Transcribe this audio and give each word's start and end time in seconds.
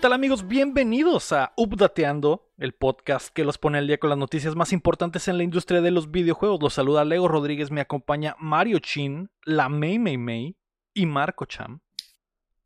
¿Qué 0.00 0.04
tal 0.04 0.14
amigos? 0.14 0.48
Bienvenidos 0.48 1.30
a 1.30 1.52
Updateando, 1.58 2.50
el 2.56 2.72
podcast 2.72 3.28
que 3.28 3.44
los 3.44 3.58
pone 3.58 3.76
al 3.76 3.86
día 3.86 3.98
con 3.98 4.08
las 4.08 4.18
noticias 4.18 4.56
más 4.56 4.72
importantes 4.72 5.28
en 5.28 5.36
la 5.36 5.44
industria 5.44 5.82
de 5.82 5.90
los 5.90 6.10
videojuegos. 6.10 6.62
Los 6.62 6.72
saluda 6.72 7.04
Lego 7.04 7.28
Rodríguez, 7.28 7.70
me 7.70 7.82
acompaña 7.82 8.34
Mario 8.38 8.78
Chin, 8.78 9.30
la 9.44 9.68
Mei 9.68 9.98
Mei 9.98 10.16
Mei 10.16 10.56
y 10.94 11.04
Marco 11.04 11.44
Cham. 11.44 11.82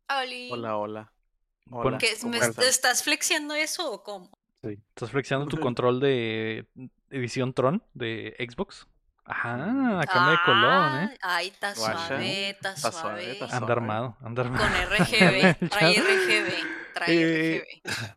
Oli. 0.07 0.49
Hola, 0.49 0.77
hola. 0.77 1.13
Bueno, 1.65 1.87
Hola. 1.89 1.97
¿Qué, 1.97 2.13
¿cómo 2.21 2.31
¿Me 2.31 2.39
estás 2.39 3.03
flexiando 3.03 3.53
eso 3.53 3.91
o 3.91 4.01
cómo? 4.01 4.31
¿Estás 4.61 5.11
flexiando 5.11 5.45
tu 5.47 5.57
control 5.59 5.99
de 5.99 6.69
edición 7.09 7.53
Tron 7.53 7.83
de 7.93 8.33
Xbox? 8.39 8.87
Ajá, 9.25 10.01
acá 10.01 10.29
de 10.29 10.37
Colón, 10.45 11.03
¿eh? 11.03 11.17
Ay, 11.21 11.47
está 11.47 11.73
suave, 11.73 12.49
está 12.51 12.73
Está 12.73 12.91
suave. 12.91 13.39
Anda 13.51 13.73
armado, 13.73 14.17
anda 14.21 14.43
armado. 14.43 14.63
Con 14.63 14.73
RGB, 14.97 15.69
trae 15.69 15.93
RGB, 15.99 16.53
trae 16.93 17.55
Eh, 17.57 17.63
RGB. 17.83 18.15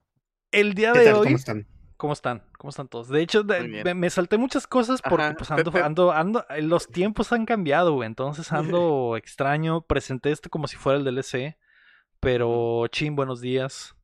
El 0.50 0.74
día 0.74 0.92
¿Qué 0.92 0.98
de 1.00 1.04
tal? 1.06 1.14
hoy, 1.14 1.24
¿Cómo 1.24 1.36
están? 1.36 1.66
¿Cómo 1.96 2.12
están? 2.12 2.42
¿Cómo 2.58 2.68
están 2.70 2.88
todos? 2.88 3.08
De 3.08 3.20
hecho, 3.22 3.42
de- 3.42 3.82
me, 3.84 3.94
me 3.94 4.10
salté 4.10 4.36
muchas 4.38 4.66
cosas 4.66 5.00
porque 5.02 5.34
pues 5.36 5.50
ando, 5.50 5.72
ando, 5.82 6.12
ando, 6.12 6.46
eh, 6.50 6.62
los 6.62 6.86
tiempos 6.88 7.32
han 7.32 7.44
cambiado, 7.46 7.94
güey. 7.94 8.06
Entonces 8.06 8.52
ando 8.52 9.16
extraño. 9.16 9.80
Presenté 9.82 10.30
este 10.30 10.48
como 10.50 10.68
si 10.68 10.76
fuera 10.76 10.98
el 10.98 11.04
DLC. 11.04 11.56
Pero, 12.20 12.86
Chin, 12.88 13.16
buenos 13.16 13.40
días. 13.40 13.94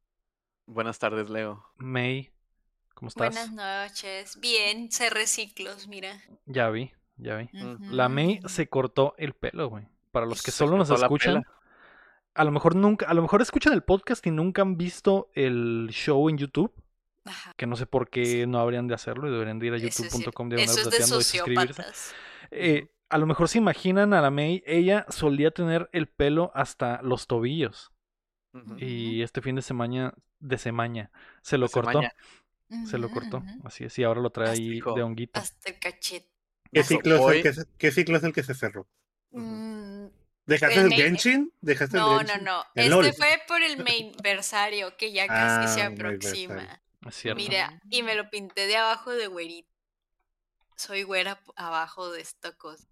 Buenas 0.67 0.99
tardes, 0.99 1.29
Leo. 1.31 1.65
May, 1.77 2.33
¿cómo 2.95 3.09
estás? 3.09 3.35
Buenas 3.35 3.53
noches. 3.53 4.39
Bien, 4.41 4.91
sé 4.91 5.11
reciclos, 5.11 5.87
mira. 5.87 6.21
Ya 6.47 6.71
vi, 6.71 6.93
ya 7.17 7.37
vi. 7.37 7.49
Ujú. 7.53 7.79
La 7.91 8.09
May 8.09 8.41
se 8.47 8.69
cortó 8.69 9.15
el 9.19 9.35
pelo, 9.35 9.69
güey. 9.69 9.87
Para 10.11 10.27
los 10.27 10.43
que 10.43 10.51
Se 10.51 10.59
solo 10.59 10.77
nos 10.77 10.91
escuchan, 10.91 11.45
a 12.35 12.45
lo 12.45 12.51
mejor 12.51 12.77
nunca, 12.77 13.07
a 13.07 13.15
lo 13.15 13.23
mejor 13.23 13.43
escuchan 13.43 13.73
el 13.73 13.83
podcast 13.83 14.27
y 14.27 14.31
nunca 14.31 14.63
han 14.63 14.77
visto 14.77 15.31
el 15.35 15.89
show 15.91 16.29
en 16.29 16.39
YouTube. 16.39 16.73
Ajá. 17.25 17.55
Que 17.57 17.67
no 17.67 17.75
sé 17.77 17.87
por 17.87 18.11
qué 18.11 18.47
no 18.47 18.59
habrían 18.59 18.87
de 18.87 18.95
hacerlo 18.95 19.29
y 19.29 19.33
deberían 19.33 19.59
de 19.59 19.67
ir 19.69 19.75
a 19.75 19.79
youtube.com 19.79 20.53
Eso 20.53 20.81
es 20.81 20.91
de 20.91 20.99
y 20.99 21.03
suscribirse. 21.03 21.83
Eh, 22.51 22.91
a 23.09 23.19
lo 23.19 23.27
mejor 23.27 23.49
se 23.49 23.59
imaginan 23.59 24.13
a 24.13 24.21
la 24.21 24.31
May, 24.31 24.63
ella 24.67 25.07
solía 25.09 25.51
tener 25.51 25.89
el 25.93 26.07
pelo 26.07 26.51
hasta 26.55 27.01
los 27.03 27.27
tobillos. 27.27 27.93
Y 28.77 29.23
este 29.23 29.41
fin 29.41 29.57
de 29.57 29.63
semana, 29.63 30.15
de 30.39 30.59
semana, 30.59 31.11
se 31.43 31.59
lo 31.59 31.67
De 31.67 31.73
cortó. 31.73 31.91
semaña. 31.93 32.13
Se 32.87 32.99
lo 32.99 33.11
cortó. 33.11 33.43
Así 33.65 33.85
es, 33.85 33.99
y 33.99 34.05
ahora 34.05 34.21
lo 34.21 34.31
trae 34.31 34.51
ahí 34.51 34.81
de 34.81 35.03
honguito. 35.03 35.41
Hasta 35.41 35.71
el 35.71 35.79
cachete. 35.79 36.34
¿Qué 36.75 36.81
Eso, 36.81 36.89
ciclo, 36.89 37.15
es 37.15 37.21
hoy- 37.23 37.37
el 37.39 37.43
que 37.43 37.53
se, 37.55 37.65
¿Qué 37.79 37.91
ciclo 37.93 38.17
es 38.19 38.25
el 38.25 38.33
que 38.33 38.43
se 38.43 38.55
cerró? 38.55 38.87
Mm, 39.31 40.07
¿Dejaste 40.47 40.81
El 40.81 40.87
el 40.87 40.95
Genshin? 40.95 41.53
¿Dejaste 41.63 41.97
No, 41.97 42.21
el 42.21 42.27
no, 42.27 42.33
Genshin? 42.33 42.45
no. 42.45 42.65
El 42.75 42.83
Este 42.85 42.91
LOL. 42.91 43.13
fue 43.15 43.43
por 43.49 43.63
el 43.63 43.83
mainversario 43.83 44.97
que 44.97 45.13
ya 45.13 45.27
casi 45.27 45.73
se 45.75 45.83
Ah, 45.83 45.87
aproxima. 45.87 46.81
Mira, 47.37 47.81
y 47.91 48.03
me 48.03 48.15
lo 48.15 48.29
pinté 48.31 48.67
de 48.67 48.77
abajo 48.77 49.11
de 49.13 49.27
güerito. 49.27 49.69
Soy 50.77 51.03
güera 51.05 51.41
abajo 51.57 52.11
de 52.11 52.21
esta 52.21 52.53
cosa. 52.57 52.87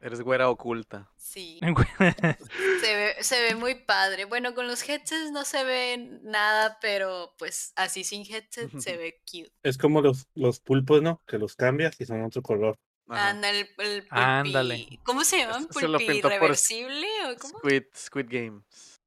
Eres 0.00 0.20
güera 0.20 0.50
oculta. 0.50 1.08
Sí, 1.16 1.60
se 2.80 2.96
ve, 2.96 3.16
se 3.20 3.40
ve 3.42 3.54
muy 3.54 3.74
padre. 3.76 4.24
Bueno, 4.26 4.54
con 4.54 4.66
los 4.66 4.86
headsets 4.86 5.30
no 5.30 5.44
se 5.44 5.64
ve 5.64 5.96
nada, 6.22 6.78
pero 6.80 7.34
pues 7.38 7.72
así 7.76 8.04
sin 8.04 8.22
headset 8.30 8.70
se 8.78 8.96
ve 8.98 9.22
cute. 9.30 9.52
Es 9.62 9.78
como 9.78 10.02
los, 10.02 10.26
los 10.34 10.60
pulpos, 10.60 11.00
¿no? 11.02 11.22
Que 11.26 11.38
los 11.38 11.56
cambias 11.56 11.98
y 12.00 12.04
son 12.06 12.22
otro 12.22 12.42
color. 12.42 12.78
Anda, 13.08 13.50
el, 13.50 13.56
el 13.78 14.02
pulpi. 14.02 14.08
Ándale. 14.10 14.98
¿Cómo 15.04 15.24
se 15.24 15.38
llaman? 15.38 15.68
Se 15.72 15.88
lo 15.88 15.98
¿Pulpi 15.98 16.20
por 16.22 16.30
reversible 16.30 17.06
o 17.30 17.36
cómo? 17.38 17.58
Squid, 17.58 17.82
Squid 17.96 18.26
Games. 18.28 19.00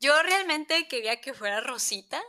Yo 0.00 0.20
realmente 0.22 0.88
quería 0.88 1.20
que 1.20 1.34
fuera 1.34 1.60
rosita 1.60 2.20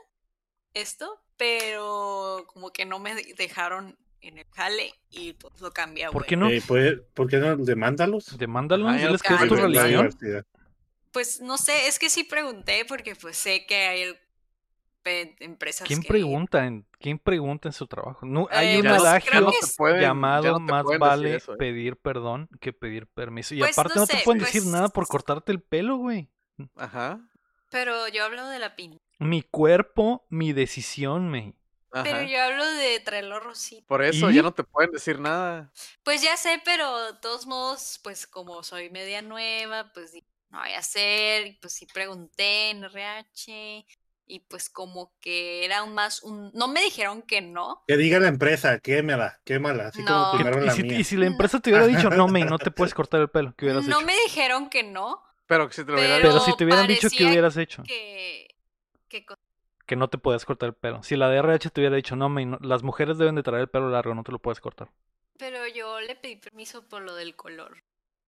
esto, 0.73 1.22
pero 1.38 2.45
como 2.47 2.72
que 2.72 2.85
no 2.85 3.00
me 3.00 3.16
dejaron 3.16 3.97
en 4.22 4.38
el 4.38 4.45
jale 4.53 4.94
y 5.09 5.34
pues 5.34 5.59
lo 5.59 5.72
cambié 5.72 6.09
¿Por 6.09 6.25
qué 6.25 6.38
no? 6.38 6.50
Eh, 6.50 6.61
¿puede- 6.66 6.97
¿Por 6.97 7.29
qué 7.29 7.38
no 7.38 7.57
demándalos? 7.57 8.38
Demándalo, 8.38 8.88
Ajá, 8.88 8.97
ya 8.97 9.05
diles 9.07 9.22
lo 9.22 9.28
que 9.28 9.34
es 9.34 9.40
tu 9.40 9.44
Ay, 9.44 9.50
Pues, 9.50 9.61
religión. 9.61 10.17
Pues 11.11 11.41
no 11.41 11.57
sé, 11.57 11.88
es 11.88 12.00
que 12.00 12.09
sí 12.09 12.23
pregunté 12.23 12.85
porque 12.85 13.16
pues 13.16 13.38
sé 13.38 13.66
que 13.66 13.75
hay 13.75 14.13
pe- 14.13 14.19
empresas 15.06 15.88
¿Quién 15.88 16.02
que... 16.02 16.08
pregunta 16.08 16.66
en, 16.66 16.86
¿Quién 17.00 17.19
pregunta 17.19 17.68
en 17.69 17.74
su 17.74 17.88
trabajo? 17.88 18.25
No, 18.25 18.47
hay 18.52 18.75
Eh, 18.75 18.81
un 18.81 18.88
pues, 18.88 19.02
adagio 19.02 19.41
no 19.41 19.52
llamado 20.00 20.53
no 20.53 20.59
más 20.59 20.86
vale 21.00 21.36
eso, 21.36 21.53
¿eh? 21.53 21.58
pedir 21.58 21.97
perdón 21.97 22.50
que 22.62 22.74
pedir 22.74 23.08
permiso. 23.08 23.53
Y 23.56 23.59
Pues, 23.59 23.78
aparte 23.78 23.96
no 23.96 24.02
no 24.02 24.08
te 24.08 24.18
pueden 24.24 24.41
pues- 24.41 24.53
decir 24.53 24.69
nada 24.72 24.90
por 24.90 25.08
cortarte 25.08 25.52
el 25.52 25.62
pelo, 25.62 25.97
güey. 25.97 26.30
Ajá. 26.75 27.19
Pero 27.69 28.08
yo 28.08 28.24
hablo 28.24 28.47
de 28.47 28.59
la 28.59 28.75
pinta. 28.75 29.00
Mi 29.19 29.41
cuerpo, 29.41 30.25
mi 30.30 30.53
decisión, 30.53 31.30
me. 31.30 31.56
Ajá. 31.91 32.03
Pero 32.03 32.22
yo 32.24 32.41
hablo 32.41 32.66
de 32.66 33.00
traerlo 33.02 33.40
rosita. 33.40 33.85
Por 33.88 34.03
eso 34.03 34.31
¿Y? 34.31 34.35
ya 34.35 34.41
no 34.41 34.52
te 34.53 34.64
pueden 34.64 34.91
decir 34.91 35.20
nada. 35.20 35.72
Pues 36.03 36.22
ya 36.22 36.38
sé, 36.38 36.62
pero 36.66 37.12
de 37.14 37.20
todos 37.20 37.46
modos, 37.46 38.00
pues 38.03 38.25
como 38.28 38.64
soy 38.64 38.90
media 38.90 39.22
nueva, 39.22 39.91
pues 39.94 40.14
no 40.50 40.59
voy 40.59 40.72
a 40.74 40.80
hacer, 40.80 41.47
y 41.47 41.52
pues 41.53 41.74
sí 41.74 41.85
pregunté 41.85 42.70
en 42.72 42.84
RH, 42.84 43.85
y 44.25 44.39
pues 44.41 44.69
como 44.69 45.11
que 45.19 45.66
era 45.66 45.85
más 45.85 46.23
un... 46.23 46.51
No 46.53 46.67
me 46.67 46.81
dijeron 46.81 47.22
que 47.22 47.41
no, 47.41 47.84
Que 47.88 47.97
diga 47.97 48.19
la 48.19 48.28
empresa, 48.29 48.79
quémala, 48.79 49.39
quémala. 49.44 49.88
Así 49.88 50.01
No. 50.01 50.07
como 50.31 50.38
quemaron 50.38 50.63
Y 50.63 50.66
la 50.67 50.73
si, 50.73 50.84
mía. 50.84 51.00
y 51.00 51.03
si 51.03 51.17
la 51.17 51.25
empresa 51.28 51.59
te 51.59 51.69
hubiera 51.69 51.88
dicho, 51.88 52.09
no, 52.09 52.28
me, 52.28 52.44
no 52.45 52.57
te 52.57 52.72
puedes 52.72 52.94
cortar 52.94 53.22
el 53.22 53.29
pelo, 53.29 53.53
¿qué 53.57 53.66
hubieras 53.66 53.85
no 53.88 53.97
hecho? 53.97 54.06
me 54.07 54.13
dijeron 54.23 54.69
que 54.69 54.84
no, 54.84 55.22
Pero 55.45 55.69
si 55.72 55.84
te 55.84 55.91
lo 55.91 55.97
hubiera 55.97 56.16
Pero- 56.17 56.29
Pero 56.29 56.39
si 56.41 56.56
te 56.56 56.63
hubieran 56.63 56.88
dicho, 56.88 57.07
¿qué 57.16 57.25
hubieras 57.25 57.57
hecho? 57.57 57.84
que... 57.84 58.47
que 59.09 59.25
Que 59.85 59.95
no 59.95 60.07
te 60.09 60.17
podías 60.17 60.45
cortar 60.45 60.67
el 60.69 60.75
pelo. 60.75 61.03
Si 61.03 61.16
la 61.17 61.29
DRH 61.29 61.69
te 61.69 61.81
hubiera 61.81 61.95
dicho, 61.97 62.16
no, 62.16 62.29
me, 62.29 62.45
no- 62.45 62.57
las 62.61 62.81
mujeres 62.84 63.17
deben 63.17 63.35
de 63.35 63.44
traer 63.44 63.61
el 63.61 63.67
pelo 63.69 63.90
largo, 63.90 64.16
no 64.16 64.23
te 64.23 64.31
lo 64.31 64.40
puedes 64.40 64.59
cortar. 64.61 64.90
pero 65.38 65.67
yo 65.67 66.00
le 66.00 66.16
pedí 66.16 66.38
permiso 66.38 66.88
por 66.88 67.01
lo 67.01 67.13
del 67.16 67.35
color. 67.35 67.84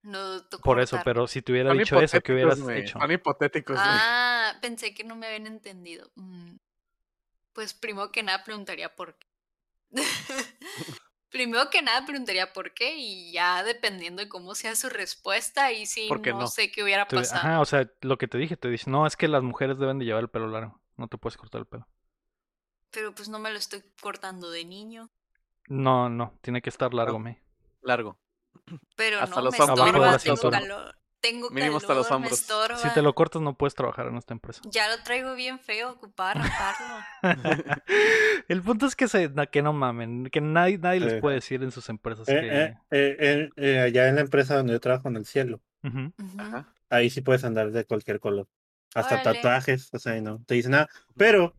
No 0.06 0.44
to- 0.46 0.60
Por 0.60 0.80
eso, 0.80 1.00
pero 1.04 1.28
si 1.28 1.42
te 1.42 1.52
hubiera 1.52 1.70
Son 1.72 1.78
dicho 1.80 2.00
eso, 2.00 2.22
¿qué 2.22 2.34
hubieras 2.34 2.60
hecho? 2.70 3.00
Son 3.00 3.12
hipotéticos. 3.12 3.76
Ah, 3.80 4.54
pensé 4.62 4.94
que 4.94 5.04
no 5.04 5.16
me 5.16 5.28
habían 5.28 5.48
entendido. 5.48 6.12
Mm, 6.16 6.56
Pues 7.54 7.74
primero 7.74 8.12
que 8.12 8.22
nada 8.24 8.44
preguntaría 8.44 8.96
por 8.96 9.18
qué. 9.18 9.28
primero 11.30 11.70
que 11.70 11.82
nada 11.82 12.06
preguntaría 12.06 12.54
por 12.54 12.74
qué 12.74 12.96
y 12.98 13.32
ya 13.32 13.64
dependiendo 13.64 14.22
de 14.22 14.30
cómo 14.30 14.56
sea 14.56 14.76
su 14.76 14.90
respuesta 14.90 15.72
y 15.72 15.86
si 15.86 16.08
¿Por 16.08 16.22
qué 16.22 16.32
no, 16.32 16.42
no? 16.42 16.48
sé 16.48 16.72
qué 16.72 16.84
hubiera 16.84 17.08
Te- 17.08 17.16
pasado. 17.18 17.40
ajá, 17.40 17.60
o 17.62 17.66
sea, 17.66 17.90
lo 18.02 18.18
que 18.18 18.28
te 18.28 18.38
dije, 18.38 18.58
te 18.58 18.70
dice, 18.70 18.90
no, 18.90 19.08
es 19.08 19.16
que 19.18 19.28
las 19.28 19.44
mujeres 19.44 19.78
deben 19.80 20.00
de 20.00 20.06
llevar 20.06 20.24
el 20.24 20.30
pelo 20.30 20.48
largo, 20.48 20.80
no 20.98 21.08
te 21.08 21.18
puedes 21.18 21.38
cortar 21.38 21.62
el 21.62 21.68
pelo. 21.68 21.88
Pero 22.92 23.14
pues 23.14 23.28
no 23.30 23.40
me 23.40 23.52
lo 23.52 23.58
estoy 23.58 23.84
cortando 24.02 24.50
de 24.50 24.66
niño. 24.66 25.10
No, 25.68 26.10
no, 26.10 26.38
tiene 26.42 26.62
que 26.62 26.70
estar 26.70 26.94
largo, 26.94 27.14
No. 27.14 27.20
me. 27.20 27.42
Largo. 27.82 28.18
Pero 28.96 29.20
Hasta 29.20 29.36
no, 29.38 29.42
los 29.44 29.52
me 29.54 29.58
estorba, 29.66 30.18
tengo 30.18 30.52
calor. 30.52 30.96
Tengo 31.22 31.50
Mínimo 31.50 31.78
hasta 31.78 31.88
calor, 31.88 32.02
los 32.04 32.10
me 32.12 32.16
hombros. 32.18 32.48
Si 32.80 32.90
te 32.94 33.02
lo 33.02 33.16
cortas, 33.16 33.42
no 33.42 33.58
puedes 33.58 33.74
trabajar 33.74 34.06
en 34.08 34.18
esta 34.18 34.34
empresa. 34.36 34.62
Ya 34.66 34.88
lo 34.96 35.02
traigo 35.04 35.34
bien 35.34 35.58
feo, 35.60 35.92
ocupar 35.92 36.38
raparlo. 36.38 37.04
el 38.48 38.62
punto 38.62 38.86
es 38.86 38.96
que, 38.96 39.08
se, 39.08 39.32
que 39.52 39.62
no 39.64 39.74
mamen, 39.74 40.26
que 40.28 40.40
nadie, 40.42 40.78
nadie 40.78 41.00
les 41.00 41.22
puede 41.22 41.36
decir 41.36 41.64
en 41.64 41.72
sus 41.72 41.90
empresas 41.90 42.28
Eh, 42.30 42.76
que... 42.92 42.98
eh, 42.98 43.50
eh, 43.56 43.80
allá 43.80 44.08
en 44.08 44.16
la 44.16 44.22
empresa 44.22 44.56
donde 44.58 44.74
yo 44.74 44.80
trabajo 44.80 45.08
en 45.08 45.16
el 45.16 45.26
cielo. 45.26 45.62
Ajá. 46.38 46.74
ahí 46.90 47.10
sí 47.10 47.22
puedes 47.22 47.44
andar 47.44 47.72
de 47.72 47.86
cualquier 47.86 48.20
color. 48.20 48.48
Hasta 48.94 49.16
Órale. 49.22 49.36
tatuajes, 49.40 49.90
o 49.94 50.00
sea, 50.00 50.19
no 50.22 50.44
te 50.46 50.56
dicen 50.56 50.72
nada. 50.72 50.88
Pero, 51.18 51.56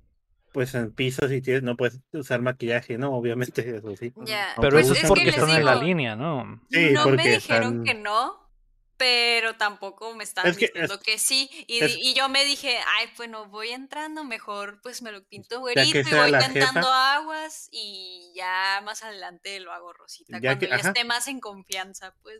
pues 0.56 0.74
en 0.74 0.90
pisos 0.90 1.28
si 1.30 1.42
tienes, 1.42 1.62
no 1.62 1.76
puedes 1.76 2.00
usar 2.14 2.40
maquillaje, 2.40 2.96
¿no? 2.96 3.14
Obviamente, 3.14 3.76
eso 3.76 3.94
sí. 3.94 4.10
Pero 4.56 4.70
pues 4.70 4.86
eso 4.86 4.94
es 4.94 5.00
que 5.02 5.06
porque 5.06 5.28
están 5.28 5.50
en 5.50 5.66
la 5.66 5.74
línea, 5.74 6.16
¿no? 6.16 6.62
Sí, 6.70 6.92
no 6.92 7.10
me 7.10 7.22
dijeron 7.28 7.80
están- 7.80 7.84
que 7.84 7.92
no, 7.92 8.48
pero 8.96 9.54
tampoco 9.56 10.14
me 10.14 10.24
están 10.24 10.46
Es 10.46 10.56
que 10.56 10.68
diciendo 10.68 10.94
es- 10.94 11.00
que 11.00 11.18
sí. 11.18 11.50
Y, 11.66 11.80
es- 11.84 11.98
y 11.98 12.14
yo 12.14 12.30
me 12.30 12.46
dije, 12.46 12.78
ay, 12.96 13.08
bueno, 13.18 13.50
voy 13.50 13.68
entrando, 13.68 14.24
mejor 14.24 14.80
pues 14.82 15.02
me 15.02 15.12
lo 15.12 15.22
pinto 15.26 15.60
güerito 15.60 15.98
y 15.98 16.02
voy 16.14 16.30
la 16.30 16.38
tentando 16.38 16.80
jefa. 16.80 17.14
aguas 17.16 17.68
y 17.70 18.32
ya 18.34 18.80
más 18.82 19.02
adelante 19.02 19.60
lo 19.60 19.72
hago 19.72 19.92
rosita. 19.92 20.38
Ya 20.38 20.40
cuando 20.40 20.60
que- 20.60 20.68
ya 20.68 20.74
ajá. 20.76 20.88
esté 20.88 21.04
más 21.04 21.28
en 21.28 21.40
confianza, 21.40 22.14
pues. 22.22 22.38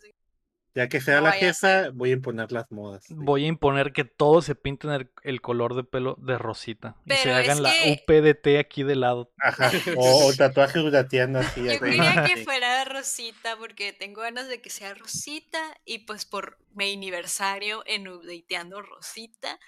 Ya 0.77 0.89
que 0.91 1.01
sea 1.01 1.17
No 1.17 1.23
la 1.23 1.31
vaya 1.31 1.51
a 1.51 1.55
jefa, 1.55 1.91
voy 1.95 2.11
a 2.11 2.13
imponer 2.13 2.53
las 2.53 2.71
modas. 2.71 3.05
sí. 3.05 3.15
Voy 3.17 3.45
a 3.45 3.49
imponer 3.49 3.93
que 3.95 4.05
todos 4.05 4.45
se 4.45 4.55
pinten 4.55 4.91
el, 4.91 5.11
el 5.23 5.41
color 5.41 5.75
de 5.75 5.85
pelo 5.85 6.17
de 6.21 6.37
rosita. 6.37 6.97
Y 7.07 7.15
se 7.15 7.33
hagan 7.33 7.63
la 7.63 7.73
que- 7.73 7.93
UPDT 8.07 8.59
aquí 8.61 8.83
de 8.83 8.95
lado. 8.95 9.33
Ajá. 9.39 9.71
O, 9.97 10.27
o 10.27 10.35
tatuajes 10.35 10.85
gateando 10.91 11.39
así. 11.39 11.65
Yo 11.65 11.81
quería 11.81 12.25
que 12.25 12.45
fuera 12.45 12.85
rosita 12.85 13.57
porque 13.57 13.95
tengo 13.95 14.21
ganas 14.21 14.49
de 14.49 14.61
que 14.61 14.69
sea 14.69 14.93
rosita 14.95 15.59
y 15.87 16.01
pues 16.01 16.27
por 16.27 16.59
mi 16.75 16.93
aniversario 16.93 17.83
en 17.87 18.07
Updateando 18.09 18.83
Rosita, 18.83 19.59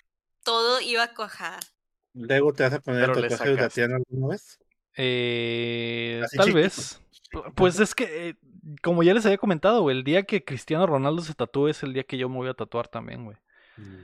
todo 0.45 0.81
iba 0.83 1.05
a 1.05 1.15
cuajar. 1.15 1.61
Luego 2.13 2.53
te 2.53 2.65
vas 2.65 2.75
a 2.75 2.81
poner 2.81 3.07
Pero 3.07 3.19
el 3.25 3.29
tatuaje 3.31 3.55
gateando 3.55 3.97
alguna 3.97 4.29
vez. 4.35 4.59
Eh, 4.95 6.21
tal 6.37 6.47
chiquito. 6.49 6.55
vez. 6.57 7.01
Pu- 7.33 7.55
Pues 7.55 7.79
es 7.81 7.95
que, 7.95 8.29
eh, 8.31 8.35
como 8.83 9.03
ya 9.03 9.15
les 9.15 9.25
había 9.27 9.39
comentado, 9.39 9.83
güey, 9.83 9.97
el 9.97 10.05
día 10.05 10.25
que 10.25 10.45
Cristiano 10.45 10.87
Ronaldo 10.87 11.23
se 11.23 11.35
tatúe 11.35 11.69
es 11.69 11.83
el 11.83 11.93
día 11.93 12.05
que 12.05 12.19
yo 12.19 12.29
me 12.29 12.37
voy 12.37 12.49
a 12.49 12.55
tatuar 12.55 12.89
también, 12.89 13.25
güey. 13.25 13.37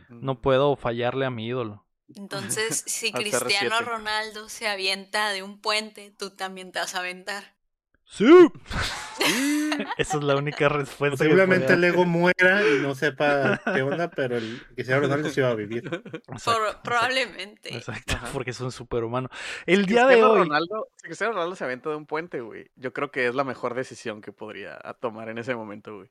No 0.09 0.41
puedo 0.41 0.77
fallarle 0.77 1.27
a 1.27 1.31
mi 1.31 1.47
ídolo. 1.47 1.85
Entonces, 2.15 2.85
si 2.87 3.13
Cristiano 3.13 3.77
CR7. 3.77 3.85
Ronaldo 3.85 4.49
se 4.49 4.69
avienta 4.69 5.31
de 5.31 5.43
un 5.43 5.61
puente, 5.61 6.15
tú 6.17 6.31
también 6.31 6.71
te 6.73 6.79
vas 6.79 6.95
a 6.95 7.01
aventar. 7.01 7.54
Sí. 8.07 8.27
Esa 9.99 10.19
es 10.19 10.23
la 10.23 10.37
única 10.37 10.69
respuesta. 10.69 11.25
que 11.25 11.31
Posiblemente 11.31 11.67
podría- 11.67 11.89
el 11.89 11.95
ego 11.95 12.05
muera 12.05 12.63
y 12.69 12.81
no 12.81 12.95
sepa 12.95 13.61
qué 13.75 13.83
onda, 13.83 14.11
pero 14.11 14.37
el 14.37 14.63
Cristiano 14.75 15.03
Ronaldo 15.03 15.31
sí 15.31 15.41
va 15.41 15.51
a 15.51 15.55
vivir. 15.55 15.85
Exacto, 15.87 16.21
Por- 16.27 16.35
exacto, 16.35 16.81
probablemente. 16.85 17.75
Exacto, 17.77 18.15
Ajá. 18.15 18.29
porque 18.33 18.51
es 18.51 18.61
un 18.61 18.71
superhumano. 18.71 19.31
El 19.67 19.83
Si 19.87 19.87
día 19.93 20.07
de 20.07 20.23
hoy. 20.23 20.41
Ronaldo, 20.41 20.89
si 20.97 21.07
Cristiano 21.07 21.33
Ronaldo 21.33 21.57
se 21.57 21.65
avienta 21.65 21.91
de 21.91 21.97
un 21.97 22.07
puente, 22.07 22.41
güey, 22.41 22.71
yo 22.77 22.93
creo 22.93 23.11
que 23.11 23.27
es 23.27 23.35
la 23.35 23.45
mejor 23.45 23.75
decisión 23.75 24.21
que 24.21 24.33
podría 24.33 24.79
tomar 25.01 25.29
en 25.29 25.39
ese 25.39 25.55
momento, 25.57 25.97
güey. 25.97 26.11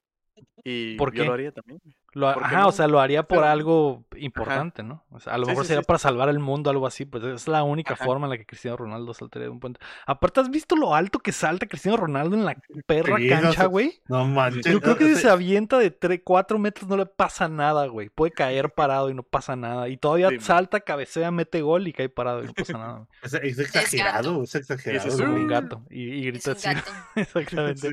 Y 0.64 0.96
¿Por 0.98 1.14
yo 1.14 1.22
qué? 1.24 1.28
lo 1.28 1.34
haría 1.34 1.52
también. 1.52 1.80
güey. 1.84 1.96
Lo, 2.14 2.30
ha- 2.30 2.34
¿por 2.36 2.44
qué 2.44 2.48
ajá, 2.56 2.62
no? 2.62 2.68
o 2.68 2.72
sea, 2.72 2.88
lo 2.88 3.00
haría 3.00 3.24
por 3.24 3.40
Pero- 3.40 3.50
algo 3.50 4.04
importante, 4.18 4.84
¿no? 4.84 5.04
O 5.10 5.20
sea, 5.20 5.34
a 5.34 5.38
lo 5.38 5.46
Sí, 5.46 5.50
mejor 5.52 5.64
sí, 5.66 5.68
sería 5.70 5.82
sí, 5.82 5.86
para 5.88 5.98
salvar 6.00 6.30
el 6.30 6.40
mundo, 6.40 6.70
algo 6.70 6.86
así, 6.88 7.06
pues 7.06 7.24
es 7.24 7.48
la 7.48 7.64
única 7.64 7.96
Ajá. 7.96 8.06
forma 8.06 8.28
en 8.28 8.32
la 8.32 8.38
que 8.38 8.46
Cristiano 8.46 8.78
Ronaldo 8.78 9.14
saltaría 9.14 9.46
de 9.48 9.52
un 9.52 9.60
puente. 9.60 9.80
Aparte, 10.06 10.40
¿has 10.42 10.50
visto 10.52 10.76
lo 10.76 10.94
alto 10.94 11.20
que 11.20 11.32
salta 11.32 11.66
Cristiano 11.66 11.98
Ronaldo 11.98 12.36
en 12.36 12.46
la 12.46 12.56
perra 12.86 13.18
cancha, 13.28 13.66
güey? 13.66 14.00
No 14.08 14.26
manches. 14.26 14.72
Yo 14.72 14.80
creo 14.82 14.96
que 14.98 15.06
si 15.16 15.22
se 15.22 15.30
avienta 15.30 15.78
de 15.80 15.92
3, 15.92 16.22
4 16.24 16.60
metros 16.60 16.88
no 16.90 16.98
le 16.98 17.06
pasa 17.06 17.48
nada, 17.48 17.88
güey. 17.88 18.10
Puede 18.10 18.32
caer 18.32 18.72
parado 18.74 19.10
y 19.10 19.14
no 19.14 19.24
pasa 19.24 19.56
nada. 19.56 19.90
Y 19.90 19.98
todavía 19.98 20.30
salta, 20.40 20.82
cabecea, 20.82 21.32
mete 21.32 21.62
gol 21.62 21.88
y 21.88 21.94
cae 21.94 22.10
parado 22.10 22.44
y 22.44 22.48
no 22.48 22.54
pasa 22.54 22.74
nada. 22.78 23.08
Es, 23.24 23.34
es 23.34 23.58
exagerado, 23.60 24.44
es 24.44 24.54
exagerado. 24.56 25.08
Es 25.10 25.16
Como 25.18 25.32
güey. 25.32 25.42
un 25.44 25.48
gato. 25.48 25.82
Y, 25.90 26.04
y 26.04 26.28
Es 26.28 26.34
grita 26.34 26.52
un 26.52 26.58
así. 26.58 26.68
gato. 26.76 26.92
Exactamente. 27.16 27.92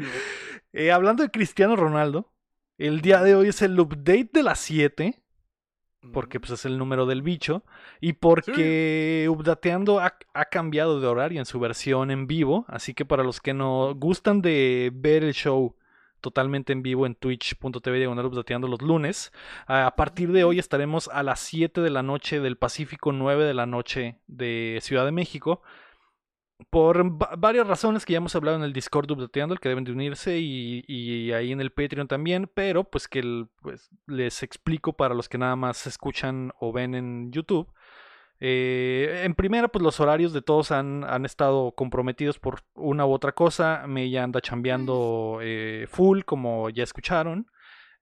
Eh, 0.73 0.93
hablando 0.93 1.23
de 1.23 1.31
Cristiano 1.31 1.75
Ronaldo, 1.77 2.31
el 2.87 3.01
día 3.03 3.23
de 3.23 3.35
hoy 3.35 3.49
es 3.49 3.63
el 3.63 3.79
update 3.79 4.31
de 4.33 4.43
las 4.43 4.59
7. 4.61 5.23
porque 6.13 6.41
pues 6.41 6.53
es 6.53 6.65
el 6.65 6.79
número 6.79 7.05
del 7.05 7.21
bicho 7.21 7.63
y 8.01 8.15
porque 8.15 9.27
Updateando 9.31 10.01
ha, 10.01 10.17
ha 10.33 10.45
cambiado 10.47 10.99
de 10.99 11.07
horario 11.07 11.41
en 11.41 11.45
su 11.45 11.61
versión 11.61 12.11
en 12.11 12.27
vivo, 12.27 12.65
así 12.69 12.95
que 12.95 13.05
para 13.05 13.23
los 13.23 13.41
que 13.43 13.53
no 13.53 13.95
gustan 13.95 14.41
de 14.41 14.91
ver 14.95 15.25
el 15.25 15.35
show 15.35 15.77
totalmente 16.23 16.73
en 16.73 16.83
vivo 16.83 17.05
en 17.07 17.15
twitch.tv 17.15 17.99
diagonal 17.99 18.27
Updateando 18.27 18.67
los 18.67 18.81
lunes, 18.81 19.31
a 19.67 19.95
partir 19.95 20.33
de 20.33 20.45
hoy 20.45 20.59
estaremos 20.59 21.09
a 21.09 21.23
las 21.23 21.41
7 21.41 21.83
de 21.83 21.91
la 21.91 22.03
noche 22.03 22.41
del 22.41 22.57
Pacífico, 22.57 23.13
9 23.13 23.45
de 23.45 23.55
la 23.55 23.67
noche 23.67 24.19
de 24.27 24.79
Ciudad 24.83 25.05
de 25.05 25.13
México. 25.13 25.63
Por 26.71 27.21
va- 27.21 27.35
varias 27.37 27.67
razones 27.67 28.07
que 28.07 28.13
ya 28.13 28.19
hemos 28.19 28.37
hablado 28.37 28.57
en 28.57 28.63
el 28.63 28.73
Discord 28.73 29.11
el 29.11 29.61
que 29.61 29.69
deben 29.69 29.83
de 29.85 29.91
unirse 29.93 30.39
y, 30.39 30.85
y 30.87 31.33
ahí 31.33 31.51
en 31.51 31.61
el 31.61 31.73
Patreon 31.73 32.07
también, 32.07 32.49
pero 32.55 32.85
pues 32.85 33.09
que 33.09 33.19
el- 33.19 33.49
pues, 33.61 33.91
les 34.07 34.43
explico 34.45 34.93
para 34.93 35.15
los 35.15 35.29
que 35.29 35.39
nada 35.39 35.57
más 35.57 35.87
escuchan 35.89 36.53
o 36.61 36.73
ven 36.73 36.95
en 36.95 37.33
YouTube. 37.33 37.69
Eh, 38.43 39.23
en 39.25 39.35
primera, 39.35 39.69
pues 39.69 39.83
los 39.83 40.01
horarios 40.01 40.33
de 40.33 40.41
todos 40.43 40.71
han, 40.71 41.05
han 41.05 41.27
estado 41.27 41.73
comprometidos 41.73 42.39
por 42.39 42.61
una 42.75 43.05
u 43.05 43.13
otra 43.13 43.33
cosa. 43.33 43.85
Me 43.87 44.09
ya 44.09 44.23
anda 44.25 44.41
chambeando 44.41 45.41
eh, 45.43 45.87
full, 45.91 46.23
como 46.23 46.71
ya 46.71 46.85
escucharon. 46.85 47.47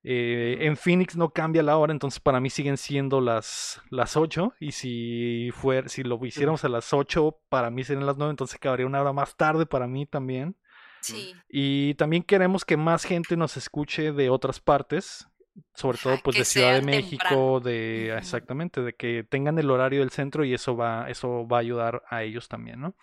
Eh, 0.04 0.58
en 0.60 0.76
Phoenix 0.76 1.16
no 1.16 1.30
cambia 1.30 1.62
la 1.62 1.76
hora, 1.76 1.92
entonces 1.92 2.20
para 2.20 2.40
mí 2.40 2.50
siguen 2.50 2.76
siendo 2.76 3.20
las, 3.20 3.80
las 3.90 4.16
8. 4.16 4.54
Y 4.60 4.72
si, 4.72 5.50
fuera, 5.52 5.88
si 5.88 6.02
lo 6.02 6.24
hiciéramos 6.24 6.64
a 6.64 6.68
las 6.68 6.92
8, 6.92 7.40
para 7.48 7.70
mí 7.70 7.84
serían 7.84 8.06
las 8.06 8.16
9, 8.16 8.30
entonces 8.30 8.56
acabaría 8.56 8.86
una 8.86 9.00
hora 9.00 9.12
más 9.12 9.36
tarde 9.36 9.66
para 9.66 9.86
mí 9.86 10.06
también. 10.06 10.56
Sí. 11.00 11.34
Y 11.48 11.94
también 11.94 12.22
queremos 12.22 12.64
que 12.64 12.76
más 12.76 13.04
gente 13.04 13.36
nos 13.36 13.56
escuche 13.56 14.12
de 14.12 14.30
otras 14.30 14.60
partes, 14.60 15.28
sobre 15.74 15.98
todo 15.98 16.18
pues 16.22 16.34
que 16.34 16.40
de 16.40 16.44
Ciudad 16.44 16.74
de 16.74 16.82
México, 16.82 17.24
temprano. 17.24 17.60
de 17.60 18.16
exactamente, 18.16 18.82
de 18.82 18.94
que 18.94 19.24
tengan 19.24 19.58
el 19.58 19.70
horario 19.70 20.00
del 20.00 20.10
centro 20.10 20.44
y 20.44 20.54
eso 20.54 20.76
va, 20.76 21.08
eso 21.08 21.46
va 21.46 21.58
a 21.58 21.60
ayudar 21.60 22.02
a 22.08 22.22
ellos 22.22 22.48
también, 22.48 22.80
¿no? 22.80 22.94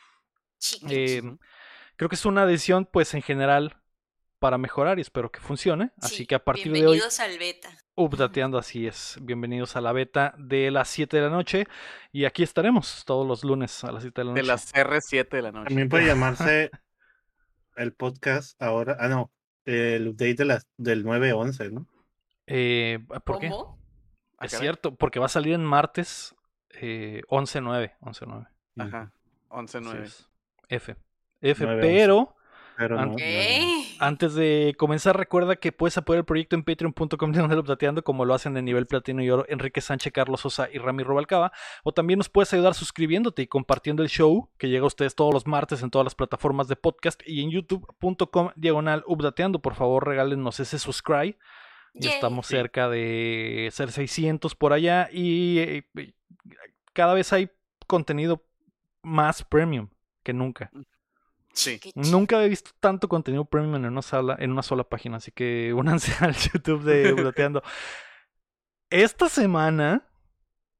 Eh, 0.89 1.21
Ujú. 1.23 1.39
creo 1.95 2.09
que 2.09 2.15
es 2.15 2.25
una 2.25 2.45
decisión 2.45 2.87
pues 2.91 3.13
en 3.13 3.21
general 3.21 3.77
para 4.39 4.57
mejorar 4.57 4.97
y 4.99 5.01
espero 5.01 5.31
que 5.31 5.39
funcione. 5.39 5.91
Así 6.01 6.15
Sí, 6.17 6.25
que 6.27 6.35
a 6.35 6.43
partir 6.43 6.65
de 6.71 6.79
hoy, 6.79 6.81
Bienvenidos 6.83 7.19
al 7.19 7.37
beta. 7.39 7.69
updateando 7.95 8.57
así 8.57 8.87
es. 8.87 9.17
Bienvenidos 9.21 9.75
a 9.75 9.81
la 9.81 9.91
beta 9.91 10.33
de 10.37 10.71
las 10.71 10.89
7 10.89 11.17
de 11.17 11.23
la 11.23 11.29
noche 11.29 11.67
y 12.11 12.25
aquí 12.25 12.43
estaremos 12.43 13.03
todos 13.05 13.25
los 13.27 13.43
lunes 13.43 13.83
a 13.83 13.91
las 13.91 14.03
7 14.03 14.21
de 14.21 14.25
la 14.25 14.31
noche. 14.31 14.41
De 14.41 14.47
las 14.47 14.73
R7 14.73 15.29
de 15.29 15.41
la 15.41 15.51
noche. 15.51 15.67
También 15.69 15.89
puede 15.89 16.05
llamarse 16.07 16.71
el 17.75 17.93
podcast 17.93 18.61
ahora. 18.61 18.97
Ah, 18.99 19.07
no. 19.07 19.31
El 19.65 20.09
update 20.09 20.35
de 20.35 20.45
las, 20.45 20.67
del 20.77 21.03
9-11, 21.05 21.71
¿no? 21.71 21.87
Eh, 22.47 22.99
¿Por 23.25 23.39
qué? 23.39 23.49
¿Cómo? 23.49 23.79
Ah, 24.37 24.45
Es 24.45 24.57
cierto, 24.59 24.95
porque 24.95 25.19
va 25.19 25.25
a 25.25 25.29
salir 25.29 25.53
en 25.53 25.63
martes 25.63 26.35
eh, 26.69 27.21
11-9. 27.29 27.93
11-9. 28.01 28.47
Ajá. 28.77 29.11
11-9. 29.49 29.87
Así 29.87 29.97
es. 30.03 30.29
F. 30.69 30.95
F, 31.41 31.65
9-11. 31.65 31.81
pero 31.81 32.34
Pero 32.77 32.99
An- 32.99 33.09
no. 33.09 33.13
Ok. 33.15 33.21
no. 33.21 34.05
antes 34.05 34.33
de 34.35 34.75
comenzar, 34.77 35.17
recuerda 35.17 35.55
que 35.55 35.71
puedes 35.71 35.97
apoyar 35.97 36.19
el 36.19 36.25
proyecto 36.25 36.55
en 36.55 36.63
patreon.com 36.63 37.31
diagonal 37.31 37.59
updateando, 37.59 38.03
como 38.03 38.25
lo 38.25 38.33
hacen 38.33 38.53
de 38.53 38.61
nivel 38.61 38.85
platino 38.87 39.23
y 39.23 39.29
oro 39.29 39.45
Enrique 39.47 39.79
Sánchez, 39.81 40.11
Carlos 40.11 40.41
Sosa 40.41 40.67
y 40.71 40.77
Rami 40.77 41.03
Robalcaba. 41.03 41.51
O 41.83 41.93
también 41.93 42.17
nos 42.17 42.29
puedes 42.29 42.53
ayudar 42.53 42.73
suscribiéndote 42.73 43.41
y 43.43 43.47
compartiendo 43.47 44.03
el 44.03 44.09
show 44.09 44.49
que 44.57 44.69
llega 44.69 44.83
a 44.83 44.87
ustedes 44.87 45.15
todos 45.15 45.33
los 45.33 45.47
martes 45.47 45.81
en 45.83 45.89
todas 45.89 46.03
las 46.05 46.15
plataformas 46.15 46.67
de 46.67 46.75
podcast 46.75 47.21
y 47.25 47.41
en 47.43 47.51
youtube.com 47.51 48.49
diagonal 48.55 49.03
updateando. 49.07 49.59
Por 49.59 49.75
favor, 49.75 50.05
regálenos 50.07 50.59
ese 50.59 50.77
subscribe. 50.79 51.37
Ya 51.97 52.09
estamos 52.11 52.47
Sí. 52.47 52.55
cerca 52.57 52.89
de 52.89 53.69
ser 53.71 53.89
600 53.89 54.53
por 54.55 54.73
allá 54.73 55.07
y 55.13 55.59
eh, 55.59 55.87
eh, 55.95 56.13
cada 56.91 57.13
vez 57.13 57.31
hay 57.31 57.49
contenido 57.87 58.43
más 59.01 59.45
premium 59.45 59.87
que 60.23 60.33
nunca. 60.33 60.71
Sí. 61.55 61.79
Nunca 61.95 62.43
he 62.43 62.49
visto 62.49 62.71
tanto 62.79 63.07
contenido 63.07 63.45
premium 63.45 63.75
en 63.75 63.85
una 63.85 64.01
sola, 64.01 64.35
en 64.39 64.51
una 64.51 64.61
sola 64.61 64.83
página, 64.83 65.17
así 65.17 65.31
que 65.31 65.73
únanse 65.75 66.13
al 66.23 66.35
YouTube 66.35 66.83
de 66.83 67.13
Updateando. 67.13 67.63
Esta 68.89 69.29
semana 69.29 70.03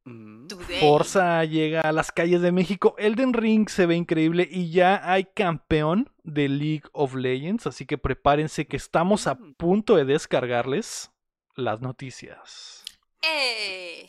Mm. 0.07 0.45
Today. 0.45 0.79
Forza 0.81 1.43
llega 1.45 1.81
a 1.81 1.91
las 1.91 2.11
calles 2.11 2.39
de 2.43 2.51
México. 2.51 2.93
Elden 2.99 3.33
Ring 3.33 3.67
se 3.67 3.87
ve 3.87 3.95
increíble 3.95 4.47
y 4.51 4.69
ya 4.69 5.01
hay 5.11 5.25
campeón 5.25 6.11
de 6.23 6.47
League 6.47 6.83
of 6.93 7.15
Legends, 7.15 7.65
así 7.65 7.87
que 7.87 7.97
prepárense 7.97 8.67
que 8.67 8.77
estamos 8.77 9.25
a 9.25 9.33
Mm. 9.33 9.55
punto 9.55 9.95
de 9.95 10.05
descargarles 10.05 11.09
las 11.55 11.81
noticias. 11.81 12.83
¡Eh! 13.23 14.07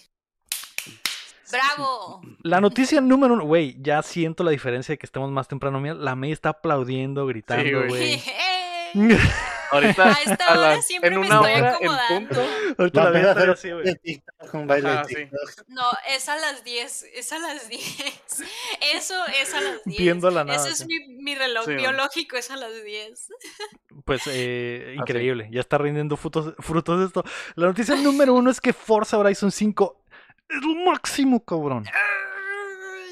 ¡Bravo! 1.50 2.20
La 2.42 2.60
noticia 2.60 3.00
número 3.00 3.34
uno, 3.34 3.44
güey, 3.44 3.76
ya 3.80 4.02
siento 4.02 4.42
la 4.44 4.50
diferencia 4.50 4.92
de 4.92 4.98
que 4.98 5.06
estemos 5.06 5.30
más 5.30 5.48
temprano. 5.48 5.80
Mira, 5.80 5.94
la 5.94 6.14
May 6.16 6.32
está 6.32 6.50
aplaudiendo, 6.50 7.26
gritando, 7.26 7.86
güey. 7.88 8.20
Ahorita, 9.72 10.04
A 10.04 10.12
esta 10.12 10.44
a 10.46 10.52
hora 10.58 10.74
las- 10.76 10.86
siempre 10.86 11.12
en 11.12 11.20
me 11.20 11.26
una 11.26 11.34
estoy 11.36 11.52
hora 11.54 11.58
en 11.58 11.64
acomodando. 11.74 12.28
punto. 12.28 12.46
Ahorita 12.78 13.00
la 13.04 13.10
a 13.10 13.10
así, 13.50 13.70
güey. 13.72 13.84
de 13.84 13.94
de 13.96 15.04
sí. 15.08 15.28
No, 15.66 15.82
es 16.08 16.28
a 16.28 16.36
las 16.36 16.62
10. 16.62 17.02
Es 17.14 17.32
a 17.32 17.38
las 17.40 17.68
10. 17.68 17.80
Eso 18.94 19.14
es 19.42 19.54
a 19.54 19.60
las 19.60 19.84
10. 19.84 19.98
Viendo 19.98 20.30
la 20.30 20.44
nada, 20.44 20.56
Ese 20.56 20.70
es 20.70 20.78
sí. 20.78 20.86
mi, 20.86 21.14
mi 21.20 21.34
reloj 21.34 21.64
Sí, 21.64 21.74
biológico, 21.74 22.36
es 22.36 22.48
a 22.52 22.56
las 22.56 22.72
10. 22.84 23.28
Pues 24.04 24.22
eh, 24.28 24.84
Así. 24.90 24.98
increíble, 25.00 25.48
ya 25.50 25.60
está 25.60 25.78
rindiendo 25.78 26.16
frutos, 26.16 26.54
frutos 26.60 27.04
esto. 27.04 27.24
La 27.56 27.66
noticia 27.66 27.96
número 27.96 28.34
uno 28.34 28.50
es 28.52 28.60
que 28.60 28.72
Forza 28.72 29.18
Horizon 29.18 29.50
5 29.50 30.04
es 30.48 30.62
lo 30.62 30.74
máximo, 30.90 31.44
cabrón. 31.44 31.84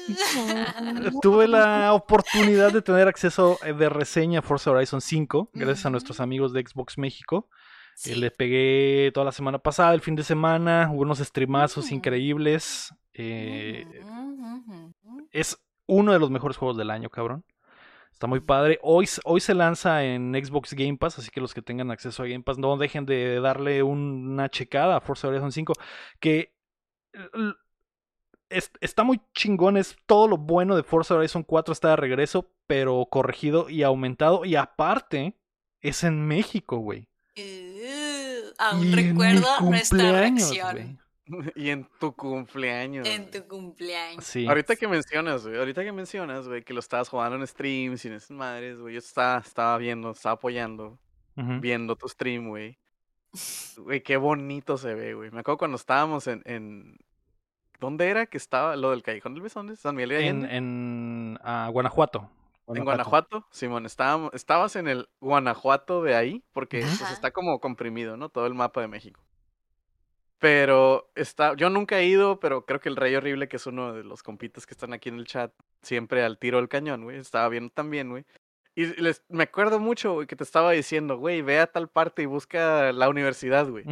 Tuve 1.21 1.47
la 1.47 1.93
oportunidad 1.93 2.71
de 2.71 2.81
tener 2.81 3.07
acceso 3.07 3.57
eh, 3.63 3.73
de 3.73 3.89
reseña 3.89 4.39
a 4.39 4.41
Forza 4.41 4.71
Horizon 4.71 5.01
5, 5.01 5.49
gracias 5.53 5.85
a 5.85 5.89
nuestros 5.89 6.19
amigos 6.19 6.53
de 6.53 6.63
Xbox 6.65 6.97
México. 6.97 7.49
Sí. 7.95 8.11
Eh, 8.11 8.15
Le 8.17 8.31
pegué 8.31 9.11
toda 9.13 9.25
la 9.25 9.31
semana 9.31 9.59
pasada, 9.59 9.93
el 9.93 10.01
fin 10.01 10.15
de 10.15 10.23
semana, 10.23 10.89
hubo 10.91 11.01
unos 11.01 11.19
streamazos 11.19 11.91
increíbles. 11.91 12.93
Eh, 13.13 13.85
es 15.31 15.57
uno 15.87 16.11
de 16.11 16.19
los 16.19 16.29
mejores 16.29 16.57
juegos 16.57 16.77
del 16.77 16.91
año, 16.91 17.09
cabrón. 17.09 17.43
Está 18.11 18.27
muy 18.27 18.39
padre. 18.39 18.79
Hoy, 18.81 19.09
hoy 19.25 19.41
se 19.41 19.53
lanza 19.53 20.03
en 20.05 20.33
Xbox 20.33 20.73
Game 20.73 20.97
Pass, 20.97 21.19
así 21.19 21.29
que 21.31 21.41
los 21.41 21.53
que 21.53 21.61
tengan 21.61 21.91
acceso 21.91 22.23
a 22.23 22.27
Game 22.27 22.43
Pass, 22.43 22.57
no 22.57 22.77
dejen 22.77 23.05
de 23.05 23.41
darle 23.41 23.83
una 23.83 24.47
checada 24.47 24.95
a 24.95 25.01
Forza 25.01 25.27
Horizon 25.27 25.51
5. 25.51 25.73
Que 26.21 26.54
es- 28.49 28.71
está 28.81 29.03
muy 29.03 29.21
chingón, 29.33 29.77
es 29.77 29.95
todo 30.05 30.27
lo 30.27 30.37
bueno 30.37 30.75
de 30.75 30.83
Forza 30.83 31.15
Horizon 31.15 31.43
4 31.43 31.71
está 31.73 31.89
de 31.89 31.95
regreso, 31.95 32.51
pero 32.67 33.05
corregido 33.09 33.69
y 33.69 33.83
aumentado. 33.83 34.45
Y 34.45 34.55
aparte, 34.55 35.35
es 35.81 36.03
en 36.03 36.25
México, 36.27 36.77
güey. 36.77 37.07
Uh, 37.37 38.51
aún 38.59 38.85
Y 38.85 38.87
en 38.87 38.95
mi 38.95 38.95
recuerdo 39.09 39.47
nuestra 39.61 39.97
cumpleaños, 39.99 40.51
reacción. 40.51 40.99
Y 41.55 41.69
en 41.71 41.89
tu 41.99 42.13
cumpleaños. 42.15 43.07
en 43.07 43.31
tu 43.31 43.47
cumpleaños. 43.47 44.23
Sí. 44.23 44.45
Ahorita 44.47 44.75
que 44.75 44.87
mencionas, 44.87 45.43
güey, 45.47 45.57
ahorita 45.57 45.83
que 45.83 45.91
mencionas, 45.91 46.47
güey, 46.47 46.63
que 46.63 46.71
lo 46.71 46.79
estabas 46.79 47.09
jugando 47.09 47.35
en 47.35 47.47
streams 47.47 48.05
y 48.05 48.09
en 48.09 48.13
esas 48.13 48.29
madres, 48.29 48.77
güey, 48.77 48.93
yo 48.93 48.99
estaba, 48.99 49.39
estaba 49.39 49.75
viendo, 49.79 50.11
estaba 50.11 50.33
apoyando, 50.33 50.99
viendo 51.35 51.95
tu 51.95 52.07
stream, 52.07 52.49
güey. 52.49 52.77
Güey, 53.77 54.03
qué 54.03 54.17
bonito 54.17 54.77
se 54.77 54.93
ve, 54.93 55.15
güey. 55.15 55.31
Me 55.31 55.39
acuerdo 55.39 55.57
cuando 55.57 55.77
estábamos 55.77 56.27
en, 56.27 56.43
en 56.45 56.95
¿Dónde 57.79 58.09
era 58.09 58.25
que 58.25 58.37
estaba 58.37 58.75
lo 58.75 58.91
del 58.91 59.03
Callejón 59.03 59.33
del 59.33 59.43
Besón? 59.43 59.67
de 59.67 59.75
San 59.75 59.95
Miguel 59.95 60.09
de 60.09 60.15
En, 60.15 60.21
Allende? 60.21 60.55
en 60.55 61.39
ah, 61.43 61.69
Guanajuato. 61.71 62.29
En 62.67 62.83
Guanajuato, 62.83 63.45
Simón, 63.51 63.85
estábamos, 63.85 64.33
estabas 64.33 64.75
en 64.75 64.87
el 64.87 65.07
Guanajuato 65.21 66.01
de 66.01 66.15
ahí, 66.15 66.43
porque 66.51 66.79
pues, 66.79 67.11
está 67.11 67.29
como 67.29 67.59
comprimido, 67.59 68.17
¿no? 68.17 68.29
Todo 68.29 68.47
el 68.47 68.55
mapa 68.55 68.81
de 68.81 68.87
México. 68.87 69.21
Pero 70.39 71.11
está, 71.15 71.55
yo 71.55 71.69
nunca 71.69 71.99
he 71.99 72.05
ido, 72.05 72.39
pero 72.39 72.65
creo 72.65 72.79
que 72.79 72.89
el 72.89 72.95
Rey 72.95 73.15
Horrible, 73.15 73.47
que 73.47 73.57
es 73.57 73.67
uno 73.67 73.93
de 73.93 74.03
los 74.03 74.23
compitas 74.23 74.65
que 74.65 74.73
están 74.73 74.93
aquí 74.93 75.09
en 75.09 75.17
el 75.17 75.27
chat, 75.27 75.53
siempre 75.81 76.23
al 76.23 76.39
tiro 76.39 76.57
del 76.57 76.67
cañón, 76.67 77.03
güey, 77.03 77.17
estaba 77.17 77.47
viendo 77.49 77.71
también, 77.71 78.09
güey. 78.09 78.25
Y 78.73 78.87
les, 79.01 79.23
me 79.29 79.43
acuerdo 79.43 79.79
mucho, 79.79 80.13
güey, 80.13 80.27
que 80.27 80.35
te 80.35 80.43
estaba 80.43 80.71
diciendo, 80.71 81.17
güey, 81.17 81.41
ve 81.41 81.59
a 81.59 81.67
tal 81.67 81.87
parte 81.87 82.23
y 82.23 82.25
busca 82.25 82.91
la 82.91 83.07
universidad, 83.09 83.69
güey. 83.69 83.85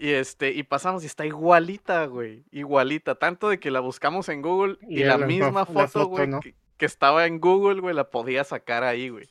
Y 0.00 0.10
este, 0.10 0.52
y 0.52 0.62
pasamos 0.62 1.02
y 1.02 1.06
está 1.06 1.26
igualita, 1.26 2.06
güey. 2.06 2.44
Igualita. 2.52 3.16
Tanto 3.16 3.48
de 3.48 3.58
que 3.58 3.70
la 3.72 3.80
buscamos 3.80 4.28
en 4.28 4.42
Google 4.42 4.78
y, 4.82 5.00
Y 5.00 5.04
la 5.04 5.18
la- 5.18 5.26
misma 5.26 5.50
la 5.60 5.66
foto, 5.66 5.88
foto, 5.88 6.06
güey, 6.06 6.28
¿no? 6.28 6.40
que, 6.40 6.54
que 6.76 6.86
estaba 6.86 7.26
en 7.26 7.40
Google, 7.40 7.80
güey, 7.80 7.94
la 7.94 8.08
podía 8.10 8.44
sacar 8.44 8.84
ahí, 8.84 9.08
güey. 9.08 9.28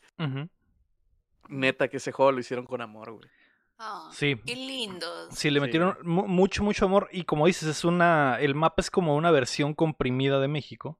Neta 1.49 1.87
que 1.87 1.97
ese 1.97 2.11
juego 2.11 2.31
lo 2.33 2.39
hicieron 2.39 2.65
con 2.65 2.81
amor, 2.81 3.11
güey. 3.13 3.29
Ah, 3.79 4.09
Sí. 4.11 4.35
Qué 4.45 4.55
lindos. 4.55 5.29
Sí, 5.31 5.49
le 5.51 5.61
metieron 5.61 5.95
mu- 6.03 6.27
mucho, 6.27 6.63
mucho 6.63 6.85
amor. 6.85 7.07
Y 7.11 7.23
como 7.23 7.45
dices, 7.47 7.69
es 7.69 7.85
una. 7.85 8.37
El 8.41 8.55
mapa 8.55 8.81
es 8.81 8.89
como 8.91 9.15
una 9.15 9.31
versión 9.31 9.73
comprimida 9.73 10.39
de 10.39 10.47
México. 10.47 10.99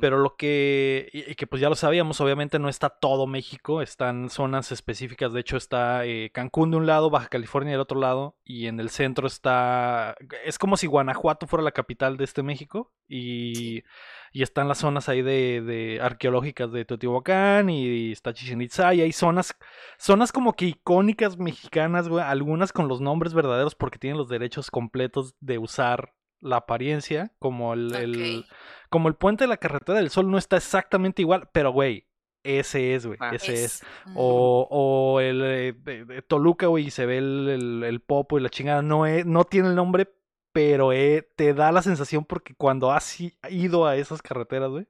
Pero 0.00 0.18
lo 0.18 0.34
que. 0.36 1.08
Y 1.12 1.30
y 1.30 1.34
que 1.34 1.46
pues 1.46 1.60
ya 1.62 1.68
lo 1.68 1.76
sabíamos, 1.76 2.20
obviamente 2.20 2.58
no 2.58 2.68
está 2.68 2.88
todo 2.90 3.26
México. 3.26 3.80
Están 3.80 4.28
zonas 4.28 4.72
específicas. 4.72 5.32
De 5.32 5.40
hecho, 5.40 5.56
está 5.56 6.04
eh, 6.04 6.30
Cancún 6.32 6.72
de 6.72 6.78
un 6.78 6.86
lado, 6.86 7.10
Baja 7.10 7.28
California 7.28 7.72
del 7.72 7.80
otro 7.80 8.00
lado. 8.00 8.36
Y 8.44 8.66
en 8.66 8.80
el 8.80 8.90
centro 8.90 9.26
está. 9.26 10.16
Es 10.44 10.58
como 10.58 10.76
si 10.76 10.88
Guanajuato 10.88 11.46
fuera 11.46 11.62
la 11.62 11.72
capital 11.72 12.16
de 12.16 12.24
este 12.24 12.42
México. 12.42 12.92
Y. 13.06 13.84
Y 14.32 14.42
están 14.42 14.68
las 14.68 14.78
zonas 14.78 15.08
ahí 15.08 15.22
de, 15.22 15.62
de 15.62 16.00
arqueológicas 16.02 16.72
de 16.72 16.84
Teotihuacán. 16.84 17.70
Y, 17.70 18.10
está 18.12 18.32
Chichen 18.32 18.60
Itza. 18.60 18.94
Y 18.94 19.02
hay 19.02 19.12
zonas. 19.12 19.56
Zonas 19.98 20.32
como 20.32 20.54
que 20.54 20.66
icónicas 20.66 21.38
mexicanas, 21.38 22.08
güey. 22.08 22.24
Algunas 22.24 22.72
con 22.72 22.88
los 22.88 23.00
nombres 23.00 23.32
verdaderos 23.32 23.76
porque 23.76 23.98
tienen 23.98 24.18
los 24.18 24.28
derechos 24.28 24.70
completos 24.72 25.36
de 25.40 25.58
usar 25.58 26.14
la 26.40 26.56
apariencia. 26.56 27.32
Como 27.38 27.74
el. 27.74 28.44
Como 28.88 29.08
el 29.08 29.14
puente 29.14 29.44
de 29.44 29.48
la 29.48 29.56
carretera 29.56 29.98
del 29.98 30.10
sol 30.10 30.30
no 30.30 30.38
está 30.38 30.56
exactamente 30.56 31.22
igual, 31.22 31.48
pero 31.52 31.70
güey, 31.70 32.06
ese 32.44 32.94
es, 32.94 33.06
güey, 33.06 33.18
Ah. 33.20 33.30
ese 33.34 33.52
es. 33.64 33.82
O, 34.14 34.66
o 34.70 35.20
el 35.20 35.40
eh, 35.44 36.22
Toluca, 36.26 36.66
güey, 36.66 36.86
y 36.86 36.90
se 36.90 37.04
ve 37.06 37.18
el, 37.18 37.48
el- 37.48 37.84
el 37.84 38.00
popo 38.00 38.38
y 38.38 38.42
la 38.42 38.48
chingada. 38.48 38.80
No, 38.82 39.06
es- 39.06 39.26
no 39.26 39.44
tiene 39.44 39.68
el 39.68 39.74
nombre, 39.74 40.08
pero 40.52 40.92
eh, 40.92 41.28
te 41.36 41.52
da 41.54 41.72
la 41.72 41.82
sensación 41.82 42.24
porque 42.24 42.54
cuando 42.54 42.90
has 42.92 43.18
ido 43.50 43.86
a 43.86 43.96
esas 43.96 44.22
carreteras, 44.22 44.70
güey, 44.70 44.86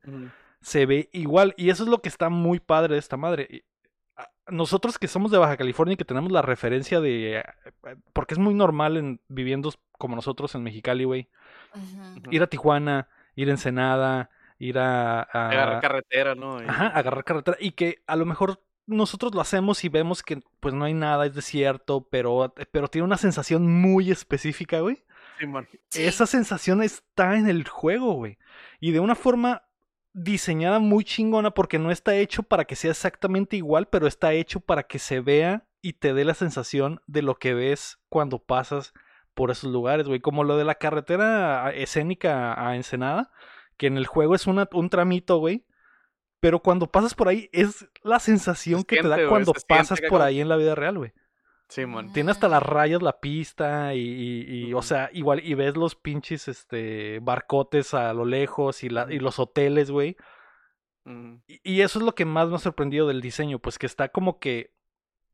se 0.60 0.86
ve 0.86 1.08
igual. 1.12 1.54
Y 1.56 1.70
eso 1.70 1.82
es 1.84 1.88
lo 1.88 2.00
que 2.02 2.08
está 2.08 2.28
muy 2.28 2.60
padre 2.60 2.94
de 2.94 3.00
esta 3.00 3.16
madre. 3.16 3.48
Y, 3.50 3.62
a- 4.16 4.30
Nosotros 4.52 4.98
que 4.98 5.08
somos 5.08 5.30
de 5.30 5.38
Baja 5.38 5.56
California 5.56 5.94
y 5.94 5.96
que 5.96 6.04
tenemos 6.04 6.30
la 6.30 6.42
referencia 6.42 7.00
de... 7.00 7.38
eh, 7.38 7.44
Porque 8.12 8.34
es 8.34 8.38
muy 8.38 8.54
normal 8.54 8.96
en 8.96 9.20
viviendo 9.28 9.72
como 9.98 10.14
nosotros 10.16 10.54
en 10.54 10.62
Mexicali, 10.62 11.04
güey. 11.04 11.28
Ir 12.30 12.42
a 12.42 12.46
Tijuana, 12.46 13.08
ir 13.40 13.48
a 13.48 13.52
Ensenada, 13.52 14.30
ir 14.58 14.78
a... 14.78 15.20
a- 15.22 15.48
Agarrar 15.50 15.80
carretera, 15.80 16.34
¿no? 16.34 16.60
Y- 16.62 16.66
Ajá, 16.68 16.88
agarrar 16.88 17.24
carretera. 17.24 17.56
Y 17.60 17.72
que 17.72 18.02
a 18.06 18.16
lo 18.16 18.26
mejor 18.26 18.62
nosotros 18.86 19.34
lo 19.34 19.40
hacemos 19.40 19.84
y 19.84 19.88
vemos 19.88 20.22
que 20.22 20.40
pues 20.60 20.74
no 20.74 20.84
hay 20.84 20.94
nada, 20.94 21.26
es 21.26 21.34
desierto, 21.34 22.08
pero, 22.10 22.54
pero 22.72 22.88
tiene 22.88 23.04
una 23.04 23.16
sensación 23.18 23.66
muy 23.80 24.10
específica, 24.10 24.80
güey. 24.80 25.04
Sí. 25.90 26.02
Esa 26.04 26.26
sensación 26.26 26.82
está 26.82 27.36
en 27.36 27.48
el 27.48 27.68
juego, 27.68 28.14
güey. 28.14 28.38
Y 28.80 28.90
de 28.90 29.00
una 29.00 29.14
forma 29.14 29.62
diseñada 30.14 30.78
muy 30.80 31.04
chingona 31.04 31.52
porque 31.52 31.78
no 31.78 31.90
está 31.92 32.16
hecho 32.16 32.42
para 32.42 32.64
que 32.64 32.74
sea 32.76 32.90
exactamente 32.90 33.56
igual, 33.56 33.86
pero 33.88 34.06
está 34.08 34.32
hecho 34.32 34.58
para 34.60 34.82
que 34.84 34.98
se 34.98 35.20
vea 35.20 35.64
y 35.80 35.92
te 35.92 36.12
dé 36.14 36.24
la 36.24 36.34
sensación 36.34 37.00
de 37.06 37.22
lo 37.22 37.36
que 37.38 37.54
ves 37.54 38.00
cuando 38.08 38.40
pasas 38.40 38.94
por 39.38 39.50
esos 39.50 39.72
lugares, 39.72 40.06
güey. 40.08 40.20
Como 40.20 40.44
lo 40.44 40.56
de 40.58 40.64
la 40.64 40.74
carretera 40.74 41.70
escénica 41.74 42.54
a 42.68 42.76
Ensenada, 42.76 43.30
que 43.76 43.86
en 43.86 43.96
el 43.96 44.06
juego 44.06 44.34
es 44.34 44.46
una- 44.46 44.68
un 44.72 44.90
tramito, 44.90 45.38
güey. 45.38 45.64
Pero 46.40 46.60
cuando 46.60 46.86
pasas 46.90 47.14
por 47.14 47.28
ahí 47.28 47.48
es 47.52 47.88
la 48.02 48.18
sensación 48.20 48.80
Se 48.80 48.86
que 48.86 48.96
te 49.02 49.08
da 49.08 49.28
cuando 49.28 49.52
pasas 49.68 50.00
por 50.00 50.08
como- 50.10 50.22
ahí 50.24 50.40
en 50.40 50.48
la 50.48 50.56
vida 50.56 50.74
real, 50.74 50.98
güey. 50.98 51.12
Simón. 51.68 52.12
Tiene 52.12 52.30
hasta 52.30 52.48
las 52.48 52.62
rayas 52.62 53.02
la 53.02 53.20
pista 53.20 53.94
y, 53.94 54.00
y- 54.00 54.68
y, 54.68 54.74
o 54.74 54.82
sea, 54.82 55.10
igual, 55.12 55.40
y 55.44 55.54
ves 55.54 55.76
los 55.76 55.94
pinches, 55.94 56.48
este, 56.48 57.18
barcotes 57.20 57.92
a 57.94 58.12
lo 58.14 58.24
lejos 58.24 58.82
y, 58.84 58.88
la, 58.88 59.06
y 59.10 59.18
los 59.18 59.38
hoteles, 59.38 59.90
güey. 59.90 60.16
Y 61.46 61.80
eso 61.80 61.98
es 61.98 62.04
lo 62.04 62.14
que 62.14 62.24
más 62.24 62.48
me 62.48 62.56
ha 62.56 62.58
sorprendido 62.58 63.06
del 63.08 63.20
diseño, 63.20 63.58
pues 63.58 63.78
que 63.78 63.86
está 63.86 64.08
como 64.10 64.38
que 64.38 64.74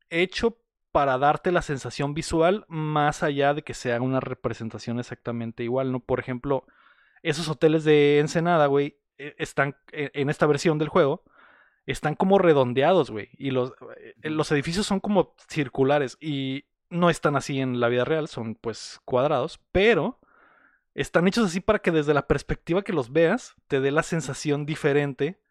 hecho 0.09 0.57
para 0.95 1.17
darte 1.17 1.51
la 1.51 1.61
sensación 1.61 2.13
visual 2.13 2.63
más 2.69 3.21
allá 3.21 3.53
de 3.53 3.63
que 3.63 3.73
sea 3.73 4.01
una 4.01 4.21
representación 4.21 4.97
exactamente 4.97 5.61
igual, 5.61 5.91
¿no? 5.91 5.99
Por 5.99 6.21
ejemplo, 6.21 6.65
esos 7.21 7.49
hoteles 7.49 7.83
de 7.83 8.19
Ensenada, 8.19 8.67
güey, 8.67 8.97
eh, 9.17 9.35
están 9.37 9.75
eh, 9.91 10.09
en 10.13 10.29
esta 10.29 10.45
versión 10.45 10.77
del 10.77 10.87
juego, 10.87 11.25
están 11.85 12.15
como 12.15 12.39
redondeados, 12.39 13.11
güey. 13.11 13.27
Y 13.33 13.51
los, 13.51 13.71
eh, 13.97 14.13
Ujú. 14.19 14.35
los 14.35 14.49
edificios 14.53 14.87
son 14.87 15.01
como 15.01 15.35
circulares 15.49 16.17
y 16.21 16.63
no 16.89 17.09
están 17.09 17.35
así 17.35 17.59
en 17.59 17.81
la 17.81 17.89
vida 17.89 18.05
real, 18.05 18.29
son 18.29 18.55
pues 18.55 19.01
cuadrados, 19.03 19.59
pero 19.73 20.21
están 20.93 21.27
hechos 21.27 21.47
así 21.47 21.59
para 21.59 21.79
que 21.79 21.91
desde 21.91 22.13
la 22.13 22.25
perspectiva 22.25 22.83
que 22.83 22.93
los 22.93 23.11
veas 23.11 23.55
te 23.67 23.81
dé 23.81 23.91
la 23.91 24.03
sensación 24.03 24.65
diferente. 24.65 25.41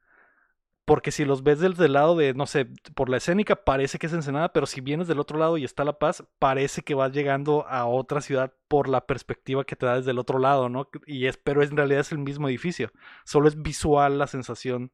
Porque 0.85 1.11
si 1.13 1.25
los 1.25 1.43
ves 1.43 1.61
desde 1.61 1.87
el 1.87 1.95
lado 1.95 2.15
de, 2.17 2.35
no 2.35 2.47
sé, 2.47 2.67
por 2.95 3.09
la 3.09 3.17
escénica 3.17 3.65
parece 3.65 3.99
que 3.99 4.07
es 4.07 4.13
Ensenada, 4.13 4.53
pero 4.53 4.67
si 4.67 4.83
vienes 4.83 5.09
del 5.09 5.19
otro 5.21 5.39
lado 5.39 5.57
y 5.57 5.65
está 5.65 5.83
La 5.85 5.99
Paz, 5.99 6.25
parece 6.39 6.83
que 6.83 6.95
vas 6.95 7.13
llegando 7.13 7.67
a 7.69 7.87
otra 7.87 8.21
ciudad 8.21 8.53
por 8.69 8.89
la 8.89 9.07
perspectiva 9.07 9.65
que 9.65 9.77
te 9.77 9.87
da 9.87 9.97
desde 9.97 10.11
el 10.11 10.19
otro 10.19 10.39
lado, 10.39 10.69
¿no? 10.69 10.91
Y 11.07 11.27
es, 11.27 11.39
pero 11.39 11.63
en 11.63 11.77
realidad 11.77 12.01
es 12.01 12.13
el 12.13 12.19
mismo 12.19 12.49
edificio. 12.49 12.93
Solo 13.25 13.49
es 13.49 13.63
visual 13.63 14.19
la 14.19 14.27
sensación 14.27 14.93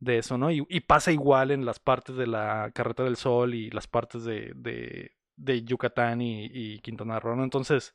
de 0.00 0.18
eso, 0.18 0.38
¿no? 0.38 0.50
Y, 0.50 0.66
y 0.68 0.80
pasa 0.80 1.12
igual 1.12 1.50
en 1.50 1.64
las 1.64 1.80
partes 1.80 2.16
de 2.16 2.26
la 2.26 2.70
Carretera 2.74 3.06
del 3.08 3.16
Sol 3.16 3.54
y 3.54 3.70
las 3.70 3.86
partes 3.86 4.24
de, 4.24 4.52
de, 4.56 5.12
de 5.36 5.62
Yucatán 5.64 6.20
y, 6.22 6.46
y 6.46 6.80
Quintana 6.80 7.20
Roo, 7.20 7.36
¿no? 7.36 7.44
Entonces, 7.44 7.94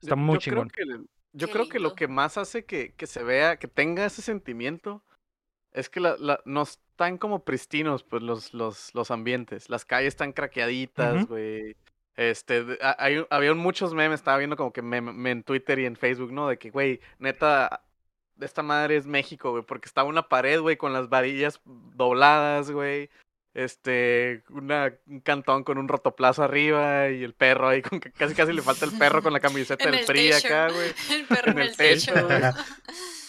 está 0.00 0.14
Yo- 0.14 0.16
muy 0.16 0.34
yo 0.34 0.38
chingón. 0.38 0.68
Creo 0.68 0.98
que, 0.98 1.04
yo 1.32 1.46
Qué 1.46 1.52
creo 1.52 1.68
que 1.68 1.78
lo 1.80 1.94
que 1.94 2.08
más 2.08 2.38
hace 2.38 2.64
que, 2.64 2.94
que 2.94 3.06
se 3.06 3.22
vea, 3.22 3.58
que 3.58 3.68
tenga 3.68 4.06
ese 4.06 4.22
sentimiento, 4.22 5.04
es 5.76 5.88
que 5.88 6.00
la, 6.00 6.16
la- 6.18 6.40
no 6.44 6.62
están 6.62 7.18
como 7.18 7.44
pristinos, 7.44 8.02
pues, 8.02 8.22
los, 8.22 8.52
los, 8.54 8.94
los 8.94 9.10
ambientes. 9.10 9.68
Las 9.70 9.84
calles 9.84 10.08
están 10.08 10.32
craqueaditas, 10.32 11.26
güey. 11.26 11.76
Este, 12.16 12.64
hay, 12.98 13.18
un- 13.18 13.26
había 13.30 13.52
muchos 13.54 13.92
memes, 13.94 14.20
estaba 14.20 14.38
viendo 14.38 14.56
como 14.56 14.72
que 14.72 14.82
meme- 14.82 15.12
me- 15.12 15.30
en 15.30 15.42
Twitter 15.42 15.78
y 15.78 15.86
en 15.86 15.96
Facebook, 15.96 16.32
¿no? 16.32 16.48
De 16.48 16.58
que, 16.58 16.70
güey, 16.70 17.00
neta, 17.18 17.82
esta 18.40 18.62
madre 18.62 18.96
es 18.96 19.06
México, 19.06 19.50
güey, 19.50 19.62
porque 19.64 19.86
estaba 19.86 20.08
una 20.08 20.28
pared, 20.28 20.60
güey, 20.60 20.76
con 20.76 20.92
las 20.92 21.08
varillas 21.08 21.60
dobladas, 21.64 22.70
güey. 22.70 23.10
Este, 23.54 24.42
una, 24.50 24.92
un 25.06 25.20
cantón 25.20 25.64
con 25.64 25.78
un 25.78 25.88
rotoplazo 25.88 26.42
arriba 26.42 27.08
y 27.08 27.22
el 27.24 27.32
perro 27.32 27.68
ahí, 27.68 27.80
con 27.80 28.00
que 28.00 28.12
casi 28.12 28.34
casi 28.34 28.52
le 28.52 28.60
falta 28.60 28.84
el 28.84 28.92
perro 28.98 29.22
con 29.22 29.32
la 29.32 29.40
camiseta 29.40 29.84
En 29.84 29.90
del 29.92 30.00
el 30.00 30.06
PRI 30.06 30.32
acá, 30.32 30.68
güey. 30.70 30.92
El 31.10 31.24
perro 31.26 31.52
en 31.52 31.58
en 31.58 31.62
el 31.62 31.68
el 31.68 31.76
techo. 31.76 32.12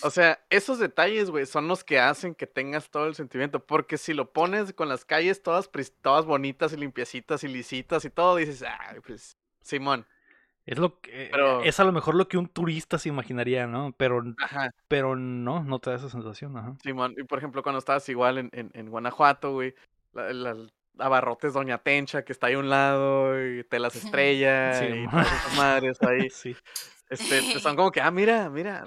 O 0.03 0.09
sea, 0.11 0.39
esos 0.49 0.79
detalles, 0.79 1.29
güey, 1.29 1.45
son 1.45 1.67
los 1.67 1.83
que 1.83 1.99
hacen 1.99 2.35
que 2.35 2.47
tengas 2.47 2.89
todo 2.89 3.07
el 3.07 3.15
sentimiento. 3.15 3.65
Porque 3.65 3.97
si 3.97 4.13
lo 4.13 4.31
pones 4.31 4.73
con 4.73 4.89
las 4.89 5.05
calles 5.05 5.41
todas, 5.41 5.69
todas 6.01 6.25
bonitas 6.25 6.73
y 6.73 6.77
limpiecitas 6.77 7.43
y 7.43 7.47
lisitas 7.47 8.05
y 8.05 8.09
todo, 8.09 8.35
dices, 8.35 8.63
ah, 8.67 8.95
pues, 9.05 9.37
Simón. 9.61 10.05
Es 10.65 10.77
lo 10.77 10.99
que 10.99 11.29
Pero- 11.31 11.63
es 11.63 11.79
a 11.79 11.85
lo 11.85 11.93
mejor 11.93 12.15
lo 12.15 12.27
que 12.27 12.37
un 12.37 12.47
turista 12.49 12.97
se 12.99 13.07
imaginaría, 13.09 13.67
¿no? 13.67 13.93
Pero, 13.97 14.21
Ajá, 14.37 14.69
pero 14.89 15.15
no, 15.15 15.63
no 15.63 15.79
te 15.79 15.89
da 15.91 15.95
esa 15.95 16.09
sensación, 16.09 16.57
ajá. 16.57 16.75
Simón. 16.83 17.15
Y 17.17 17.23
por 17.23 17.37
ejemplo, 17.37 17.63
cuando 17.63 17.79
estabas 17.79 18.07
igual 18.09 18.37
en, 18.37 18.49
en, 18.51 18.71
en 18.73 18.89
Guanajuato, 18.89 19.53
güey, 19.53 19.73
la, 20.13 20.33
la- 20.33 20.67
abarrotes 20.99 21.53
Doña 21.53 21.77
Tencha, 21.77 22.23
que 22.25 22.33
está 22.33 22.47
ahí 22.47 22.55
a 22.55 22.59
un 22.59 22.69
lado, 22.69 23.39
y 23.41 23.63
te 23.63 23.79
las 23.79 23.95
estrella, 23.95 24.73
Sí, 24.79 24.85
y 24.87 25.05
mo- 25.05 25.11
todas 25.11 25.27
esas 25.31 25.55
madres 25.57 25.97
ahí. 26.03 26.29
Sí. 26.31 26.55
Este, 27.09 27.41
te 27.53 27.59
son 27.61 27.77
como 27.77 27.89
que, 27.91 28.01
ah, 28.01 28.11
mira, 28.11 28.49
mira. 28.49 28.85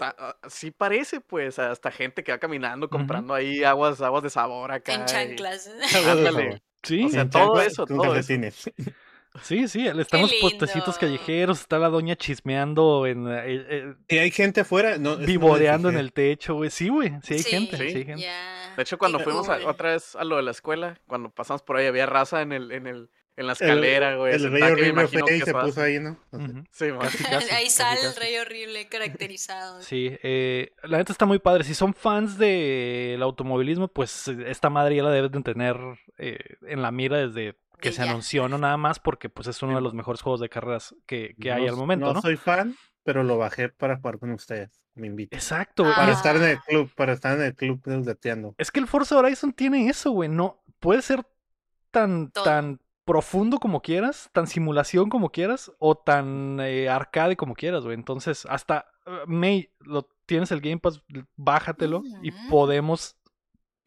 Ah, 0.00 0.36
sí 0.48 0.70
parece, 0.70 1.20
pues, 1.20 1.58
hasta 1.58 1.90
gente 1.90 2.22
que 2.24 2.32
va 2.32 2.38
caminando 2.38 2.88
comprando 2.88 3.34
ahí 3.34 3.64
aguas, 3.64 4.00
aguas 4.00 4.22
de 4.22 4.30
sabor 4.30 4.72
acá. 4.72 4.94
En 4.94 5.02
y- 5.02 5.04
chanclas. 5.06 5.70
Ándale. 6.08 6.62
Sí, 6.82 7.04
O 7.04 7.08
sea, 7.08 7.22
En 7.22 7.30
todo 7.30 7.60
eso, 7.60 7.84
todo 7.86 8.14
eso. 8.14 8.32
sí, 9.42 9.68
sí, 9.68 9.86
están 9.86 10.22
los 10.22 10.32
puestecitos 10.40 10.94
lindo. 10.96 11.00
callejeros, 11.00 11.60
está 11.60 11.78
la 11.78 11.88
doña 11.88 12.16
chismeando 12.16 13.06
en 13.06 13.26
eh, 13.28 13.42
eh, 13.46 13.94
Y 14.08 14.18
hay 14.18 14.30
gente 14.30 14.60
afuera, 14.62 14.96
no, 14.98 15.16
vivoreando 15.16 15.88
en 15.88 15.96
el 15.98 16.12
techo, 16.12 16.54
güey. 16.54 16.70
Sí, 16.70 16.88
güey, 16.88 17.12
sí 17.22 17.34
hay 17.34 17.42
gente, 17.42 17.76
Sí. 17.76 17.90
sí 17.90 17.96
hay 17.98 18.04
gente. 18.04 18.26
De 18.76 18.82
hecho, 18.82 18.96
cuando 18.96 19.18
fuimos 19.20 19.48
a- 19.48 19.58
otra 19.68 19.90
vez 19.92 20.14
a 20.16 20.24
lo 20.24 20.36
de 20.36 20.42
la 20.42 20.52
escuela, 20.52 20.98
cuando 21.08 21.30
pasamos 21.30 21.62
por 21.62 21.76
ahí, 21.76 21.86
había 21.86 22.06
raza 22.06 22.42
en 22.42 22.52
el, 22.52 22.70
en 22.72 22.86
el, 22.86 23.10
en 23.38 23.46
la 23.46 23.52
escalera, 23.54 24.16
güey. 24.16 24.34
El, 24.34 24.44
el 24.46 24.50
rey 24.52 24.62
horrible 24.62 25.06
fue 25.08 25.36
y 25.36 25.40
se 25.40 25.52
puso 25.54 25.80
ahí, 25.80 25.98
¿no? 26.00 26.18
Ujú. 26.32 26.64
Sí. 26.70 26.86
Casi, 27.00 27.24
casi, 27.24 27.50
Ahí 27.54 27.64
casi, 27.64 27.70
sale 27.70 28.00
el 28.02 28.16
rey 28.16 28.36
horrible 28.36 28.88
caracterizado. 28.88 29.80
Sí, 29.82 30.10
eh, 30.22 30.72
la 30.82 30.98
neta 30.98 31.12
está 31.12 31.24
muy 31.26 31.38
padre. 31.38 31.64
Si 31.64 31.74
son 31.74 31.94
fans 31.94 32.36
del 32.38 33.22
automovilismo, 33.22 33.88
pues 33.88 34.28
esta 34.28 34.70
madre 34.70 34.96
ya 34.96 35.02
la 35.04 35.10
deben 35.10 35.30
de 35.32 35.42
tener 35.42 35.76
eh, 36.18 36.38
en 36.66 36.82
la 36.82 36.90
mira 36.90 37.16
desde 37.18 37.56
que 37.80 37.90
De 37.90 37.94
se 37.94 38.04
ya. 38.04 38.10
anunció, 38.10 38.48
no 38.48 38.58
nada 38.58 38.76
más, 38.76 38.98
porque 38.98 39.28
pues 39.28 39.46
es 39.46 39.62
uno 39.62 39.76
de 39.76 39.80
los 39.80 39.94
mejores 39.94 40.20
juegos 40.20 40.40
de 40.40 40.48
carreras 40.48 40.94
que, 41.06 41.36
que 41.40 41.52
hay 41.52 41.64
no- 41.64 41.70
al 41.70 41.76
momento, 41.76 42.12
¿no? 42.12 42.20
soy 42.20 42.36
fan, 42.36 42.74
pero 43.04 43.22
lo 43.22 43.38
bajé 43.38 43.68
para 43.68 43.96
jugar 43.98 44.18
con 44.18 44.32
ustedes. 44.32 44.80
Me 44.96 45.06
invitan. 45.06 45.38
Exacto, 45.38 45.84
güey. 45.84 45.94
Para 45.94 46.08
Ah. 46.08 46.10
es- 46.10 46.16
estar 46.16 46.34
en 46.34 46.42
el 46.42 46.58
club, 46.60 46.90
para 46.96 47.12
estar 47.12 47.38
en 47.38 47.44
el 47.44 47.54
club 47.54 47.80
de 47.84 48.02
Dateando. 48.02 48.56
Es 48.58 48.72
que 48.72 48.80
el 48.80 48.88
Forza 48.88 49.16
Horizon 49.16 49.52
tiene 49.52 49.88
eso, 49.88 50.10
güey. 50.10 50.28
No, 50.28 50.60
puede 50.80 51.02
ser 51.02 51.24
tan, 51.92 52.32
Todo. 52.32 52.42
tan 52.44 52.80
profundo 53.08 53.56
como 53.58 53.80
quieras, 53.80 54.28
tan 54.34 54.46
simulación 54.46 55.08
como 55.08 55.30
quieras, 55.30 55.72
o 55.78 55.96
tan 55.96 56.60
eh, 56.60 56.90
arcade 56.90 57.36
como 57.36 57.54
quieras, 57.54 57.82
güey. 57.82 57.94
Entonces, 57.94 58.44
hasta 58.44 58.86
eh, 59.06 59.22
May, 59.26 59.72
lo 59.80 60.10
tienes 60.26 60.52
el 60.52 60.60
Game 60.60 60.76
Pass, 60.76 61.00
bájatelo 61.34 62.02
y 62.22 62.32
podemos 62.50 63.16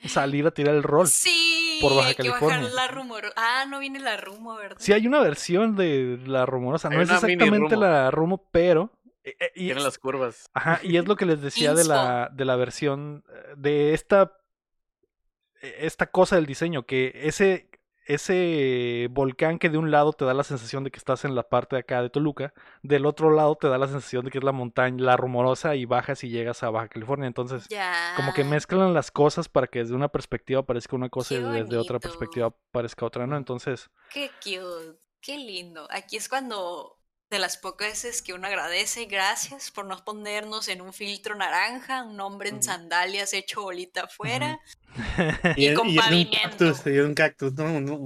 salir 0.03 0.47
a 0.47 0.51
tirar 0.51 0.73
el 0.73 0.81
rol. 0.81 1.05
Sí, 1.07 1.77
por 1.83 1.95
Baja 1.95 2.07
hay 2.07 2.15
que 2.15 2.23
California. 2.23 2.57
bajar 2.61 2.73
la 2.73 2.87
rumor. 2.87 3.25
Ah, 3.35 3.65
no 3.69 3.77
viene 3.77 3.99
la 3.99 4.17
rumo, 4.17 4.55
¿verdad? 4.55 4.77
Sí, 4.79 4.91
hay 4.91 5.05
una 5.05 5.19
versión 5.19 5.75
de 5.75 6.19
la 6.25 6.47
rumorosa. 6.47 6.89
No 6.89 6.99
es 6.99 7.11
exactamente 7.11 7.75
rumo. 7.75 7.81
la 7.85 8.09
rumo, 8.09 8.49
pero. 8.51 8.91
eh, 9.23 9.35
eh, 9.39 9.51
y, 9.53 9.71
las 9.71 9.99
curvas. 9.99 10.49
Ajá, 10.55 10.79
y 10.81 10.97
es 10.97 11.07
lo 11.07 11.15
que 11.15 11.27
les 11.27 11.41
decía 11.43 11.75
de 11.75 11.83
la, 11.83 12.31
de 12.33 12.43
la 12.43 12.55
versión 12.55 13.23
eh, 13.29 13.53
de 13.55 13.93
esta 13.93 14.31
eh, 15.61 15.77
esta 15.81 16.07
cosa 16.07 16.35
del 16.35 16.45
diseño, 16.45 16.85
que 16.85 17.11
ese 17.13 17.69
ese 18.13 19.07
volcán 19.11 19.59
que 19.59 19.69
de 19.69 19.77
un 19.77 19.91
lado 19.91 20.13
te 20.13 20.25
da 20.25 20.33
la 20.33 20.43
sensación 20.43 20.83
de 20.83 20.91
que 20.91 20.97
estás 20.97 21.25
en 21.25 21.35
la 21.35 21.43
parte 21.43 21.75
de 21.75 21.81
acá 21.81 22.01
de 22.01 22.09
Toluca, 22.09 22.53
del 22.81 23.05
otro 23.05 23.31
lado 23.31 23.55
te 23.55 23.67
da 23.67 23.77
la 23.77 23.87
sensación 23.87 24.25
de 24.25 24.31
que 24.31 24.37
es 24.37 24.43
la 24.43 24.51
montaña, 24.51 25.03
la 25.03 25.17
rumorosa 25.17 25.75
y 25.75 25.85
bajas 25.85 26.23
y 26.23 26.29
llegas 26.29 26.63
a 26.63 26.69
Baja 26.69 26.89
California, 26.89 27.27
entonces 27.27 27.67
como 28.15 28.33
que 28.33 28.43
mezclan 28.43 28.93
las 28.93 29.11
cosas 29.11 29.47
para 29.47 29.67
que 29.67 29.79
desde 29.79 29.95
una 29.95 30.09
perspectiva 30.09 30.63
parezca 30.63 30.95
una 30.95 31.09
cosa 31.09 31.35
y 31.35 31.41
desde 31.41 31.77
otra 31.77 31.99
perspectiva 31.99 32.53
parezca 32.71 33.05
otra, 33.05 33.27
¿no? 33.27 33.37
Entonces, 33.37 33.89
Qué 34.11 34.29
cute, 34.43 34.99
qué 35.21 35.37
lindo. 35.37 35.87
Aquí 35.89 36.17
es 36.17 36.27
cuando 36.27 37.01
de 37.31 37.39
las 37.39 37.55
pocas 37.55 37.87
veces 37.87 38.21
que 38.21 38.33
uno 38.33 38.45
agradece, 38.45 39.05
gracias 39.05 39.71
por 39.71 39.85
no 39.85 39.97
ponernos 40.03 40.67
en 40.67 40.81
un 40.81 40.91
filtro 40.91 41.33
naranja, 41.33 42.03
un 42.03 42.19
hombre 42.19 42.49
en 42.49 42.61
sandalias 42.61 43.33
hecho 43.33 43.61
bolita 43.61 44.03
afuera. 44.03 44.59
Y, 45.55 45.73
con 45.73 45.87
y 45.89 45.97
un 45.97 46.03
pavimento. 46.03 46.37
cactus, 46.41 46.85
y 46.85 46.99
un 46.99 47.13
cactus, 47.13 47.53
no, 47.53 47.79
no, 47.79 47.97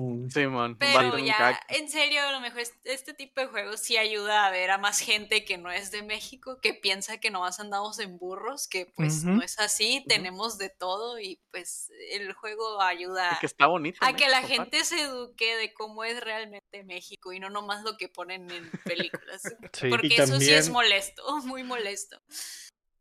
vato 0.51 0.77
Pero 0.79 1.17
ya, 1.17 1.37
cactus. 1.37 1.77
en 1.77 1.89
serio, 1.89 2.21
a 2.21 2.31
lo 2.31 2.39
mejor 2.41 2.61
es- 2.61 2.73
este 2.83 3.13
tipo 3.13 3.41
de 3.41 3.47
juegos 3.47 3.79
sí 3.81 3.97
ayuda 3.97 4.45
a 4.45 4.51
ver 4.51 4.71
a 4.71 4.77
más 4.77 4.99
gente 4.99 5.43
que 5.45 5.57
no 5.57 5.71
es 5.71 5.91
de 5.91 6.03
México, 6.03 6.59
que 6.61 6.73
piensa 6.73 7.17
que 7.19 7.31
nomás 7.31 7.59
andamos 7.59 7.99
en 7.99 8.17
burros, 8.17 8.67
que 8.67 8.85
pues 8.95 9.23
no 9.23 9.41
es 9.41 9.59
así, 9.59 10.03
tenemos 10.07 10.57
de 10.57 10.69
todo 10.69 11.19
y 11.19 11.39
pues 11.51 11.89
el 12.11 12.33
juego 12.33 12.81
ayuda 12.81 13.31
Y 13.35 13.39
que 13.39 13.45
está 13.47 13.67
bonito. 13.67 13.97
a 14.01 14.13
que 14.13 14.29
la 14.29 14.41
gente 14.43 14.83
se 14.83 15.01
eduque 15.01 15.55
de 15.57 15.73
cómo 15.73 16.03
es 16.03 16.19
realmente 16.21 16.83
México 16.83 17.33
y 17.33 17.39
no 17.39 17.49
nomás 17.49 17.83
lo 17.83 17.97
que 17.97 18.09
ponen 18.09 18.49
en 18.51 18.69
películas. 18.83 19.41
Sí. 19.73 19.89
Porque 19.89 20.07
Y 20.07 20.13
eso 20.15 20.39
sí 20.39 20.53
es 20.53 20.69
molesto, 20.69 21.23
muy 21.45 21.63
molesto. 21.63 22.21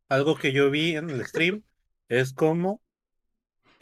algo 0.09 0.37
que 0.37 0.53
yo 0.53 0.71
vi 0.71 0.97
en 0.97 1.11
el 1.11 1.25
stream 1.27 1.63
es 2.09 2.33
como 2.33 2.81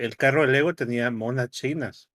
el 0.04 0.16
carro 0.16 0.42
de 0.46 0.52
Lego 0.52 0.74
tenía 0.74 1.10
monas 1.10 1.50
chinas. 1.50 2.08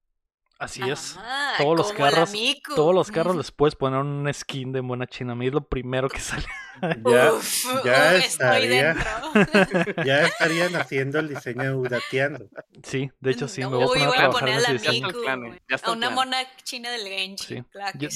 así 0.60 0.82
es. 0.89 1.15
Ah, 1.19 1.54
Todos 1.60 1.78
los 1.78 1.93
carros, 1.93 2.34
todos 2.76 2.95
los 2.95 3.12
carros 3.12 3.36
les 3.36 3.52
puedes 3.52 3.76
poner 3.76 4.00
un 4.00 4.28
skin 4.34 4.71
de 4.71 4.82
mona 4.82 5.06
china. 5.08 5.34
A 5.34 5.36
mí 5.36 5.47
es 5.47 5.54
lo 5.54 5.67
primero 5.67 6.10
que 6.10 6.19
sale. 6.19 6.45
Ya, 6.80 7.34
Uf, 7.34 7.65
ya 7.84 8.13
uf, 8.17 8.23
estaría. 8.23 8.93
dentro. 8.93 10.04
ya 10.06 10.21
estarían 10.28 10.76
haciendo 10.76 11.17
el 11.17 11.28
diseño 11.30 11.63
de 11.63 11.73
Udateando. 11.73 12.47
Sí, 12.84 13.10
de 13.19 13.32
hecho 13.32 13.47
sí, 13.47 13.62
No, 13.62 13.71
me 13.71 13.78
voy 13.78 13.84
a 13.84 13.88
poner 13.88 14.04
a 14.04 14.08
voy 14.08 14.15
a 14.15 14.19
trabajar 14.19 14.39
poner 14.41 14.60
en 14.60 14.60
a 14.60 14.84
la 14.84 14.91
Miku, 14.91 15.21
clan, 15.23 15.39
eh, 15.43 15.47
güey. 15.47 15.62
ya 15.67 15.76
está 15.76 15.89
A 15.89 15.93
una 15.93 16.10
mona 16.12 16.38
china 16.63 16.91
del 16.91 17.08
Genji. 17.08 17.45
Sí. 17.47 17.63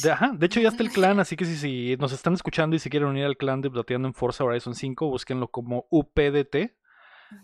de, 0.04 0.12
ajá, 0.12 0.32
de 0.36 0.46
hecho 0.46 0.60
ya 0.60 0.70
está 0.70 0.84
el 0.84 0.92
clan, 0.92 1.20
así 1.20 1.36
que 1.36 1.46
si, 1.46 1.56
si 1.58 1.98
nos 1.98 2.12
están 2.12 2.36
escuchando 2.36 2.76
y 2.76 2.80
se 2.80 2.92
quieren 2.92 3.10
unir 3.10 3.26
al 3.26 3.36
clan 3.36 3.62
de 3.62 3.70
Updateando 3.70 4.08
en 4.08 4.14
Forza 4.14 4.44
Horizon 4.44 4.76
5, 4.76 5.08
búsquenlo 5.08 5.48
como 5.48 5.88
UPDT 5.90 6.56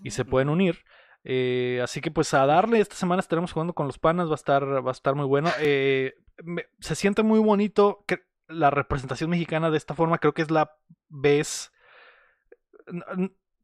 y 0.03 0.11
se 0.11 0.23
pueden 0.23 0.49
unir. 0.49 0.83
Eh, 1.29 1.81
así 1.83 1.99
que 1.99 2.09
pues 2.09 2.33
a 2.33 2.45
darle, 2.45 2.79
esta 2.79 2.95
semana 2.95 3.19
estaremos 3.19 3.51
jugando 3.51 3.73
con 3.73 3.85
los 3.85 3.99
panas, 3.99 4.29
va 4.29 4.31
a 4.31 4.35
estar, 4.35 4.63
va 4.85 4.91
a 4.91 4.93
estar 4.93 5.13
muy 5.13 5.25
bueno. 5.25 5.49
Eh, 5.59 6.13
me- 6.41 6.67
se 6.79 6.95
siente 6.95 7.21
muy 7.21 7.39
bonito 7.39 8.05
que 8.07 8.21
la 8.47 8.69
representación 8.69 9.29
mexicana 9.29 9.69
de 9.69 9.77
esta 9.77 9.93
forma, 9.93 10.19
creo 10.19 10.33
que 10.33 10.41
es 10.43 10.51
la 10.51 10.71
vez... 11.09 11.71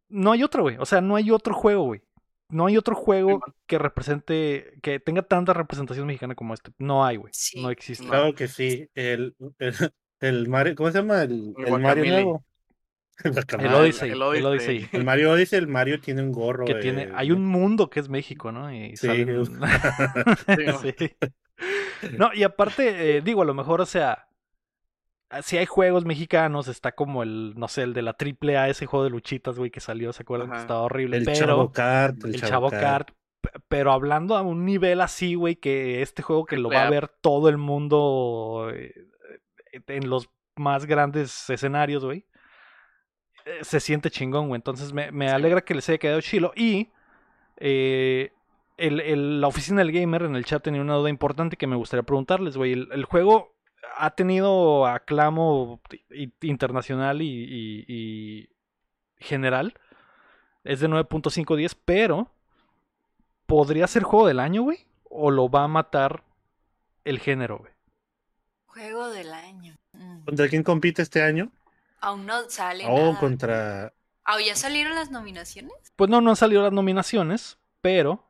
No 0.09 0.31
hay 0.31 0.43
otro, 0.43 0.63
güey. 0.63 0.75
O 0.79 0.85
sea, 0.85 1.01
no 1.01 1.15
hay 1.15 1.31
otro 1.31 1.53
juego, 1.53 1.83
güey. 1.85 2.01
No 2.49 2.65
hay 2.67 2.77
otro 2.77 2.95
juego 2.95 3.41
que 3.65 3.79
represente, 3.79 4.77
que 4.83 4.99
tenga 4.99 5.23
tanta 5.23 5.53
representación 5.53 6.05
mexicana 6.05 6.35
como 6.35 6.53
este. 6.53 6.71
No 6.77 7.03
hay, 7.05 7.15
güey. 7.17 7.31
Sí. 7.33 7.61
No 7.61 7.69
existe. 7.71 8.03
No. 8.03 8.11
Claro 8.11 8.35
que 8.35 8.47
sí. 8.47 8.89
El, 8.93 9.35
el, 9.57 9.73
el 10.19 10.49
Mario, 10.49 10.75
¿cómo 10.75 10.91
se 10.91 10.99
llama? 10.99 11.23
El, 11.23 11.53
El 11.57 11.73
el 11.73 11.79
Mario 11.79 12.05
nuevo. 12.05 12.45
El. 13.23 13.73
Odyssey. 13.73 14.09
el 14.09 14.15
El 14.15 14.21
Odyssey. 14.23 14.45
Odyssey. 14.45 14.89
El 14.91 15.03
Mario 15.03 15.31
Odyssey, 15.31 15.59
el 15.59 15.67
Mario 15.67 15.99
tiene 15.99 16.21
un 16.23 16.31
gorro. 16.31 16.65
que 16.65 16.73
de- 16.75 16.81
tiene, 16.81 17.09
hay 17.15 17.31
un 17.31 17.45
mundo 17.45 17.89
que 17.89 17.99
es 17.99 18.09
México, 18.09 18.51
¿no? 18.51 18.73
Y 18.73 18.95
Sí, 18.97 19.07
salen- 19.07 19.45
Sí. 20.97 21.11
No, 22.17 22.31
y 22.33 22.43
aparte, 22.43 23.17
eh, 23.17 23.21
digo, 23.21 23.41
a 23.43 23.45
lo 23.45 23.53
mejor, 23.53 23.79
o 23.81 23.85
sea, 23.85 24.27
ah, 25.29 25.41
si 25.41 25.57
hay 25.57 25.65
juegos 25.65 26.05
mexicanos, 26.05 26.67
está 26.67 26.91
como 26.91 27.23
el, 27.23 27.53
no 27.55 27.67
sé, 27.67 27.83
el 27.83 27.93
de 27.93 28.01
la 28.01 28.13
triple 28.13 28.57
A, 28.57 28.67
ese 28.67 28.85
juego 28.87 29.03
de 29.05 29.09
luchitas, 29.11 29.57
güey, 29.57 29.71
que 29.71 29.79
salió, 29.79 30.11
¿se 30.11 30.23
acuerdan? 30.23 30.51
Que 30.51 30.57
estaba 30.57 30.81
horrible, 30.81 31.17
El 31.17 31.25
pero 31.25 31.37
Chavo 31.37 31.71
Kart. 31.71 32.23
el 32.25 32.41
Chavo 32.41 32.69
Kart, 32.71 33.11
p- 33.41 33.49
pero 33.69 33.91
hablando 33.93 34.35
a 34.35 34.41
un 34.41 34.65
nivel 34.65 34.99
así, 35.01 35.35
güey, 35.35 35.55
que 35.55 36.01
este 36.01 36.23
juego 36.23 36.45
que 36.45 36.57
lo 36.57 36.69
va 36.69 36.87
A. 36.87 36.89
ver 36.89 37.07
todo 37.21 37.47
el 37.47 37.57
mundo 37.57 38.69
eh, 38.73 38.93
en 39.87 40.09
los 40.09 40.29
más 40.57 40.85
grandes 40.85 41.49
escenarios, 41.49 42.03
güey. 42.03 42.25
Eh, 43.45 43.59
Se 43.63 43.79
siente 43.79 44.09
chingón, 44.11 44.47
güey. 44.47 44.57
Entonces 44.57 44.93
me, 44.93 45.11
me 45.11 45.27
Sí. 45.29 45.33
alegra 45.35 45.61
que 45.61 45.75
les 45.75 45.87
haya 45.89 45.97
quedado 45.97 46.21
chilo. 46.21 46.51
Y 46.55 46.89
eh, 47.57 48.31
el- 48.77 48.99
el- 49.01 49.41
la 49.41 49.47
oficina 49.47 49.79
del 49.81 49.91
gamer 49.91 50.23
en 50.23 50.35
el 50.35 50.45
chat 50.45 50.63
tenía 50.63 50.81
una 50.81 50.95
duda 50.95 51.09
importante 51.09 51.57
que 51.57 51.67
me 51.67 51.75
gustaría 51.75 52.03
preguntarles, 52.03 52.57
güey. 52.57 52.73
El, 52.73 52.89
el 52.91 53.05
juego 53.05 53.53
ha 53.97 54.11
tenido 54.11 54.87
aclamo 54.87 55.79
internacional 56.41 57.21
y, 57.21 57.27
y- 57.27 57.85
y 57.87 58.49
general. 59.17 59.75
Es 60.63 60.79
de 60.79 60.87
9.510, 60.89 61.75
pero 61.85 62.31
¿podría 63.45 63.85
ser 63.87 64.03
juego 64.03 64.27
del 64.27 64.39
año, 64.39 64.63
güey? 64.63 64.79
¿O 65.03 65.29
lo 65.29 65.49
va 65.49 65.63
a 65.65 65.67
matar 65.67 66.23
el 67.05 67.19
género, 67.19 67.59
güey? 67.59 67.71
Juego 68.65 69.09
del 69.09 69.31
año. 69.33 69.75
Mm. 69.93 70.23
¿Contra 70.25 70.47
quién 70.47 70.63
compite 70.63 71.01
este 71.01 71.21
año? 71.21 71.51
Aún 72.03 72.25
no 72.25 72.49
sale 72.49 72.83
Oh, 72.85 72.97
nada. 72.97 73.19
contra. 73.19 73.93
Ah, 74.25 74.39
¿ya 74.45 74.55
salieron 74.57 74.93
las 74.95 75.09
nominaciones? 75.09 75.71
Pues 75.95 76.09
no, 76.09 76.19
no 76.19 76.31
han 76.31 76.35
salido 76.35 76.61
las 76.61 76.73
nominaciones, 76.73 77.57
pero 77.79 78.27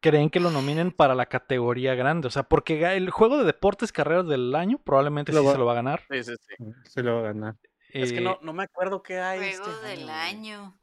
creen 0.00 0.30
que 0.30 0.40
lo 0.40 0.50
nominen 0.50 0.90
para 0.90 1.14
la 1.14 1.26
categoría 1.26 1.94
grande. 1.94 2.26
O 2.26 2.30
sea, 2.32 2.42
porque 2.42 2.84
el 2.96 3.10
juego 3.10 3.38
de 3.38 3.44
deportes 3.44 3.92
carreras 3.92 4.26
del 4.26 4.52
año 4.56 4.78
probablemente 4.78 5.32
Lo 5.32 5.40
sí 5.42 5.46
va- 5.46 5.52
se 5.52 5.58
lo 5.58 5.64
va 5.66 5.72
a 5.72 5.76
ganar. 5.76 6.02
Sí, 6.10 6.24
sí, 6.24 6.34
sí. 6.40 6.54
Se 6.84 7.02
lo 7.04 7.14
va 7.14 7.20
a 7.20 7.32
ganar. 7.32 7.56
Es 7.90 8.12
que 8.12 8.18
Eh, 8.18 8.22
no, 8.22 8.38
no 8.42 8.52
me 8.52 8.64
acuerdo 8.64 9.00
qué 9.00 9.20
hay. 9.20 9.38
Juego 9.54 9.70
este 9.70 9.86
del 9.86 10.08
año. 10.10 10.76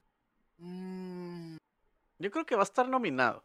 Mm, 0.57 1.57
Yo 2.19 2.31
creo 2.31 2.45
que 2.45 2.55
va 2.55 2.61
a 2.61 2.63
estar 2.63 2.87
nominado. 2.87 3.43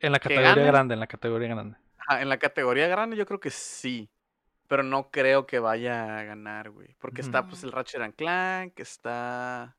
En 0.00 0.12
la 0.12 0.18
categoría 0.18 0.54
grande, 0.54 0.94
en 0.94 1.00
la 1.00 1.06
categoría 1.06 1.48
grande. 1.48 1.76
Ajá, 1.98 2.22
en 2.22 2.28
la 2.28 2.38
categoría 2.38 2.88
grande 2.88 3.16
yo 3.16 3.26
creo 3.26 3.38
que 3.40 3.50
sí. 3.50 4.08
Pero 4.72 4.84
no 4.84 5.10
creo 5.10 5.46
que 5.46 5.58
vaya 5.58 6.18
a 6.18 6.22
ganar, 6.24 6.70
güey. 6.70 6.96
Porque 6.98 7.20
está 7.20 7.46
pues 7.46 7.62
el 7.62 7.72
Ratchet 7.72 8.00
and 8.00 8.14
Clank, 8.14 8.80
está... 8.80 9.76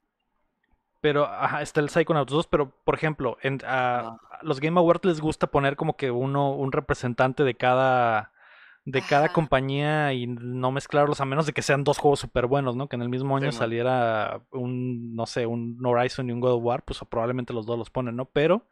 Pero 1.01 1.25
ajá, 1.25 1.63
está 1.63 1.79
el 1.79 1.89
Psychonauts 1.89 2.31
2, 2.31 2.45
pero 2.45 2.69
por 2.85 2.93
ejemplo, 2.93 3.39
en, 3.41 3.57
Ah. 3.65 4.19
a 4.29 4.43
los 4.43 4.59
Game 4.59 4.79
Awards 4.79 5.03
les 5.05 5.19
gusta 5.19 5.47
poner 5.47 5.77
como 5.77 5.97
que 5.97 6.11
uno, 6.11 6.51
un 6.51 6.71
representante 6.71 7.43
de 7.43 7.55
cada 7.55 8.33
de 8.85 9.01
cada 9.01 9.25
Ajá. 9.25 9.33
compañía 9.33 10.13
y 10.13 10.27
no 10.27 10.71
mezclarlos 10.71 11.21
a 11.21 11.25
menos 11.25 11.47
de 11.47 11.53
que 11.53 11.63
sean 11.63 11.83
dos 11.83 11.97
juegos 11.97 12.19
súper 12.19 12.45
buenos, 12.45 12.75
¿no? 12.75 12.87
Que 12.87 12.95
en 12.95 13.01
el 13.01 13.09
mismo 13.09 13.35
año 13.35 13.51
saliera 13.51 14.43
un, 14.51 15.15
no 15.15 15.25
sé, 15.25 15.47
un 15.47 15.83
Horizon 15.83 16.29
y 16.29 16.33
un 16.33 16.39
God 16.39 16.53
of 16.57 16.63
War, 16.63 16.83
pues 16.83 16.99
probablemente 17.09 17.51
los 17.51 17.65
dos 17.65 17.79
los 17.79 17.89
ponen, 17.89 18.15
¿no? 18.15 18.25
Pero 18.25 18.67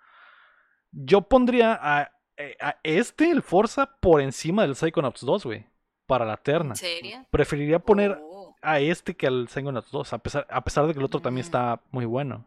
yo 0.91 1.23
pondría 1.23 1.79
a, 1.81 2.11
eh, 2.37 2.57
a 2.61 2.75
este, 2.83 3.31
el 3.31 3.41
Forza, 3.41 3.97
por 3.99 4.21
encima 4.21 4.61
del 4.61 4.75
Psychonauts 4.75 5.21
2, 5.25 5.45
güey, 5.45 5.70
para 6.11 6.25
la 6.25 6.35
terna. 6.35 6.71
¿En 6.71 6.75
serio? 6.75 7.25
Preferiría 7.31 7.79
poner 7.79 8.19
Oh. 8.21 8.53
a 8.61 8.81
este 8.81 9.15
que 9.15 9.27
al 9.27 9.47
Psychonauts 9.47 9.91
2, 9.91 10.11
a 10.11 10.17
pesar, 10.17 10.45
a 10.49 10.61
pesar 10.61 10.85
de 10.85 10.91
que 10.91 10.99
el 10.99 11.05
otro 11.05 11.21
también 11.21 11.45
Mm. 11.45 11.47
está 11.47 11.81
muy 11.91 12.03
bueno. 12.03 12.45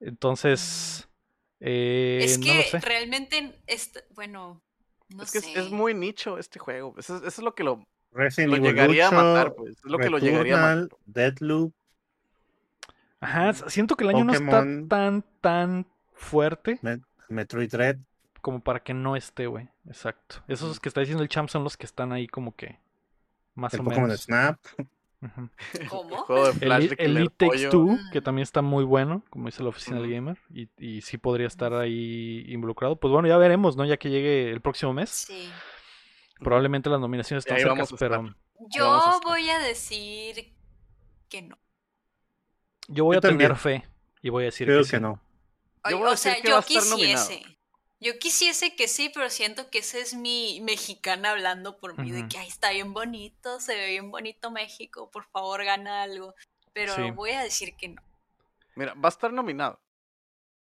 Entonces, 0.00 1.06
eh, 1.60 2.20
es 2.22 2.38
no 2.38 2.46
que 2.46 2.54
lo 2.54 2.62
sé. 2.62 2.78
realmente, 2.80 3.60
bueno, 4.14 4.62
No 5.10 5.22
es 5.22 5.32
que 5.32 5.38
es, 5.38 5.44
sé. 5.44 5.58
es 5.60 5.70
muy 5.70 5.92
nicho 5.92 6.38
este 6.38 6.58
juego. 6.58 6.94
Eso, 6.96 7.16
es- 7.16 7.22
eso 7.24 7.28
es 7.28 7.44
lo 7.44 7.54
que 7.54 7.62
lo, 7.62 7.86
Resident 8.12 8.54
lo 8.54 8.56
llegaría 8.64 9.08
a 9.08 9.10
matar, 9.10 9.48
8, 9.48 9.56
pues. 9.58 9.72
Es 9.72 9.84
lo 9.84 9.98
que 9.98 10.08
lo 10.08 10.18
llegaría 10.18 10.56
a 10.56 10.76
matar. 10.76 10.96
Deathloop, 11.04 11.72
Ajá, 13.20 13.50
s- 13.50 13.64
siento 13.68 13.96
que 13.96 14.04
el 14.04 14.10
año 14.10 14.24
no 14.24 14.32
está 14.32 14.60
tan, 14.88 15.22
tan 15.42 15.86
fuerte 16.14 16.78
Me- 16.80 17.00
Metroid 17.28 17.70
Dread. 17.70 17.96
Como 18.46 18.60
para 18.60 18.78
que 18.80 18.94
no 18.94 19.16
esté, 19.16 19.48
güey. 19.48 19.68
Exacto. 19.88 20.36
Esos 20.46 20.78
que 20.78 20.88
está 20.88 21.00
diciendo 21.00 21.24
el 21.24 21.28
champ 21.28 21.48
son 21.48 21.64
los 21.64 21.76
que 21.76 21.84
están 21.84 22.12
ahí 22.12 22.28
como 22.28 22.54
que 22.54 22.78
más 23.56 23.74
el 23.74 23.80
o 23.80 23.82
Pokémon 23.84 24.04
menos. 24.04 24.20
Snap. 24.20 24.60
Ujú. 25.20 25.50
El 25.80 25.88
¿Cómo? 25.88 26.16
juego 26.18 26.44
de 26.44 26.50
El, 26.52 26.58
Flash 26.58 26.82
Elite- 26.84 26.96
el 27.00 27.30
Takes. 27.32 27.68
Two, 27.70 27.98
que 28.12 28.20
Mm. 28.20 28.22
también 28.22 28.42
está 28.44 28.62
muy 28.62 28.84
bueno, 28.84 29.24
como 29.30 29.46
dice 29.46 29.64
la 29.64 29.70
oficina 29.70 29.98
del 30.00 30.08
gamer, 30.12 30.38
y, 30.54 30.68
y 30.78 31.00
sí 31.00 31.18
podría 31.18 31.48
estar 31.48 31.74
ahí 31.74 32.44
involucrado. 32.46 32.94
Pues 33.00 33.10
bueno, 33.10 33.26
ya 33.26 33.36
veremos, 33.36 33.76
¿no? 33.76 33.84
Ya 33.84 33.96
que 33.96 34.10
llegue 34.10 34.52
el 34.52 34.60
próximo 34.60 34.92
mes. 34.92 35.10
Sí. 35.10 35.50
Probablemente 36.38 36.88
las 36.88 37.00
nominaciones 37.00 37.44
están 37.44 37.58
cercas, 37.58 37.92
pero 37.98 38.14
a 38.14 38.36
Yo 38.70 39.20
voy 39.24 39.50
a 39.50 39.58
decir 39.58 40.54
que 41.28 41.42
no. 41.42 41.58
yo 42.86 43.04
voy 43.06 43.14
Yo 43.16 43.18
a 43.18 43.20
tener 43.22 43.48
también. 43.50 43.82
fe 43.82 43.88
y 44.22 44.28
voy 44.28 44.44
a 44.44 44.46
decir 44.46 44.68
Creo 44.68 44.84
que, 44.84 44.90
que 44.90 44.96
sí. 44.98 45.02
no. 45.02 45.20
Yo 45.90 45.98
voy 45.98 46.06
a 46.06 46.08
o 46.08 46.10
decir 46.12 46.32
sea, 46.34 46.42
que 46.42 46.52
va 46.52 46.58
a 46.58 46.60
yo 46.60 46.78
estar 46.78 46.90
nominado. 46.90 47.55
Yo 47.98 48.18
quisiese 48.18 48.76
que 48.76 48.88
sí, 48.88 49.10
pero 49.12 49.30
siento 49.30 49.70
que 49.70 49.78
ese 49.78 50.00
es 50.00 50.14
mi 50.14 50.60
mexicana 50.62 51.30
hablando 51.30 51.78
por 51.78 51.98
mí, 51.98 52.10
de 52.10 52.28
que 52.28 52.36
Ay, 52.38 52.48
está 52.48 52.70
bien 52.70 52.92
bonito, 52.92 53.58
se 53.58 53.74
ve 53.74 53.88
bien 53.88 54.10
bonito 54.10 54.50
México, 54.50 55.10
por 55.10 55.24
favor 55.24 55.64
gana 55.64 56.02
algo. 56.02 56.34
Pero 56.74 56.94
Sí. 56.94 57.10
voy 57.12 57.30
a 57.30 57.42
decir 57.42 57.74
que 57.74 57.88
no. 57.88 58.02
Mira, 58.74 58.92
va 58.94 59.08
a 59.08 59.08
estar 59.08 59.32
nominado. 59.32 59.80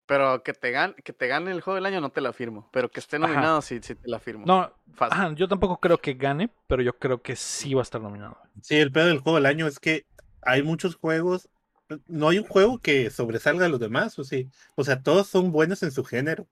Pero 0.06 0.42
que 0.42 0.54
te, 0.54 0.70
gane, 0.70 0.94
que 1.04 1.12
te 1.12 1.26
gane 1.26 1.50
el 1.50 1.60
juego 1.60 1.74
del 1.74 1.84
año 1.86 2.00
no 2.00 2.10
te 2.10 2.20
la 2.22 2.32
firmo. 2.32 2.70
Pero 2.72 2.88
que 2.90 3.00
esté 3.00 3.18
nominado 3.18 3.60
sí, 3.60 3.80
sí 3.82 3.94
te 3.94 4.08
la 4.08 4.18
firmo. 4.20 4.46
No, 4.46 4.72
Fácil. 4.94 5.18
ajá, 5.20 5.34
yo 5.34 5.48
tampoco 5.48 5.80
creo 5.80 5.98
que 5.98 6.14
gane, 6.14 6.48
pero 6.66 6.82
yo 6.82 6.96
creo 6.98 7.20
que 7.20 7.36
sí 7.36 7.74
va 7.74 7.80
a 7.80 7.82
estar 7.82 8.00
nominado. 8.00 8.38
Sí, 8.62 8.76
el 8.76 8.90
pedo 8.92 9.06
del 9.06 9.18
juego 9.18 9.36
del 9.36 9.46
año 9.46 9.66
es 9.66 9.78
que 9.80 10.06
hay 10.40 10.62
muchos 10.62 10.94
juegos. 10.94 11.50
No 12.06 12.28
hay 12.28 12.38
un 12.38 12.46
juego 12.46 12.78
que 12.78 13.10
sobresalga 13.10 13.66
a 13.66 13.68
los 13.68 13.80
demás, 13.80 14.18
o 14.18 14.24
sí. 14.24 14.48
O 14.76 14.84
sea, 14.84 15.02
todos 15.02 15.26
son 15.26 15.52
buenos 15.52 15.82
en 15.82 15.90
su 15.90 16.04
género. 16.04 16.46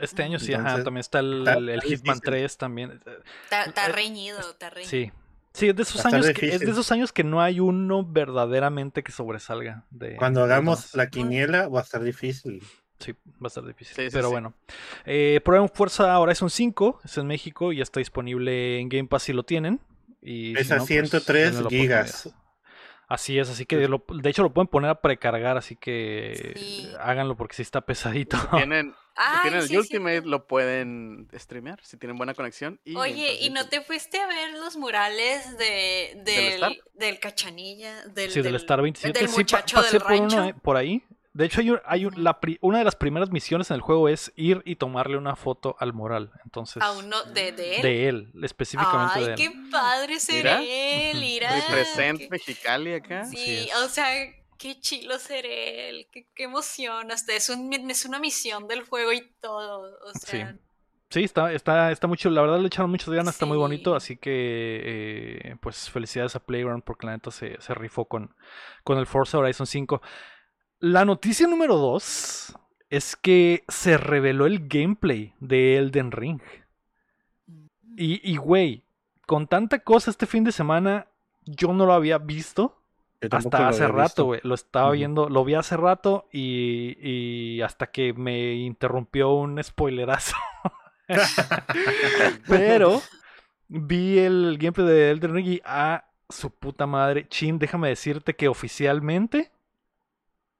Este 0.00 0.22
año 0.22 0.38
sí, 0.38 0.52
ajá, 0.54 0.82
también 0.84 0.98
está 1.00 1.20
el, 1.20 1.38
está- 1.40 1.54
el 1.58 1.68
está 1.70 1.86
Hitman 1.88 2.14
difícil. 2.16 2.20
3 2.22 2.56
también. 2.56 2.90
Está, 3.44 3.64
está 3.64 3.86
Eh, 3.86 3.92
reñido, 3.92 4.38
está 4.40 4.70
reñido. 4.70 4.90
Sí. 4.90 5.12
Sí, 5.52 5.68
es 5.68 5.74
de 5.76 5.82
esos 5.82 6.04
a 6.06 6.08
años 6.10 6.30
que, 6.30 6.48
es 6.54 6.60
de 6.60 6.70
esos 6.70 6.92
años 6.92 7.12
que 7.12 7.24
no 7.24 7.40
hay 7.42 7.58
uno 7.58 8.04
verdaderamente 8.04 9.02
que 9.02 9.10
sobresalga. 9.10 9.84
De, 9.90 10.14
Cuando 10.16 10.44
hagamos 10.44 10.94
la 10.94 11.08
quiniela 11.10 11.68
va 11.68 11.80
a 11.80 11.82
estar 11.82 12.02
difícil. 12.02 12.62
Sí, 13.00 13.12
va 13.12 13.44
a 13.44 13.48
estar 13.48 13.64
difícil. 13.66 13.96
Sí, 13.96 14.02
sí, 14.04 14.08
pero 14.12 14.28
sí. 14.28 14.32
bueno. 14.32 14.54
Eh, 15.06 15.40
prueben 15.44 15.68
Fuerza 15.68 16.16
Horizon 16.20 16.50
5, 16.50 17.00
es 17.04 17.18
en 17.18 17.26
México 17.26 17.72
y 17.72 17.78
ya 17.78 17.82
está 17.82 17.98
disponible 17.98 18.78
en 18.78 18.88
Game 18.88 19.08
Pass 19.08 19.24
si 19.24 19.32
lo 19.32 19.42
tienen. 19.42 19.80
Y 20.22 20.48
si 20.50 20.54
Pesa 20.54 20.74
no, 20.76 20.80
pues, 20.82 20.88
103 20.88 21.44
denle 21.54 21.62
la 21.64 21.68
gigas. 21.70 22.30
Así 23.08 23.38
es, 23.40 23.50
así 23.50 23.66
que 23.66 23.88
lo- 23.88 24.04
de 24.08 24.30
hecho 24.30 24.44
lo 24.44 24.52
pueden 24.52 24.68
poner 24.68 24.90
a 24.90 25.00
precargar, 25.00 25.56
así 25.56 25.74
que 25.74 26.52
Sí. 26.56 26.92
háganlo 27.00 27.36
porque 27.36 27.56
sí 27.56 27.62
está 27.62 27.80
pesadito. 27.80 28.36
Tienen, 28.52 28.94
si 29.16 29.42
tienen 29.42 29.60
el 29.60 29.68
sí, 29.68 29.76
Ultimate, 29.76 30.22
lo 30.22 30.46
pueden 30.46 31.28
streamear. 31.34 31.80
Si 31.84 31.96
tienen 31.96 32.16
buena 32.16 32.34
conexión. 32.34 32.80
Y 32.84 32.96
Oye, 32.96 33.34
¿y 33.40 33.50
no 33.50 33.68
te 33.68 33.80
fuiste 33.82 34.18
a 34.20 34.26
ver 34.26 34.52
los 34.54 34.76
murales 34.76 35.56
de, 35.58 36.12
Star? 36.54 36.70
del, 36.70 36.82
del 36.94 37.20
Cachanilla? 37.20 38.06
Del, 38.08 38.30
Sí, 38.30 38.40
del 38.42 38.54
Star 38.56 38.82
27. 38.82 39.18
Del 39.18 39.28
sí, 39.28 39.34
pa- 39.34 39.38
muchacho 39.40 39.76
pasé 39.76 39.92
del 39.92 40.02
por, 40.02 40.12
uno, 40.12 40.20
rancho. 40.20 40.44
eh, 40.44 40.54
por 40.62 40.76
ahí. 40.76 41.02
De 41.32 41.44
hecho, 41.46 41.60
hay, 41.60 41.70
un- 41.70 41.80
hay 41.84 42.06
un- 42.06 42.24
la 42.24 42.40
pri- 42.40 42.58
una 42.60 42.78
de 42.78 42.84
las 42.84 42.96
primeras 42.96 43.30
misiones 43.30 43.70
en 43.70 43.76
el 43.76 43.80
juego 43.82 44.08
es 44.08 44.32
ir 44.34 44.62
y 44.64 44.74
tomarle 44.76 45.16
una 45.16 45.36
foto 45.36 45.76
al 45.78 45.92
mural. 45.92 46.32
Entonces, 46.44 46.82
A 46.82 46.90
uno 46.90 47.22
de, 47.24 47.52
de 47.52 47.76
él. 47.76 47.82
de 47.82 48.08
él, 48.08 48.32
específicamente 48.42 49.12
Ay, 49.14 49.24
de 49.24 49.30
él. 49.30 49.36
qué 49.36 49.52
padre 49.70 50.18
ser 50.18 50.36
Mira. 50.44 50.60
él, 50.60 51.16
mira. 51.20 51.54
Represent 51.54 52.18
qué- 52.18 52.28
Mexicali 52.30 52.94
acá. 52.94 53.24
Sí, 53.26 53.68
o 53.84 53.88
sea, 53.88 54.08
qué 54.60 54.78
chilo 54.78 55.18
ser 55.18 55.46
él, 55.46 56.06
qué, 56.12 56.28
qué 56.34 56.44
emoción. 56.44 57.10
Hasta 57.10 57.32
es, 57.34 57.48
un, 57.48 57.72
es 57.90 58.04
una 58.04 58.18
misión 58.20 58.68
del 58.68 58.82
juego 58.82 59.12
y 59.12 59.22
todo. 59.40 59.98
O 60.04 60.12
Sí. 60.12 60.26
sea, 60.26 60.56
Sí, 61.12 61.24
está, 61.24 61.52
está, 61.52 61.90
está 61.90 62.06
mucho, 62.06 62.30
la 62.30 62.40
verdad 62.40 62.60
le 62.60 62.68
echaron 62.68 62.88
muchas 62.88 63.08
ganas, 63.08 63.34
está 63.34 63.44
muy 63.44 63.56
bonito, 63.56 63.90
Sí. 63.92 63.96
así 63.96 64.16
que 64.16 65.40
eh, 65.44 65.56
pues 65.60 65.90
felicidades 65.90 66.36
a 66.36 66.38
Playground 66.46 66.84
porque 66.84 67.06
la 67.06 67.14
neta 67.14 67.32
se, 67.32 67.60
se 67.60 67.74
rifó 67.74 68.04
con, 68.04 68.32
con 68.84 68.96
el 68.96 69.06
Forza 69.06 69.38
Horizon 69.38 69.66
5. 69.66 70.00
La 70.78 71.04
noticia 71.04 71.48
número 71.48 71.78
2 71.78 72.54
es 72.90 73.16
que 73.16 73.64
se 73.66 73.96
reveló 73.98 74.46
el 74.46 74.68
gameplay 74.68 75.34
de 75.40 75.78
Elden 75.78 76.12
Ring. 76.12 76.40
Y, 77.96 78.20
y 78.30 78.36
güey, 78.36 78.84
con 79.26 79.48
tanta 79.48 79.80
cosa 79.80 80.10
este 80.12 80.26
fin 80.26 80.44
de 80.44 80.52
semana, 80.52 81.08
yo 81.44 81.72
no 81.72 81.86
lo 81.86 81.92
había 81.92 82.18
visto 82.18 82.79
hasta 83.30 83.68
hace 83.68 83.88
rato, 83.88 84.24
güey. 84.24 84.40
Lo 84.42 84.54
estaba 84.54 84.90
viendo, 84.92 85.28
lo 85.28 85.44
vi 85.44 85.54
hace 85.54 85.76
rato 85.76 86.28
y, 86.32 86.96
y 87.00 87.60
hasta 87.62 87.88
que 87.88 88.12
me 88.12 88.54
interrumpió 88.54 89.30
un 89.30 89.62
spoilerazo. 89.62 90.36
Pero 92.48 93.02
vi 93.68 94.18
el 94.18 94.58
gameplay 94.58 94.86
de 94.86 95.10
Elden 95.10 95.34
Ring 95.34 95.46
y 95.46 95.62
a 95.64 96.04
su 96.28 96.50
puta 96.50 96.86
madre, 96.86 97.28
Chin, 97.28 97.58
déjame 97.58 97.88
decirte 97.88 98.36
que 98.36 98.48
oficialmente, 98.48 99.50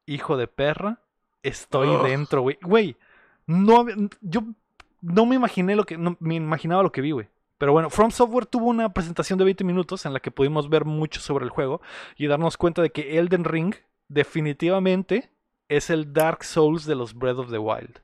hijo 0.06 0.36
de 0.36 0.48
perra, 0.48 1.00
estoy 1.42 1.88
dentro, 2.08 2.42
güey. 2.42 2.58
Güey, 2.60 2.96
no, 3.46 3.86
yo 4.20 4.42
no 5.00 5.26
me 5.26 5.36
imaginé 5.36 5.76
lo 5.76 5.84
que, 5.84 5.96
no 5.96 6.16
me 6.20 6.34
imaginaba 6.34 6.82
lo 6.82 6.92
que 6.92 7.00
vi, 7.00 7.12
güey. 7.12 7.28
Pero 7.60 7.72
bueno, 7.72 7.90
From 7.90 8.10
Software 8.10 8.46
tuvo 8.46 8.68
una 8.68 8.90
presentación 8.94 9.38
de 9.38 9.44
20 9.44 9.64
minutos 9.64 10.06
en 10.06 10.14
la 10.14 10.20
que 10.20 10.30
pudimos 10.30 10.70
ver 10.70 10.86
mucho 10.86 11.20
sobre 11.20 11.44
el 11.44 11.50
juego 11.50 11.82
y 12.16 12.26
darnos 12.26 12.56
cuenta 12.56 12.80
de 12.80 12.88
que 12.88 13.18
Elden 13.18 13.44
Ring 13.44 13.74
definitivamente 14.08 15.30
es 15.68 15.90
el 15.90 16.14
Dark 16.14 16.42
Souls 16.42 16.86
de 16.86 16.94
los 16.94 17.12
Breath 17.12 17.36
of 17.36 17.50
the 17.50 17.58
Wild. 17.58 18.00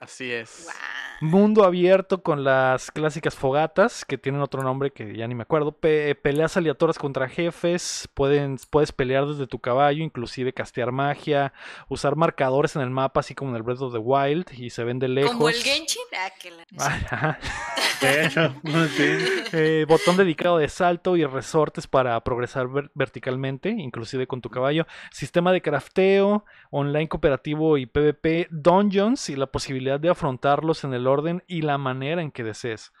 Así 0.00 0.32
es. 0.32 0.64
guau. 0.64 1.03
Mundo 1.20 1.64
abierto 1.64 2.22
con 2.22 2.44
las 2.44 2.90
clásicas 2.90 3.34
fogatas, 3.34 4.04
que 4.04 4.18
tienen 4.18 4.40
otro 4.42 4.62
nombre 4.62 4.90
que 4.90 5.16
ya 5.16 5.26
ni 5.26 5.34
me 5.34 5.42
acuerdo. 5.42 5.72
Pe- 5.72 6.14
peleas 6.16 6.56
aleatorias 6.56 6.98
contra 6.98 7.28
jefes. 7.28 8.08
Pueden, 8.14 8.58
puedes 8.70 8.92
pelear 8.92 9.26
desde 9.26 9.46
tu 9.46 9.58
caballo, 9.58 10.02
inclusive 10.04 10.52
castear 10.52 10.92
magia. 10.92 11.52
Usar 11.88 12.16
marcadores 12.16 12.76
en 12.76 12.82
el 12.82 12.90
mapa, 12.90 13.20
así 13.20 13.34
como 13.34 13.50
en 13.52 13.56
el 13.56 13.62
Breath 13.62 13.80
of 13.80 13.92
the 13.92 13.98
Wild. 13.98 14.46
Y 14.52 14.70
se 14.70 14.84
ven 14.84 14.98
de 14.98 15.08
lejos. 15.08 15.32
Como 15.32 15.48
el 15.48 15.54
Genshin. 15.54 16.02
Ah, 16.18 16.30
que 16.40 16.50
la- 16.50 16.64
Ajá. 16.84 17.38
De 18.00 18.26
hecho, 18.26 18.54
sé. 18.96 19.18
Eh, 19.52 19.86
botón 19.88 20.16
dedicado 20.16 20.58
de 20.58 20.68
salto 20.68 21.16
y 21.16 21.24
resortes 21.24 21.86
para 21.86 22.20
progresar 22.22 22.68
ver- 22.68 22.90
verticalmente, 22.94 23.70
inclusive 23.70 24.26
con 24.26 24.40
tu 24.42 24.50
caballo. 24.50 24.86
Sistema 25.10 25.52
de 25.52 25.62
crafteo, 25.62 26.44
online 26.70 27.08
cooperativo 27.08 27.78
y 27.78 27.86
PvP, 27.86 28.48
dungeons 28.50 29.30
y 29.30 29.36
la 29.36 29.46
posibilidad 29.46 29.98
de 30.00 30.10
afrontarlos 30.10 30.84
en 30.84 30.92
el 30.92 31.03
orden 31.06 31.42
y 31.46 31.62
la 31.62 31.78
manera 31.78 32.22
en 32.22 32.30
que 32.30 32.44
desees. 32.44 32.92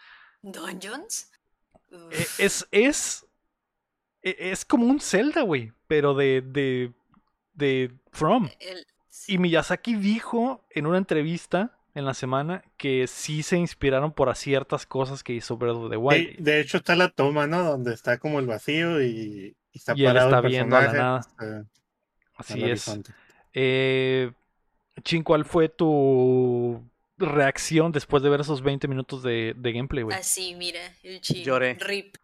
¿Dungeons? 0.42 1.30
Eh, 2.10 2.26
Es, 2.38 2.66
es, 2.70 3.26
e- 4.22 4.36
es 4.38 4.64
como 4.64 4.86
un 4.86 5.00
Zelda, 5.00 5.42
güey, 5.42 5.72
pero 5.86 6.14
de, 6.14 6.42
de, 6.42 6.92
de 7.54 7.92
From. 8.12 8.48
El- 8.60 8.86
Y 9.26 9.38
Miyazaki 9.38 9.94
dijo 9.94 10.64
en 10.70 10.86
una 10.86 10.98
entrevista 10.98 11.78
en 11.94 12.04
la 12.04 12.14
semana 12.14 12.64
que 12.76 13.06
sí 13.06 13.42
se 13.42 13.56
inspiraron 13.56 14.12
por 14.12 14.34
ciertas 14.36 14.84
cosas 14.86 15.22
que 15.22 15.32
hizo 15.32 15.56
Breath 15.56 15.76
of 15.76 15.90
the 15.90 15.90
De, 15.90 15.96
Wild. 15.96 16.38
de 16.38 16.60
hecho, 16.60 16.78
está 16.78 16.96
la 16.96 17.08
toma, 17.08 17.46
¿no? 17.46 17.62
Donde 17.64 17.94
está 17.94 18.18
como 18.18 18.40
el 18.40 18.46
vacío 18.46 19.02
y, 19.02 19.56
y 19.72 19.78
está 19.78 19.94
Y 19.94 20.04
él 20.04 20.16
está 20.16 20.40
el 20.40 20.46
viendo 20.48 20.76
a 20.76 20.82
la 20.82 20.92
nada. 20.92 21.20
está 21.20 21.64
Así 22.36 22.62
el 22.62 22.72
es. 22.72 22.86
Eh, 23.52 24.32
Chin, 25.04 25.22
¿cuál 25.22 25.44
fue 25.44 25.68
tu 25.68 26.82
reacción 27.16 27.92
después 27.92 28.22
de 28.22 28.28
ver 28.30 28.40
esos 28.40 28.62
20 28.62 28.88
minutos 28.88 29.22
de, 29.22 29.54
de 29.56 29.72
gameplay, 29.72 30.02
güey? 30.04 30.16
Así, 30.16 30.54
mira, 30.54 30.80
el 31.02 31.20
chino. 31.20 31.44
Lloré. 31.44 31.74
Rip. 31.80 32.16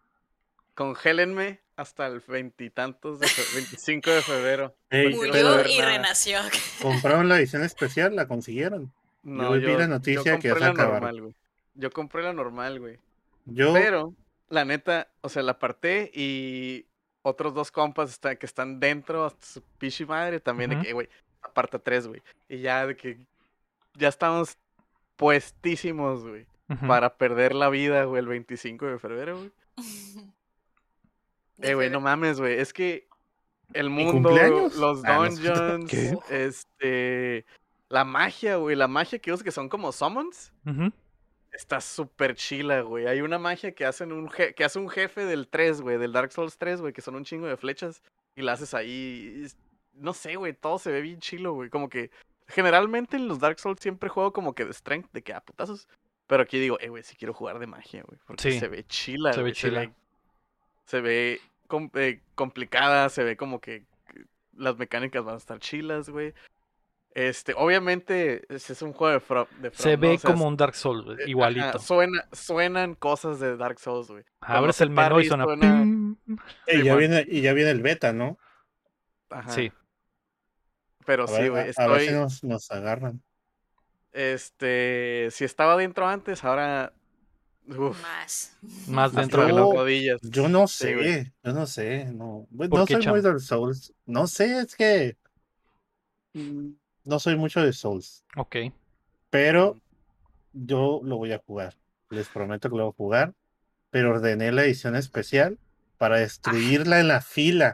Congélenme 0.75 1.59
hasta 1.75 2.07
el 2.07 2.21
veintitantos 2.27 3.19
de 3.19 3.27
fe- 3.27 3.55
25 3.55 4.09
de 4.09 4.21
febrero. 4.21 4.75
Ey, 4.89 5.13
Murió 5.13 5.39
y 5.67 5.77
nada. 5.79 5.91
renació. 5.97 6.39
compraron 6.81 7.27
la 7.29 7.37
edición 7.39 7.63
especial, 7.63 8.15
la 8.15 8.27
consiguieron. 8.27 8.91
No, 9.23 9.51
vi 9.51 9.61
la 9.61 9.87
noticia 9.87 10.39
que 10.39 10.47
ya 10.47 10.53
se 10.55 10.59
la 10.59 10.67
acabaron. 10.67 10.93
normal, 11.01 11.21
güey. 11.21 11.35
Yo 11.75 11.91
compré 11.91 12.23
la 12.23 12.33
normal, 12.33 12.79
güey. 12.79 12.97
Yo, 13.45 13.73
Pero, 13.73 14.13
la 14.49 14.65
neta, 14.65 15.07
o 15.21 15.29
sea, 15.29 15.43
la 15.43 15.53
aparté 15.53 16.09
y 16.13 16.85
otros 17.21 17.53
dos 17.53 17.71
compas 17.71 18.09
está- 18.11 18.35
que 18.35 18.45
están 18.45 18.79
dentro, 18.79 19.25
hasta 19.25 19.45
su 19.45 19.61
pichi 19.77 20.05
madre, 20.05 20.39
también 20.39 20.71
de 20.71 20.79
que, 20.81 20.93
güey, 20.93 21.09
aparta 21.41 21.79
tres, 21.79 22.07
güey. 22.07 22.21
Y 22.49 22.59
ya 22.59 22.87
de 22.87 22.95
que 22.95 23.17
ya 23.95 24.07
estamos 24.07 24.57
puestísimos, 25.21 26.27
güey, 26.27 26.45
para 26.87 27.15
perder 27.17 27.53
la 27.53 27.69
vida, 27.69 28.03
güey, 28.05 28.19
el 28.21 28.27
25 28.27 28.87
de 28.87 28.99
febrero, 28.99 29.37
güey. 29.37 29.51
Eh, 31.63 31.75
güey, 31.75 31.91
no 31.91 32.01
mames, 32.01 32.39
güey, 32.39 32.57
es 32.59 32.73
que 32.73 33.07
el 33.73 33.91
¿Mi 33.91 34.03
mundo, 34.05 34.31
los 34.31 35.03
Ah, 35.05 35.13
no 35.19 35.23
dungeons, 35.29 35.93
este, 36.31 37.45
la 37.87 38.03
magia, 38.03 38.55
güey, 38.55 38.75
la 38.75 38.87
magia 38.87 39.19
que 39.19 39.31
usa 39.31 39.43
que 39.43 39.51
son 39.51 39.69
como 39.69 39.91
summons. 39.91 40.51
Está 41.51 41.79
súper 41.81 42.33
chila, 42.33 42.81
güey. 42.81 43.05
Hay 43.05 43.21
una 43.21 43.37
magia 43.37 43.73
que 43.75 43.85
hacen 43.85 44.11
un 44.11 44.27
je- 44.29 44.55
que 44.55 44.63
hace 44.63 44.79
un 44.79 44.89
jefe 44.89 45.23
del 45.25 45.47
3, 45.49 45.81
güey, 45.81 45.99
del 45.99 46.13
Dark 46.13 46.31
Souls 46.31 46.57
3, 46.57 46.81
güey, 46.81 46.93
que 46.93 47.01
son 47.01 47.13
un 47.15 47.25
chingo 47.25 47.45
de 47.45 47.57
flechas 47.57 48.01
y 48.35 48.41
la 48.41 48.53
haces 48.53 48.73
ahí. 48.73 49.45
y 49.45 49.47
No 50.01 50.13
sé, 50.13 50.37
güey, 50.37 50.53
todo 50.53 50.79
se 50.79 50.91
ve 50.91 51.01
bien 51.01 51.19
chilo, 51.19 51.53
güey. 51.53 51.69
Como 51.69 51.89
que 51.89 52.09
generalmente 52.47 53.17
en 53.17 53.27
los 53.27 53.39
Dark 53.39 53.59
Souls 53.59 53.79
siempre 53.79 54.09
juego 54.09 54.33
como 54.33 54.53
que 54.53 54.65
de 54.65 54.73
strength, 54.73 55.09
de 55.13 55.21
que 55.21 55.33
a 55.33 55.41
putazos. 55.41 55.87
Pero 56.27 56.43
aquí 56.43 56.59
digo, 56.59 56.77
eh, 56.79 56.89
güey, 56.89 57.03
sí 57.03 57.15
quiero 57.17 57.33
jugar 57.33 57.59
de 57.59 57.67
magia, 57.67 58.03
güey. 58.07 58.19
Porque 58.25 58.51
Sí, 58.53 58.59
se 58.59 58.67
ve 58.67 58.83
chila, 58.85 59.33
se 59.33 59.39
ve 59.39 59.43
güey, 59.43 59.53
chila. 59.53 59.91
se 60.85 61.01
ve 61.01 61.41
com- 61.67 61.89
eh, 61.95 62.21
complicada, 62.35 63.09
se 63.09 63.23
ve 63.23 63.35
como 63.37 63.59
que 63.59 63.85
las 64.55 64.77
mecánicas 64.77 65.23
van 65.25 65.35
a 65.35 65.37
estar 65.37 65.59
chilas, 65.59 66.09
güey. 66.09 66.33
Este, 67.13 67.53
obviamente, 67.57 68.45
ese 68.53 68.71
es 68.71 68.81
un 68.81 68.93
juego 68.93 69.11
de, 69.13 69.19
From, 69.19 69.45
de 69.59 69.69
Se 69.71 69.75
From, 69.75 69.93
¿no? 69.95 69.99
ve 69.99 70.15
O 70.15 70.17
sea, 70.17 70.31
como 70.31 70.47
un 70.47 70.55
Dark 70.55 70.75
Souls, 70.75 71.03
güey, 71.03 71.17
eh, 71.17 71.21
ajá, 71.23 71.29
igualito. 71.29 71.79
suena, 71.79 72.23
suenan 72.31 72.95
cosas 72.95 73.41
de 73.41 73.57
Dark 73.57 73.79
Souls, 73.79 74.07
güey. 74.07 74.23
Abres 74.39 74.79
el 74.79 74.91
menú 74.91 75.19
y 75.19 75.25
suena. 75.25 75.43
suena-. 75.43 75.83
Y 76.67 76.83
ya, 76.83 76.95
viene, 76.95 77.25
y 77.27 77.41
ya 77.41 77.51
viene 77.51 77.71
el 77.71 77.81
beta, 77.81 78.13
¿no? 78.13 78.37
Ajá. 79.29 79.49
Sí. 79.51 79.73
Pero 81.11 81.25
A 81.25 81.27
sí, 81.27 81.49
güey, 81.49 81.51
a- 81.77 81.83
a 81.83 81.87
ver 81.87 81.99
estoy, 82.01 82.07
si 82.07 82.13
nos, 82.13 82.43
nos 82.45 82.71
agarran. 82.71 83.21
este, 84.13 85.27
si 85.31 85.43
estaba 85.43 85.75
dentro 85.75 86.07
antes, 86.07 86.41
ahora, 86.45 86.93
uf, 87.67 88.01
Más. 88.01 88.57
Más 88.87 89.11
dentro 89.13 89.41
de 89.41 89.47
de 89.47 89.53
las 89.53 89.63
rodillas. 89.69 90.21
Yo 90.23 90.47
no 90.47 90.67
sé, 90.69 91.33
yo 91.43 91.51
no 91.51 91.67
sé, 91.67 92.05
no. 92.05 92.47
Pues, 92.55 92.69
¿Por 92.69 92.79
No 92.79 92.87
soy 92.87 93.05
muy 93.07 93.19
del 93.21 93.41
Souls. 93.41 93.93
No 94.05 94.25
sé, 94.27 94.59
es 94.59 94.73
que 94.73 95.17
no 96.33 97.19
soy 97.19 97.35
mucho 97.35 97.61
de 97.61 97.73
Souls, 97.73 98.23
Ok. 98.37 98.55
pero 99.29 99.77
yo 100.53 101.01
lo 101.03 101.17
voy 101.17 101.33
a 101.33 101.39
jugar. 101.39 101.75
Les 102.09 102.29
prometo 102.29 102.69
que 102.69 102.77
lo 102.77 102.83
voy 102.85 102.91
a 102.91 102.95
jugar, 102.95 103.33
pero 103.89 104.11
ordené 104.11 104.53
la 104.53 104.63
edición 104.63 104.95
especial 104.95 105.57
para 105.97 106.19
destruirla 106.19 107.01
en 107.01 107.09
la 107.09 107.19
fila. 107.19 107.73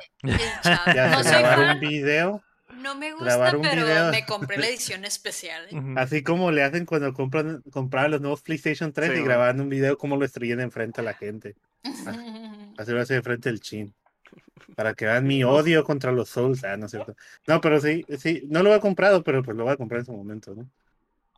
Chat. 0.63 0.95
Ya 0.95 1.11
No 1.11 1.17
se 1.23 1.29
soy 1.29 1.39
grabar 1.43 1.75
un 1.75 1.79
video, 1.79 2.43
no 2.77 2.95
me 2.95 3.11
gusta, 3.11 3.25
grabar 3.25 3.55
un 3.55 3.61
pero 3.61 3.85
video. 3.85 4.11
me 4.11 4.25
compré 4.25 4.57
la 4.57 4.67
edición 4.69 5.05
especial. 5.05 5.63
¿eh? 5.71 5.93
Así 5.95 6.23
como 6.23 6.51
le 6.51 6.63
hacen 6.63 6.85
cuando 6.85 7.13
compran 7.13 7.61
compraban 7.71 8.11
los 8.11 8.21
nuevos 8.21 8.41
PlayStation 8.41 8.93
3 8.93 9.11
Sí, 9.13 9.19
y 9.19 9.23
grababan 9.23 9.59
un 9.61 9.69
video 9.69 9.97
cómo 9.97 10.15
lo 10.15 10.21
destruyen 10.21 10.59
enfrente 10.59 11.01
a 11.01 11.03
la 11.03 11.13
gente. 11.13 11.55
Así 12.77 12.91
lo 12.91 13.01
hace 13.01 13.15
enfrente 13.15 13.49
del 13.49 13.59
chin. 13.59 13.93
Para 14.75 14.93
que 14.93 15.05
vean 15.05 15.25
mi 15.25 15.43
odio 15.43 15.83
contra 15.83 16.11
los 16.11 16.29
Souls. 16.29 16.63
Ah, 16.63 16.77
no 16.77 16.85
es 16.85 16.91
cierto. 16.91 17.15
No, 17.47 17.61
pero 17.61 17.79
sí, 17.79 18.05
sí, 18.19 18.43
no 18.49 18.63
lo 18.63 18.75
he 18.75 18.79
comprado, 18.79 19.23
pero 19.23 19.41
pues 19.43 19.55
lo 19.57 19.63
voy 19.63 19.73
a 19.73 19.77
comprar 19.77 19.99
en 19.99 20.05
su 20.05 20.13
momento, 20.13 20.53
¿no? 20.55 20.69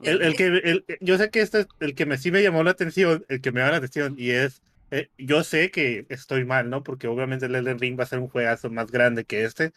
El, 0.02 0.21
el 0.21 0.36
que, 0.36 0.45
el- 0.45 0.86
yo 1.02 1.17
sé 1.17 1.30
que 1.30 1.41
este 1.41 1.62
es 1.62 1.67
el 1.82 1.93
que 1.93 2.06
me 2.06 2.17
sí 2.17 2.32
me 2.32 2.41
llamó 2.41 2.63
la 2.63 2.71
atención, 2.71 3.25
el 3.28 3.41
que 3.41 3.52
me 3.52 3.60
llama 3.60 3.71
la 3.71 3.78
atención, 3.78 4.15
y 4.17 4.32
es, 4.32 4.62
eh, 4.91 5.10
yo 5.17 5.43
sé 5.43 5.71
que 5.71 6.06
estoy 6.10 6.45
mal, 6.45 6.69
¿no? 6.69 6.84
Porque 6.84 7.08
obviamente 7.08 7.47
el 7.47 7.56
Elden 7.56 7.80
Ring 7.80 7.99
va 7.99 8.04
a 8.04 8.08
ser 8.08 8.19
un 8.19 8.30
juegazo 8.30 8.69
más 8.69 8.91
grande 8.91 9.25
que 9.25 9.43
este. 9.43 9.71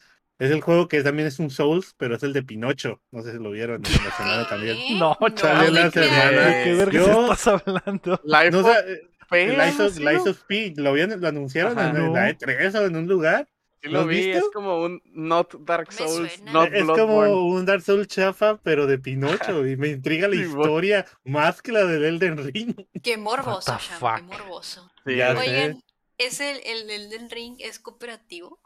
Es 0.45 0.51
el 0.51 0.61
juego 0.61 0.89
que 0.89 1.03
también 1.03 1.29
es 1.29 1.39
un 1.39 1.51
Souls, 1.51 1.95
pero 1.97 2.17
es 2.17 2.23
el 2.23 2.33
de 2.33 2.43
Pinocho. 2.43 3.01
No 3.11 3.23
sé 3.23 3.33
si 3.33 3.39
lo 3.39 3.51
vieron 3.51 3.83
en 3.85 4.05
la 4.05 4.11
semana 4.17 4.49
también. 4.49 4.77
No, 4.99 5.17
salió 5.37 5.71
la 5.71 5.85
¿de 5.85 5.91
qué 5.91 6.03
semana. 6.05 6.41
¿De 6.49 6.65
qué 6.65 6.75
verga 6.75 6.93
Yo- 6.93 7.23
estás 7.33 7.47
hablando? 7.49 8.21
Life 8.25 8.51
No, 8.51 8.59
o 8.59 8.63
sea, 8.65 8.83
Lies 9.31 9.59
algo 9.61 9.85
of, 9.85 9.93
así, 9.93 10.01
Lies 10.05 10.25
¿no? 10.25 10.31
of 10.33 10.43
P, 10.49 10.75
¿lo, 10.77 10.93
vieron- 10.93 11.21
lo 11.21 11.29
anunciaron 11.29 11.79
Ajá. 11.79 11.91
en, 11.91 11.97
en 11.97 12.13
la 12.13 12.27
No. 12.33 12.39
E3 12.39 12.75
o 12.81 12.87
en 12.87 12.97
un 12.97 13.07
lugar? 13.07 13.49
Sí 13.83 13.89
¿lo 13.89 14.03
lo 14.03 14.07
vi, 14.07 14.19
es 14.31 14.37
visto? 14.37 14.51
como 14.53 14.81
un 14.83 15.01
not 15.13 15.55
Dark 15.65 15.93
Souls, 15.93 16.41
not 16.43 16.73
es 16.73 16.85
Bloodborne. 16.85 17.31
como 17.33 17.47
un 17.47 17.65
Dark 17.67 17.83
Souls 17.83 18.07
chafa, 18.09 18.59
pero 18.63 18.87
de 18.87 18.99
Pinocho. 18.99 19.67
Y 19.67 19.77
me 19.77 19.89
intriga 19.89 20.29
la 20.29 20.35
Sí, 20.37 20.45
bueno. 20.45 20.61
historia 20.63 21.07
más 21.25 21.63
que 21.63 21.73
la 21.73 21.85
del 21.85 22.05
Elden 22.05 22.37
Ring. 22.53 22.75
Qué 23.03 23.17
morboso, 23.17 23.79
fuck? 23.79 24.17
qué 24.17 24.23
morboso. 24.23 24.89
Sí. 25.07 25.13
Oigan, 25.21 25.83
¿es 26.19 26.41
el, 26.41 26.61
el, 26.65 26.91
el 26.91 27.11
del 27.11 27.29
ring 27.31 27.57
es 27.59 27.79
cooperativo? 27.81 28.61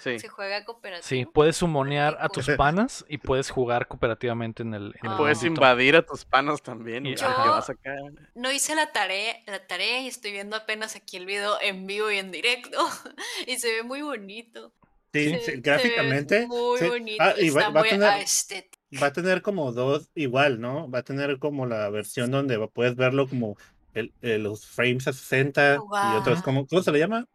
Sí. 0.00 0.18
¿Se 0.18 0.28
juega 0.28 0.64
cooperativo? 0.64 1.06
Sí, 1.06 1.26
puedes 1.26 1.56
sumonear 1.56 2.16
a 2.20 2.28
tus 2.28 2.48
panas 2.50 3.04
y 3.08 3.18
puedes 3.18 3.50
jugar 3.50 3.86
cooperativamente 3.88 4.62
en 4.62 4.74
el. 4.74 4.94
en 5.02 5.08
Y 5.08 5.12
el 5.12 5.16
puedes 5.16 5.38
mundito. 5.38 5.60
invadir 5.60 5.96
a 5.96 6.02
tus 6.06 6.24
panos 6.24 6.62
también. 6.62 7.06
Y- 7.06 7.14
Yo- 7.16 7.26
que 7.26 7.48
vas 7.48 7.70
acá. 7.70 7.94
No 8.34 8.50
hice 8.52 8.74
la 8.74 8.92
tarea, 8.92 9.36
la 9.46 9.66
tarea 9.66 10.00
y 10.02 10.08
estoy 10.08 10.32
viendo 10.32 10.56
apenas 10.56 10.96
aquí 10.96 11.16
el 11.16 11.26
video 11.26 11.60
en 11.60 11.86
vivo 11.86 12.10
y 12.10 12.18
en 12.18 12.30
directo. 12.30 12.78
y 13.46 13.58
se 13.58 13.72
ve 13.72 13.82
muy 13.82 14.02
bonito. 14.02 14.72
Sí, 15.12 15.30
Se- 15.30 15.38
sí, 15.40 15.44
se 15.44 15.52
ve 15.52 15.60
gráficamente. 15.60 16.46
Muy 16.46 16.78
sí. 16.78 16.88
bonito. 16.88 17.22
Ah, 17.22 17.34
y 17.36 17.48
está 17.48 17.60
va, 17.62 17.70
va 17.70 17.80
a 17.80 17.82
muy 17.82 17.88
tener, 17.90 18.22
estético. 18.22 19.02
va 19.02 19.06
a 19.08 19.12
tener 19.12 19.42
como 19.42 19.72
dos 19.72 20.08
igual, 20.14 20.60
¿no? 20.60 20.90
Va 20.90 21.00
a 21.00 21.02
tener 21.02 21.38
como 21.38 21.66
la 21.66 21.90
versión 21.90 22.30
donde 22.30 22.58
puedes 22.68 22.94
verlo 22.96 23.28
como 23.28 23.56
el, 23.94 24.12
eh, 24.22 24.38
los 24.38 24.66
frames 24.66 25.08
a 25.08 25.12
60 25.12 25.76
y 25.76 26.16
otros 26.16 26.42
como, 26.42 26.66
¿cómo 26.66 26.82
se 26.82 26.92
le 26.92 26.98
llama? 27.00 27.26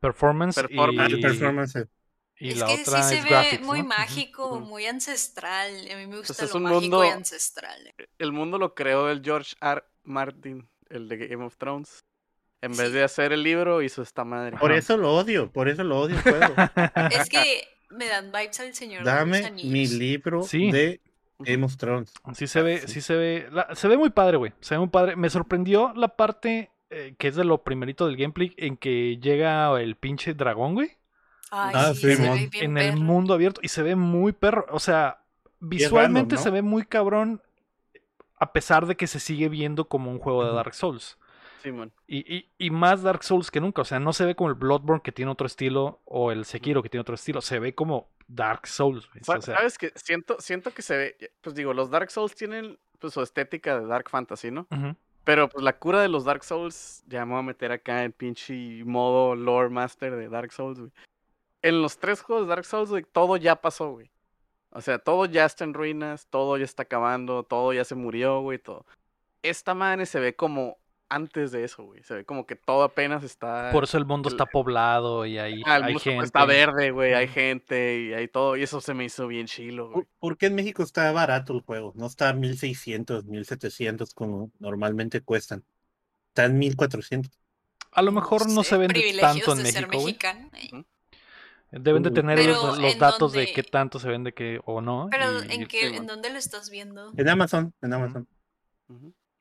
Performance, 0.00 0.56
Performance. 0.62 1.12
Ah, 1.14 1.18
y, 1.18 1.20
performance. 1.20 1.86
Y 2.40 2.50
es 2.50 2.58
la 2.58 2.66
que 2.66 2.82
otra 2.82 3.02
sí 3.02 3.16
se 3.16 3.22
ve 3.22 3.28
graphics, 3.30 3.62
muy 3.64 3.82
mágico, 3.82 4.60
muy 4.60 4.86
ancestral. 4.86 5.70
A 5.92 5.96
mí 5.96 6.06
me 6.06 6.16
gusta 6.18 6.44
es 6.44 6.50
lo 6.52 6.56
un 6.58 6.62
mágico 6.64 6.80
mundo- 6.80 7.04
y 7.04 7.08
ancestral. 7.08 7.94
El 8.18 8.32
mundo 8.32 8.58
lo 8.58 8.74
creó 8.74 9.10
el 9.10 9.22
George 9.22 9.54
R. 9.60 9.82
Martin, 10.04 10.68
el 10.88 11.08
de 11.08 11.16
Game 11.28 11.44
of 11.44 11.56
Thrones. 11.56 12.04
En 12.60 12.76
vez 12.76 12.92
de 12.92 13.04
hacer 13.04 13.32
el 13.32 13.42
libro, 13.44 13.82
hizo 13.82 14.02
esta 14.02 14.24
madre. 14.24 14.56
Por 14.58 14.72
eso 14.72 14.96
lo 14.96 15.14
odio, 15.14 15.50
por 15.52 15.68
eso 15.68 15.84
lo 15.84 16.00
odio 16.00 16.16
el 16.16 16.22
juego. 16.22 16.54
Es 17.10 17.28
que 17.28 17.62
me 17.90 18.06
dan 18.08 18.32
vibes 18.32 18.58
al 18.60 18.74
señor 18.74 19.04
de 19.04 19.10
Dame 19.10 19.50
mi 19.52 19.86
libro 19.86 20.42
Sí. 20.42 20.70
de 20.72 21.00
Game 21.38 21.64
of 21.64 21.76
Thrones. 21.76 22.12
Sí 22.34 22.48
se 22.48 22.62
ve, 22.62 22.80
sí. 22.80 22.94
sí 22.94 23.00
se 23.00 23.14
ve, 23.14 23.48
la- 23.52 23.72
se 23.76 23.86
ve 23.86 23.96
muy 23.96 24.10
padre, 24.10 24.38
güey. 24.38 24.52
Se 24.60 24.74
ve 24.74 24.80
muy 24.80 24.88
padre. 24.88 25.14
Me 25.14 25.30
sorprendió 25.30 25.92
la 25.94 26.08
parte 26.08 26.70
eh, 26.90 27.14
que 27.18 27.28
es 27.28 27.36
de 27.36 27.44
lo 27.44 27.62
primerito 27.62 28.06
del 28.06 28.16
gameplay 28.16 28.54
en 28.56 28.76
que 28.76 29.18
llega 29.18 29.78
el 29.80 29.94
pinche 29.94 30.34
dragón, 30.34 30.74
güey, 30.74 30.96
Ay, 31.50 31.72
Ah, 31.76 31.94
sí, 31.94 32.14
sí, 32.14 32.22
en 32.60 32.76
el 32.78 32.90
perro. 32.92 33.02
mundo 33.02 33.34
abierto 33.34 33.60
y 33.62 33.68
se 33.68 33.82
ve 33.82 33.96
muy 33.96 34.32
perro. 34.32 34.66
O 34.70 34.78
sea, 34.80 35.22
random, 35.60 35.68
visualmente 35.70 36.34
¿no? 36.36 36.40
se 36.42 36.50
ve 36.50 36.62
muy 36.62 36.84
cabrón, 36.84 37.42
a 38.38 38.52
pesar 38.52 38.86
de 38.86 38.96
que 38.96 39.06
se 39.06 39.18
sigue 39.20 39.48
viendo 39.48 39.88
como 39.88 40.10
un 40.10 40.18
juego 40.18 40.44
de. 40.44 40.52
Dark 40.54 40.74
Souls. 40.74 41.18
Y, 42.06 42.18
y- 42.36 42.48
y 42.56 42.70
más 42.70 43.02
Dark 43.02 43.22
Souls 43.24 43.50
que 43.50 43.60
nunca. 43.60 43.82
O 43.82 43.84
sea, 43.84 43.98
no 43.98 44.12
se 44.12 44.24
ve 44.24 44.34
como 44.34 44.48
el 44.48 44.54
Bloodborne 44.54 45.02
que 45.02 45.12
tiene 45.12 45.30
otro 45.30 45.46
estilo 45.46 46.00
o 46.04 46.30
el 46.32 46.44
Sekiro 46.44 46.82
que 46.82 46.88
tiene 46.88 47.02
otro 47.02 47.14
estilo. 47.16 47.40
Se 47.42 47.58
ve 47.58 47.74
como 47.74 48.08
Dark 48.28 48.66
Souls. 48.66 49.08
güey. 49.10 49.24
Sa- 49.24 49.38
O 49.38 49.42
sea, 49.42 49.56
¿Sabes 49.56 49.76
qué? 49.76 49.92
Siento, 49.96 50.36
siento 50.40 50.72
que 50.72 50.82
se 50.82 50.96
ve. 50.96 51.16
Pues 51.42 51.54
digo, 51.56 51.74
los 51.74 51.90
Dark 51.90 52.10
Souls 52.10 52.34
tienen 52.34 52.78
pues, 53.00 53.12
su 53.12 53.20
estética 53.22 53.78
de 53.78 53.86
Dark 53.86 54.08
Fantasy, 54.08 54.50
¿no? 54.50 54.66
Pero 55.24 55.48
pues 55.50 55.62
la 55.62 55.74
cura 55.78 56.00
de 56.00 56.08
los 56.08 56.24
Dark 56.24 56.42
Souls, 56.42 57.02
ya 57.06 57.26
me 57.26 57.32
voy 57.32 57.40
a 57.40 57.42
meter 57.42 57.70
acá 57.72 58.02
en 58.04 58.12
pinche 58.12 58.82
modo 58.84 59.34
lore 59.34 59.68
master 59.68 60.16
de 60.16 60.28
Dark 60.30 60.52
Souls, 60.52 60.78
güey. 60.78 60.90
En 61.62 61.82
los 61.82 61.98
tres 61.98 62.20
juegos 62.22 62.46
de 62.46 62.50
Dark 62.50 62.64
Souls, 62.64 62.90
güey, 62.90 63.04
todo 63.10 63.36
ya 63.36 63.56
pasó, 63.56 63.90
güey. 63.92 64.10
O 64.70 64.80
sea, 64.80 64.98
todo 64.98 65.24
ya 65.26 65.44
está 65.44 65.64
en 65.64 65.74
ruinas, 65.74 66.26
todo 66.28 66.56
ya 66.56 66.64
está 66.64 66.82
acabando, 66.84 67.42
todo 67.42 67.72
ya 67.72 67.84
se 67.84 67.94
murió, 67.94 68.40
güey, 68.42 68.58
todo. 68.58 68.84
Esta 69.42 69.74
madre 69.74 70.04
se 70.06 70.20
ve 70.20 70.36
como 70.36 70.76
antes 71.08 71.52
de 71.52 71.64
eso, 71.64 71.84
güey. 71.84 72.02
Se 72.02 72.14
ve 72.16 72.24
como 72.26 72.46
que 72.46 72.54
todo 72.54 72.82
apenas 72.82 73.24
está... 73.24 73.70
Por 73.72 73.84
eso 73.84 73.96
el 73.96 74.04
mundo 74.04 74.28
el- 74.28 74.34
está 74.34 74.44
poblado 74.44 75.24
y 75.24 75.38
ahí 75.38 75.62
Ah, 75.64 75.78
el 75.78 75.84
hay 75.84 75.92
mundo 75.94 75.98
está- 76.00 76.10
gente. 76.10 76.24
está 76.26 76.44
verde, 76.44 76.90
güey, 76.90 77.14
hay 77.14 77.28
gente 77.28 77.98
y 78.02 78.12
hay 78.12 78.28
todo. 78.28 78.56
Y 78.58 78.62
eso 78.62 78.80
se 78.82 78.92
me 78.92 79.04
hizo 79.06 79.26
bien 79.26 79.46
chilo, 79.46 79.86
güey. 79.86 79.94
¿Por, 79.94 80.06
por 80.18 80.36
qué 80.36 80.46
en 80.46 80.54
México 80.54 80.82
está 80.82 81.10
barato 81.12 81.54
el 81.54 81.62
juego? 81.62 81.92
No 81.96 82.06
está 82.06 82.28
a 82.28 82.34
1600, 82.34 83.24
1700 83.24 84.12
como 84.12 84.50
normalmente 84.58 85.22
cuestan. 85.22 85.64
Está 86.28 86.44
en 86.44 86.58
1400. 86.58 87.32
A 87.92 88.02
lo 88.02 88.12
mejor 88.12 88.48
no 88.50 88.62
se 88.62 88.76
vende 88.76 88.92
privilegios 88.94 89.46
tanto 89.46 89.52
en 89.52 89.62
de 89.64 89.72
ser 89.72 89.88
México, 89.88 90.02
güey. 90.02 90.12
mexicano. 90.12 90.50
eh. 90.52 90.84
Deben 91.70 92.02
de 92.02 92.10
tener 92.10 92.38
los, 92.46 92.78
los 92.78 92.92
¿en 92.94 92.98
datos 92.98 93.32
de 93.32 93.52
qué 93.52 93.62
tanto 93.62 93.98
se 93.98 94.08
vende 94.08 94.32
que 94.32 94.60
o 94.64 94.80
no. 94.80 95.08
Pero 95.10 95.44
y- 95.44 95.52
¿en, 95.54 95.66
qué, 95.66 95.88
¿en 95.88 96.06
dónde 96.06 96.30
lo 96.30 96.38
estás 96.38 96.70
viendo? 96.70 97.12
En 97.16 97.28
Amazon, 97.28 97.74
en 97.82 97.92
Amazon. 97.92 98.26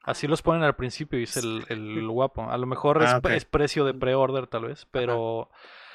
Así 0.04 0.28
los 0.28 0.42
ponen 0.42 0.64
al 0.64 0.76
principio, 0.76 1.20
dice 1.20 1.40
el, 1.42 1.66
el 1.70 2.08
guapo. 2.08 2.50
A 2.50 2.58
lo 2.58 2.66
mejor 2.66 3.02
es, 3.04 3.10
Ah, 3.10 3.22
es 3.34 3.46
precio 3.46 3.84
de 3.86 3.94
pre-order, 3.94 4.48
tal 4.48 4.66
vez, 4.66 4.88
pero 4.92 5.50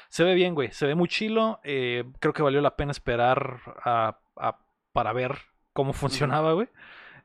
se 0.09 0.23
ve 0.23 0.35
bien, 0.35 0.53
güey. 0.53 0.71
Se 0.71 0.85
ve 0.85 0.95
muy 0.95 1.07
chilo. 1.07 1.59
eh, 1.63 2.03
creo 2.19 2.33
que 2.33 2.43
valió 2.43 2.61
la 2.61 2.75
pena 2.75 2.91
esperar 2.91 3.59
a- 3.83 4.19
a- 4.35 4.59
para 4.91 5.13
ver 5.13 5.37
cómo 5.73 5.93
funcionaba, 5.93 6.53
güey. 6.53 6.67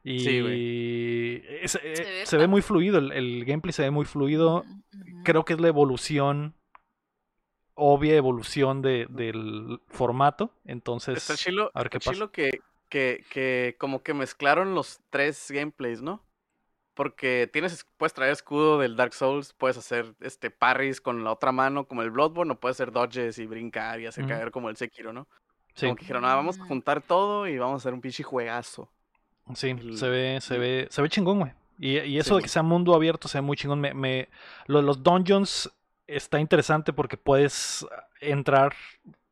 Y 0.04 0.20
Sí, 0.20 0.40
güey. 0.40 1.36
es- 1.62 1.78
eh, 1.82 1.94
se, 1.96 2.02
ve 2.02 2.02
ve 2.14 2.24
padre. 2.24 2.46
muy 2.46 2.62
fluido, 2.62 2.98
el, 2.98 3.12
el 3.12 3.44
gameplay 3.44 3.72
se 3.72 3.82
ve 3.82 3.90
muy 3.90 4.04
fluido. 4.06 4.64
Creo 5.24 5.44
que 5.44 5.52
es 5.54 5.60
la 5.60 5.68
evolución, 5.68 6.54
obvia 7.80 8.14
evolución 8.16 8.82
de- 8.82 9.06
del 9.08 9.80
formato. 9.88 10.50
Entonces, 10.64 11.16
Está 11.16 11.36
chilo, 11.36 11.70
a 11.74 11.78
ver 11.82 11.90
qué 11.90 11.98
está 11.98 12.10
pasa. 12.10 12.14
chilo 12.14 12.30
que, 12.32 12.60
que, 12.88 13.24
que 13.30 13.76
como 13.78 14.02
que 14.02 14.12
mezclaron 14.14 14.74
los 14.74 15.00
tres 15.10 15.50
gameplays, 15.50 16.02
¿no? 16.02 16.22
Porque 16.94 17.48
tienes, 17.52 17.86
puedes 17.96 18.12
traer 18.12 18.32
escudo 18.32 18.78
del 18.78 18.96
Dark 18.96 19.14
Souls, 19.14 19.52
puedes 19.56 19.76
hacer 19.78 20.14
este 20.20 20.50
parries 20.50 21.00
con 21.00 21.22
la 21.22 21.30
otra 21.32 21.52
mano 21.52 21.86
como 21.86 22.02
el 22.02 22.10
Bloodborne, 22.10 22.52
o 22.52 22.58
puedes 22.60 22.76
hacer 22.76 22.90
dodges 22.90 23.38
y 23.38 23.46
brincar 23.46 24.00
y 24.00 24.06
hacer 24.06 24.26
caer 24.26 24.50
como 24.50 24.68
el 24.68 24.76
Sekiro, 24.76 25.12
¿no? 25.12 25.28
sí, 25.74 25.86
Como 25.86 25.94
que 25.94 26.00
dijeron, 26.00 26.24
ah, 26.24 26.34
vamos 26.34 26.58
a 26.58 26.64
juntar 26.64 27.00
todo 27.00 27.46
y 27.46 27.56
vamos 27.56 27.74
a 27.74 27.76
hacer 27.82 27.94
un 27.94 28.00
pinche 28.00 28.24
juegazo. 28.24 28.90
sí, 29.54 29.70
el- 29.70 29.96
se 29.96 30.08
ve, 30.08 30.40
se 30.40 30.58
ve, 30.58 30.88
se 30.90 31.00
ve 31.00 31.08
chingón, 31.08 31.38
güey. 31.38 31.52
Y, 31.78 31.98
y 32.00 32.18
eso 32.18 32.30
Sí. 32.34 32.36
de 32.38 32.42
que 32.42 32.48
sea 32.48 32.64
mundo 32.64 32.92
abierto 32.96 33.28
se 33.28 33.38
ve 33.38 33.42
muy 33.42 33.56
chingón. 33.56 33.80
Me, 33.80 33.94
me- 33.94 34.28
lo 34.66 34.78
de 34.80 34.84
los 34.84 35.00
dungeons 35.04 35.70
está 36.08 36.40
interesante 36.40 36.92
porque 36.92 37.16
puedes 37.16 37.86
entrar 38.20 38.74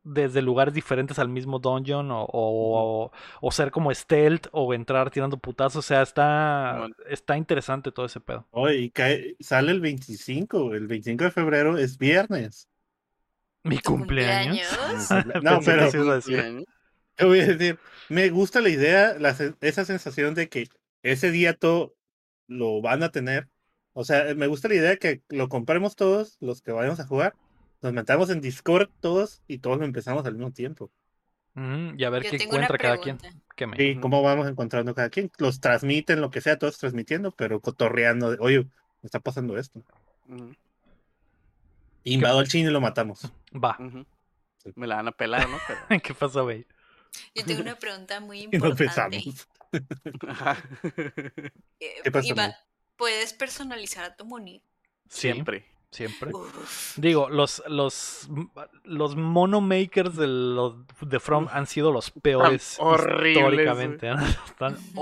desde 0.03 0.41
lugares 0.41 0.73
diferentes 0.73 1.19
al 1.19 1.27
mismo 1.27 1.59
dungeon 1.59 2.09
o, 2.11 2.25
o- 2.31 3.11
o 3.41 3.51
ser 3.51 3.71
como 3.71 3.93
stealth 3.93 4.47
o 4.53 4.73
entrar 4.73 5.11
tirando 5.11 5.37
putazos. 5.37 5.83
O 5.83 5.87
sea, 5.87 6.01
está, 6.01 6.87
está 7.09 7.35
interesante 7.35 7.91
todo 7.91 8.05
ese 8.05 8.21
pedo. 8.21 8.47
Oye, 8.51 8.77
y 8.77 8.89
cae- 8.91 9.35
sale 9.41 9.71
el 9.73 9.81
25, 9.81 10.73
el 10.75 10.87
25 10.87 11.25
de 11.25 11.31
febrero 11.31 11.77
es 11.77 11.97
viernes. 11.97 12.69
Mi 13.63 13.79
¿Tu 13.79 13.91
cumpleaños. 13.91 14.65
No, 15.43 15.59
pero 15.65 15.91
sí 15.91 15.97
ibas 15.97 16.09
a 16.09 16.15
decir. 16.15 16.41
Bien. 16.41 16.65
te 17.15 17.25
voy 17.25 17.39
a 17.41 17.47
decir, 17.47 17.79
me 18.07 18.29
gusta 18.29 18.61
la 18.61 18.69
idea, 18.69 19.15
la 19.19 19.35
esa 19.59 19.83
sensación 19.83 20.35
de 20.35 20.47
que 20.47 20.69
ese 21.03 21.31
día 21.31 21.53
todo 21.53 21.95
lo 22.47 22.81
van 22.81 23.03
a 23.03 23.11
tener. 23.11 23.49
O 23.99 24.03
sea, 24.03 24.35
me 24.35 24.45
gusta 24.45 24.67
la 24.67 24.75
idea 24.75 24.91
de 24.91 24.99
que 24.99 25.23
lo 25.29 25.49
compremos 25.49 25.95
todos, 25.95 26.37
los 26.39 26.61
que 26.61 26.71
vayamos 26.71 26.99
a 26.99 27.07
jugar, 27.07 27.33
nos 27.81 27.93
metamos 27.93 28.29
en 28.29 28.41
Discord 28.41 28.89
todos 28.99 29.41
y 29.47 29.57
todos 29.57 29.79
lo 29.79 29.85
empezamos 29.85 30.23
al 30.27 30.35
mismo 30.35 30.51
tiempo. 30.51 30.91
Ujú, 31.55 31.95
y 31.97 32.03
a 32.03 32.11
ver 32.11 32.21
Yo 32.21 32.29
qué 32.29 32.43
encuentra 32.43 32.77
cada 32.77 32.99
quien. 32.99 33.17
Que 33.55 33.65
me- 33.65 33.83
Y 33.83 33.93
Ujú. 33.93 34.01
cómo 34.01 34.21
vamos 34.21 34.47
encontrando 34.47 34.93
cada 34.93 35.09
quien. 35.09 35.31
Los 35.39 35.59
transmiten, 35.61 36.21
lo 36.21 36.29
que 36.29 36.41
sea, 36.41 36.59
todos 36.59 36.77
transmitiendo, 36.77 37.31
pero 37.31 37.59
cotorreando. 37.59 38.29
de, 38.29 38.37
Oye, 38.39 38.59
me 38.65 39.07
está 39.07 39.19
pasando 39.19 39.57
esto. 39.57 39.81
Ujú, 40.29 40.53
Invado 42.03 42.37
al 42.37 42.47
chino 42.47 42.69
y 42.69 42.73
lo 42.73 42.79
matamos. 42.81 43.31
Va. 43.51 43.77
Me 44.75 44.85
la 44.85 44.97
van 44.97 45.07
a 45.07 45.11
pelar, 45.11 45.49
¿no? 45.49 45.57
Pero... 45.67 45.79
¿Qué 46.03 46.13
pasa, 46.13 46.41
güey? 46.41 46.67
Yo 47.33 47.43
tengo 47.45 47.61
una 47.61 47.79
pregunta 47.79 48.19
muy 48.19 48.41
Y 48.41 48.43
importante. 48.43 48.83
pensamos. 48.85 49.47
Ajá. 50.27 50.55
Eh, 51.79 52.01
¿Qué 52.03 52.11
pasa, 52.11 52.27
Iba-? 52.27 52.55
¿Puedes 52.97 53.33
personalizar 53.33 54.03
a 54.03 54.15
tu 54.15 54.25
monito? 54.25 54.65
Sí, 55.09 55.21
Siempre. 55.31 55.65
Siempre. 55.89 56.31
Uf. 56.33 56.97
Digo, 56.97 57.29
los, 57.29 57.63
los, 57.67 58.27
los 58.83 59.15
mono 59.15 59.61
makers 59.61 60.17
de, 60.17 60.27
los, 60.27 60.75
de 61.01 61.19
From 61.21 61.47
han 61.49 61.65
sido 61.65 61.93
los 61.93 62.11
peores 62.11 62.75
horribles, 62.79 63.37
históricamente. 63.37 64.09
¿no? 64.09 64.25
Están 64.45 64.73
Aparte 64.73 64.93
que 64.93 64.99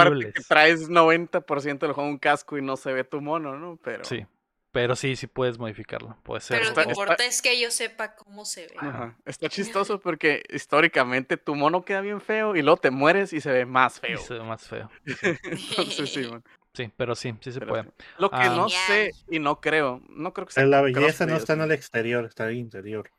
horribles. 0.00 0.48
traes 0.48 0.88
90% 0.88 1.78
del 1.78 1.92
juego 1.92 2.08
un 2.08 2.18
casco 2.18 2.56
y 2.56 2.62
no 2.62 2.78
se 2.78 2.92
ve 2.94 3.04
tu 3.04 3.20
mono, 3.20 3.58
¿no? 3.58 3.78
Pero... 3.84 4.02
Sí, 4.04 4.24
pero 4.72 4.96
sí, 4.96 5.14
sí 5.14 5.26
puedes 5.26 5.58
modificarlo. 5.58 6.16
Puede 6.22 6.40
ser. 6.40 6.56
Pero 6.58 6.64
lo 6.64 6.70
Está- 6.70 6.84
que 6.84 6.88
importa 6.90 7.24
es 7.26 7.42
que 7.42 7.60
yo 7.60 7.70
sepa 7.70 8.16
cómo 8.16 8.46
se 8.46 8.62
ve. 8.68 8.74
Ajá. 8.78 9.16
Está 9.26 9.50
chistoso 9.50 10.00
porque 10.00 10.42
históricamente 10.50 11.36
tu 11.36 11.54
mono 11.54 11.84
queda 11.84 12.00
bien 12.00 12.22
feo 12.22 12.56
y 12.56 12.62
luego 12.62 12.78
te 12.78 12.90
mueres 12.90 13.34
y 13.34 13.42
se 13.42 13.52
ve 13.52 13.66
más 13.66 13.98
y 13.98 14.00
feo. 14.06 14.18
se 14.18 14.34
ve 14.34 14.42
más 14.42 14.66
feo. 14.66 14.90
Entonces, 15.42 16.10
sí, 16.12 16.26
man. 16.28 16.42
Sí, 16.74 16.90
pero 16.96 17.14
sí, 17.14 17.34
sí 17.40 17.52
se 17.52 17.60
Pero 17.60 17.70
puede. 17.70 17.84
sí. 17.84 17.90
Lo 18.18 18.30
que 18.30 18.36
Ah. 18.36 18.54
no 18.56 18.68
sé 18.68 19.12
y 19.30 19.38
no 19.38 19.60
creo, 19.60 20.02
no 20.08 20.32
creo 20.34 20.46
que 20.46 20.52
sea 20.52 20.66
la 20.66 20.80
belleza 20.82 21.24
no 21.24 21.36
está 21.36 21.52
en 21.54 21.60
el 21.62 21.72
exterior, 21.72 22.24
está 22.24 22.44
en 22.44 22.50
el 22.50 22.56
interior. 22.56 23.10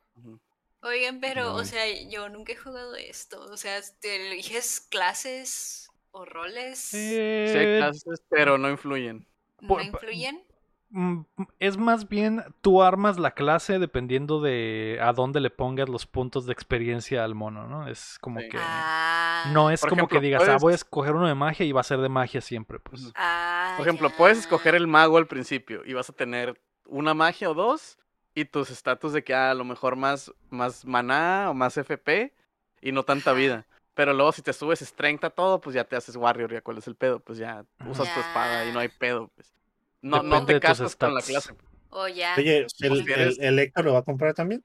Oigan, 0.81 1.19
pero, 1.19 1.55
o 1.55 1.63
sea, 1.65 1.83
yo 2.09 2.29
nunca 2.29 2.53
he 2.53 2.55
jugado 2.55 2.95
esto. 2.95 3.41
O 3.51 3.57
sea, 3.57 3.79
¿te 4.01 4.27
eliges 4.31 4.81
clases 4.81 5.89
o 6.11 6.25
roles? 6.25 6.77
Sí 6.77 6.97
hay 7.17 7.77
clases, 7.79 8.21
pero 8.29 8.57
no 8.57 8.69
influyen. 8.69 9.25
¿No 9.61 9.81
influyen? 9.81 10.43
mm, 10.89 11.21
es 11.59 11.77
más 11.77 12.07
bien 12.07 12.43
tú 12.61 12.83
armas 12.83 13.17
la 13.17 13.31
clase 13.31 13.79
dependiendo 13.79 14.39
de 14.41 14.99
a 15.01 15.11
dónde 15.13 15.39
le 15.39 15.49
pongas 15.49 15.89
los 15.89 16.05
puntos 16.05 16.45
de 16.45 16.53
experiencia 16.53 17.23
al 17.23 17.33
mono, 17.35 17.67
¿no? 17.67 17.87
Es 17.87 18.17
como 18.21 18.39
Sí. 18.41 18.49
que 18.49 18.57
Ah, 18.61 19.24
no 19.53 19.69
es 19.71 19.81
Por 19.81 19.89
como 19.89 20.01
ejemplo, 20.01 20.19
que 20.19 20.25
digas, 20.25 20.43
ah, 20.47 20.57
voy 20.59 20.73
a 20.73 20.75
escoger 20.75 21.13
uno 21.13 21.27
de 21.27 21.35
magia 21.35 21.65
y 21.65 21.71
va 21.71 21.81
a 21.81 21.83
ser 21.83 21.99
de 21.99 22.09
magia 22.09 22.41
siempre, 22.41 22.79
pues. 22.79 23.11
Ah, 23.15 23.75
Por 23.77 23.87
ejemplo, 23.87 24.09
ya. 24.09 24.17
puedes 24.17 24.39
escoger 24.39 24.75
el 24.75 24.87
mago 24.87 25.17
al 25.17 25.27
principio 25.27 25.83
y 25.85 25.93
vas 25.93 26.09
a 26.09 26.13
tener 26.13 26.59
una 26.87 27.13
magia 27.13 27.49
o 27.49 27.53
dos 27.53 27.97
y 28.33 28.45
tus 28.45 28.69
estatus 28.69 29.13
de 29.13 29.23
que 29.23 29.33
ah, 29.33 29.51
a 29.51 29.53
lo 29.53 29.63
mejor 29.63 29.95
más, 29.95 30.31
más 30.49 30.85
maná 30.85 31.47
o 31.49 31.53
más 31.53 31.77
FP 31.77 32.33
y 32.81 32.91
no 32.91 33.03
tanta 33.03 33.33
vida. 33.33 33.65
Pero 33.93 34.13
luego 34.13 34.31
si 34.33 34.41
te 34.41 34.51
subes 34.51 34.81
strength 34.81 35.23
a 35.23 35.29
todo, 35.29 35.61
pues 35.61 35.73
ya 35.73 35.85
te 35.85 35.95
haces 35.95 36.15
warrior, 36.17 36.51
ya 36.51 36.61
cuál 36.61 36.77
es 36.77 36.87
el 36.87 36.95
pedo, 36.95 37.19
pues 37.19 37.37
ya 37.37 37.65
usas 37.89 38.13
tu 38.13 38.19
espada 38.19 38.69
y 38.69 38.73
no 38.73 38.79
hay 38.79 38.89
pedo. 38.89 39.31
Pues. 39.35 39.53
No, 40.01 40.21
no 40.21 40.45
te 40.45 40.59
casas 40.59 40.95
con 40.95 41.13
la 41.15 41.21
clase. 41.21 41.53
O 41.89 42.07
ya. 42.09 42.35
Oye, 42.37 42.67
¿el, 42.81 43.05
quieres- 43.05 43.39
el, 43.39 43.45
el 43.45 43.59
Héctor 43.59 43.85
lo 43.85 43.93
va 43.93 43.99
a 43.99 44.03
comprar 44.03 44.33
también? 44.33 44.63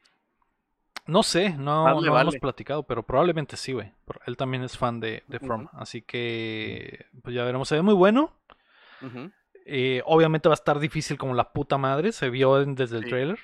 No 1.10 1.22
sé, 1.22 1.50
no, 1.50 1.84
Más 1.84 1.94
no 1.96 2.00
hemos 2.04 2.24
vale. 2.24 2.40
platicado, 2.40 2.82
pero 2.84 3.02
probablemente 3.02 3.56
sí, 3.56 3.72
güey. 3.72 3.92
Él 4.26 4.36
también 4.36 4.62
es 4.62 4.76
fan 4.78 5.00
de, 5.00 5.24
de 5.26 5.38
From, 5.40 5.68
así 5.72 6.02
que 6.02 7.06
pues 7.22 7.34
ya 7.34 7.44
veremos. 7.44 7.68
Se 7.68 7.74
ve 7.74 7.82
muy 7.82 7.94
bueno. 7.94 8.32
Eh, 9.66 10.02
obviamente 10.06 10.48
va 10.48 10.54
a 10.54 10.60
estar 10.62 10.78
difícil 10.78 11.16
como 11.18 11.34
la 11.34 11.52
puta 11.52 11.78
madre, 11.78 12.12
se 12.12 12.28
vio 12.30 12.64
desde 12.64 12.96
el 12.98 13.04
Sí. 13.04 13.08
trailer. 13.10 13.38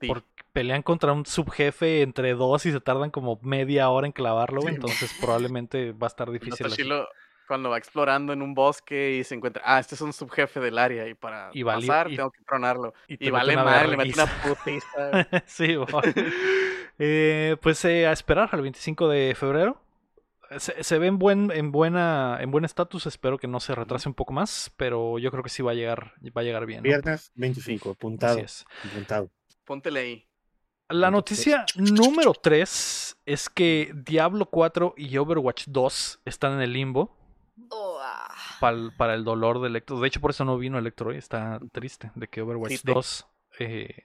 sí. 0.00 0.06
Porque 0.08 0.26
pelean 0.52 0.82
contra 0.82 1.12
un 1.12 1.26
subjefe 1.26 2.02
entre 2.02 2.34
dos 2.34 2.64
y 2.66 2.70
se 2.72 2.80
tardan 2.80 3.10
como 3.10 3.38
media 3.42 3.88
hora 3.90 4.06
en 4.06 4.12
clavarlo. 4.12 4.60
Sí. 4.62 4.68
entonces 4.68 5.12
probablemente 5.20 5.92
va 5.92 6.06
a 6.06 6.08
estar 6.08 6.28
No 6.28 6.32
difícil. 6.34 6.66
chilo 6.68 7.08
cuando 7.48 7.68
va 7.70 7.76
explorando 7.78 8.32
en 8.32 8.40
un 8.40 8.54
bosque 8.54 9.16
y 9.18 9.24
se 9.24 9.34
encuentra, 9.34 9.62
ah, 9.66 9.78
este 9.78 9.94
es 9.96 10.00
un 10.00 10.12
subjefe 10.14 10.60
del 10.60 10.78
área 10.78 11.06
y 11.08 11.14
para 11.14 11.50
Y 11.52 11.62
vali- 11.62 11.86
pasar 11.86 12.10
y- 12.10 12.16
tengo 12.16 12.30
que 12.30 12.42
tronarlo. 12.44 12.94
y 13.08 13.30
vale 13.30 13.54
madre, 13.56 13.88
le 13.88 13.96
mete 13.98 14.14
una 14.14 14.26
putiza. 14.42 15.28
sí. 15.46 15.76
Eh, 16.98 17.56
pues 17.60 17.84
eh, 17.84 18.06
a 18.06 18.12
esperar 18.12 18.50
al 18.52 18.62
25 18.62 19.08
de 19.08 19.34
febrero. 19.34 19.80
Se, 20.58 20.84
se 20.84 20.98
ve 20.98 21.06
en 21.08 21.18
buen 21.18 21.50
en 21.50 21.72
buena 21.72 22.38
en 22.40 22.50
buen 22.50 22.64
estatus, 22.64 23.06
espero 23.06 23.38
que 23.38 23.48
no 23.48 23.58
se 23.60 23.74
retrase 23.74 24.08
un 24.08 24.14
poco 24.14 24.32
más, 24.32 24.72
pero 24.76 25.18
yo 25.18 25.30
creo 25.30 25.42
que 25.42 25.48
sí 25.48 25.62
va 25.62 25.72
a 25.72 25.74
llegar 25.74 26.12
va 26.36 26.42
a 26.42 26.44
llegar 26.44 26.66
bien. 26.66 26.78
¿no? 26.80 26.84
Viernes 26.84 27.32
25, 27.34 27.90
apuntado. 27.92 28.34
Así 28.34 28.42
es. 28.44 28.64
apuntado. 28.90 29.30
Póntele 29.64 30.00
ahí. 30.00 30.28
La 30.90 31.10
noticia 31.10 31.64
número 31.76 32.34
3 32.34 33.16
es 33.24 33.48
que 33.48 33.90
Diablo 34.06 34.46
4 34.46 34.94
y 34.98 35.16
Overwatch 35.16 35.64
2 35.68 36.20
están 36.26 36.52
en 36.52 36.60
el 36.60 36.72
limbo 36.74 37.16
Oh, 37.70 37.98
ah. 38.02 38.28
pal- 38.60 38.92
para 38.96 39.14
el 39.14 39.24
dolor 39.24 39.60
de 39.60 39.68
Electro. 39.68 39.98
De 39.98 40.06
hecho, 40.08 40.20
por 40.20 40.30
eso 40.32 40.44
no 40.44 40.58
vino 40.58 40.78
Electro 40.78 41.10
hoy. 41.10 41.16
Está 41.16 41.58
triste 41.72 42.10
de 42.14 42.28
que 42.28 42.42
Overwatch 42.42 42.72
Sí, 42.72 42.78
te- 42.84 42.92
2 42.92 43.26
eh, 43.60 44.04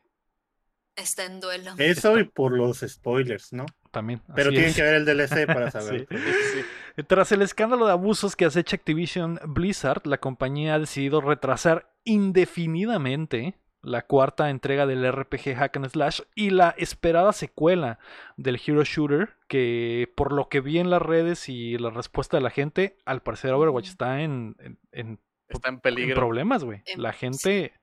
Está 1.01 1.25
en 1.25 1.39
duelo. 1.39 1.71
Eso 1.77 2.17
y 2.19 2.23
por 2.25 2.51
los 2.57 2.79
spoilers, 2.79 3.53
¿no? 3.53 3.65
también. 3.91 4.21
Pero 4.35 4.51
tienen 4.51 4.69
es. 4.69 4.75
que 4.75 4.83
ver 4.83 4.95
el 4.95 5.05
DLC 5.05 5.47
para 5.47 5.71
saber. 5.71 6.07
Sí. 6.09 6.15
Sí. 6.95 7.03
Tras 7.07 7.31
el 7.31 7.41
escándalo 7.41 7.85
de 7.85 7.93
abusos 7.93 8.35
que 8.35 8.43
acecha 8.45 8.75
Activision 8.75 9.39
Blizzard, 9.45 10.05
la 10.05 10.17
compañía 10.17 10.73
ha 10.75 10.79
decidido 10.79 11.21
retrasar 11.21 11.89
indefinidamente 12.03 13.55
la 13.81 14.01
cuarta 14.01 14.49
entrega 14.49 14.85
del 14.85 15.09
RPG 15.09 15.55
Hack 15.55 15.77
and 15.77 15.87
Slash 15.89 16.21
y 16.35 16.49
la 16.49 16.75
esperada 16.77 17.31
secuela 17.31 17.99
del 18.35 18.59
Hero 18.65 18.83
Shooter, 18.83 19.37
que 19.47 20.11
por 20.17 20.33
lo 20.33 20.49
que 20.49 20.59
vi 20.59 20.79
en 20.79 20.89
las 20.89 21.01
redes 21.01 21.47
y 21.47 21.77
la 21.77 21.89
respuesta 21.89 22.35
de 22.35 22.43
la 22.43 22.49
gente, 22.49 22.97
al 23.05 23.21
parecer 23.21 23.53
Overwatch 23.53 23.85
Ujú. 23.85 23.91
está 23.91 24.21
en, 24.21 24.55
en- 24.59 24.77
en- 24.91 25.19
Está 25.47 25.69
en 25.69 25.75
en 25.75 25.79
peligro. 25.81 26.15
problemas, 26.15 26.63
güey. 26.65 26.83
La 26.97 27.13
gente... 27.13 27.73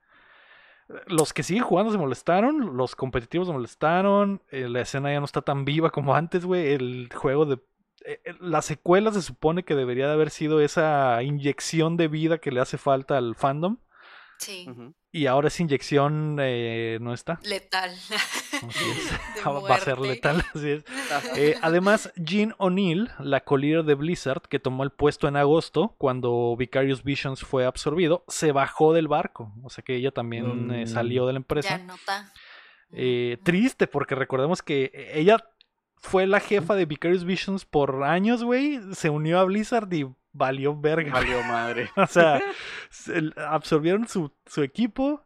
Los 1.07 1.33
que 1.33 1.43
siguen 1.43 1.65
jugando 1.65 1.91
se 1.91 1.99
molestaron, 1.99 2.77
los 2.77 2.95
competitivos 2.95 3.49
se 3.49 3.53
molestaron, 3.53 4.43
eh, 4.51 4.69
la 4.69 4.83
escena 4.83 5.13
ya 5.13 5.19
no 5.19 5.25
está 5.25 5.43
tan 5.43 5.65
viva 5.65 5.91
como 5.91 6.15
antes, 6.15 6.45
güey. 6.45 6.73
El 6.75 7.09
juego 7.13 7.45
de... 7.45 7.55
eh, 8.05 8.21
eh, 8.25 8.35
la 8.39 8.63
secuela 8.63 9.11
se 9.13 9.23
supone 9.23 9.65
que 9.65 9.75
debería 9.75 10.07
de 10.07 10.13
haber 10.13 10.31
sido 10.31 10.61
esa 10.61 11.21
inyección 11.23 11.97
de 11.97 12.09
vida 12.09 12.39
que 12.39 12.53
le 12.53 12.61
hace 12.61 12.79
falta 12.79 13.19
al 13.19 13.35
fandom. 13.35 13.79
Sí. 14.39 14.69
Y 15.17 15.27
ahora 15.27 15.49
esa 15.49 15.63
inyección 15.63 16.37
eh, 16.41 16.99
no 17.01 17.15
está. 17.15 17.39
Letal. 17.45 17.91
Así 17.91 18.85
es. 18.91 19.11
De 19.45 19.51
Va 19.71 19.75
a 19.75 19.81
ser 19.81 19.99
letal. 19.99 20.45
Así 20.55 20.71
es. 20.71 20.85
Eh, 21.37 21.55
además, 21.63 22.13
Jean 22.17 22.55
O'Neill, 22.59 23.11
la 23.19 23.41
co-líder 23.45 23.85
de 23.85 23.95
Blizzard, 23.95 24.43
que 24.43 24.59
tomó 24.59 24.83
el 24.85 24.91
puesto 24.91 25.27
en 25.29 25.37
agosto 25.37 25.95
cuando 25.99 26.55
Vicarious 26.59 27.03
Visions 27.03 27.41
fue 27.43 27.65
absorbido, 27.65 28.25
se 28.29 28.53
bajó 28.53 28.93
del 28.93 29.09
barco. 29.09 29.53
O 29.63 29.71
sea 29.71 29.83
que 29.83 29.97
ella 29.97 30.11
también 30.11 30.71
eh, 30.71 30.85
Mm. 30.85 30.87
salió 30.87 31.27
de 31.27 31.33
la 31.33 31.39
empresa. 31.39 31.79
Ya 31.79 31.85
no 31.85 31.95
está. 31.95 32.33
Eh, 32.93 33.35
Ujú. 33.37 33.45
triste, 33.45 33.87
porque 33.87 34.15
recordemos 34.15 34.63
que 34.63 35.11
ella 35.15 35.39
fue 35.97 36.27
la 36.27 36.41
jefa 36.41 36.75
de 36.75 36.85
Vicarious 36.85 37.25
Visions 37.25 37.65
por 37.65 38.05
años, 38.05 38.45
güey. 38.45 38.81
Se 38.93 39.09
unió 39.11 39.39
a 39.41 39.45
Blizzard 39.45 39.93
y 39.93 40.07
valió 40.37 40.79
verga. 40.79 41.13
Valió 41.13 41.43
madre. 41.43 41.91
O 41.97 42.07
sea, 42.07 42.41
se- 42.91 43.33
absorbieron 43.37 44.07
su, 44.09 44.31
su 44.47 44.63
equipo 44.63 45.23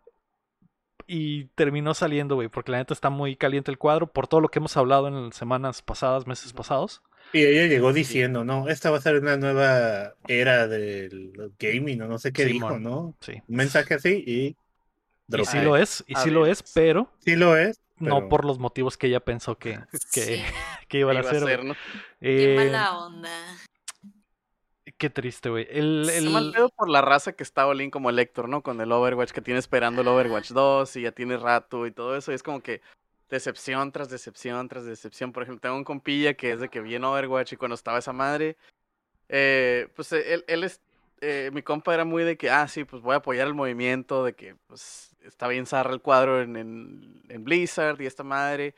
y 1.06 1.46
terminó 1.56 1.92
saliendo, 1.94 2.36
güey, 2.36 2.48
porque 2.48 2.70
la 2.70 2.78
neta 2.78 2.94
está 2.94 3.10
muy 3.10 3.34
caliente 3.36 3.70
el 3.70 3.78
cuadro 3.78 4.06
por 4.12 4.28
todo 4.28 4.40
lo 4.40 4.48
que 4.48 4.60
hemos 4.60 4.76
hablado 4.76 5.08
en 5.08 5.26
las 5.26 5.34
semanas 5.36 5.82
pasadas, 5.82 6.26
meses 6.26 6.52
pasados. 6.52 7.02
Y 7.32 7.44
ella 7.44 7.66
llegó 7.66 7.92
diciendo, 7.92 8.44
no, 8.44 8.68
esta 8.68 8.90
va 8.90 8.98
a 8.98 9.00
ser 9.00 9.16
una 9.20 9.36
nueva 9.36 10.14
era 10.28 10.66
del 10.68 11.32
gaming, 11.58 12.02
o 12.02 12.06
no 12.08 12.18
sé 12.18 12.32
qué 12.32 12.44
dijo. 12.44 12.78
¿no? 12.78 13.14
Sí. 13.20 13.34
Un 13.48 13.56
mensaje 13.56 13.94
así 13.94 14.22
y 14.26 14.56
Y 15.36 15.44
sí 15.44 15.60
lo 15.60 15.76
es, 15.76 16.04
y 16.06 16.14
A 16.16 16.20
sí 16.20 16.30
lo 16.30 16.46
es, 16.46 16.62
pero 16.74 17.10
Sí 17.24 17.36
lo 17.36 17.56
es. 17.56 17.80
no 17.98 18.28
por 18.28 18.44
los 18.44 18.58
motivos 18.58 18.96
que 18.96 19.08
ella 19.08 19.20
pensó 19.20 19.58
que, 19.58 19.78
que, 20.12 20.20
Sí, 20.20 20.42
que 20.88 20.98
iban 20.98 21.16
a 21.16 21.20
Iba 21.20 21.28
a 21.28 21.32
hacer. 21.32 21.48
ser, 21.48 21.64
¿no? 21.64 21.74
qué 22.20 22.54
Eh, 22.54 22.56
mala 22.56 22.98
onda. 22.98 23.30
Qué 25.00 25.08
triste, 25.08 25.48
güey. 25.48 25.66
El, 25.70 26.06
el- 26.10 26.28
mal 26.28 26.52
pedo 26.52 26.68
por 26.68 26.90
la 26.90 27.00
raza 27.00 27.32
que 27.32 27.42
está 27.42 27.66
Olin 27.66 27.90
como 27.90 28.10
el 28.10 28.18
Héctor, 28.18 28.50
¿no? 28.50 28.62
Con 28.62 28.82
el 28.82 28.92
Overwatch, 28.92 29.30
que 29.30 29.40
tiene 29.40 29.58
esperando 29.58 30.02
el 30.02 30.08
Overwatch 30.08 30.50
2 30.50 30.94
y 30.96 31.02
ya 31.02 31.12
tiene 31.12 31.38
rato 31.38 31.86
y 31.86 31.90
todo 31.90 32.14
eso. 32.18 32.32
Y 32.32 32.34
es 32.34 32.42
como 32.42 32.60
que 32.60 32.82
decepción 33.30 33.92
tras 33.92 34.10
decepción 34.10 34.68
tras 34.68 34.84
decepción. 34.84 35.32
Por 35.32 35.42
ejemplo, 35.44 35.62
tengo 35.62 35.76
un 35.76 35.84
compilla 35.84 36.34
que 36.34 36.52
es 36.52 36.60
de 36.60 36.68
que 36.68 36.82
vi 36.82 36.96
en 36.96 37.04
Overwatch 37.04 37.54
y 37.54 37.56
cuando 37.56 37.76
estaba 37.76 37.96
esa 37.98 38.12
madre, 38.12 38.58
eh, 39.30 39.88
pues 39.96 40.12
eh, 40.12 40.34
él, 40.34 40.44
él 40.48 40.64
es, 40.64 40.82
eh, 41.22 41.48
mi 41.54 41.62
compa 41.62 41.94
era 41.94 42.04
muy 42.04 42.22
de 42.22 42.36
que, 42.36 42.50
ah, 42.50 42.68
sí, 42.68 42.84
pues 42.84 43.00
voy 43.00 43.14
a 43.14 43.18
apoyar 43.18 43.46
el 43.46 43.54
movimiento, 43.54 44.22
de 44.22 44.34
que 44.34 44.54
pues 44.66 45.16
está 45.24 45.48
bien 45.48 45.64
zarra 45.64 45.94
el 45.94 46.02
cuadro 46.02 46.42
en, 46.42 46.56
en, 46.56 47.22
en 47.30 47.44
Blizzard 47.44 47.98
y 48.02 48.06
esta 48.06 48.22
madre. 48.22 48.74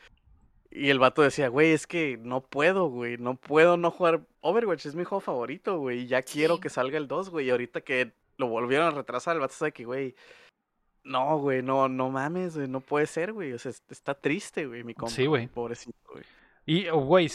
Y 0.75 0.89
el 0.89 0.99
vato 0.99 1.21
decía, 1.23 1.49
güey, 1.49 1.73
es 1.73 1.87
que 1.87 2.17
no 2.23 2.41
puedo, 2.41 2.89
güey, 2.89 3.19
no 3.19 3.35
puedo 3.35 3.77
no 3.77 3.91
jugar 3.91 4.23
Overwatch, 4.41 4.87
es 4.87 4.95
mi 4.95 5.05
juego 5.05 5.21
favorito, 5.21 5.79
güey, 5.79 6.01
y 6.01 6.07
ya 6.07 6.23
quiero 6.23 6.55
Sí. 6.57 6.61
que 6.63 6.71
salga 6.71 6.97
el 6.97 7.09
2, 7.09 7.29
güey, 7.31 7.47
y 7.47 7.51
ahorita 7.51 7.83
que 7.83 8.13
lo 8.39 8.47
volvieron 8.49 8.87
a 8.87 8.91
retrasar, 8.91 9.35
el 9.37 9.41
vato 9.41 9.53
sabe 9.55 9.73
que, 9.73 9.85
güey, 9.85 10.15
no, 11.05 11.39
güey, 11.39 11.63
no, 11.63 11.89
no 11.89 12.11
mames, 12.11 12.57
güey, 12.57 12.69
no 12.69 12.81
puede 12.81 13.07
ser, 13.07 13.33
güey, 13.33 13.53
o 13.53 13.59
sea, 13.59 13.71
es- 13.71 13.83
está 13.91 14.15
triste, 14.15 14.67
güey, 14.67 14.83
mi 14.85 14.95
compa. 14.95 15.13
Sí, 15.15 15.27
güey. 15.27 15.49
Pobrecito, 15.49 15.99
güey. 16.13 16.25
Y, 16.65 16.89
oh, 16.89 17.01
güey, 17.01 17.29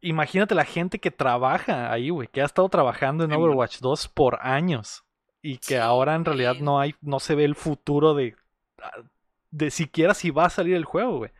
imagínate 0.00 0.54
la 0.54 0.64
gente 0.64 0.98
que 0.98 1.10
trabaja 1.10 1.92
ahí, 1.92 2.08
güey, 2.10 2.28
que 2.28 2.40
ha 2.40 2.46
estado 2.46 2.68
trabajando 2.68 3.24
en. 3.24 3.32
Overwatch 3.32 3.80
2 3.80 4.08
por 4.08 4.38
años 4.40 5.04
y 5.42 5.58
que 5.58 5.64
Sí, 5.64 5.74
ahora 5.74 6.14
en 6.14 6.24
realidad 6.24 6.54
no 6.60 6.78
hay, 6.80 6.94
no 7.02 7.18
se 7.20 7.34
ve 7.34 7.44
el 7.44 7.56
futuro 7.56 8.14
de, 8.14 8.36
ah, 8.80 9.02
de 9.50 9.70
siquiera 9.70 10.14
si 10.14 10.30
va 10.30 10.46
a 10.46 10.50
salir 10.50 10.76
el 10.76 10.84
juego, 10.84 11.18
güey. 11.18 11.30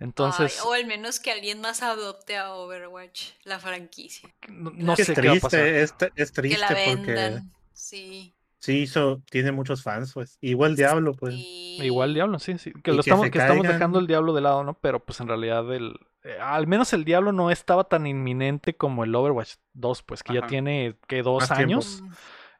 Entonces, 0.00 0.58
Ay, 0.62 0.68
o 0.68 0.72
al 0.74 0.86
menos 0.86 1.20
que 1.20 1.30
alguien 1.32 1.60
más 1.60 1.82
adopte 1.82 2.36
a 2.36 2.54
Overwatch, 2.54 3.30
la 3.44 3.58
franquicia. 3.58 4.28
no, 4.48 4.70
no 4.74 4.92
es 4.94 5.06
sé 5.06 5.14
qué 5.14 5.28
va 5.28 5.34
a 5.34 5.40
pasar. 5.40 5.60
triste, 5.60 5.82
es, 5.82 5.96
t- 5.98 6.12
es 6.16 6.30
Que 6.32 6.42
triste 6.42 6.60
la 6.60 6.68
porque 6.68 6.84
vendan. 7.12 7.52
Sí. 7.72 8.32
sí 8.58 8.78
hizo, 8.82 9.22
tiene 9.30 9.52
muchos 9.52 9.82
fans, 9.82 10.12
pues. 10.14 10.38
Igual 10.40 10.76
Diablo, 10.76 11.14
pues. 11.14 11.34
y- 11.36 11.78
Igual 11.82 12.14
Diablo, 12.14 12.38
sí, 12.38 12.56
sí. 12.58 12.72
Que, 12.82 12.92
lo 12.92 12.96
que 13.02 13.10
estamos, 13.10 13.30
que 13.30 13.38
estamos 13.38 13.66
dejando 13.66 13.98
el 13.98 14.06
Diablo 14.06 14.32
de 14.34 14.40
lado, 14.40 14.62
¿no? 14.64 14.74
Pero 14.74 15.04
pues 15.04 15.18
en 15.20 15.28
realidad 15.28 15.72
el, 15.74 15.94
eh, 16.22 16.38
al 16.40 16.66
menos 16.66 16.92
el 16.92 17.04
Diablo 17.04 17.32
no 17.32 17.50
estaba 17.50 17.84
tan 17.84 18.06
inminente 18.06 18.76
como 18.76 19.02
el 19.04 19.14
Overwatch 19.14 19.54
2, 19.72 20.02
pues 20.02 20.22
que 20.22 20.34
ya 20.34 20.46
tiene 20.46 20.96
que 21.08 21.22
dos 21.22 21.48
Más 21.48 21.58
años. 21.58 22.02
Mm, 22.02 22.12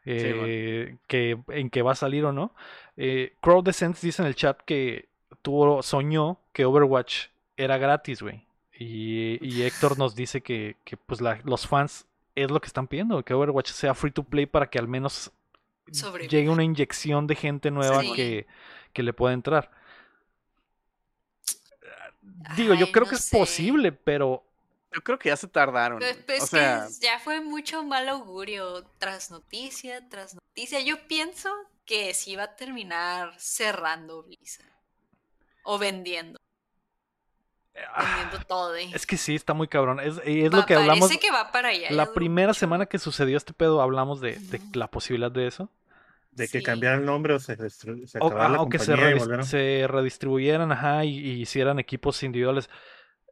eh, 0.07 0.96
que, 1.09 1.38
en 1.48 1.70
que 1.70 1.82
va 1.82 1.92
a 1.92 1.96
salir 1.96 2.24
o 2.24 2.32
no. 2.32 2.55
Eh, 2.96 3.36
Crow 3.40 3.62
Descent 3.62 3.98
dice 4.00 4.20
en 4.22 4.28
el 4.28 4.34
chat 4.34 4.61
que 4.66 5.09
tuvo, 5.43 5.82
soñó 5.82 6.39
que 6.53 6.64
Overwatch 6.64 7.26
era 7.57 7.78
gratis, 7.78 8.22
güey. 8.22 8.45
Y, 8.78 9.39
y 9.47 9.62
Héctor 9.62 9.99
nos 9.99 10.14
dice 10.16 10.41
que, 10.43 10.76
que, 10.85 10.97
pues 10.97 11.20
la- 11.20 11.41
los 11.45 11.66
fans 11.66 12.07
es 12.35 12.51
lo 12.51 12.61
que 12.61 12.66
están 12.66 12.89
pidiendo, 12.89 13.24
que 13.24 13.32
Overwatch 13.35 13.70
sea 13.70 13.95
free 13.95 14.11
to 14.11 14.24
play 14.24 14.47
para 14.47 14.68
que 14.68 14.78
al 14.78 14.89
menos 14.89 15.30
llegue 16.28 16.49
una 16.49 16.64
inyección 16.64 17.26
de 17.28 17.37
gente 17.37 17.70
nueva 17.70 18.01
Sí. 18.01 18.12
que, 18.14 18.47
que 18.93 19.03
le 19.03 19.12
pueda 19.12 19.32
entrar. 19.35 19.70
Digo, 22.57 22.74
yo 22.74 22.91
creo 22.91 23.05
no 23.05 23.11
que 23.11 23.16
es 23.16 23.24
sé. 23.26 23.37
posible, 23.39 23.93
pero 23.93 24.43
Yo 24.93 25.03
creo 25.03 25.18
que 25.18 25.28
ya 25.28 25.37
se 25.37 25.47
tardaron. 25.49 25.99
Pues, 25.99 26.16
pues 26.26 26.43
o 26.43 26.47
sea, 26.47 26.87
que 26.89 27.07
ya 27.07 27.18
fue 27.18 27.41
mucho 27.41 27.85
mal 27.85 28.09
augurio 28.09 28.85
tras 28.99 29.30
noticia, 29.30 30.09
tras 30.09 30.35
noticia. 30.35 30.80
Yo 30.80 31.07
pienso 31.07 31.51
que 31.85 32.14
sí 32.14 32.35
va 32.37 32.45
a 32.45 32.57
terminar 32.57 33.35
cerrando 33.39 34.22
Blizzard. 34.22 34.72
O 35.64 35.78
vendiendo. 35.78 36.40
ah, 37.92 38.18
Vendiendo 38.20 38.46
todo. 38.46 38.76
eh. 38.76 38.90
es 38.94 39.06
que 39.06 39.16
sí, 39.16 39.34
está 39.34 39.52
muy 39.54 39.66
cabrón. 39.68 39.98
Es, 40.00 40.20
es 40.24 40.52
Va- 40.52 40.58
lo 40.58 40.66
que 40.66 40.74
hablamos. 40.74 41.08
Parece 41.08 41.18
que 41.20 41.32
va 41.32 41.50
para 41.50 41.68
allá. 41.68 41.90
La 41.90 42.12
primera 42.12 42.48
mucho. 42.48 42.60
semana 42.60 42.86
que 42.86 42.98
sucedió 42.98 43.36
este 43.36 43.52
pedo 43.52 43.80
hablamos 43.82 44.20
de, 44.20 44.36
de 44.38 44.60
la 44.74 44.88
posibilidad 44.90 45.30
de 45.32 45.46
eso. 45.46 45.68
De 46.30 46.48
que 46.48 46.58
Sí. 46.58 46.64
cambiara 46.64 46.96
el 46.96 47.04
nombre 47.04 47.34
o 47.34 47.38
se, 47.38 47.56
se 47.70 47.90
O, 48.20 48.30
la 48.30 48.60
o 48.60 48.68
que 48.68 48.78
se, 48.80 49.86
redistribuyeran, 49.86 50.72
ajá, 50.72 51.04
y, 51.04 51.16
y 51.18 51.40
hicieran 51.40 51.78
equipos 51.78 52.22
individuales. 52.24 52.68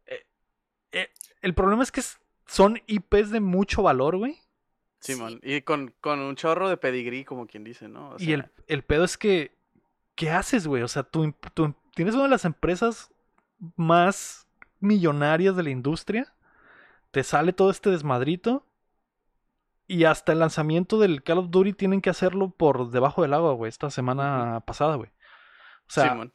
Eh, 0.06 0.24
eh, 0.92 1.10
el 1.40 1.52
problema 1.54 1.82
es 1.82 1.90
que 1.90 2.00
son 2.46 2.80
IPs 2.86 3.30
de 3.30 3.40
mucho 3.40 3.82
valor, 3.82 4.16
güey. 4.18 4.38
Simón. 5.00 5.40
Y 5.42 5.62
con, 5.62 5.92
con 6.00 6.20
un 6.20 6.36
chorro 6.36 6.68
de 6.68 6.76
pedigrí, 6.76 7.24
como 7.24 7.48
quien 7.48 7.64
dice, 7.64 7.88
¿no? 7.88 8.10
O 8.10 8.16
Y 8.18 8.34
el, 8.34 8.48
el 8.68 8.84
pedo 8.84 9.02
es 9.02 9.18
que, 9.18 9.50
¿qué 10.14 10.30
haces, 10.30 10.68
güey? 10.68 10.84
O 10.84 10.88
sea, 10.88 11.02
tú 11.02 11.24
im- 11.24 11.74
tienes 11.94 12.14
una 12.14 12.24
de 12.24 12.30
las 12.30 12.44
empresas 12.44 13.12
más 13.76 14.46
millonarias 14.80 15.56
de 15.56 15.62
la 15.62 15.70
industria, 15.70 16.34
te 17.10 17.22
sale 17.22 17.52
todo 17.52 17.70
este 17.70 17.90
desmadrito, 17.90 18.66
y 19.86 20.04
hasta 20.04 20.32
el 20.32 20.38
lanzamiento 20.38 20.98
del 20.98 21.22
Call 21.22 21.38
of 21.38 21.50
Duty 21.50 21.74
tienen 21.74 22.00
que 22.00 22.10
hacerlo 22.10 22.50
por 22.50 22.90
debajo 22.90 23.22
del 23.22 23.34
agua, 23.34 23.52
güey, 23.52 23.68
esta 23.68 23.90
semana 23.90 24.62
pasada, 24.66 24.96
güey. 24.96 25.10
O 25.86 25.90
sea, 25.90 26.30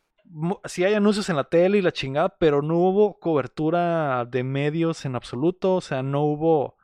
sí 0.66 0.84
hay 0.84 0.94
anuncios 0.94 1.30
en 1.30 1.38
la 1.38 1.46
tele 1.46 1.80
y 1.80 1.82
la 1.82 1.92
chingada, 1.92 2.30
pero 2.38 2.62
no 2.62 2.76
hubo 2.76 3.20
cobertura 3.20 4.26
de 4.26 4.44
medios 4.44 5.06
en 5.06 5.16
absoluto, 5.16 5.76
o 5.76 5.82
sea, 5.82 6.04
no 6.04 6.22
hubo, 6.22 6.78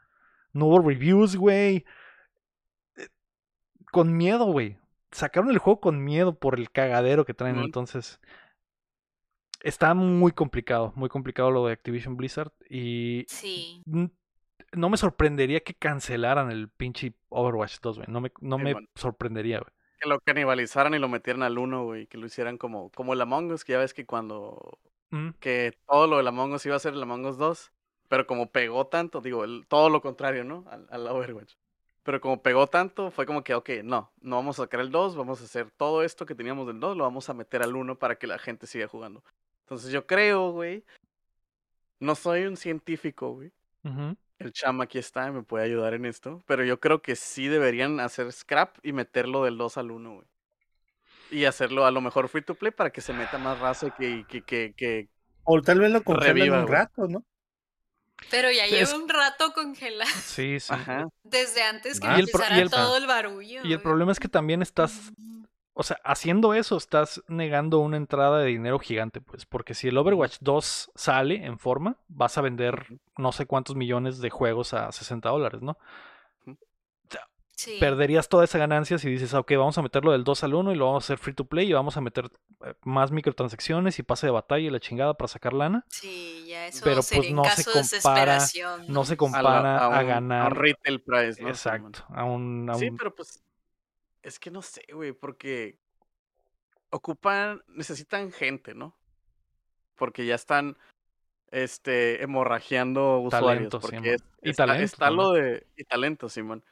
no 0.51 0.65
hubo 0.65 0.79
reviews, 0.79 1.35
güey. 1.35 1.85
Eh, 2.95 3.09
Con 3.91 4.15
miedo, 4.15 4.45
güey. 4.45 4.79
Sacaron 5.11 5.51
el 5.51 5.59
juego 5.59 5.79
con 5.79 6.03
miedo 6.03 6.39
por 6.39 6.57
el 6.57 6.71
cagadero 6.71 7.23
que 7.23 7.35
traen, 7.35 7.59
entonces 7.59 8.19
está 9.63 9.93
muy 9.95 10.31
complicado, 10.31 10.93
muy 10.95 11.09
complicado 11.09 11.49
lo 11.51 11.65
de 11.65 11.73
Activision 11.73 12.15
Blizzard 12.15 12.51
y 12.69 13.25
Sí. 13.27 13.81
no 14.73 14.89
me 14.89 14.97
sorprendería 14.97 15.61
que 15.61 15.73
cancelaran 15.73 16.51
el 16.51 16.69
pinche 16.69 17.13
Overwatch 17.29 17.79
2, 17.81 17.97
güey. 17.97 18.07
No 18.11 18.21
me, 18.21 18.31
no 18.41 18.57
me 18.57 18.69
Simón. 18.71 18.89
sorprendería, 18.95 19.59
güey. 19.59 19.71
Que 19.99 20.09
lo 20.09 20.19
canibalizaran 20.19 20.93
y 20.93 20.99
lo 20.99 21.07
metieran 21.07 21.43
al 21.43 21.57
uno, 21.57 21.85
güey. 21.85 22.07
Que 22.07 22.17
lo 22.17 22.25
hicieran 22.25 22.57
como, 22.57 22.89
como 22.91 23.13
el 23.13 23.21
Among 23.21 23.51
Us, 23.51 23.63
que 23.63 23.71
ya 23.73 23.79
ves 23.79 23.93
que 23.93 24.05
cuando. 24.05 24.77
Mm, 25.11 25.29
Que 25.39 25.73
todo 25.87 26.07
lo 26.07 26.17
del 26.17 26.27
Among 26.27 26.53
Us 26.53 26.65
iba 26.65 26.75
a 26.75 26.79
ser 26.79 26.93
el 26.93 27.01
Among 27.03 27.25
Us 27.25 27.37
2. 27.37 27.71
Pero 28.09 28.27
como 28.27 28.51
pegó 28.51 28.85
tanto, 28.87 29.21
digo, 29.21 29.43
el- 29.45 29.65
todo 29.67 29.89
lo 29.89 30.01
contrario, 30.01 30.43
¿no? 30.43 30.65
Al, 30.69 30.87
al 30.91 31.07
Overwatch. 31.07 31.53
Pero 32.03 32.19
como 32.19 32.41
pegó 32.41 32.67
tanto, 32.67 33.11
fue 33.11 33.25
como 33.25 33.43
que, 33.45 33.53
ok, 33.55 33.69
no, 33.83 34.11
no 34.19 34.35
vamos 34.35 34.59
a 34.59 34.63
sacar 34.63 34.81
el 34.81 34.91
2, 34.91 35.15
vamos 35.15 35.39
a 35.41 35.45
hacer 35.45 35.71
todo 35.71 36.03
esto 36.03 36.25
que 36.25 36.35
teníamos 36.35 36.67
del 36.67 36.81
2, 36.81 36.97
lo 36.97 37.05
vamos 37.05 37.29
a 37.29 37.33
meter 37.33 37.63
al 37.63 37.75
1 37.77 37.97
para 37.97 38.15
que 38.17 38.27
la 38.27 38.37
gente 38.39 38.67
siga 38.67 38.87
jugando. 38.89 39.23
Entonces 39.73 39.91
yo 39.91 40.05
creo, 40.05 40.51
güey. 40.51 40.83
No 41.99 42.15
soy 42.15 42.43
un 42.45 42.57
científico, 42.57 43.33
güey. 43.33 43.51
El 44.39 44.51
chama 44.51 44.83
aquí 44.85 44.97
está, 44.97 45.31
me 45.31 45.41
puede 45.43 45.65
ayudar 45.65 45.93
en 45.93 46.05
esto. 46.05 46.43
Pero 46.47 46.63
yo 46.63 46.79
creo 46.79 47.01
que 47.01 47.15
sí 47.15 47.47
deberían 47.47 47.99
hacer 47.99 48.31
scrap 48.31 48.77
y 48.83 48.91
meterlo 48.93 49.43
del 49.45 49.57
2 49.57 49.77
al 49.77 49.91
1, 49.91 50.13
güey. 50.15 50.27
Y 51.31 51.45
hacerlo 51.45 51.85
a 51.85 51.91
lo 51.91 52.01
mejor 52.01 52.27
free 52.29 52.41
to 52.43 52.55
play 52.55 52.71
para 52.71 52.91
que 52.91 53.01
se 53.01 53.13
meta 53.13 53.37
más 53.37 53.59
raza 53.59 53.87
y 53.87 53.91
que, 53.91 54.25
que, 54.27 54.41
que, 54.43 54.73
que- 54.75 55.09
O 55.45 55.61
tal 55.61 55.79
vez 55.79 55.91
lo 55.91 56.03
congelan 56.03 56.35
Reviva, 56.35 56.59
un 56.61 56.67
rato, 56.67 57.07
¿no? 57.07 57.23
Pero 58.29 58.51
ya 58.51 58.67
lleva 58.67 58.81
es- 58.83 58.93
un 58.93 59.09
rato 59.09 59.51
congelado. 59.53 60.11
Sí, 60.23 60.59
sí. 60.59 60.71
Ajá. 60.73 61.07
Desde 61.23 61.63
antes 61.63 61.99
que 61.99 62.07
Ah. 62.07 62.17
Y 62.17 62.21
el 62.21 62.27
pro- 62.27 62.41
empezara 62.41 62.57
y 62.57 62.61
el- 62.61 62.69
todo 62.69 62.97
el 62.97 63.07
barullo. 63.07 63.61
Y 63.63 63.71
el 63.71 63.77
güey. 63.77 63.77
problema 63.83 64.11
es 64.11 64.19
que 64.19 64.27
también 64.29 64.61
estás 64.61 65.11
o 65.73 65.83
sea, 65.83 65.97
haciendo 66.03 66.53
eso 66.53 66.77
estás 66.77 67.23
negando 67.27 67.79
una 67.79 67.97
entrada 67.97 68.39
de 68.39 68.45
dinero 68.47 68.79
gigante, 68.79 69.21
pues, 69.21 69.45
porque 69.45 69.73
si 69.73 69.87
el 69.87 69.97
Overwatch 69.97 70.37
2 70.41 70.91
sale 70.95 71.45
en 71.45 71.57
forma, 71.59 71.97
vas 72.07 72.37
a 72.37 72.41
vender 72.41 72.99
no 73.17 73.31
sé 73.31 73.45
cuántos 73.45 73.75
millones 73.75 74.19
de 74.19 74.29
juegos 74.29 74.73
a 74.73 74.91
60 74.91 75.29
dólares, 75.29 75.61
¿no? 75.61 75.77
Sí. 77.55 77.77
Perderías 77.79 78.27
toda 78.29 78.43
esa 78.45 78.57
ganancia 78.57 78.97
si 78.97 79.09
dices, 79.09 79.33
"Ah, 79.35 79.39
ok, 79.39 79.51
vamos 79.57 79.77
a 79.77 79.83
meterlo 79.83 80.11
del 80.11 80.23
2 80.23 80.43
al 80.43 80.55
1 80.55 80.71
y 80.71 80.75
lo 80.75 80.87
vamos 80.87 81.03
a 81.03 81.05
hacer 81.05 81.19
free 81.19 81.35
to 81.35 81.45
play 81.45 81.69
y 81.69 81.73
vamos 81.73 81.95
a 81.95 82.01
meter 82.01 82.31
eh, 82.65 82.73
más 82.81 83.11
microtransacciones 83.11 83.99
y 83.99 84.03
pase 84.03 84.25
de 84.25 84.31
batalla 84.31 84.65
y 84.67 84.69
la 84.71 84.79
chingada 84.79 85.13
para 85.13 85.27
sacar 85.27 85.53
lana. 85.53 85.85
Sí, 85.87 86.45
ya 86.47 86.65
eso 86.67 86.81
Pero, 86.83 86.95
pues, 86.97 87.05
sería 87.05 87.35
no 87.35 87.43
se 87.43 87.49
caso 87.49 87.71
compara- 87.71 87.81
desesperación. 87.83 88.85
No 88.87 89.05
se 89.05 89.11
A, 89.11 89.13
la- 89.13 89.17
compara 89.17 89.77
a, 89.77 89.85
a 89.85 89.87
un, 89.89 89.93
a 89.95 90.03
ganar. 90.03 90.51
un 90.53 90.57
retail 90.59 91.01
price, 91.01 91.41
¿no? 91.43 91.49
Exacto. 91.49 92.03
A 92.09 92.23
un, 92.23 92.69
a 92.71 92.73
Sí, 92.73 92.89
pero 92.91 93.13
pues 93.13 93.42
es 94.23 94.39
que 94.39 94.49
no 94.51 94.61
sé, 94.61 94.83
güey, 94.93 95.11
porque 95.13 95.77
ocupan, 96.89 97.61
necesitan 97.67 98.31
gente, 98.31 98.73
¿no? 98.73 98.95
Porque 99.95 100.25
ya 100.25 100.35
están, 100.35 100.77
este, 101.51 102.23
hemorragiando 102.23 103.19
usuarios. 103.19 103.69
Talento, 103.69 103.79
porque 103.79 104.13
es- 104.15 104.23
Y 104.41 104.49
está, 104.51 104.65
talento 104.65 104.85
está 104.85 105.09
lo 105.11 105.31
de 105.31 105.67
y 105.75 105.83
talento, 105.83 106.29
Simón. 106.29 106.63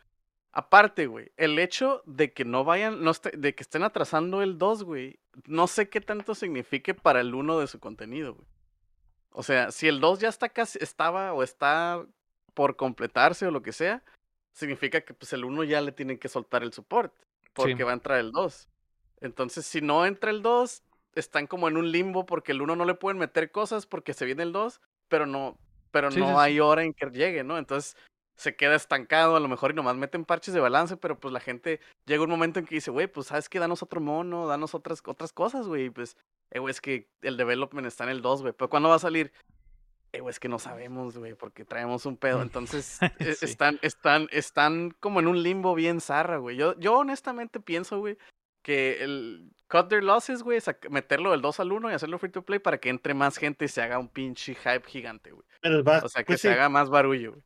Aparte, 0.53 1.07
güey, 1.07 1.31
el 1.37 1.57
hecho 1.59 2.03
de 2.05 2.33
que 2.33 2.43
no 2.43 2.63
vayan, 2.65 3.03
no 3.03 3.13
de 3.33 3.55
que 3.55 3.63
estén 3.63 3.83
atrasando 3.83 4.41
el 4.41 4.57
2, 4.57 4.83
güey, 4.83 5.19
no 5.45 5.67
sé 5.67 5.89
qué 5.89 6.01
tanto 6.01 6.35
signifique 6.35 6.93
para 6.93 7.21
el 7.21 7.33
1 7.33 7.57
de 7.59 7.67
su 7.67 7.79
contenido, 7.79 8.33
güey. 8.35 8.47
O 9.31 9.43
sea, 9.43 9.71
si 9.71 9.87
el 9.87 10.01
2 10.01 10.19
ya 10.19 10.27
está 10.27 10.49
casi, 10.49 10.77
estaba 10.81 11.31
o 11.33 11.41
está 11.41 12.05
por 12.53 12.75
completarse 12.75 13.47
o 13.47 13.51
lo 13.51 13.61
que 13.61 13.71
sea, 13.71 14.03
significa 14.51 14.99
que 15.01 15.13
pues 15.13 15.31
el 15.31 15.45
1 15.45 15.63
ya 15.63 15.79
le 15.79 15.93
tienen 15.93 16.17
que 16.19 16.27
soltar 16.27 16.63
el 16.63 16.73
support, 16.73 17.13
porque 17.53 17.83
va 17.83 17.91
a 17.91 17.93
entrar 17.95 18.19
el 18.19 18.31
2. 18.31 18.67
Entonces, 19.21 19.65
si 19.65 19.81
no 19.81 20.05
entra 20.05 20.31
el 20.31 20.41
2, 20.41 20.83
están 21.15 21.47
como 21.47 21.67
en 21.67 21.77
un 21.77 21.91
limbo 21.91 22.25
porque 22.25 22.51
el 22.53 22.61
1 22.61 22.75
no 22.75 22.85
le 22.85 22.95
pueden 22.95 23.17
meter 23.19 23.51
cosas 23.51 23.85
porque 23.85 24.13
se 24.13 24.25
viene 24.25 24.43
el 24.43 24.51
2, 24.53 24.81
pero 25.09 25.25
no, 25.25 25.57
pero 25.91 26.11
Sí, 26.11 26.19
no 26.19 26.27
sí. 26.27 26.33
hay 26.37 26.59
hora 26.59 26.83
en 26.83 26.93
que 26.93 27.07
llegue, 27.11 27.43
¿no? 27.43 27.57
Entonces, 27.57 27.95
se 28.37 28.55
queda 28.55 28.75
estancado, 28.75 29.35
a 29.35 29.39
lo 29.39 29.47
mejor 29.47 29.71
y 29.71 29.75
nomás 29.75 29.95
meten 29.97 30.25
parches 30.25 30.53
de 30.53 30.59
balance, 30.59 30.97
pero 30.97 31.19
pues 31.19 31.31
la 31.33 31.39
gente 31.39 31.79
llega 32.05 32.23
un 32.23 32.29
momento 32.29 32.59
en 32.59 32.65
que 32.65 32.75
dice, 32.75 32.89
güey, 32.91 33.07
pues 33.07 33.27
sabes 33.27 33.49
que 33.49 33.59
danos 33.59 33.83
otro 33.83 34.01
mono, 34.01 34.47
danos 34.47 34.73
otras, 34.73 35.01
otras 35.05 35.31
cosas, 35.33 35.67
güey, 35.67 35.89
pues, 35.91 36.17
eh, 36.51 36.59
güey, 36.59 36.71
es 36.71 36.81
que 36.81 37.09
el 37.21 37.37
development 37.37 37.85
está 37.87 38.05
en 38.05 38.09
el 38.11 38.21
2, 38.21 38.41
güey, 38.41 38.53
pero 38.53 38.69
¿cuándo 38.69 38.89
va 38.89 38.95
a 38.95 38.99
salir? 38.99 39.31
Eh, 40.13 40.19
güey, 40.19 40.31
es 40.31 40.39
que 40.39 40.49
no 40.49 40.59
sabemos, 40.59 41.17
güey, 41.17 41.35
porque 41.35 41.63
traemos 41.63 42.05
un 42.05 42.17
pedo, 42.17 42.41
entonces 42.41 42.99
e- 43.19 43.33
Sí. 43.35 43.45
están, 43.45 43.79
están, 43.81 44.27
están 44.31 44.91
como 44.99 45.19
en 45.21 45.27
un 45.27 45.41
limbo 45.41 45.73
bien 45.73 46.01
zarra, 46.01 46.37
güey. 46.37 46.57
Yo, 46.57 46.77
yo 46.79 46.97
honestamente 46.97 47.59
pienso, 47.61 47.99
güey, 47.99 48.17
que 48.61 49.03
el 49.03 49.51
cut 49.69 49.87
their 49.87 50.03
losses, 50.03 50.43
güey, 50.43 50.59
meterlo 50.89 51.31
del 51.31 51.41
2 51.41 51.59
al 51.61 51.71
1 51.71 51.91
y 51.91 51.93
hacerlo 51.93 52.19
free 52.19 52.29
to 52.31 52.41
play 52.43 52.59
para 52.59 52.77
que 52.77 52.89
entre 52.89 53.13
más 53.13 53.37
gente 53.37 53.65
y 53.65 53.67
se 53.69 53.81
haga 53.81 53.97
un 53.99 54.09
pinche 54.09 54.53
hype 54.53 54.83
gigante, 54.85 55.31
güey. 55.31 55.45
O 55.63 56.09
sea, 56.09 56.23
que 56.23 56.27
pues 56.33 56.41
se 56.41 56.49
sí, 56.49 56.53
haga 56.53 56.67
más 56.69 56.89
barullo, 56.89 57.31
güey. 57.31 57.43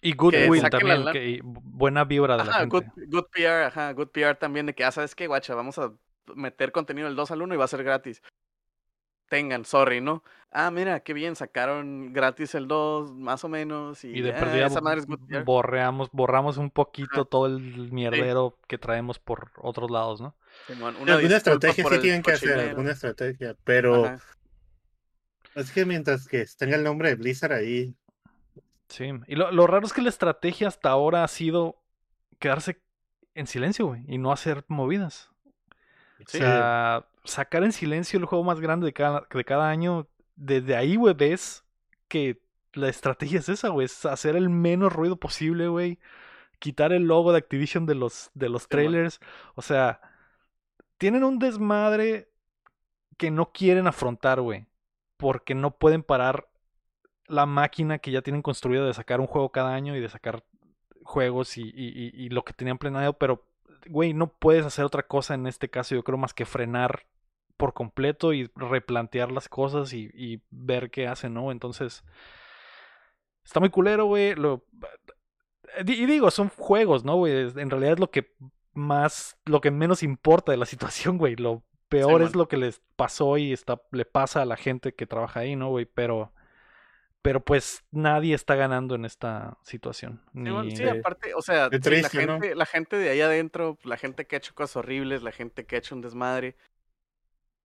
Y 0.00 0.14
Goodwill 0.14 0.62
la 0.62 0.70
también, 0.70 1.04
que, 1.12 1.40
buena 1.42 2.04
vibra 2.04 2.36
de 2.36 2.44
la 2.44 2.52
gente. 2.52 2.68
good, 2.76 2.84
good 3.08 3.24
PR, 3.32 3.64
ajá, 3.66 3.92
good 3.92 4.08
PR 4.08 4.36
también 4.36 4.66
de 4.66 4.74
que, 4.74 4.84
ah, 4.84 4.92
¿sabes 4.92 5.14
qué, 5.14 5.26
guacha? 5.26 5.54
Vamos 5.56 5.78
a 5.78 5.92
meter 6.36 6.70
contenido 6.70 7.08
del 7.08 7.16
2 7.16 7.30
al 7.32 7.42
1 7.42 7.54
y 7.54 7.56
va 7.56 7.64
a 7.64 7.68
ser 7.68 7.82
gratis. 7.82 8.22
Tengan, 9.28 9.64
sorry, 9.64 10.00
¿no? 10.00 10.22
Ah, 10.50 10.70
mira, 10.70 11.00
qué 11.00 11.12
bien, 11.12 11.36
sacaron 11.36 12.12
gratis 12.14 12.54
el 12.54 12.66
2, 12.68 13.12
más 13.12 13.44
o 13.44 13.48
menos, 13.48 14.02
y, 14.04 14.08
Y 14.08 14.20
de 14.22 14.32
ah, 14.32 14.40
perdida 14.40 14.66
esa 14.66 14.80
madre 14.80 15.00
es 15.00 15.06
good 15.06 15.18
PR. 15.28 15.44
borreamos, 15.44 16.08
borramos 16.12 16.56
un 16.56 16.70
poquito 16.70 17.20
Ajá. 17.20 17.24
todo 17.26 17.46
el 17.46 17.92
mierdero 17.92 18.56
que 18.66 18.78
traemos 18.78 19.18
por 19.18 19.50
otros 19.56 19.90
lados, 19.90 20.20
¿no? 20.22 20.34
Alguna 20.68 21.18
disculpa 21.18 21.36
estrategia 21.36 21.84
sí 21.84 21.98
tienen 22.00 22.22
que 22.22 22.32
hacer, 22.32 22.58
alguna 22.58 22.92
estrategia, 22.92 23.54
pero 23.64 24.06
Ajá. 24.06 24.18
es 25.54 25.70
que 25.72 25.84
mientras 25.84 26.26
que 26.26 26.46
tenga 26.58 26.76
el 26.76 26.84
nombre 26.84 27.10
de 27.10 27.14
Blizzard 27.16 27.52
ahí, 27.52 27.94
Sí. 28.88 29.10
Y 29.26 29.34
lo, 29.36 29.52
lo 29.52 29.66
raro 29.66 29.86
es 29.86 29.92
que 29.92 30.00
la 30.00 30.08
estrategia 30.08 30.66
hasta 30.68 30.88
ahora 30.88 31.22
ha 31.22 31.28
sido 31.28 31.82
quedarse 32.38 32.80
en 33.34 33.46
silencio, 33.46 33.86
güey, 33.86 34.02
y 34.08 34.16
no 34.16 34.32
hacer 34.32 34.64
movidas. 34.68 35.30
O 36.18 36.24
Sí. 36.26 36.38
sea, 36.38 37.06
sacar 37.28 37.64
en 37.64 37.72
silencio 37.72 38.18
el 38.18 38.24
juego 38.26 38.44
más 38.44 38.60
grande 38.60 38.86
de 38.86 38.92
cada, 38.92 39.26
de 39.32 39.44
cada 39.44 39.68
año, 39.70 40.08
desde 40.36 40.76
ahí, 40.76 40.96
güey, 40.96 41.14
ves 41.14 41.64
que 42.08 42.40
la 42.72 42.88
estrategia 42.88 43.38
es 43.40 43.48
esa, 43.48 43.68
güey, 43.70 43.86
es 43.86 44.04
hacer 44.06 44.36
el 44.36 44.48
menos 44.50 44.92
ruido 44.92 45.16
posible, 45.16 45.68
güey. 45.68 45.98
Quitar 46.58 46.92
el 46.92 47.04
logo 47.06 47.32
de 47.32 47.38
Activision 47.38 47.86
de 47.86 47.94
los, 47.94 48.30
de 48.34 48.48
los 48.48 48.68
trailers. 48.68 49.20
O 49.54 49.62
sea, 49.62 50.00
tienen 50.98 51.24
un 51.24 51.38
desmadre 51.38 52.28
que 53.16 53.30
no 53.30 53.52
quieren 53.52 53.86
afrontar, 53.86 54.40
güey. 54.40 54.66
Porque 55.16 55.54
no 55.54 55.72
pueden 55.76 56.02
parar 56.02 56.48
la 57.26 57.46
máquina 57.46 57.98
que 57.98 58.10
ya 58.10 58.22
tienen 58.22 58.42
construida 58.42 58.86
de 58.86 58.94
sacar 58.94 59.20
un 59.20 59.26
juego 59.26 59.50
cada 59.50 59.74
año 59.74 59.96
y 59.96 60.00
de 60.00 60.08
sacar 60.08 60.44
juegos 61.04 61.56
y, 61.58 61.62
y- 61.62 61.70
y- 61.74 62.12
y 62.26 62.28
lo 62.30 62.44
que 62.44 62.52
tenían 62.52 62.78
planeado, 62.78 63.14
pero, 63.14 63.44
güey, 63.88 64.12
no 64.14 64.28
puedes 64.28 64.66
hacer 64.66 64.84
otra 64.84 65.04
cosa 65.04 65.34
en 65.34 65.46
este 65.46 65.68
caso, 65.70 65.94
yo 65.94 66.04
creo, 66.04 66.18
más 66.18 66.34
que 66.34 66.44
frenar 66.44 67.06
por 67.58 67.74
completo 67.74 68.32
y 68.32 68.50
replantear 68.54 69.30
las 69.30 69.48
cosas 69.50 69.92
y, 69.92 70.08
y 70.14 70.40
ver 70.50 70.90
qué 70.90 71.06
hacen, 71.06 71.34
¿no? 71.34 71.52
Entonces, 71.52 72.02
está 73.44 73.60
muy 73.60 73.68
culero, 73.68 74.06
güey. 74.06 74.34
Lo... 74.34 74.64
Y 75.84 76.06
digo, 76.06 76.30
son 76.30 76.48
juegos, 76.48 77.04
¿no, 77.04 77.16
güey? 77.16 77.32
En 77.56 77.68
realidad 77.68 77.94
es 77.94 78.00
lo 78.00 78.10
que 78.10 78.32
más, 78.72 79.36
lo 79.44 79.60
que 79.60 79.70
menos 79.70 80.02
importa 80.02 80.52
de 80.52 80.58
la 80.58 80.66
situación, 80.66 81.18
güey. 81.18 81.36
Lo 81.36 81.64
peor 81.88 82.22
es 82.22 82.34
lo 82.36 82.48
que 82.48 82.56
les 82.56 82.80
pasó 82.96 83.36
y 83.36 83.52
está, 83.52 83.82
le 83.90 84.04
pasa 84.04 84.42
a 84.42 84.46
la 84.46 84.56
gente 84.56 84.94
que 84.94 85.06
trabaja 85.06 85.40
ahí, 85.40 85.56
¿no, 85.56 85.68
güey? 85.70 85.84
Pero, 85.84 86.32
pero 87.22 87.44
pues 87.44 87.84
nadie 87.90 88.34
está 88.34 88.54
ganando 88.54 88.94
en 88.94 89.04
esta 89.04 89.58
situación. 89.62 90.22
Ni- 90.32 90.70
Sí, 90.76 90.84
aparte, 90.84 91.34
o 91.34 91.42
sea, 91.42 91.68
la, 91.70 92.08
gente, 92.08 92.54
la 92.54 92.66
gente 92.66 92.96
de 92.96 93.10
ahí 93.10 93.20
adentro, 93.20 93.78
la 93.82 93.96
gente 93.96 94.26
que 94.26 94.36
ha 94.36 94.38
hecho 94.38 94.54
cosas 94.54 94.76
horribles, 94.76 95.22
la 95.22 95.32
gente 95.32 95.66
que 95.66 95.74
ha 95.74 95.78
hecho 95.80 95.96
un 95.96 96.02
desmadre, 96.02 96.56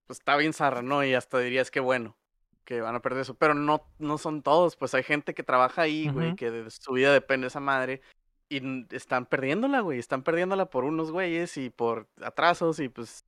pues 0.06 0.18
está 0.18 0.36
bien 0.36 0.52
zarra, 0.52 0.82
¿no? 0.82 1.04
Y 1.04 1.14
hasta 1.14 1.38
dirías 1.38 1.70
que 1.70 1.80
bueno, 1.80 2.16
que 2.64 2.80
van 2.80 2.94
a 2.94 3.00
perder 3.00 3.22
eso. 3.22 3.34
Pero 3.34 3.54
no, 3.54 3.86
no 3.98 4.18
son 4.18 4.42
todos, 4.42 4.76
pues 4.76 4.94
hay 4.94 5.02
gente 5.02 5.34
que 5.34 5.42
trabaja 5.42 5.82
ahí, 5.82 6.08
güey, 6.08 6.34
que 6.34 6.50
de 6.50 6.70
su 6.70 6.92
vida 6.92 7.12
depende 7.12 7.44
de 7.44 7.48
esa 7.48 7.60
madre. 7.60 8.00
Y 8.48 8.62
están 8.94 9.26
perdiéndola, 9.26 9.80
güey. 9.80 9.98
Están 9.98 10.22
perdiéndola 10.22 10.66
por 10.66 10.84
unos 10.84 11.10
güeyes 11.10 11.56
y 11.56 11.70
por 11.70 12.08
atrasos 12.22 12.78
y 12.78 12.88
pues 12.88 13.24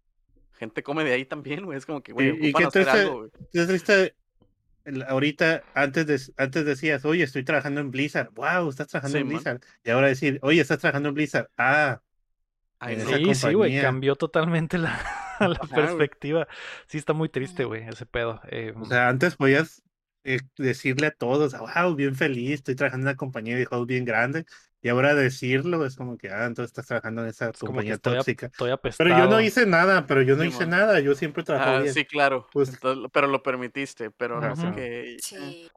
gente 0.52 0.82
come 0.82 1.04
de 1.04 1.12
ahí 1.12 1.24
también, 1.24 1.64
güey. 1.64 1.78
Es 1.78 1.86
como 1.86 2.02
que, 2.02 2.12
güey, 2.12 2.28
y 2.28 2.50
ocupan 2.50 2.52
qué 2.52 2.64
hacer 2.68 2.84
triste, 2.84 3.00
algo, 3.00 3.18
güey. 3.18 3.30
qué 3.52 3.66
triste, 3.66 4.14
ahorita, 5.08 5.64
antes, 5.74 6.06
de, 6.06 6.20
antes 6.36 6.64
decías, 6.64 7.04
oye, 7.04 7.24
estoy 7.24 7.44
trabajando 7.44 7.80
en 7.80 7.90
Blizzard, 7.90 8.30
wow, 8.34 8.68
estás 8.68 8.88
trabajando 8.88 9.18
en. 9.18 9.28
Blizzard, 9.28 9.60
y 9.84 9.90
ahora 9.90 10.08
decir, 10.08 10.38
oye, 10.42 10.60
estás 10.60 10.78
trabajando 10.78 11.08
en 11.08 11.14
Blizzard, 11.14 11.50
ah, 11.56 12.00
Ay, 12.78 12.94
en 12.94 13.04
no. 13.04 13.10
esa 13.10 13.18
Sí, 13.18 13.34
sí, 13.34 13.54
güey, 13.54 13.80
cambió 13.80 14.16
totalmente 14.16 14.78
la, 14.78 15.25
la 15.41 15.59
Ajá, 15.61 15.74
perspectiva. 15.74 16.47
Sí, 16.87 16.99
está 16.99 17.12
muy 17.12 17.28
triste, 17.28 17.64
güey, 17.64 17.87
ese 17.89 18.07
pedo. 18.07 18.41
Eh, 18.51 18.72
o 18.76 18.84
sea, 18.84 19.09
antes 19.09 19.37
podías 19.37 19.82
eh, 20.24 20.41
decirle 20.57 21.09
a 21.09 21.11
todos, 21.12 21.55
wow, 21.59 21.95
bien 21.95 22.14
feliz, 22.14 22.55
estoy 22.55 22.74
trabajando 22.74 23.05
en 23.05 23.09
una 23.11 23.16
compañía 23.16 23.57
de 23.57 23.64
juegos 23.64 23.87
bien 23.87 24.05
grande, 24.05 24.45
y 24.82 24.89
ahora 24.89 25.14
decirlo 25.14 25.84
es 25.87 25.97
como 25.97 26.16
que, 26.16 26.30
ah, 26.30 26.47
entonces 26.47 26.70
estás 26.70 26.87
trabajando 26.87 27.22
en 27.22 27.28
esa 27.28 27.47
es 27.51 27.59
como 27.59 27.72
que 27.72 27.76
compañía 27.76 27.95
estoy, 27.95 28.12
ap- 28.12 28.18
tóxica. 28.18 28.47
estoy 28.47 28.70
apestado. 28.70 29.09
Pero 29.11 29.20
yo 29.20 29.30
no 29.30 29.41
hice 29.41 29.66
nada, 29.66 30.07
pero 30.07 30.22
yo 30.22 30.37
no 30.37 30.43
Sí, 30.43 30.49
hice 30.49 30.66
nada, 30.66 31.01
yo 31.01 31.14
siempre 31.14 31.43
trabajo 31.45 31.70
Ah, 31.70 31.82
bien. 31.82 31.95
sí, 31.95 32.05
claro. 32.05 32.47
Pues- 32.53 32.68
Entonces, 32.70 33.11
pero 33.12 33.26
lo 33.26 33.43
permitiste, 33.43 34.11
pero 34.11 34.41
no 34.41 34.57
sé 34.57 34.68
qué. 34.74 35.16
Sí. 35.20 35.70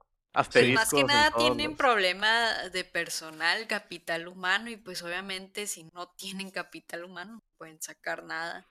Más 0.74 0.92
que 0.92 1.04
nada 1.04 1.32
tienen 1.38 1.72
los- 1.72 1.78
problema 1.78 2.54
de 2.72 2.84
personal, 2.84 3.68
capital 3.68 4.28
humano, 4.28 4.70
y 4.70 4.78
pues 4.78 5.02
obviamente 5.04 5.68
si 5.68 5.84
no 5.94 6.08
tienen 6.18 6.50
capital 6.50 7.04
humano 7.04 7.34
no 7.34 7.44
pueden 7.58 7.82
sacar 7.82 8.24
nada. 8.24 8.66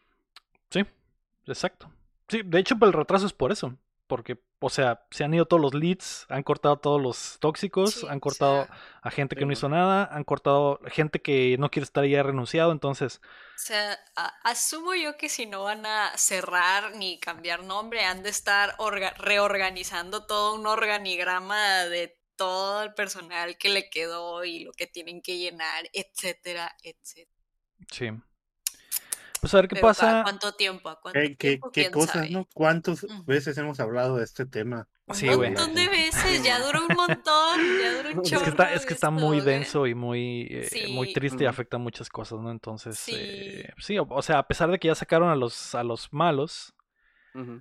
Sí, 0.70 0.84
exacto. 1.46 1.90
Sí, 2.28 2.42
de 2.44 2.58
hecho, 2.58 2.76
el 2.80 2.92
retraso 2.92 3.26
es 3.26 3.32
por 3.32 3.52
eso. 3.52 3.76
Porque, 4.06 4.38
o 4.60 4.70
sea, 4.70 5.04
se 5.10 5.24
han 5.24 5.34
ido 5.34 5.44
todos 5.44 5.60
los 5.60 5.74
leads, 5.74 6.24
han 6.30 6.42
cortado 6.42 6.78
todos 6.78 7.00
los 7.00 7.36
tóxicos, 7.40 7.94
Sí, 7.94 8.06
han 8.08 8.20
o 8.20 8.20
cortado 8.20 8.66
sea, 8.66 8.70
a 9.02 9.10
gente 9.10 9.36
que 9.36 9.44
no 9.44 9.52
hizo 9.52 9.68
nada, 9.68 10.08
han 10.10 10.24
cortado 10.24 10.80
gente 10.86 11.20
que 11.20 11.56
no 11.58 11.70
quiere 11.70 11.84
estar 11.84 12.04
ha 12.04 12.22
renunciado, 12.22 12.72
entonces, 12.72 13.20
O 13.54 13.60
sea, 13.60 13.98
asumo 14.44 14.94
yo 14.94 15.16
que 15.18 15.28
si 15.28 15.44
no 15.44 15.64
van 15.64 15.84
a 15.84 16.16
cerrar 16.16 16.94
ni 16.96 17.18
cambiar 17.20 17.62
nombre, 17.64 18.04
han 18.04 18.22
de 18.22 18.30
estar 18.30 18.74
orga- 18.78 19.14
reorganizando 19.18 20.26
todo 20.26 20.54
un 20.54 20.66
organigrama 20.66 21.84
de 21.84 22.18
todo 22.36 22.82
el 22.82 22.94
personal 22.94 23.58
que 23.58 23.68
le 23.68 23.90
quedó 23.90 24.44
y 24.44 24.60
lo 24.60 24.72
que 24.72 24.86
tienen 24.86 25.20
que 25.20 25.36
llenar, 25.38 25.90
etcétera, 25.92 26.74
etcétera. 26.82 27.36
sí. 27.90 28.10
Pues 29.40 29.54
a 29.54 29.58
ver 29.58 29.68
qué 29.68 29.76
Pero 29.76 29.86
¿a 29.86 29.90
pasa. 29.90 30.20
cuánto 30.24 30.52
tiempo? 30.52 30.88
¿A 30.88 31.00
cuánto 31.00 31.18
¿Qué, 31.20 31.28
qué, 31.36 31.48
tiempo? 31.50 31.70
qué 31.70 31.80
¿Quién 31.82 31.92
cosas, 31.92 32.12
sabe? 32.14 32.30
no? 32.30 32.46
¿Cuántas 32.54 33.06
veces 33.24 33.56
hemos 33.58 33.78
hablado 33.80 34.16
de 34.16 34.24
este 34.24 34.46
tema? 34.46 34.88
Un 35.06 35.14
Sí, 35.14 35.26
güey. 35.28 35.50
montón 35.50 35.74
de 35.74 35.88
veces, 35.88 36.42
ya 36.42 36.58
duró 36.60 36.80
un 36.86 36.94
montón, 36.96 37.60
ya 37.82 37.96
duró 37.96 38.10
un 38.10 38.20
Es 38.24 38.30
chorro. 38.30 38.44
que 38.44 38.50
está, 38.50 38.72
es 38.74 38.84
que 38.86 38.94
está 38.94 39.10
muy 39.10 39.40
güey. 39.40 39.40
denso 39.40 39.86
y 39.86 39.94
muy, 39.94 40.46
eh, 40.50 40.88
muy 40.90 41.08
Sí. 41.08 41.14
triste 41.14 41.44
y 41.44 41.46
afecta 41.46 41.78
muchas 41.78 42.08
cosas, 42.08 42.40
¿no? 42.40 42.50
Entonces, 42.50 42.98
Sí. 42.98 43.14
eh, 43.16 43.72
sí, 43.78 43.98
o, 43.98 44.06
o 44.10 44.22
sea, 44.22 44.38
a 44.38 44.46
pesar 44.48 44.70
de 44.70 44.78
que 44.78 44.88
ya 44.88 44.94
sacaron 44.94 45.30
a 45.30 45.36
los, 45.36 45.74
a 45.74 45.82
los 45.84 46.12
malos, 46.12 46.74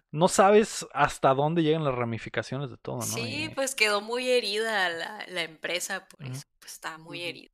no 0.09 0.27
sabes 0.27 0.87
hasta 0.91 1.35
dónde 1.35 1.61
llegan 1.61 1.83
las 1.83 1.93
ramificaciones 1.93 2.71
de 2.71 2.77
todo, 2.77 2.95
¿no? 2.97 3.01
Sí, 3.03 3.43
Y- 3.43 3.49
pues 3.49 3.75
quedó 3.75 4.01
muy 4.01 4.27
herida 4.27 4.89
la, 4.89 5.23
la 5.27 5.43
empresa, 5.43 6.07
por 6.07 6.25
eso 6.25 6.45
pues 6.59 6.73
está 6.73 6.97
muy 6.97 7.21
herida. 7.21 7.51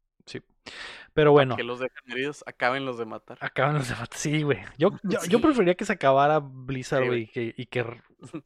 Pero 1.14 1.32
bueno, 1.32 1.56
Que 1.56 1.64
los 1.64 1.80
dejan 1.80 2.04
heridos, 2.12 2.44
acaben 2.48 2.86
los 2.86 2.98
de 2.98 3.06
matar. 3.06 3.38
acaban 3.40 3.76
los 3.76 3.88
debates. 3.88 4.20
Sí, 4.20 4.42
güey. 4.42 4.60
Yo, 4.80 4.90
yo, 5.04 5.20
yo 5.30 5.40
preferiría 5.42 5.76
que 5.76 5.86
se 5.86 5.94
acabara 5.94 6.40
Blizzard, 6.40 7.06
güey, 7.06 7.24
y 7.24 7.28
que, 7.28 7.54
y 7.56 7.66
que 7.68 7.86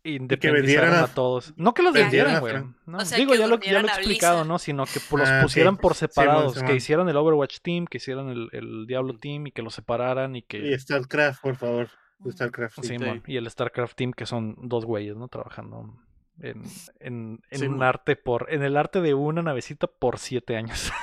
independizaran 0.03 0.93
a 0.95 1.03
a- 1.03 1.07
todos. 1.07 1.53
No 1.55 1.73
que 1.73 1.83
los 1.83 1.93
vendieran 1.93 2.39
güey. 2.41 2.53
Fran- 2.55 2.75
No, 2.85 2.97
O 2.97 3.05
sea, 3.05 3.17
digo, 3.17 3.35
ya 3.35 3.47
lo, 3.47 3.59
ya 3.59 3.81
lo 3.81 3.87
he 3.87 3.91
explicado. 3.91 4.43
¿no? 4.43 4.59
Sino 4.59 4.85
que 4.85 4.99
los 5.15 5.29
Ah, 5.29 5.39
sí. 5.39 5.43
pusieran 5.45 5.77
por 5.77 5.95
separados. 5.95 6.61
Que 6.61 6.75
hicieran 6.75 7.07
el 7.07 7.15
Overwatch 7.15 7.59
Team, 7.61 7.85
que 7.85 7.97
hicieran 7.97 8.29
el, 8.29 8.49
el 8.51 8.85
Diablo 8.87 9.17
Team 9.17 9.47
y 9.47 9.51
que 9.51 9.61
los 9.61 9.73
separaran 9.73 10.35
y 10.35 10.41
que... 10.41 10.57
Y 10.57 10.77
StarCraft, 10.77 11.41
por 11.41 11.55
favor. 11.55 11.87
StarCraft. 12.29 12.79
y 13.27 13.37
el 13.37 13.49
StarCraft 13.49 13.95
Team, 13.95 14.11
que 14.11 14.25
son 14.25 14.55
dos 14.61 14.85
güeyes, 14.85 15.15
¿no? 15.15 15.27
Trabajando 15.27 15.93
en, 16.41 16.63
en, 16.99 17.39
en 17.49 17.71
un 17.71 17.83
arte 17.83 18.15
por... 18.15 18.47
En 18.51 18.63
el 18.63 18.75
arte 18.75 18.99
de 19.01 19.13
una 19.13 19.41
navecita 19.41 19.87
por 19.87 20.17
siete 20.19 20.57
años. 20.57 20.91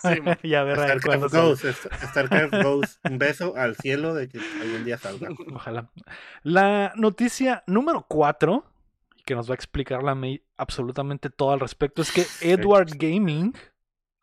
Sí, 0.00 0.20
man. 0.20 0.38
y 0.42 0.54
a 0.54 0.62
ver 0.64 0.78
a 0.78 0.86
ver 0.86 1.00
cuándo 1.02 1.28
StarCraft 1.28 1.64
Star- 1.64 2.08
StarCraft 2.08 2.62
Goes. 2.62 3.00
Un 3.04 3.18
beso 3.18 3.54
al 3.56 3.76
cielo 3.76 4.14
de 4.14 4.28
que 4.28 4.38
algún 4.60 4.84
día 4.84 4.96
salga. 4.98 5.28
Ojalá. 5.54 5.90
La 6.42 6.92
noticia 6.96 7.62
número 7.66 8.06
4, 8.08 8.64
que 9.24 9.34
nos 9.34 9.48
va 9.48 9.52
a 9.52 9.56
explicar 9.56 10.02
la 10.02 10.14
May 10.14 10.42
absolutamente 10.56 11.30
todo 11.30 11.52
al 11.52 11.60
respecto, 11.60 12.02
es 12.02 12.10
que 12.12 12.24
Edward 12.40 12.88
Gaming, 12.96 13.54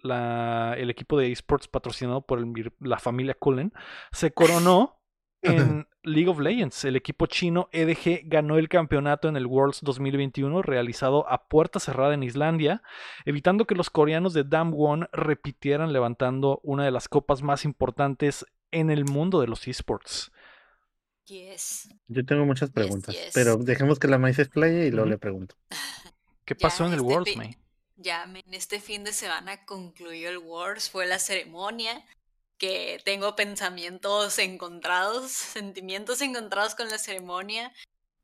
la, 0.02 0.76
el 0.78 0.90
equipo 0.90 1.18
de 1.18 1.32
esports 1.32 1.68
patrocinado 1.68 2.22
por 2.22 2.40
el 2.40 2.72
la 2.80 3.00
familia 3.00 3.34
Cullen, 3.34 3.74
se 4.12 4.32
coronó 4.32 4.99
En 5.42 5.88
League 6.04 6.30
of 6.30 6.40
Legends, 6.40 6.84
el 6.86 6.96
equipo 6.96 7.26
chino 7.26 7.70
EDG 7.72 8.24
ganó 8.26 8.58
el 8.58 8.68
campeonato 8.68 9.30
en 9.30 9.38
el 9.38 9.46
Worlds 9.46 9.80
2021 9.82 10.62
realizado 10.62 11.30
a 11.30 11.48
puerta 11.48 11.80
cerrada 11.80 12.14
en 12.14 12.24
Islandia, 12.24 12.82
evitando 13.26 13.66
que 13.66 13.76
los 13.76 13.90
coreanos 13.90 14.34
de 14.34 14.44
Damwon 14.44 15.08
repitieran 15.12 15.94
levantando 15.94 16.60
una 16.64 16.84
de 16.84 16.92
las 16.92 17.08
copas 17.08 17.42
más 17.42 17.64
importantes 17.64 18.46
en 18.72 18.90
el 18.90 19.06
mundo 19.06 19.40
de 19.40 19.48
los 19.48 19.68
esports. 19.68 20.32
Yes. 21.26 21.90
Yo 22.08 22.26
tengo 22.26 22.46
muchas 22.46 22.72
preguntas, 22.72 23.16
yes. 23.16 23.32
pero 23.34 23.58
dejemos 23.58 24.00
que 24.00 24.08
la 24.08 24.18
maíz 24.18 24.40
explaye 24.40 24.88
y 24.88 24.92
luego 24.92 25.08
le 25.08 25.18
pregunto. 25.18 25.56
¿Qué 26.46 26.56
Ya, 26.58 26.68
pasó 26.68 26.86
en 26.86 26.94
el 26.94 27.00
este 27.00 27.08
Worlds, 27.08 27.38
May? 27.38 27.58
Ya, 27.98 28.26
men, 28.26 28.44
este 28.52 28.80
fin 28.80 29.04
de 29.04 29.14
semana 29.14 29.66
concluyó 29.66 30.30
el 30.30 30.40
Wars, 30.40 30.90
fue 30.90 31.06
la 31.06 31.20
ceremonia, 31.20 32.04
que 32.60 33.02
tengo 33.06 33.36
pensamientos 33.36 34.38
encontrados, 34.38 35.32
sentimientos 35.32 36.22
encontrados 36.22 36.76
con 36.76 36.90
la 36.90 37.00
ceremonia. 37.00 37.74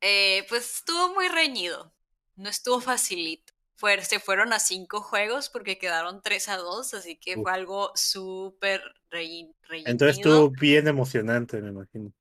Eh, 0.02 0.46
pues 0.50 0.76
estuvo 0.76 1.14
muy 1.16 1.28
reñido, 1.30 1.92
no 2.36 2.50
estuvo 2.50 2.80
facilito. 2.82 3.54
Fue- 3.78 4.02
se 4.04 4.20
fueron 4.20 4.54
a 4.54 4.60
cinco 4.60 5.02
juegos 5.02 5.50
porque 5.50 5.78
quedaron 5.78 6.22
3 6.22 6.48
a 6.50 6.58
2, 6.58 6.94
así 6.94 7.18
que 7.18 7.36
fue 7.36 7.52
algo 7.52 7.92
súper 7.96 8.82
reñi- 9.12 9.54
Entonces 9.86 10.18
reñido. 10.18 10.46
estuvo 10.46 10.50
bien 10.52 10.88
emocionante, 10.88 11.62
me 11.62 11.70
imagino. 11.70 12.12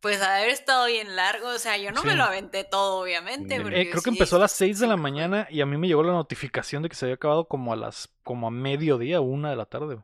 Pues 0.00 0.22
haber 0.22 0.48
estado 0.50 0.86
bien 0.86 1.16
largo, 1.16 1.48
o 1.48 1.58
sea, 1.58 1.76
yo 1.76 1.90
no 1.90 2.04
me 2.04 2.14
lo 2.14 2.22
aventé 2.22 2.62
todo, 2.62 3.00
obviamente. 3.02 3.56
Eh, 3.56 3.58
Eh, 3.58 3.90
creo 3.90 3.94
que 4.02 4.10
sí, 4.10 4.16
empezó 4.16 4.36
a 4.36 4.38
las 4.38 4.52
estos 4.52 4.58
6 4.58 4.78
de 4.78 4.86
la 4.86 4.96
mañana 4.96 5.48
y 5.50 5.60
a 5.60 5.66
mí 5.66 5.76
me 5.76 5.88
llegó 5.88 6.04
la 6.04 6.12
notificación 6.12 6.84
de 6.84 6.88
que 6.88 6.94
se 6.94 7.04
había 7.06 7.16
acabado 7.16 7.48
como 7.48 7.72
a 7.72 7.76
las 7.76 8.08
como 8.22 8.46
a 8.46 8.50
mediodía, 8.52 9.20
una 9.20 9.50
de 9.50 9.56
la 9.56 9.66
tarde. 9.66 9.98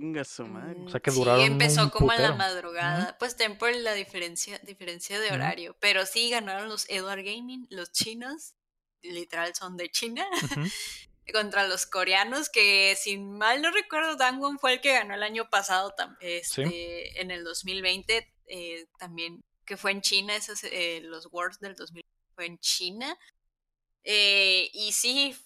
Venga 0.00 0.24
su 0.24 0.46
madre. 0.46 0.76
Mm, 0.76 0.86
O 0.86 0.88
sea, 0.88 1.00
que 1.00 1.10
sí, 1.10 1.18
duraron 1.18 1.44
empezó 1.44 1.82
un 1.84 1.90
como 1.90 2.10
en 2.14 2.22
la 2.22 2.32
madrugada. 2.32 3.18
Pues 3.18 3.36
ten 3.36 3.58
por 3.58 3.70
la 3.76 3.92
diferencia, 3.92 4.58
diferencia 4.60 5.20
de 5.20 5.30
horario. 5.30 5.76
Pero 5.78 6.06
sí 6.06 6.30
ganaron 6.30 6.70
los 6.70 6.88
Edward 6.88 7.22
Gaming, 7.22 7.66
los 7.68 7.92
chinos. 7.92 8.54
Literal 9.02 9.54
son 9.54 9.76
de 9.76 9.90
China. 9.90 10.26
Contra 11.34 11.68
los 11.68 11.84
coreanos, 11.84 12.48
que 12.48 12.96
sin 12.98 13.36
mal 13.36 13.60
no 13.60 13.70
recuerdo, 13.72 14.16
Dangwon 14.16 14.58
fue 14.58 14.72
el 14.72 14.80
que 14.80 14.94
ganó 14.94 15.14
el 15.14 15.22
año 15.22 15.50
pasado, 15.50 15.94
este, 16.20 17.20
en 17.20 17.30
el 17.30 17.44
2020, 17.44 18.34
eh, 18.46 18.86
también, 18.98 19.44
que 19.66 19.76
fue 19.76 19.92
en 19.92 20.00
China, 20.00 20.34
esos, 20.34 20.64
eh, 20.64 21.00
los 21.02 21.28
Worlds 21.30 21.60
del 21.60 21.76
2020 21.76 22.08
fue 22.34 22.46
en 22.46 22.58
China. 22.58 23.18
Eh, 24.02 24.70
y 24.72 24.90
sí, 24.92 25.36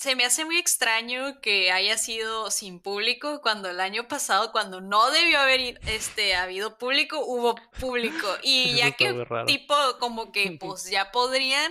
se 0.00 0.16
me 0.16 0.24
hace 0.24 0.46
muy 0.46 0.56
extraño 0.56 1.42
que 1.42 1.70
haya 1.70 1.98
sido 1.98 2.50
sin 2.50 2.80
público 2.80 3.42
cuando 3.42 3.68
el 3.68 3.80
año 3.80 4.08
pasado, 4.08 4.50
cuando 4.50 4.80
no 4.80 5.10
debió 5.10 5.38
haber 5.38 5.78
este, 5.86 6.34
habido 6.34 6.78
público, 6.78 7.22
hubo 7.22 7.54
público. 7.78 8.26
Y 8.42 8.70
Eso 8.70 8.78
ya 8.78 8.92
que 8.92 9.26
tipo 9.46 9.74
como 9.98 10.32
que 10.32 10.56
pues 10.60 10.88
ya 10.88 11.12
podrían, 11.12 11.70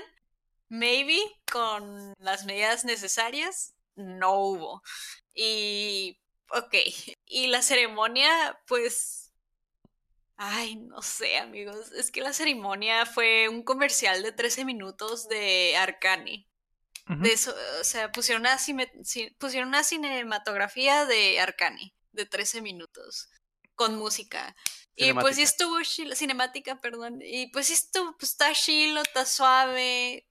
maybe 0.67 1.17
con 1.51 2.13
las 2.19 2.45
medidas 2.45 2.85
necesarias, 2.85 3.73
no 3.95 4.35
hubo. 4.35 4.83
Y, 5.33 6.19
ok, 6.51 6.75
y 7.25 7.47
la 7.47 7.63
ceremonia 7.63 8.59
pues... 8.67 9.33
Ay, 10.41 10.75
no 10.75 11.01
sé, 11.01 11.37
amigos. 11.37 11.91
Es 11.93 12.11
que 12.11 12.21
la 12.21 12.31
ceremonia 12.31 13.05
fue 13.07 13.49
un 13.49 13.63
comercial 13.63 14.21
de 14.21 14.31
13 14.31 14.63
minutos 14.65 15.27
de 15.27 15.75
De 17.09 17.33
eso, 17.33 17.55
o 17.81 17.83
sea, 17.83 18.11
pusieron 18.11 18.41
una, 18.43 18.57
pusieron 19.39 19.69
una 19.69 19.83
cinematografía 19.83 21.05
de 21.05 21.39
Arcane 21.39 21.95
de 22.11 22.25
13 22.27 22.61
minutos 22.61 23.29
con 23.73 23.97
música. 23.97 24.55
Y 24.95 25.13
pues 25.13 25.37
sí 25.37 25.41
estuvo 25.41 25.81
chilo, 25.81 26.15
cinemática, 26.15 26.79
perdón. 26.79 27.19
Y 27.23 27.47
pues 27.47 27.67
sí 27.67 27.73
estuvo, 27.73 28.15
pues 28.17 28.31
está 28.33 28.53
chilo, 28.53 29.01
está 29.01 29.25
suave. 29.25 30.27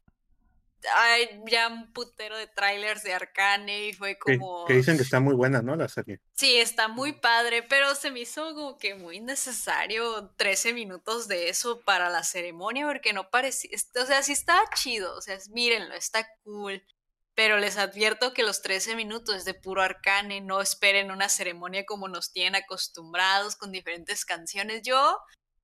Hay 0.96 1.40
ya 1.46 1.68
un 1.68 1.92
putero 1.92 2.36
de 2.36 2.46
trailers 2.46 3.02
de 3.02 3.14
Arcane 3.14 3.88
y 3.88 3.92
fue 3.92 4.18
como... 4.18 4.64
que 4.64 4.74
dicen 4.74 4.96
que 4.96 5.02
está 5.02 5.20
muy 5.20 5.34
buena, 5.34 5.60
¿no? 5.60 5.74
La 5.76 5.88
serie. 5.88 6.20
Sí, 6.34 6.56
está 6.56 6.88
muy 6.88 7.12
padre, 7.12 7.62
pero 7.62 7.94
se 7.94 8.10
me 8.10 8.20
hizo 8.20 8.54
como 8.54 8.78
que 8.78 8.94
muy 8.94 9.20
necesario 9.20 10.30
13 10.36 10.72
minutos 10.72 11.28
de 11.28 11.48
eso 11.48 11.80
para 11.80 12.10
la 12.10 12.22
ceremonia, 12.22 12.86
porque 12.86 13.12
no 13.12 13.30
parecía, 13.30 13.70
o 14.00 14.06
sea, 14.06 14.22
sí 14.22 14.32
estaba 14.32 14.62
chido, 14.74 15.16
o 15.16 15.20
sea, 15.20 15.36
mírenlo, 15.50 15.94
está 15.94 16.28
cool, 16.44 16.84
pero 17.34 17.58
les 17.58 17.76
advierto 17.76 18.34
que 18.34 18.42
los 18.42 18.62
13 18.62 18.96
minutos 18.96 19.36
es 19.36 19.44
de 19.44 19.54
puro 19.54 19.82
arcane, 19.82 20.40
no 20.40 20.60
esperen 20.60 21.10
una 21.10 21.28
ceremonia 21.28 21.86
como 21.86 22.08
nos 22.08 22.32
tienen 22.32 22.56
acostumbrados 22.56 23.54
con 23.54 23.70
diferentes 23.70 24.24
canciones. 24.24 24.82
Yo 24.82 25.18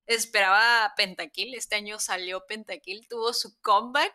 esperaba 0.07 0.93
Pentakill, 0.95 1.53
este 1.53 1.75
año 1.75 1.99
salió 1.99 2.45
Pentakill, 2.45 3.07
tuvo 3.09 3.33
su 3.33 3.59
comeback 3.59 4.13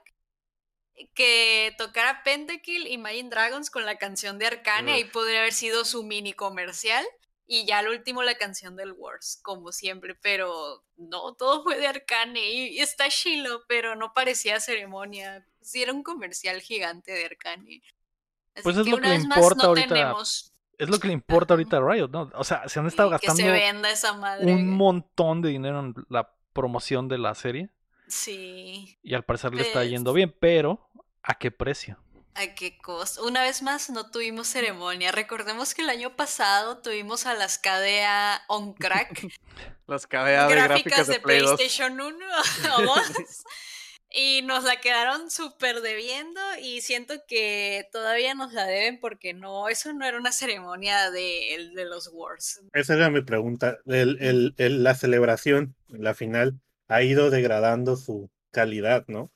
que 1.15 1.75
tocara 1.79 2.23
Pentakill 2.23 2.87
y 2.87 2.93
Imagine 2.95 3.31
Dragons 3.31 3.71
con 3.71 3.85
la 3.85 3.99
canción 3.99 4.39
de 4.39 4.47
Arcane, 4.47 4.93
ahí 4.93 5.05
Uf. 5.05 5.13
podría 5.13 5.41
haber 5.41 5.53
sido 5.53 5.85
su 5.85 6.03
mini 6.05 6.33
comercial. 6.33 7.05
Y 7.47 7.65
ya 7.65 7.79
al 7.79 7.89
último 7.89 8.23
la 8.23 8.37
canción 8.37 8.77
del 8.77 8.93
Wars, 8.93 9.41
como 9.43 9.73
siempre, 9.73 10.15
pero 10.15 10.85
no, 10.97 11.35
todo 11.35 11.65
fue 11.65 11.79
de 11.79 11.89
Arcane 11.89 12.49
y, 12.49 12.69
y 12.77 12.79
está 12.79 13.09
chilo, 13.09 13.65
pero 13.67 13.97
no 13.97 14.13
parecía 14.13 14.61
ceremonia. 14.61 15.45
Sí 15.61 15.83
era 15.83 15.93
un 15.93 16.05
comercial 16.05 16.61
gigante 16.61 17.11
de 17.11 17.25
Arcane. 17.25 17.83
Así 18.55 18.63
Pues 18.63 18.77
es 18.77 18.85
que 18.85 18.91
lo 18.91 18.99
que 18.99 19.09
una 19.09 19.09
le 19.09 19.17
importa 19.17 19.63
no 19.65 19.69
ahorita 19.71 19.89
tenemos 19.89 20.55
Es 20.79 20.89
lo 20.89 21.01
que 21.01 21.09
le 21.09 21.13
importa 21.15 21.55
ahorita 21.55 21.79
a 21.79 21.81
Riot, 21.81 22.09
¿no? 22.09 22.31
O 22.35 22.45
sea, 22.45 22.69
se 22.69 22.79
han 22.79 22.87
estado 22.87 23.09
y 23.09 23.19
que 23.19 23.27
gastando 23.27 23.43
se 23.43 23.51
venda 23.51 23.91
esa 23.91 24.13
madre. 24.13 24.47
un 24.53 24.69
montón 24.71 25.43
de 25.43 25.49
dinero 25.49 25.81
en 25.81 25.95
la 26.09 26.33
promoción 26.53 27.09
de 27.09 27.19
la 27.19 27.35
serie 27.35 27.71
Sí. 28.11 28.99
y 29.03 29.15
al 29.15 29.25
parecer 29.25 29.55
le 29.55 29.63
está 29.63 29.81
Pues- 29.81 29.91
yendo 29.91 30.13
bien, 30.13 30.35
pero 30.39 30.91
¿a 31.23 31.35
qué 31.39 31.51
precio? 31.51 31.99
¿A 32.35 32.55
qué 32.55 32.79
costo? 32.79 33.25
Una 33.27 33.43
vez 33.43 33.61
más 33.63 33.91
no 33.91 34.11
tuvimos 34.11 34.47
ceremonia. 34.47 35.11
Recordemos 35.11 35.75
que 35.75 35.83
el 35.83 35.91
año 35.91 36.15
pasado 36.15 36.79
tuvimos 36.79 37.27
a 37.27 37.35
las 37.35 37.59
KDA 37.59 38.43
on 38.49 38.73
crack, 38.75 39.11
Las 39.89 40.07
KDA 40.07 40.47
de 40.47 40.55
gráficas 40.55 41.07
de, 41.09 41.19
Play 41.19 41.41
2. 41.41 41.57
PlayStation 41.57 42.01
1 42.01 42.17
o 42.79 42.83
2. 42.83 42.95
Y 44.13 44.43
nos 44.43 44.65
la 44.65 44.81
quedaron 44.81 45.31
súper 45.31 45.83
debiendo 45.83 46.41
y 46.61 46.81
siento 46.81 47.15
que 47.29 47.87
todavía 47.93 48.35
nos 48.35 48.53
la 48.53 48.65
deben 48.67 48.99
porque 48.99 49.35
no, 49.35 49.69
eso 49.69 49.93
no 49.93 50.05
era 50.05 50.19
una 50.19 50.33
ceremonia 50.33 51.13
de, 51.13 51.71
de 51.77 51.85
los 51.85 52.11
Wars. 52.13 52.61
Esa 52.73 52.95
era 52.95 53.09
mi 53.09 53.23
pregunta. 53.23 53.79
El, 53.87 54.21
el, 54.21 54.55
el- 54.59 54.83
la 54.83 54.97
celebración, 54.97 55.77
la 55.87 56.15
final, 56.15 56.59
ha 56.91 57.03
ido 57.03 57.31
degradando 57.31 57.97
su 57.97 58.31
calidad, 58.51 59.05
¿no? 59.07 59.31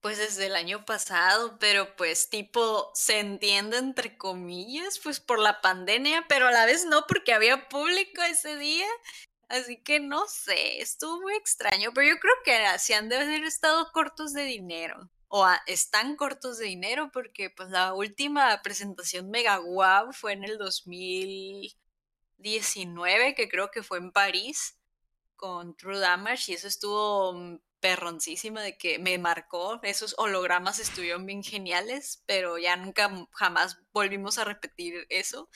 Pues 0.00 0.18
desde 0.18 0.46
el 0.46 0.56
año 0.56 0.86
pasado, 0.86 1.58
pero 1.58 1.94
pues 1.96 2.30
tipo 2.30 2.90
se 2.94 3.20
entiende 3.20 3.76
entre 3.76 4.16
comillas, 4.16 4.98
pues 4.98 5.20
por 5.20 5.38
la 5.38 5.60
pandemia, 5.60 6.24
pero 6.28 6.46
a 6.46 6.50
la 6.50 6.64
vez 6.64 6.86
no 6.86 7.04
porque 7.06 7.34
había 7.34 7.68
público 7.68 8.22
ese 8.22 8.56
día. 8.56 8.86
Así 9.48 9.82
que 9.82 10.00
no 10.00 10.26
sé, 10.26 10.80
estuvo 10.80 11.20
muy 11.20 11.34
extraño, 11.34 11.90
pero 11.94 12.08
yo 12.08 12.18
creo 12.18 12.34
que 12.44 12.78
se 12.78 12.94
han 12.94 13.10
de 13.10 13.16
haber 13.16 13.44
estado 13.44 13.92
cortos 13.92 14.32
de 14.32 14.44
dinero. 14.44 15.10
O 15.28 15.46
están 15.66 16.16
cortos 16.16 16.56
de 16.58 16.66
dinero 16.66 17.10
porque 17.12 17.50
pues 17.50 17.68
la 17.68 17.92
última 17.92 18.62
presentación 18.62 19.28
mega 19.30 19.58
wow 19.58 20.12
fue 20.12 20.32
en 20.32 20.44
el 20.44 20.56
2019, 20.58 23.34
que 23.34 23.48
creo 23.48 23.70
que 23.70 23.82
fue 23.82 23.98
en 23.98 24.12
París 24.12 24.78
con 25.36 25.76
True 25.76 25.98
Damage 25.98 26.52
y 26.52 26.54
eso 26.54 26.68
estuvo 26.68 27.32
mm, 27.34 27.58
perroncísima 27.80 28.62
de 28.62 28.76
que 28.78 28.98
me 28.98 29.18
marcó. 29.18 29.80
Esos 29.82 30.14
hologramas 30.18 30.78
estuvieron 30.78 31.26
bien 31.26 31.42
geniales, 31.42 32.22
pero 32.26 32.58
ya 32.58 32.76
nunca 32.76 33.04
m- 33.04 33.26
jamás 33.32 33.78
volvimos 33.92 34.38
a 34.38 34.44
repetir 34.44 35.06
eso. 35.10 35.48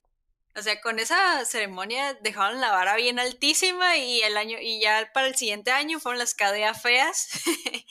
O 0.57 0.62
sea, 0.62 0.81
con 0.81 0.99
esa 0.99 1.45
ceremonia 1.45 2.14
dejaron 2.14 2.61
la 2.61 2.72
vara 2.72 2.97
bien 2.97 3.18
altísima 3.20 3.97
y 3.97 4.20
el 4.22 4.37
año 4.37 4.59
y 4.61 4.81
ya 4.81 5.09
para 5.14 5.29
el 5.29 5.37
siguiente 5.37 5.70
año 5.70 6.01
fueron 6.01 6.18
las 6.18 6.35
KDA 6.35 6.74
feas 6.74 7.29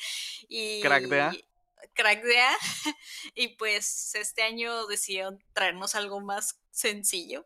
y 0.50 0.82
Crackdea. 0.82 1.34
Crackdea 1.94 2.52
y 3.36 3.50
pues 3.56 4.14
este 4.16 4.44
año 4.44 4.86
decidieron 4.88 5.42
traernos 5.54 5.96
algo 5.96 6.20
más 6.20 6.60
sencillo 6.72 7.46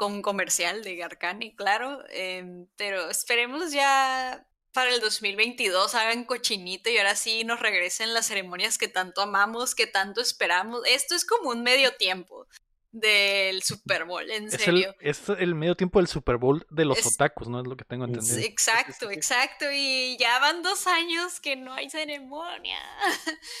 con 0.00 0.12
un 0.14 0.22
comercial 0.22 0.82
de 0.82 1.02
Arcane, 1.04 1.54
claro, 1.54 2.02
em, 2.08 2.66
pero 2.76 3.10
esperemos 3.10 3.70
ya 3.70 4.46
para 4.72 4.94
el 4.94 5.00
2022 5.00 5.94
hagan 5.94 6.24
cochinito 6.24 6.88
y 6.88 6.96
ahora 6.96 7.14
sí 7.16 7.44
nos 7.44 7.60
regresen 7.60 8.14
las 8.14 8.24
ceremonias 8.26 8.78
que 8.78 8.88
tanto 8.88 9.20
amamos, 9.20 9.74
que 9.74 9.86
tanto 9.86 10.22
esperamos. 10.22 10.80
Esto 10.86 11.14
es 11.14 11.26
como 11.26 11.50
un 11.50 11.62
medio 11.62 11.92
tiempo 11.96 12.46
del 12.92 13.62
Super 13.62 14.06
Bowl, 14.06 14.30
en 14.30 14.46
Es 14.46 14.54
el, 14.54 14.60
serio. 14.60 14.94
es 15.00 15.20
el 15.28 15.54
medio 15.54 15.74
tiempo 15.76 15.98
del 15.98 16.08
Super 16.08 16.38
Bowl 16.38 16.66
de 16.70 16.86
los 16.86 16.96
Es- 16.98 17.06
otakus, 17.06 17.48
¿no? 17.50 17.60
Es 17.60 17.66
lo 17.66 17.76
que 17.76 17.84
tengo 17.84 18.06
entendido. 18.06 18.38
Exacto, 18.38 19.10
exacto. 19.10 19.66
Y 19.70 20.16
ya 20.18 20.38
van 20.38 20.62
dos 20.62 20.86
años 20.86 21.40
que 21.40 21.56
no 21.56 21.74
hay 21.74 21.90
ceremonia. 21.90 22.78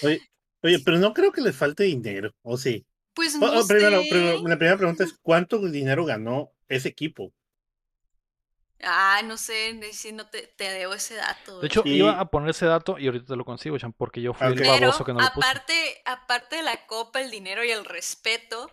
Oye, 0.02 0.20
oye, 0.62 0.78
pero 0.84 0.96
no 0.98 1.12
creo 1.12 1.32
que 1.32 1.42
les 1.42 1.54
falte 1.54 1.82
dinero, 1.84 2.30
¿o 2.42 2.56
sí? 2.56 2.86
Pues 3.14 3.36
no 3.36 3.46
oh, 3.46 3.66
primero, 3.66 4.02
sé. 4.02 4.08
primero, 4.10 4.48
la 4.48 4.56
primera 4.56 4.76
pregunta 4.76 5.04
es, 5.04 5.14
¿cuánto 5.20 5.58
dinero 5.68 6.04
ganó 6.04 6.52
ese 6.68 6.88
equipo? 6.88 7.32
Ah, 8.82 9.20
no 9.24 9.36
sé, 9.36 9.78
si 9.92 10.10
no 10.12 10.26
te, 10.30 10.46
te 10.56 10.64
debo 10.70 10.94
ese 10.94 11.14
dato. 11.16 11.60
De 11.60 11.66
hecho, 11.66 11.82
Y- 11.84 11.96
iba 11.98 12.18
a 12.18 12.30
poner 12.30 12.50
ese 12.50 12.64
dato 12.64 12.98
y 12.98 13.06
ahorita 13.06 13.26
te 13.26 13.36
lo 13.36 13.44
consigo, 13.44 13.76
Chan, 13.78 13.92
porque 13.92 14.22
yo 14.22 14.32
fui 14.32 14.46
el 14.46 14.54
Pero 14.54 14.70
baboso 14.70 15.04
que 15.04 15.12
no 15.12 15.20
lo 15.20 15.30
puse. 15.34 15.46
aparte, 15.46 16.02
aparte 16.06 16.56
de 16.56 16.62
la 16.62 16.86
copa, 16.86 17.20
el 17.20 17.30
dinero 17.30 17.62
y 17.62 17.70
el 17.70 17.84
respeto, 17.84 18.70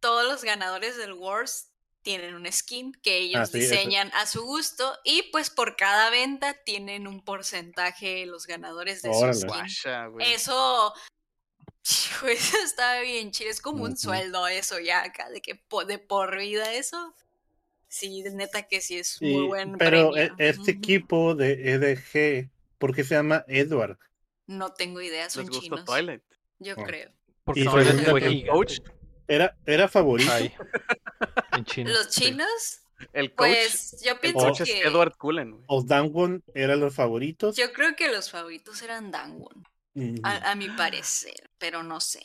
todos 0.00 0.26
los 0.26 0.44
ganadores 0.44 0.98
del 0.98 1.14
Wars 1.14 1.70
tienen 2.02 2.34
un 2.34 2.50
skin 2.52 2.92
que 3.02 3.16
ellos 3.18 3.40
Ah, 3.40 3.46
sí, 3.46 3.58
eso- 3.60 3.70
diseñan 3.74 4.10
a 4.14 4.26
su 4.26 4.42
gusto 4.44 4.98
y 5.02 5.22
pues 5.32 5.48
por 5.48 5.76
cada 5.76 6.10
venta 6.10 6.54
tienen 6.64 7.06
un 7.06 7.24
porcentaje 7.24 8.26
los 8.26 8.46
ganadores 8.46 9.00
de 9.00 9.08
Órale. 9.08 9.32
su 9.34 9.40
skin. 9.40 9.48
Guacha, 9.50 10.06
güey. 10.08 10.32
Eso, 10.34 10.92
hijo, 11.90 12.26
eso 12.28 12.56
está 12.64 13.00
bien 13.00 13.30
chido. 13.30 13.50
Es 13.50 13.60
como 13.60 13.84
un 13.84 13.96
sueldo 13.96 14.46
eso 14.48 14.78
ya 14.78 15.02
acá, 15.04 15.28
de 15.30 15.40
que 15.40 15.54
po- 15.56 15.84
de 15.84 15.98
por 15.98 16.38
vida 16.38 16.72
eso. 16.74 17.14
Sí, 17.88 18.22
neta 18.34 18.64
que 18.64 18.80
sí 18.82 18.98
es 18.98 19.20
muy 19.22 19.46
buen 19.46 19.78
pero 19.78 20.10
premio. 20.12 20.34
e- 20.38 20.48
este 20.48 20.72
equipo 20.72 21.34
de 21.34 21.72
EDG, 21.72 22.50
¿por 22.78 22.94
qué 22.94 23.02
se 23.04 23.14
llama 23.14 23.44
Edward? 23.48 23.98
No 24.46 24.72
tengo 24.74 25.00
idea, 25.00 25.30
son 25.30 25.46
Les 25.46 25.58
chinos. 25.58 25.84
Twilight. 25.84 26.22
Yo 26.58 26.74
Oh. 26.76 26.82
creo. 26.84 27.10
Porque 27.44 27.62
que 28.20 28.26
el 28.26 28.46
coach, 28.46 28.80
¿Era, 29.26 29.56
era 29.66 29.88
favorito? 29.88 30.30
En 31.52 31.64
China. 31.64 31.90
¿Los 31.92 32.08
chinos? 32.10 32.80
el 33.12 33.32
coach, 33.34 33.48
Pues 33.48 33.96
yo 34.04 34.12
el 34.12 34.18
pienso 34.18 34.38
coach 34.40 34.62
que. 34.62 34.80
es 34.80 34.86
Edward 34.86 35.16
Cullen. 35.16 35.62
¿O 35.66 35.82
Danwon 35.82 36.42
eran 36.54 36.80
los 36.80 36.94
favoritos? 36.94 37.56
Yo 37.56 37.72
creo 37.72 37.94
que 37.96 38.08
los 38.08 38.30
favoritos 38.30 38.82
eran 38.82 39.10
Dangwon, 39.10 39.54
Mm, 39.56 39.62
a, 40.22 40.50
a 40.50 40.54
mi 40.54 40.68
parecer, 40.68 41.50
pero 41.58 41.82
no 41.82 42.00
sé. 42.00 42.22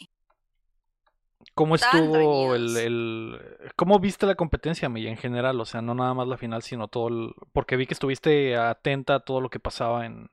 ¿Cómo 1.55 1.75
estuvo 1.75 2.55
el, 2.55 2.75
el- 2.77 3.71
¿Cómo 3.75 3.99
viste 3.99 4.25
la 4.25 4.35
competencia, 4.35 4.89
May, 4.89 5.07
en 5.07 5.17
general? 5.17 5.59
O 5.59 5.65
sea, 5.65 5.81
no 5.81 5.93
nada 5.93 6.13
más 6.13 6.27
la 6.27 6.37
final, 6.37 6.63
sino 6.63 6.87
todo 6.87 7.09
el... 7.09 7.33
Porque 7.51 7.75
vi 7.75 7.85
que 7.85 7.93
estuviste 7.93 8.55
atenta 8.55 9.15
a 9.15 9.19
todo 9.19 9.41
lo 9.41 9.49
que 9.49 9.59
pasaba 9.59 10.05
en... 10.05 10.29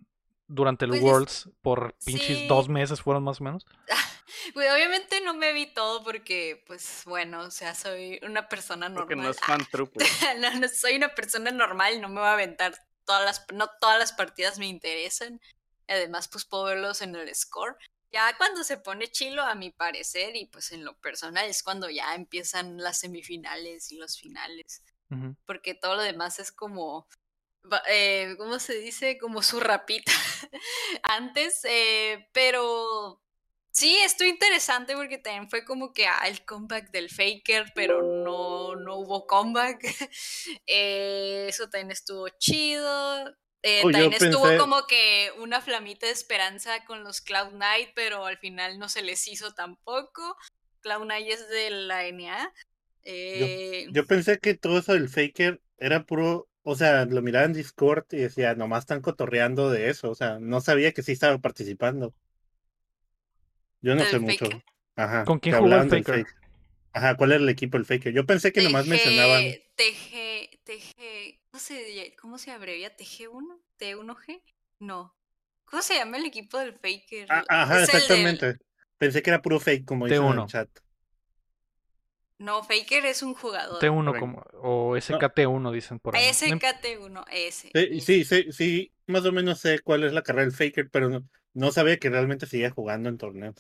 Durante 0.47 0.84
el 0.84 0.91
Pues 0.91 1.03
es- 1.03 1.07
Worlds 1.07 1.51
por 1.62 1.95
pinches 2.05 2.38
sí. 2.38 2.47
dos 2.49 2.68
meses 2.68 3.01
fueron 3.03 3.22
más 3.24 3.41
o 3.41 3.45
menos. 3.45 3.66
Güey, 4.55 4.68
obviamente 4.68 5.20
no 5.20 5.34
me 5.34 5.53
vi 5.53 5.66
todo 5.66 6.03
porque, 6.05 6.62
pues 6.66 7.03
bueno, 7.05 7.41
o 7.41 7.51
sea, 7.51 7.74
soy 7.74 8.20
una 8.22 8.49
persona 8.49 8.88
normal. 8.88 9.03
Porque 9.05 9.16
no 9.16 9.28
es 9.28 9.41
fan 9.47 9.66
güey. 9.72 10.09
no, 10.41 10.55
no 10.61 10.68
soy 10.68 10.97
una 10.97 11.09
persona 11.14 11.51
normal, 11.51 12.01
no 12.01 12.09
me 12.09 12.20
voy 12.20 12.28
a 12.28 12.32
aventar 12.34 12.74
todas 13.05 13.24
las, 13.24 13.47
no 13.53 13.68
todas 13.80 13.99
las 13.99 14.12
partidas 14.12 14.59
me 14.59 14.66
interesan. 14.66 15.41
Además, 15.91 16.28
pues 16.28 16.45
puedo 16.45 16.64
verlos 16.64 17.03
en 17.03 17.16
el 17.16 17.34
score. 17.34 17.76
Ya 18.12 18.36
cuando 18.36 18.64
se 18.64 18.76
pone 18.76 19.09
chilo, 19.09 19.43
a 19.43 19.55
mi 19.55 19.70
parecer, 19.70 20.36
y 20.36 20.47
pues 20.47 20.70
en 20.72 20.84
lo 20.84 20.97
personal, 20.99 21.49
es 21.49 21.62
cuando 21.62 21.91
ya 21.91 22.14
empiezan 22.14 22.78
las 22.78 22.99
semifinales 22.99 23.91
y 23.93 23.97
los 23.97 24.18
finales. 24.18 24.82
Porque 25.45 25.74
todo 25.74 25.97
lo 25.97 26.03
demás 26.03 26.38
es 26.38 26.53
como, 26.53 27.09
eh, 27.88 28.36
¿cómo 28.38 28.61
se 28.61 28.74
dice? 28.78 29.18
Como 29.18 29.43
su 29.43 29.59
rapita 29.59 30.12
antes, 31.03 31.64
eh, 31.64 32.28
pero 32.32 33.20
sí, 33.72 33.97
estuvo 34.05 34.28
interesante 34.28 34.95
porque 34.95 35.18
también 35.18 35.51
fue 35.51 35.64
como 35.64 35.93
que 35.93 36.07
ah, 36.07 36.28
el 36.28 36.45
comeback 36.45 36.93
del 36.93 37.11
Faker, 37.11 37.72
pero 37.74 38.03
no, 38.03 38.76
no 38.76 38.99
hubo 38.99 39.26
comeback. 39.26 39.82
Eh, 40.66 41.47
eso 41.49 41.68
también 41.68 41.91
estuvo 41.91 42.28
chido. 42.38 43.34
Eh, 43.62 43.82
Oh, 43.84 43.90
también 43.90 44.12
estuvo 44.14 44.44
pensé- 44.44 44.58
como 44.58 44.86
que 44.86 45.30
una 45.38 45.61
flamita 45.61 46.06
de 46.06 46.12
esperanza 46.12 46.84
con 46.86 47.04
los 47.04 47.20
Cloud 47.20 47.50
Knight, 47.50 47.90
pero 47.94 48.24
al 48.24 48.38
final 48.38 48.78
no 48.78 48.88
se 48.88 49.02
les 49.02 49.26
hizo 49.28 49.52
tampoco. 49.52 50.36
Cloud 50.80 51.02
Knight 51.04 51.28
es 51.28 51.48
de 51.50 51.70
la 51.70 52.06
NA. 52.06 52.52
Eh, 53.02 53.86
Yo 53.92 54.06
pensé 54.06 54.38
que 54.38 54.54
todo 54.54 54.78
eso 54.78 54.94
del 54.94 55.08
Faker 55.11 55.61
era 55.78 56.04
puro, 56.04 56.48
o 56.62 56.74
sea, 56.74 57.04
lo 57.04 57.20
miraba 57.22 57.44
en 57.46 57.52
Discord 57.52 58.04
y 58.12 58.16
decía, 58.18 58.54
nomás 58.54 58.80
están 58.84 59.00
cotorreando 59.02 59.70
de 59.70 59.90
eso, 59.90 60.11
o 60.11 60.14
sea, 60.14 60.38
no 60.38 60.61
sabía 60.61 60.92
que 60.92 61.02
sí 61.02 61.12
estaba 61.12 61.38
participando. 61.38 62.14
Yo 63.82 63.94
no 63.94 64.02
¿Del 64.02 64.11
sé 64.11 64.18
mucho. 64.18 64.48
Ajá. 64.96 65.24
¿Con 65.24 65.38
quién 65.38 65.56
jugó 65.56 65.74
el 65.76 65.88
del 65.88 66.04
Faker? 66.04 66.26
Ajá, 66.92 67.16
¿cuál 67.16 67.32
era 67.32 67.42
el 67.42 67.48
equipo 67.48 67.78
del 67.78 67.86
Faker? 67.86 68.12
Yo 68.12 68.26
pensé 68.26 68.52
que 68.52 68.62
nomás 68.62 68.86
mencionaban. 68.86 69.42
TG, 69.76 70.61
TG, 70.64 71.39
¿cómo 71.51 71.61
se, 71.61 72.14
¿cómo 72.20 72.38
se 72.38 72.51
abrevia? 72.51 72.94
¿TG1? 72.96 73.61
¿T1G? 73.76 74.42
No. 74.78 75.14
¿Cómo 75.64 75.82
se 75.82 75.94
llama 75.94 76.16
el 76.18 76.26
equipo 76.26 76.59
del 76.59 76.74
Faker? 76.74 77.28
Ah, 77.28 77.44
ajá, 77.48 77.76
del- 77.76 77.84
exactamente. 77.84 78.57
Pensé 78.98 79.22
que 79.22 79.30
era 79.30 79.42
puro 79.42 79.61
fake, 79.61 79.84
como 79.86 80.07
dicen 80.07 80.26
en 80.26 80.32
el 80.32 80.34
T1. 80.34 80.46
chat. 80.46 80.68
No, 82.38 82.62
Faker 82.62 83.05
es 83.07 83.22
un 83.22 83.34
jugador. 83.34 83.78
T1 83.78 84.11
Ok. 84.11 84.18
como, 84.18 84.42
o 84.62 84.96
SKT1 84.96 85.70
dicen 85.72 85.98
por 86.01 86.16
ahí. 86.16 86.22
No 86.22 86.55
im- 86.57 86.61
SKT1, 86.61 87.24
ese. 87.30 87.70
Sí, 87.72 88.01
sí, 88.01 88.24
sí, 88.24 88.53
sí, 88.53 88.92
más 89.07 89.24
o 89.26 89.32
menos 89.32 89.61
sé 89.61 89.78
cuál 89.80 90.03
es 90.05 90.12
la 90.12 90.22
carrera 90.22 90.44
del 90.44 90.53
Faker, 90.53 90.90
pero 90.90 91.09
no, 91.09 91.28
no 91.55 91.70
sabía 91.72 91.98
que 91.98 92.11
realmente 92.11 92.46
seguía 92.46 92.70
jugando 92.70 93.09
en 93.09 93.18
torneos. 93.18 93.55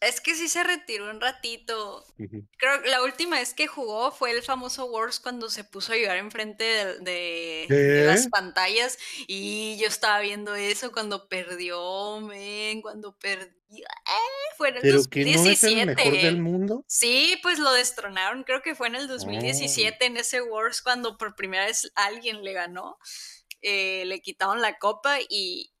Es 0.00 0.22
que 0.22 0.34
sí 0.34 0.48
se 0.48 0.64
retiró 0.64 1.10
un 1.10 1.20
ratito. 1.20 2.06
Creo 2.16 2.82
que 2.82 2.88
la 2.88 3.02
última 3.02 3.38
vez 3.38 3.52
que 3.52 3.66
jugó 3.66 4.10
fue 4.12 4.30
el 4.30 4.42
famoso 4.42 4.86
Wars 4.86 5.20
cuando 5.20 5.50
se 5.50 5.62
puso 5.62 5.92
a 5.92 5.96
llorar 5.96 6.16
enfrente 6.16 6.64
de, 6.64 7.66
de- 7.68 8.04
las 8.06 8.28
pantallas. 8.28 8.96
Y 9.28 9.76
yo 9.78 9.88
estaba 9.88 10.20
viendo 10.20 10.54
eso 10.54 10.90
cuando 10.90 11.28
perdió, 11.28 12.18
men, 12.22 12.80
cuando 12.80 13.14
perdió. 13.18 13.50
¡Eh! 13.70 14.54
Fue 14.56 14.70
en 14.70 14.76
el 14.76 14.82
Pero 14.82 15.04
que 15.04 15.24
no 15.26 15.30
es 15.50 15.62
el 15.64 15.86
2017. 15.86 15.86
mejor 15.94 16.12
del 16.22 16.40
mundo. 16.40 16.84
Sí, 16.88 17.38
pues 17.42 17.58
lo 17.58 17.70
destronaron, 17.72 18.42
creo 18.44 18.62
que 18.62 18.74
fue 18.74 18.88
en 18.88 18.94
el 18.96 19.06
2017 19.06 20.06
en 20.06 20.16
ese 20.16 20.40
Wars 20.40 20.80
cuando 20.82 21.18
por 21.18 21.36
primera 21.36 21.66
vez 21.66 21.92
alguien 21.94 22.42
le 22.42 22.52
ganó, 22.54 22.98
eh, 23.62 24.04
le 24.06 24.20
quitaron 24.22 24.60
la 24.62 24.78
copa 24.78 25.18
y 25.28 25.72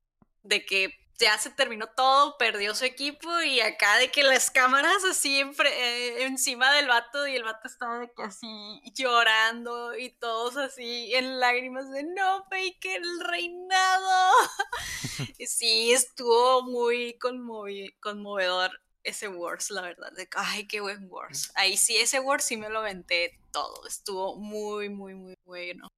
de 0.42 0.64
que 0.64 0.99
ya 1.20 1.38
se 1.38 1.50
terminó 1.50 1.86
todo, 1.88 2.36
perdió 2.38 2.74
su 2.74 2.84
equipo 2.84 3.40
y 3.42 3.60
acá 3.60 3.98
de 3.98 4.10
que 4.10 4.22
las 4.22 4.50
cámaras 4.50 5.04
así 5.04 5.40
enfre- 5.40 5.70
eh, 5.72 6.24
encima 6.24 6.72
del 6.72 6.88
vato 6.88 7.26
y 7.26 7.36
el 7.36 7.44
vato 7.44 7.68
estaba 7.68 7.98
de 8.00 8.10
que 8.16 8.22
así 8.22 8.48
llorando 8.94 9.96
y 9.96 10.10
todos 10.10 10.56
así 10.56 11.14
en 11.14 11.38
lágrimas 11.38 11.90
de 11.90 12.02
no, 12.04 12.44
Faker, 12.44 13.00
el 13.02 13.20
reinado. 13.20 14.32
Sí, 15.46 15.92
estuvo 15.92 16.62
muy 16.62 17.18
conmovedor 17.18 18.70
ese 19.02 19.28
Wars, 19.28 19.70
la 19.70 19.82
verdad. 19.82 20.12
De 20.12 20.28
ay, 20.36 20.66
qué 20.66 20.80
buen 20.80 21.06
Wars. 21.10 21.52
Ahí 21.54 21.76
sí, 21.76 21.96
ese 21.96 22.20
Wars 22.20 22.44
sí 22.44 22.56
me 22.56 22.68
lo 22.68 22.80
aventé 22.80 23.38
todo. 23.50 23.86
Estuvo 23.86 24.36
muy, 24.36 24.88
muy, 24.88 25.14
muy 25.14 25.34
bueno. 25.44 25.88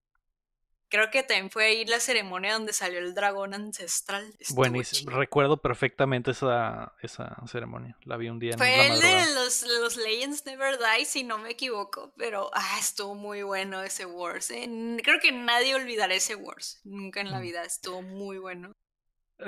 Creo 0.92 1.10
que 1.10 1.22
también 1.22 1.50
fue 1.50 1.64
ahí 1.64 1.84
la 1.86 1.98
ceremonia 2.00 2.52
donde 2.52 2.74
salió 2.74 2.98
el 2.98 3.14
dragón 3.14 3.54
ancestral. 3.54 4.30
Estuvo 4.38 4.56
Buenísimo. 4.58 5.08
chido. 5.10 5.18
Recuerdo 5.18 5.56
perfectamente 5.56 6.32
esa, 6.32 6.92
esa 7.00 7.34
ceremonia. 7.46 7.96
La 8.04 8.18
vi 8.18 8.28
un 8.28 8.38
día 8.38 8.52
en 8.52 8.58
la 8.58 8.64
Fue 8.64 8.86
el 8.86 8.92
madrugada. 8.92 9.26
de 9.26 9.34
los, 9.34 9.62
los 9.80 9.96
Legends 9.96 10.44
Never 10.44 10.76
Die, 10.78 11.04
si 11.06 11.24
no 11.24 11.38
me 11.38 11.50
equivoco. 11.50 12.12
Pero 12.18 12.50
ah, 12.52 12.76
estuvo 12.78 13.14
muy 13.14 13.42
bueno 13.42 13.82
ese 13.82 14.04
Wars. 14.04 14.50
¿eh? 14.50 14.68
Creo 15.02 15.18
que 15.18 15.32
nadie 15.32 15.74
olvidará 15.74 16.14
ese 16.14 16.34
Wars. 16.36 16.80
Nunca 16.84 17.22
en 17.22 17.30
la 17.30 17.38
Mm. 17.38 17.42
vida. 17.42 17.64
Estuvo 17.64 18.02
muy 18.02 18.36
bueno. 18.36 18.72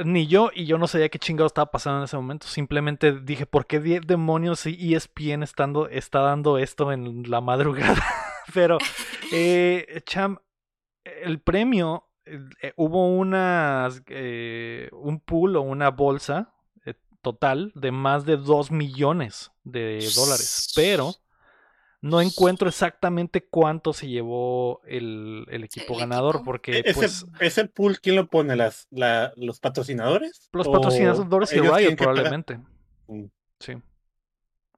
Ni 0.05 0.26
yo, 0.26 0.51
y 0.53 0.64
yo 0.64 0.78
no 0.78 0.88
sabía 0.88 1.09
qué 1.11 1.18
chingado 1.18 1.47
estaba 1.47 1.70
pasando 1.70 1.99
en 1.99 2.05
ese 2.05 2.16
momento. 2.16 2.47
Simplemente 2.49 3.12
dije, 3.20 3.45
¿por 3.47 3.66
qué 3.66 3.78
demonios 3.78 4.64
E 4.66 4.70
ESPN 4.95 5.42
estando, 5.45 5.88
está 5.88 6.20
dando 6.20 6.59
esto 6.59 6.90
en 6.90 7.30
la 7.30 7.40
madrugada? 7.40 8.03
Pero, 8.55 8.78
eh, 9.32 10.01
Cham, 10.07 10.38
el 11.25 11.41
premio, 11.41 12.05
eh, 12.27 12.72
hubo 12.77 13.09
unas, 13.09 14.03
eh, 14.09 14.89
un 14.93 15.20
pool 15.20 15.57
o 15.57 15.62
una 15.62 15.91
bolsa 15.91 16.55
eh, 16.85 16.95
total 17.22 17.72
de 17.75 17.91
más 17.91 18.25
de 18.25 18.37
2 18.37 18.70
millones 18.70 19.51
de 19.64 20.09
dólares. 20.14 20.72
Pero 20.75 21.14
no 22.01 22.20
encuentro 22.20 22.68
exactamente 22.68 23.47
cuánto 23.47 23.93
se 23.93 24.09
llevó 24.09 24.83
el, 24.87 25.47
el 25.49 25.64
equipo 25.64 25.97
ganador, 25.97 26.43
porque 26.45 26.79
E- 26.79 26.83
ese, 26.85 26.95
pues... 26.95 27.27
ese 27.41 27.64
pool, 27.66 27.99
¿quién 28.01 28.16
lo 28.16 28.27
pone? 28.27 28.57
¿Las, 28.57 28.87
la, 28.91 29.33
¿Los 29.37 29.61
patrocinadores? 29.61 30.51
Los 30.53 30.66
¿O 30.68 30.72
patrocinadores 30.72 31.53
y 31.53 31.55
ellos 31.57 31.66
Riot 31.68 31.77
tienen 31.79 31.97
que 31.97 32.05
pagar? 32.05 32.14
probablemente. 32.14 32.61
Mm. 33.07 33.25
Sí. 33.59 33.75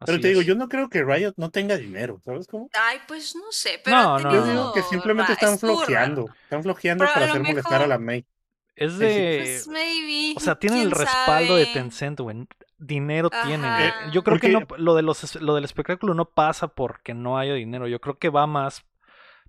Pero 0.01 0.13
Así 0.13 0.21
te 0.21 0.29
digo, 0.29 0.41
es. 0.43 0.47
yo 0.47 0.55
no 0.55 0.69
creo 0.69 0.91
que 0.91 1.03
Riot 1.03 1.35
no 1.37 1.51
tenga 1.51 1.77
dinero, 1.77 2.21
¿sabes 2.25 2.47
cómo? 2.47 2.69
Ay, 2.75 2.99
pues 3.09 3.35
no 3.35 3.51
sé. 3.51 3.81
Pero 3.83 3.97
No, 3.97 4.19
no, 4.19 4.33
Yo 4.33 4.41
no. 4.45 4.47
digo 4.53 4.73
que 4.75 4.83
simplemente 4.83 5.33
están 5.33 5.59
flojeando. 5.59 6.27
Están 6.45 6.63
flojeando 6.63 7.05
para 7.07 7.27
hacer 7.27 7.43
molestar 7.43 7.83
a 7.83 7.87
la 7.87 7.99
May. 7.99 8.27
Es 8.75 8.99
de. 8.99 9.39
Pues 9.43 9.69
maybe. 9.69 10.35
o 10.37 10.41
sea, 10.41 10.57
tienen 10.57 10.81
el 10.83 10.91
respaldo 10.91 11.57
de. 11.57 11.67
Tencent, 11.67 12.21
güey. 12.21 12.47
Dinero 12.79 13.31
tienen. 13.31 13.61
Güey. 13.73 14.13
Yo 14.13 14.23
creo 14.23 14.39
que 14.39 14.51
no, 14.51 14.67
lo, 14.77 14.95
de 14.95 15.01
los, 15.03 15.35
lo 15.41 15.55
del 15.55 15.65
espectáculo 15.65 16.13
no 16.13 16.27
pasa 16.29 16.69
porque 16.69 17.15
no 17.15 17.39
haya 17.39 17.55
dinero. 17.55 17.89
Yo 17.89 17.99
creo 18.03 18.19
que 18.19 18.29
va 18.29 18.47
más 18.47 18.85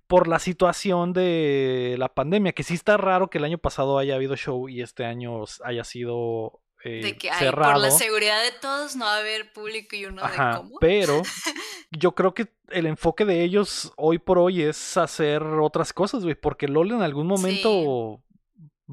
por 0.06 0.28
la 0.28 0.38
situación 0.38 1.12
de 1.12 1.96
la 1.98 2.08
pandemia. 2.08 2.52
Que 2.52 2.62
sí 2.62 2.72
está 2.72 2.96
raro 2.96 3.28
que 3.28 3.36
el 3.36 3.44
año 3.44 3.58
pasado 3.58 3.98
haya 3.98 4.14
habido 4.14 4.34
show 4.34 4.66
y 4.70 4.80
este 4.80 5.04
año 5.04 5.44
haya 5.62 5.84
sido 5.84 6.62
eh, 6.88 7.02
De 7.02 7.16
que 7.16 7.30
ay, 7.30 7.38
cerrado. 7.38 7.72
por 7.74 7.82
la 7.82 7.90
seguridad 7.90 8.42
de 8.42 8.52
todos 8.60 8.96
no 8.96 9.04
va 9.04 9.16
a 9.16 9.18
haber 9.20 9.52
público 9.52 9.94
y 9.96 10.06
uno 10.06 10.22
de 10.22 10.28
Ajá, 10.28 10.56
cómo. 10.58 10.76
pero 10.80 11.22
yo 11.90 12.12
creo 12.14 12.34
que 12.34 12.48
el 12.70 12.86
enfoque 12.86 13.24
de 13.24 13.42
ellos 13.44 13.92
hoy 13.96 14.18
por 14.18 14.38
hoy 14.38 14.62
es 14.62 14.96
hacer 14.96 15.42
otras 15.42 15.92
cosas, 15.92 16.22
güey, 16.24 16.34
porque 16.34 16.68
LOL 16.68 16.92
en 16.92 17.02
algún 17.02 17.26
momento 17.26 18.22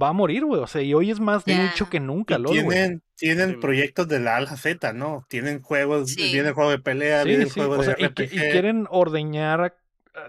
va 0.01 0.09
a 0.09 0.13
morir, 0.13 0.43
güey. 0.45 0.61
O 0.61 0.67
sea, 0.67 0.81
y 0.81 0.93
hoy 0.93 1.09
es 1.11 1.19
más 1.19 1.43
Ya. 1.45 1.61
nicho 1.63 1.89
que 1.89 1.99
nunca, 1.99 2.37
LOL, 2.37 2.63
güey. 2.63 2.77
tienen, 2.77 3.03
tienen 3.15 3.49
Sí. 3.51 3.55
proyectos 3.57 4.07
de 4.09 4.19
la 4.19 4.33
A 4.35 4.37
a 4.37 4.41
la 4.41 4.57
Z, 4.57 4.91
¿no? 4.93 5.25
Tienen 5.29 5.61
juegos, 5.61 6.11
Sí. 6.11 6.31
viene 6.33 6.49
el 6.49 6.53
juego 6.53 6.71
de 6.71 6.79
pelea, 6.79 7.23
Sí, 7.23 7.29
viene 7.29 7.43
el 7.43 7.49
sí, 7.49 7.59
juego 7.59 7.75
o 7.75 7.77
de 7.77 7.85
sea, 7.85 7.95
y, 7.97 8.13
que- 8.13 8.23
y 8.23 8.27
RPG. 8.27 8.51
quieren 8.51 8.87
ordeñar 8.89 9.77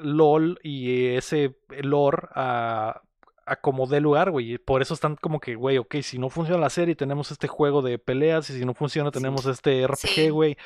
LOL 0.00 0.58
y 0.62 1.06
ese 1.16 1.56
lore 1.82 2.28
a, 2.34 3.02
a 3.46 3.56
como 3.56 3.86
dé 3.86 4.00
lugar, 4.00 4.30
güey. 4.30 4.58
Por 4.58 4.82
eso 4.82 4.92
están 4.94 5.16
como 5.16 5.40
que, 5.40 5.54
güey, 5.54 5.78
ok, 5.78 5.96
si 6.02 6.18
no 6.18 6.28
funciona 6.30 6.60
la 6.60 6.70
serie, 6.70 6.94
tenemos 6.96 7.30
este 7.30 7.46
juego 7.48 7.80
de 7.80 7.98
peleas, 7.98 8.50
y 8.50 8.58
si 8.58 8.64
no 8.64 8.74
funciona, 8.74 9.10
tenemos 9.10 9.46
este 9.46 9.86
RPG, 9.86 10.08
Sí. 10.14 10.28
güey. 10.30 10.56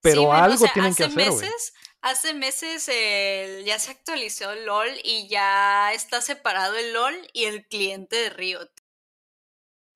Pero 0.00 0.20
Sí, 0.22 0.26
men, 0.28 0.30
o 0.30 0.32
algo 0.34 0.56
sea, 0.58 0.72
tienen 0.72 0.94
que 0.94 1.04
hace 1.04 1.12
hacer, 1.20 1.30
güey. 1.32 1.40
meses, 1.42 1.74
Hace 2.00 2.32
meses 2.32 2.88
el- 2.88 3.64
ya 3.64 3.76
se 3.80 3.90
actualizó 3.90 4.54
LOL 4.54 4.88
y 5.02 5.26
ya 5.28 5.92
está 5.92 6.20
separado 6.20 6.76
el 6.76 6.92
LOL 6.92 7.14
y 7.32 7.46
el 7.46 7.66
cliente 7.66 8.14
de 8.14 8.30
Riot. 8.30 8.70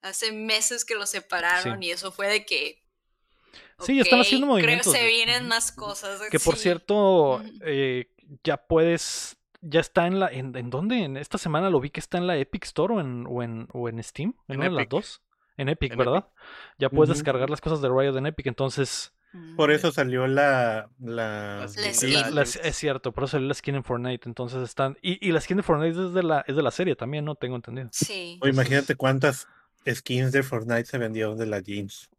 Hace 0.03 0.33
meses 0.33 0.85
que 0.85 0.97
lo 0.97 1.07
separaron 1.07 1.81
y 1.81 1.93
eso 1.93 2.11
fue 2.11 2.27
de 2.27 2.45
que. 2.45 2.83
Sí, 3.79 4.01
están 4.01 4.19
ok, 4.19 4.27
haciendo 4.27 4.47
movimientos. 4.49 4.83
Creo 4.93 4.93
que 4.95 4.99
se 4.99 5.05
güey. 5.05 5.15
vienen 5.25 5.47
más 5.47 5.71
cosas. 5.71 6.21
Que 6.29 6.41
por 6.41 6.57
cierto, 6.57 7.41
eh, 7.65 8.11
ya 8.43 8.57
puedes. 8.57 9.37
Ya 9.63 9.81
está 9.81 10.07
en 10.07 10.21
la. 10.21 10.29
¿en, 10.29 10.55
en 10.57 10.71
dónde? 10.71 11.03
En 11.05 11.17
esta 11.17 11.39
semana 11.39 11.71
lo 11.71 11.81
vi 11.81 11.91
que 11.91 12.01
está 12.01 12.19
en 12.19 12.27
la 12.27 12.37
Epic 12.37 12.65
Store 12.65 12.95
o 12.95 13.01
en, 13.01 13.27
o 13.29 13.43
en, 13.43 13.69
o 13.73 13.89
en 13.89 14.03
Steam. 14.03 14.35
En, 14.49 14.55
En 14.55 14.61
una 14.61 14.69
de 14.71 14.77
las 14.77 14.89
dos. 14.89 15.23
En 15.57 15.69
Epic, 15.69 15.93
En 15.93 15.99
¿verdad? 15.99 16.29
Ya 16.79 16.91
puedes 16.91 17.09
descargar 17.15 17.49
las 17.49 17.61
cosas 17.61 17.81
de 17.81 17.89
Riot 17.89 18.17
en 18.17 18.27
Epic. 18.27 18.47
Entonces, 18.47 19.15
Por 19.57 19.71
Mm. 19.71 19.73
eso 19.73 19.93
salió 19.93 20.27
la. 20.27 20.91
la... 20.99 21.67
Skin 21.69 22.39
es 22.39 22.77
cierto, 22.77 23.13
por 23.13 23.25
eso 23.25 23.33
salió 23.33 23.49
la 23.49 23.55
skin 23.55 23.77
en 23.77 23.85
Fortnite. 23.85 24.29
Entonces 24.29 24.63
están. 24.63 24.99
Y, 25.01 25.27
y 25.27 25.33
la 25.33 25.41
skin 25.41 25.57
de 25.59 25.63
Fortnite 25.63 26.07
es 26.09 26.13
de 26.13 26.23
la, 26.23 26.45
es 26.47 26.57
de 26.57 26.63
la 26.63 26.71
serie 26.71 26.97
también, 26.97 27.25
¿no? 27.25 27.35
Tengo 27.35 27.57
entendido. 27.57 27.89
Sí. 27.93 28.39
O 28.43 28.49
imagínate 28.49 28.95
cuántas 28.97 29.47
skins 29.89 30.33
de 30.33 30.43
Fortnite 30.43 30.85
se 30.87 30.99
vendió 30.99 31.35
de 31.35 31.47
la 31.47 31.61
jeans. 31.61 32.11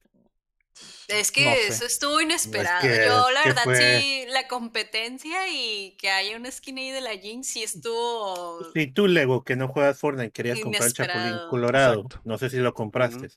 Es 1.07 1.32
que 1.32 1.45
No 1.45 1.51
sé. 1.51 1.67
eso 1.67 1.86
estuvo 1.86 2.19
inesperado. 2.21 2.82
que- 2.82 3.05
Yo, 3.05 3.30
la 3.32 3.43
verdad, 3.43 3.63
fue- 3.63 3.99
sí, 4.01 4.26
la 4.30 4.47
competencia 4.47 5.47
y 5.49 5.95
que 5.97 6.09
haya 6.09 6.36
una 6.38 6.49
skin 6.51 6.78
ahí 6.78 6.89
de 6.91 7.01
la 7.01 7.11
Jinx 7.11 7.47
sí 7.47 7.63
estuvo. 7.63 8.59
Si 8.74 8.88
tú, 8.88 9.07
Lego, 9.07 9.43
que 9.43 9.55
no 9.55 9.67
juegas 9.67 9.99
Fortnite, 9.99 10.32
querías 10.32 10.59
comprar 10.59 10.84
el 10.88 10.93
Chapulín. 10.93 11.38
Colorado, 11.49 11.93
Exacto. 12.01 12.21
no 12.24 12.38
sé 12.38 12.49
si 12.49 12.57
lo 12.57 12.74
compraste. 12.74 13.30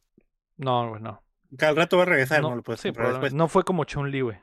No, 0.57 0.99
no. 0.99 1.23
Cada 1.59 1.73
rato 1.75 1.97
va 1.97 2.05
a 2.05 2.07
regresar, 2.07 2.41
no, 2.43 2.51
No, 2.51 2.57
lo 2.57 2.63
puedes 2.63 2.81
sí, 2.81 2.89
comprar 2.89 3.11
después. 3.11 3.33
no 3.35 3.49
fue 3.49 3.65
como 3.65 3.85
Chun-Li, 3.85 4.21
güey. 4.23 4.39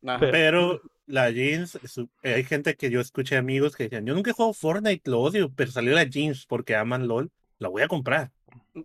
Pero- 0.00 0.18
Pero 0.30 0.82
la 1.06 1.30
jeans, 1.30 1.78
su- 1.84 2.08
eh, 2.22 2.34
hay 2.34 2.44
gente 2.44 2.76
que 2.76 2.90
yo 2.90 3.00
escuché 3.00 3.36
amigos 3.36 3.74
que 3.74 3.84
decían, 3.84 4.06
yo 4.06 4.14
nunca 4.14 4.30
he 4.30 4.34
jugado 4.34 4.54
Fortnite, 4.54 5.10
lo 5.10 5.20
odio, 5.20 5.52
pero 5.54 5.70
salió 5.72 5.92
la 5.92 6.04
jeans 6.04 6.46
porque 6.46 6.76
aman 6.76 7.08
LOL, 7.08 7.30
la 7.58 7.68
voy 7.68 7.82
a 7.82 7.88
comprar. 7.88 8.30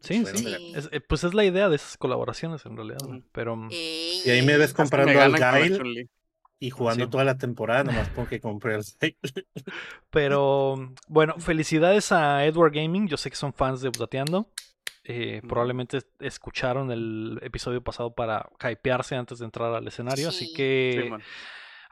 Sí, 0.01 0.25
sí. 0.25 0.43
mira, 0.45 0.57
Sí. 0.57 0.73
Es- 0.75 0.89
eh, 0.91 0.99
pues 1.01 1.23
es 1.23 1.33
la 1.33 1.45
idea 1.45 1.69
de 1.69 1.75
esas 1.75 1.97
colaboraciones 1.97 2.65
en 2.65 2.75
realidad. 2.75 2.99
Pero. 3.31 3.55
mm, 3.55 3.69
Y 3.71 4.29
ahí 4.29 4.41
me 4.41 4.57
ves 4.57 4.73
comprando 4.73 5.13
me 5.13 5.19
al 5.19 5.33
Gail 5.37 6.09
y 6.59 6.69
jugando 6.69 7.05
Sí. 7.05 7.11
toda 7.11 7.23
la 7.25 7.37
temporada, 7.37 7.83
nomás 7.83 8.09
porque 8.09 8.39
compré 8.39 8.75
el 8.75 8.83
Pero 10.09 10.93
bueno, 11.07 11.35
felicidades 11.39 12.11
a 12.11 12.45
Edward 12.45 12.73
Gaming. 12.73 13.07
Yo 13.07 13.17
sé 13.17 13.29
que 13.29 13.35
son 13.35 13.53
fans 13.53 13.81
de 13.81 13.89
Updateando. 13.89 14.49
Eh. 15.05 15.41
Probablemente 15.47 15.99
escucharon 16.19 16.89
el 16.91 17.39
episodio 17.41 17.83
pasado 17.83 18.13
para 18.13 18.49
hypearse 18.61 19.15
antes 19.15 19.39
de 19.39 19.45
entrar 19.45 19.73
al 19.73 19.87
escenario. 19.87 20.29
Así 20.29 20.45
Sí. 20.47 20.53
que. 20.53 21.11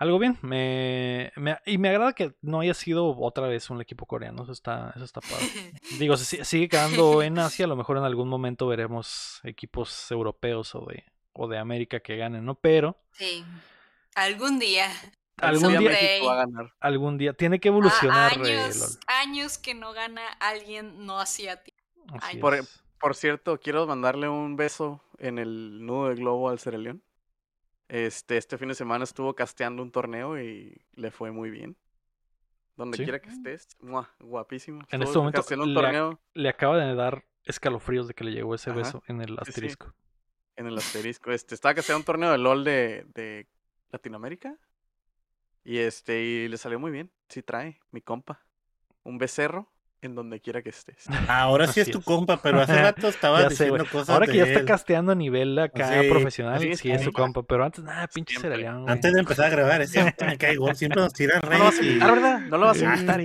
Algo 0.02 0.20
bien. 0.20 0.38
Me, 0.42 1.32
me- 1.36 1.60
y 1.66 1.78
me 1.78 1.90
agrada 1.90 2.14
que 2.14 2.34
no 2.42 2.60
haya 2.62 2.74
sido 2.74 3.16
otra 3.20 3.48
vez 3.48 3.70
un 3.70 3.82
equipo 3.82 4.06
coreano. 4.06 4.44
Eso 4.44 4.52
está, 4.52 4.92
eso 4.96 5.06
está 5.06 5.22
padre. 5.22 5.46
Digo, 6.00 6.18
se 6.18 6.26
si- 6.26 6.44
sigue 6.46 6.68
quedando 6.70 7.22
en 7.22 7.38
Asia. 7.40 7.66
A 7.66 7.68
lo 7.68 7.76
mejor 7.76 7.98
en 7.98 8.04
algún 8.04 8.28
momento 8.28 8.68
veremos 8.68 9.40
equipos 9.44 10.10
europeos 10.12 10.74
o 10.76 10.86
de, 10.88 11.06
o 11.34 11.48
de 11.48 11.58
América 11.58 12.00
que 12.00 12.18
ganen, 12.18 12.44
¿no? 12.46 12.56
Pero 12.56 12.98
Sí. 13.12 13.44
Algún 14.16 14.60
día. 14.60 14.90
algún 15.38 15.70
día. 15.78 15.90
México 15.92 16.26
va 16.28 16.34
a 16.34 16.46
ganar. 16.46 16.74
algún 16.80 17.18
día 17.18 17.34
tiene 17.34 17.60
que 17.60 17.70
Ah, 17.70 17.72
evolucionar. 17.72 18.34
eh, 18.46 18.70
años, 19.08 19.58
que 19.58 19.74
no 19.74 19.94
gana 19.94 20.22
alguien 20.40 21.06
no 21.06 21.20
asiático. 21.20 21.78
Así. 22.22 22.38
Por-. 22.38 22.66
Por 23.00 23.16
cierto, 23.16 23.60
quiero 23.60 23.88
mandarle 23.88 24.30
un 24.30 24.56
beso 24.58 25.02
en 25.18 25.40
el 25.40 25.86
nudo 25.86 26.10
de 26.10 26.16
globo 26.16 26.50
al 26.50 26.60
Cereleón. 26.60 27.02
Este, 27.92 28.38
este 28.38 28.58
fin 28.58 28.70
de 28.70 28.74
semana 28.76 29.04
estuvo 29.04 29.36
casteando 29.36 29.84
un 29.84 29.92
torneo 29.92 30.40
y 30.42 30.82
le 30.94 31.12
fue 31.12 31.32
muy 31.32 31.50
bien. 31.50 31.76
Donde 32.78 32.96
Sí. 32.96 33.04
quiera 33.04 33.20
que 33.20 33.28
estés, 33.30 33.68
¡mua! 33.82 34.10
guapísimo. 34.20 34.78
En 34.92 35.02
Estuvo 35.02 35.04
este 35.04 35.18
momento 35.20 35.40
casteando 35.40 35.66
un 35.66 35.74
le 35.74 35.82
torneo 35.82 36.20
le 36.34 36.48
acaba 36.50 36.78
de 36.78 36.96
dar 36.96 37.26
escalofríos 37.44 38.08
de 38.08 38.14
que 38.14 38.24
le 38.24 38.32
llegó 38.32 38.56
ese 38.56 38.70
Ajá. 38.70 38.80
beso 38.80 39.04
en 39.08 39.20
el 39.20 39.28
Sí, 39.32 39.36
sí. 39.36 39.42
asterisco. 39.50 39.94
en 40.56 40.68
el 40.68 40.78
asterisco. 40.78 41.32
Este, 41.32 41.54
estaba 41.54 41.74
casteando 41.76 42.00
un 42.00 42.06
torneo 42.06 42.32
de 42.32 42.38
LOL 42.38 42.64
de, 42.64 43.06
de 43.14 43.48
Latinoamérica. 43.90 44.56
Y 45.66 45.80
este, 45.80 46.22
y 46.24 46.48
le 46.48 46.58
salió 46.58 46.80
muy 46.80 46.92
bien. 46.92 47.12
Sí 47.30 47.42
trae, 47.44 47.80
mi 47.92 48.02
compa. 48.02 48.46
Un 49.04 49.18
becerro 49.18 49.70
en 50.02 50.16
donde 50.16 50.40
quiera 50.40 50.62
que 50.62 50.70
estés. 50.70 51.06
Ahora 51.30 51.68
sí 51.68 51.80
es 51.80 51.92
tu 51.92 52.02
compa, 52.02 52.38
pero 52.42 52.62
hace 52.62 52.74
rato 52.82 53.08
sé, 53.50 53.66
diciendo 53.66 53.86
cosas 53.92 54.10
Ahora 54.10 54.26
que 54.26 54.32
de 54.34 54.38
ya 54.40 54.44
está 54.46 54.66
casteando 54.66 55.12
a 55.12 55.16
nivel 55.16 55.58
acá 55.60 56.02
Sí, 56.02 56.10
profesional, 56.10 56.60
sí, 56.60 56.92
es, 56.92 57.02
su 57.04 57.12
compa. 57.12 57.44
pero 57.44 57.64
antes, 57.66 57.84
nada, 57.84 58.08
pinche 58.08 58.40
güey. 58.80 58.92
Antes 58.92 59.14
de 59.14 59.20
empezar 59.20 59.46
a 59.46 59.50
grabar, 59.50 59.82
me 59.82 60.36
siempre 60.76 61.02
nos 61.02 61.14
tira 61.14 61.40
No 61.44 61.50
lo 61.50 61.60
vas 61.64 61.78
a 61.78 61.82
reyes 61.82 61.82
y... 61.82 61.88
invitar, 61.90 62.12
¿verdad? 62.14 62.40
No 62.42 62.58
lo 62.58 62.66
vas 62.66 62.82
a 62.82 62.92
Ah. 62.92 62.96
invitar. 62.96 63.22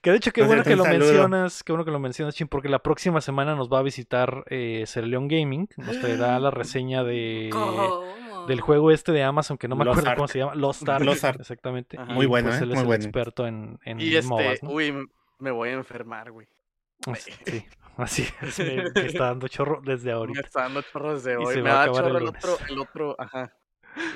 que 0.00 0.10
de 0.10 0.16
hecho, 0.16 0.32
qué 0.32 0.42
bueno 0.42 0.62
que 0.62 0.76
lo 0.76 0.84
saludo. 0.84 0.98
mencionas, 1.06 1.62
qué 1.62 1.72
bueno 1.72 1.84
que 1.84 1.90
lo 1.90 1.98
mencionas, 2.00 2.34
Chin, 2.34 2.48
porque 2.48 2.68
la 2.68 2.80
próxima 2.80 3.20
semana 3.20 3.54
nos 3.54 3.68
va 3.72 3.78
a 3.78 3.82
visitar 3.82 4.44
eh, 4.50 4.84
Cereleón 4.86 5.28
Gaming, 5.28 5.68
nos 5.76 5.98
traerá 6.00 6.38
la 6.38 6.50
reseña 6.50 7.04
de 7.04 7.50
¿Cómo? 7.52 8.02
Del 8.46 8.60
juego 8.60 8.90
este 8.90 9.12
de 9.12 9.22
Amazon, 9.22 9.56
que 9.58 9.68
no 9.68 9.76
me 9.76 9.82
acuerdo 9.88 10.14
cómo 10.14 10.28
se 10.28 10.38
llama, 10.38 10.54
Lost 10.54 10.88
Ark, 10.88 11.04
exactamente. 11.40 11.98
Ajá. 11.98 12.12
Muy 12.12 12.26
bueno, 12.26 12.48
pues, 12.50 12.60
¿eh? 12.60 12.64
él 12.64 12.70
es 12.70 12.74
Muy 12.76 12.80
el 12.82 12.86
bueno. 12.86 13.04
experto 13.04 13.46
en, 13.46 13.78
en 13.84 14.00
Y 14.00 14.14
este, 14.16 14.28
MOBAs, 14.28 14.62
¿no? 14.62 14.70
uy, 14.70 14.94
me 15.38 15.50
voy 15.50 15.68
a 15.70 15.72
enfermar, 15.72 16.30
güey. 16.30 16.46
Así- 17.06 17.32
Sí, 17.46 17.64
así 17.96 18.22
es, 18.42 18.58
me, 18.58 18.90
me 19.02 19.06
está 19.06 19.24
dando 19.26 19.48
chorro 19.48 19.80
desde 19.84 20.06
Me 20.06 20.12
ahorita. 20.12 20.40
está 20.40 20.62
dando 20.62 20.82
chorro 20.82 21.14
desde 21.14 21.32
Y 21.32 21.36
hoy. 21.36 21.54
se 21.54 21.62
Me 21.62 21.68
va 21.70 21.70
a 21.70 21.74
da 21.74 21.82
acabar 21.92 22.04
el 22.04 22.06
chorro 22.12 22.18
el 22.18 22.24
lunes. 22.24 22.44
otro, 22.44 22.66
el 22.68 22.78
otro, 22.78 23.16
ajá. 23.18 23.52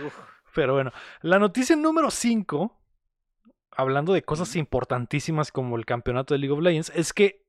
Uf. 0.07 0.19
Pero 0.55 0.73
bueno, 0.75 0.93
la 1.21 1.39
noticia 1.39 1.77
número 1.77 2.11
5, 2.11 2.75
hablando 3.73 4.15
de 4.15 4.23
cosas 4.23 4.57
importantísimas 4.57 5.53
como 5.53 5.77
el 5.77 5.85
campeonato 5.85 6.33
de 6.33 6.39
League 6.39 6.55
of 6.55 6.61
Legends, 6.63 6.91
es 6.95 7.13
que 7.13 7.45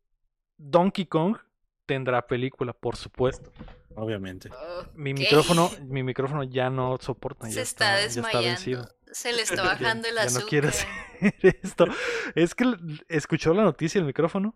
Donkey 0.58 1.06
Kong 1.06 1.38
tendrá 1.86 2.28
película, 2.28 2.74
por 2.74 2.98
supuesto. 2.98 3.52
Obviamente. 3.98 4.50
Mi 4.96 5.14
micrófono, 5.14 5.72
mi 5.88 6.04
micrófono 6.04 6.44
ya 6.44 6.70
no 6.70 6.98
soporta, 7.02 7.48
Se 7.48 7.54
ya 7.56 7.62
está 7.64 8.00
está, 8.00 8.00
ya 8.02 8.06
está 8.06 8.22
desmayando. 8.22 8.48
vencido. 8.48 8.90
Se 9.12 9.34
le 9.34 9.42
está 9.44 9.56
Ya- 9.56 9.64
bajando 9.64 10.08
el 10.08 10.16
ya 10.16 10.22
azúcar. 10.24 10.44
no 10.44 10.48
quiere 10.50 10.68
hacer 10.68 10.88
esto. 11.64 11.86
Es 12.36 12.54
que 12.56 12.66
escuchó 13.10 13.54
la 13.54 13.64
noticia 13.64 14.00
el 14.00 14.06
micrófono 14.06 14.56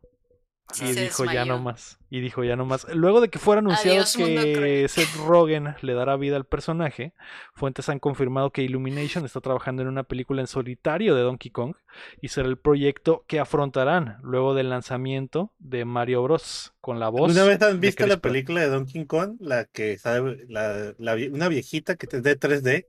y 0.81 0.93
Se 0.93 1.03
dijo 1.03 1.25
ya 1.25 1.45
no 1.45 1.59
más. 1.59 1.97
Y 2.09 2.19
dijo 2.19 2.43
ya 2.43 2.55
no 2.55 2.65
más. 2.65 2.85
Luego 2.93 3.21
de 3.21 3.29
que 3.29 3.39
fuera 3.39 3.59
anunciado 3.59 4.01
Adiós, 4.01 4.15
que. 4.15 4.85
Seth 4.89 5.15
Rogen 5.25 5.75
le 5.81 5.93
dará 5.93 6.15
vida 6.17 6.35
al 6.35 6.45
personaje, 6.45 7.13
fuentes 7.53 7.89
han 7.89 7.99
confirmado 7.99 8.51
que 8.51 8.61
Illumination 8.63 9.25
está 9.25 9.41
trabajando 9.41 9.81
en 9.81 9.87
una 9.87 10.03
película 10.03 10.41
en 10.41 10.47
solitario 10.47 11.15
de 11.15 11.21
Donkey 11.21 11.51
Kong 11.51 11.75
y 12.21 12.27
será 12.29 12.47
el 12.47 12.57
proyecto 12.57 13.23
que 13.27 13.39
afrontarán 13.39 14.17
luego 14.23 14.53
del 14.53 14.69
lanzamiento 14.69 15.51
de 15.59 15.85
Mario 15.85 16.23
Bros. 16.23 16.73
con 16.81 16.99
la 16.99 17.09
voz. 17.09 17.31
¿Una 17.31 17.43
vez 17.43 17.61
han 17.61 17.79
visto 17.79 18.05
la 18.07 18.17
película 18.17 18.61
de 18.61 18.69
Donkey 18.69 19.05
Kong? 19.05 19.37
La 19.39 19.65
que 19.65 19.97
sabe, 19.97 20.45
la, 20.47 20.93
una 21.31 21.47
viejita 21.47 21.95
que 21.95 22.07
es 22.11 22.23
de 22.23 22.39
3D. 22.39 22.87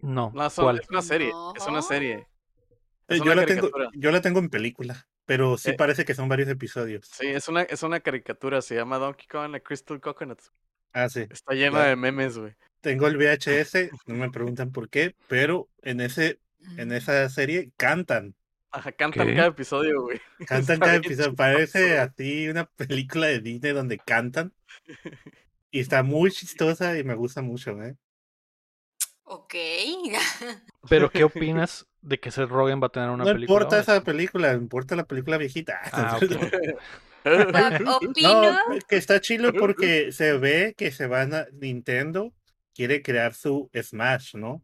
No, 0.00 0.30
No, 0.34 0.50
son- 0.50 0.64
¿cuál? 0.66 0.80
es 0.80 0.90
una 0.90 1.02
serie, 1.02 1.32
es 1.56 1.66
una 1.66 1.82
serie. 1.82 2.12
Eh, 2.14 2.26
Es 3.08 3.18
yo, 3.18 3.24
una 3.24 3.36
la 3.36 3.46
tengo, 3.46 3.70
yo 3.94 4.10
la 4.10 4.20
tengo 4.20 4.40
en 4.40 4.50
película, 4.50 5.06
pero 5.26 5.58
sí 5.58 5.72
Eh. 5.72 5.74
parece 5.74 6.04
que 6.06 6.14
son 6.14 6.28
varios 6.28 6.48
episodios. 6.48 7.12
Sí, 7.12 7.26
es 7.28 7.48
una, 7.48 7.62
es 7.62 7.82
una 7.82 8.00
caricatura, 8.00 8.62
se 8.62 8.74
llama 8.76 8.98
Donkey 8.98 9.26
Kong 9.28 9.52
The 9.52 9.62
Crystal 9.62 10.00
Coconut. 10.00 10.40
Ah, 10.92 11.08
sí. 11.08 11.26
Está 11.30 11.54
llena 11.54 11.84
de 11.84 11.96
memes, 11.96 12.38
güey. 12.38 12.54
Tengo 12.80 13.06
el 13.08 13.16
VHS, 13.18 13.90
no 14.06 14.14
me 14.14 14.30
preguntan 14.30 14.72
por 14.72 14.88
qué, 14.88 15.14
pero 15.28 15.68
en 15.82 16.00
ese 16.00 16.40
en 16.78 16.92
esa 16.92 17.28
serie 17.28 17.72
cantan. 17.76 18.34
Ajá, 18.72 18.92
cantan 18.92 19.28
¿Qué? 19.28 19.34
cada 19.34 19.48
episodio, 19.48 20.02
güey. 20.02 20.20
Cantan 20.46 20.74
Está 20.74 20.78
cada 20.78 20.96
episodio. 20.96 21.34
Parece 21.34 21.98
así 21.98 22.48
una 22.48 22.66
película 22.66 23.26
de 23.28 23.40
Disney 23.40 23.72
donde 23.72 23.98
cantan. 23.98 24.52
Y 25.70 25.80
está 25.80 26.02
muy 26.02 26.30
chistosa 26.30 26.96
y 26.98 27.04
me 27.04 27.14
gusta 27.14 27.42
mucho, 27.42 27.82
¿eh? 27.82 27.96
Ok. 29.28 29.54
Pero 30.88 31.10
¿qué 31.10 31.24
opinas 31.24 31.86
de 32.00 32.18
que 32.18 32.30
Seth 32.30 32.48
Rogen 32.48 32.80
va 32.80 32.86
a 32.86 32.90
tener 32.90 33.10
una 33.10 33.24
no 33.24 33.32
película? 33.32 33.42
importa 33.42 33.76
ahora? 33.76 33.82
esa 33.82 34.04
película, 34.04 34.52
importa 34.52 34.96
la 34.96 35.04
película 35.04 35.36
viejita. 35.36 35.80
Ah. 35.92 36.18
Ah. 36.18 36.20
No, 37.80 37.98
que 38.88 38.96
está 38.96 39.20
chilo 39.20 39.52
porque 39.52 40.12
se 40.12 40.34
ve 40.38 40.76
que 40.78 40.92
se 40.92 41.08
van 41.08 41.34
a 41.34 41.46
Nintendo 41.54 42.32
quiere 42.72 43.02
crear 43.02 43.34
su 43.34 43.68
Smash, 43.74 44.36
¿no? 44.36 44.62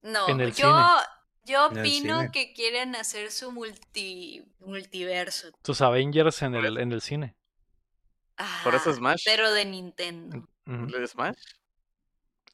No, 0.00 0.26
En 0.26 0.40
el 0.40 0.54
yo, 0.54 0.74
yo 1.44 1.66
opino 1.66 2.32
que 2.32 2.54
quieren 2.54 2.96
hacer 2.96 3.30
su 3.30 3.52
multi, 3.52 4.42
multiverso. 4.60 5.48
Sus 5.62 5.82
Avengers 5.82 6.40
en 6.40 6.54
el, 6.54 6.78
en 6.78 6.92
el 6.92 7.02
cine. 7.02 7.36
Por 8.64 8.74
eso 8.74 8.90
Smash. 8.94 9.24
Pero 9.26 9.52
de 9.52 9.66
Nintendo. 9.66 10.48
¿El 10.64 11.06
Smash? 11.06 11.36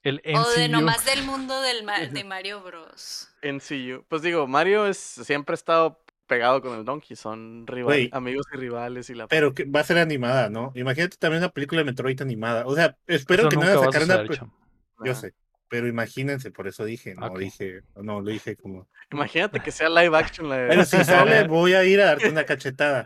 El 0.02 0.22
O 0.34 0.48
de 0.50 0.64
MCU. 0.68 0.72
nomás 0.72 1.04
del 1.04 1.24
mundo 1.24 1.60
del 1.60 1.82
ma- 1.84 2.00
de 2.00 2.24
Mario 2.24 2.62
Bros. 2.62 3.28
NCU. 3.42 4.04
Pues 4.08 4.22
digo, 4.22 4.46
Mario 4.46 4.86
es 4.86 4.96
siempre 4.98 5.54
ha 5.54 5.56
estado 5.56 6.00
pegado 6.26 6.60
con 6.62 6.78
el 6.78 6.84
Donkey. 6.84 7.16
Son 7.16 7.66
rival- 7.66 8.08
amigos 8.12 8.46
y 8.52 8.56
rivales 8.56 9.10
y 9.10 9.14
la 9.14 9.26
Pero 9.26 9.54
que 9.54 9.64
va 9.64 9.80
a 9.80 9.84
ser 9.84 9.98
animada, 9.98 10.50
¿no? 10.50 10.72
Imagínate 10.74 11.16
también 11.16 11.42
una 11.42 11.50
película 11.50 11.80
de 11.80 11.84
Metroid 11.86 12.20
animada. 12.22 12.64
O 12.66 12.74
sea, 12.74 12.96
espero 13.06 13.42
Eso 13.42 13.48
que 13.48 13.56
no 13.56 13.64
la 13.64 13.74
va 13.76 13.82
a 13.82 13.84
sacaran. 13.86 14.06
suceder, 14.08 14.30
a- 14.30 14.34
cham. 14.34 14.52
Yo 15.04 15.14
sé. 15.14 15.34
Pero 15.70 15.86
imagínense, 15.86 16.50
por 16.50 16.66
eso 16.66 16.84
dije, 16.86 17.14
no 17.14 17.28
dije, 17.36 17.82
no, 17.96 18.20
lo 18.22 18.30
dije 18.30 18.56
como. 18.56 18.88
Imagínate 19.12 19.60
que 19.60 19.70
sea 19.70 19.88
live 19.90 20.16
action 20.16 20.48
la 20.48 20.56
de. 20.58 20.68
Pero 20.68 20.84
si 20.84 21.04
sale, 21.04 21.42
voy 21.48 21.74
a 21.74 21.84
ir 21.84 22.00
a 22.00 22.06
darte 22.06 22.28
una 22.30 22.44
cachetada. 22.44 23.04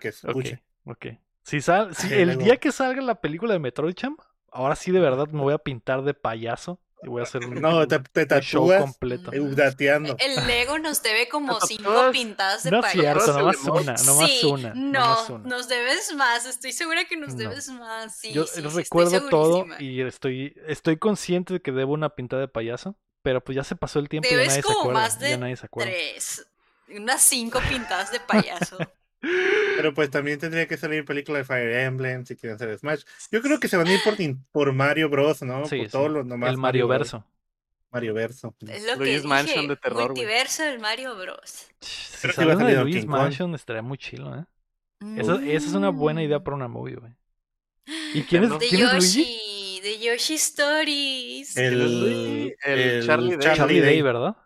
Que 0.00 0.08
escuche. 0.08 0.62
ok. 0.84 1.06
Si 1.42 1.60
sal, 1.60 1.94
si 1.94 2.12
el 2.14 2.38
día 2.38 2.56
que 2.58 2.70
salga 2.72 3.00
la 3.02 3.20
película 3.20 3.54
de 3.54 3.58
Metroid 3.58 3.94
Cham, 3.94 4.16
ahora 4.52 4.76
sí 4.76 4.90
de 4.90 5.00
verdad 5.00 5.28
me 5.28 5.40
voy 5.42 5.54
a 5.54 5.58
pintar 5.58 6.02
de 6.02 6.14
payaso 6.14 6.80
y 7.02 7.08
voy 7.08 7.20
a 7.20 7.24
hacer 7.24 7.44
un, 7.44 7.54
No, 7.60 7.86
te, 7.86 8.00
te 8.00 8.34
un 8.34 8.40
show 8.40 8.68
completo. 8.76 9.30
dateando. 9.54 10.16
El 10.18 10.46
Lego 10.48 10.78
nos 10.80 11.00
debe 11.02 11.28
como 11.28 11.60
cinco 11.60 12.10
pintadas 12.12 12.64
de 12.64 12.72
No 12.72 12.78
es 12.78 12.92
payaso. 12.92 13.20
cierto, 13.20 13.38
nomás 13.38 13.56
una, 13.64 13.94
nomás 14.04 14.30
sí, 14.30 14.46
una, 14.46 14.74
no, 14.74 14.92
nomás 15.00 15.30
una. 15.30 15.48
nos 15.48 15.68
debes 15.68 16.14
más. 16.16 16.44
Estoy 16.46 16.72
segura 16.72 17.04
que 17.04 17.16
nos 17.16 17.34
No. 17.34 17.36
debes 17.36 17.68
más. 17.68 18.18
Sí, 18.18 18.32
Yo 18.32 18.44
sí, 18.46 18.60
sí, 18.60 18.66
estoy 18.66 18.82
recuerdo 18.82 19.28
todo 19.28 19.66
y 19.78 20.00
estoy, 20.00 20.54
estoy 20.66 20.96
consciente 20.98 21.54
de 21.54 21.60
que 21.62 21.70
debo 21.70 21.92
una 21.92 22.10
pintada 22.16 22.40
de 22.40 22.48
payaso, 22.48 22.96
pero 23.22 23.44
pues 23.44 23.54
ya 23.54 23.62
se 23.62 23.76
pasó 23.76 24.00
el 24.00 24.08
tiempo 24.08 24.28
y 24.28 24.32
ya 24.32 24.38
nadie 24.38 24.50
se 24.50 24.62
como 24.62 24.80
acuerda. 24.80 25.00
más 25.00 25.20
de 25.20 25.30
ya 25.30 25.36
nadie 25.38 25.56
se 25.56 25.66
acuerda. 25.66 25.92
Tres. 25.92 26.46
Unas 26.88 27.22
cinco 27.22 27.60
pintadas 27.68 28.10
de 28.10 28.18
payaso. 28.18 28.76
Pero 29.20 29.94
pues 29.94 30.10
también 30.10 30.38
tendría 30.38 30.66
que 30.66 30.76
salir 30.76 31.04
película 31.04 31.38
de 31.38 31.44
Fire 31.44 31.72
Emblem 31.72 32.24
si 32.24 32.36
quieren 32.36 32.56
hacer 32.56 32.76
Smash. 32.78 33.02
Yo 33.32 33.40
creo 33.42 33.58
que 33.60 33.68
se 33.68 33.76
van 33.76 33.86
a 33.86 33.92
ir 33.94 34.00
por, 34.04 34.16
nin- 34.16 34.38
por 34.52 34.72
Mario 34.72 35.08
Bros, 35.08 35.42
¿no? 35.42 35.66
Sí, 35.66 35.76
por 35.78 35.86
sí. 35.86 35.92
todo 35.92 36.08
lo 36.08 36.24
nomás 36.24 36.50
el 36.50 36.56
Mario 36.58 36.86
Bros. 36.86 36.98
Verso. 36.98 37.24
Mario 37.90 38.14
Verso. 38.14 38.54
Es 38.68 38.84
lo 38.84 38.96
Luigi's 38.96 39.22
que 39.22 39.28
Mansion 39.28 39.56
dije. 39.62 39.68
de 39.68 39.76
terror. 39.76 40.06
Multiverso 40.08 40.62
del 40.64 40.78
Mario 40.78 41.16
Bros. 41.16 41.68
Si 41.80 42.28
salir 42.32 42.56
de 42.56 42.76
Luigi's 42.82 43.04
Kong. 43.06 43.10
Mansion 43.10 43.54
estaría 43.54 43.82
muy 43.82 43.98
chilo, 43.98 44.36
¿eh? 44.36 44.44
Esa, 45.16 45.34
esa 45.36 45.66
es 45.68 45.74
una 45.74 45.90
buena 45.90 46.22
idea 46.22 46.42
para 46.42 46.56
una 46.56 46.68
movie, 46.68 46.96
güey. 46.96 47.12
¿Y 48.14 48.22
quién 48.24 48.44
es, 48.44 48.52
quién 48.68 48.82
es 48.84 48.92
Luigi? 48.92 49.22
Yoshi, 49.24 49.80
de 49.82 49.98
Yoshi 50.00 50.34
Stories. 50.34 51.56
El, 51.56 52.54
El 52.64 53.06
Charlie 53.06 53.36
Day. 53.36 53.56
Charlie 53.56 53.80
Day, 53.80 53.90
Day. 53.90 54.02
¿verdad? 54.02 54.36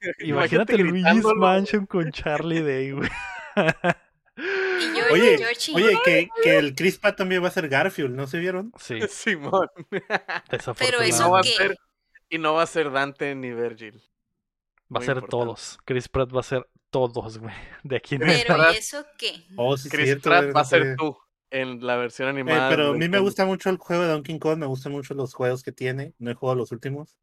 Imagínate 0.20 0.76
Luigi's 0.76 0.92
gritándolo. 1.04 1.36
Mansion 1.40 1.86
con 1.86 2.10
Charlie 2.12 2.60
Day, 2.62 2.90
güey. 2.92 3.08
Y 4.80 4.98
yo 4.98 5.04
Oye, 5.12 5.46
oye, 5.74 5.98
que, 6.04 6.28
que 6.42 6.56
el 6.58 6.74
Chris 6.74 6.98
Pratt 6.98 7.16
también 7.16 7.42
va 7.42 7.48
a 7.48 7.52
ser 7.52 7.68
Garfield, 7.68 8.14
¿no 8.14 8.26
se 8.26 8.38
vieron? 8.38 8.72
Sí, 8.78 8.98
Simón. 9.08 9.68
desafortunadamente. 10.50 11.08
Y 11.08 11.18
no, 11.18 11.30
va 11.30 11.40
a 11.40 11.42
ser, 11.44 11.76
y 12.30 12.38
no 12.38 12.54
va 12.54 12.62
a 12.62 12.66
ser 12.66 12.90
Dante 12.90 13.34
ni 13.34 13.52
Virgil. 13.52 14.02
Va 14.94 15.00
a 15.00 15.04
ser 15.04 15.16
importante. 15.18 15.30
todos. 15.30 15.78
Chris 15.84 16.08
Pratt 16.08 16.34
va 16.34 16.40
a 16.40 16.44
ser 16.44 16.68
todos, 16.90 17.38
güey. 17.38 17.54
De 17.84 17.96
aquí 17.96 18.16
en 18.16 18.22
Pero. 18.22 18.72
¿y 18.72 18.76
eso 18.76 19.04
qué? 19.18 19.46
Oh, 19.56 19.76
sí, 19.76 19.88
Chris 19.88 20.06
cierto, 20.06 20.30
Pratt 20.30 20.54
va 20.56 20.60
a 20.62 20.64
ser 20.64 20.80
serie. 20.82 20.96
tú 20.96 21.16
en 21.52 21.84
la 21.86 21.96
versión 21.96 22.28
Eh, 22.28 22.30
animada. 22.30 22.68
pero 22.70 22.90
a 22.90 22.94
mí 22.94 23.08
me 23.08 23.18
gusta 23.18 23.44
mucho 23.44 23.70
el 23.70 23.76
juego 23.76 24.02
de 24.02 24.08
Donkey 24.08 24.38
Kong, 24.38 24.58
me 24.58 24.66
gustan 24.66 24.92
mucho 24.92 25.14
los 25.14 25.34
juegos 25.34 25.62
que 25.62 25.72
tiene. 25.72 26.14
No 26.18 26.30
he 26.30 26.34
jugado 26.34 26.56
los 26.56 26.72
últimos, 26.72 27.18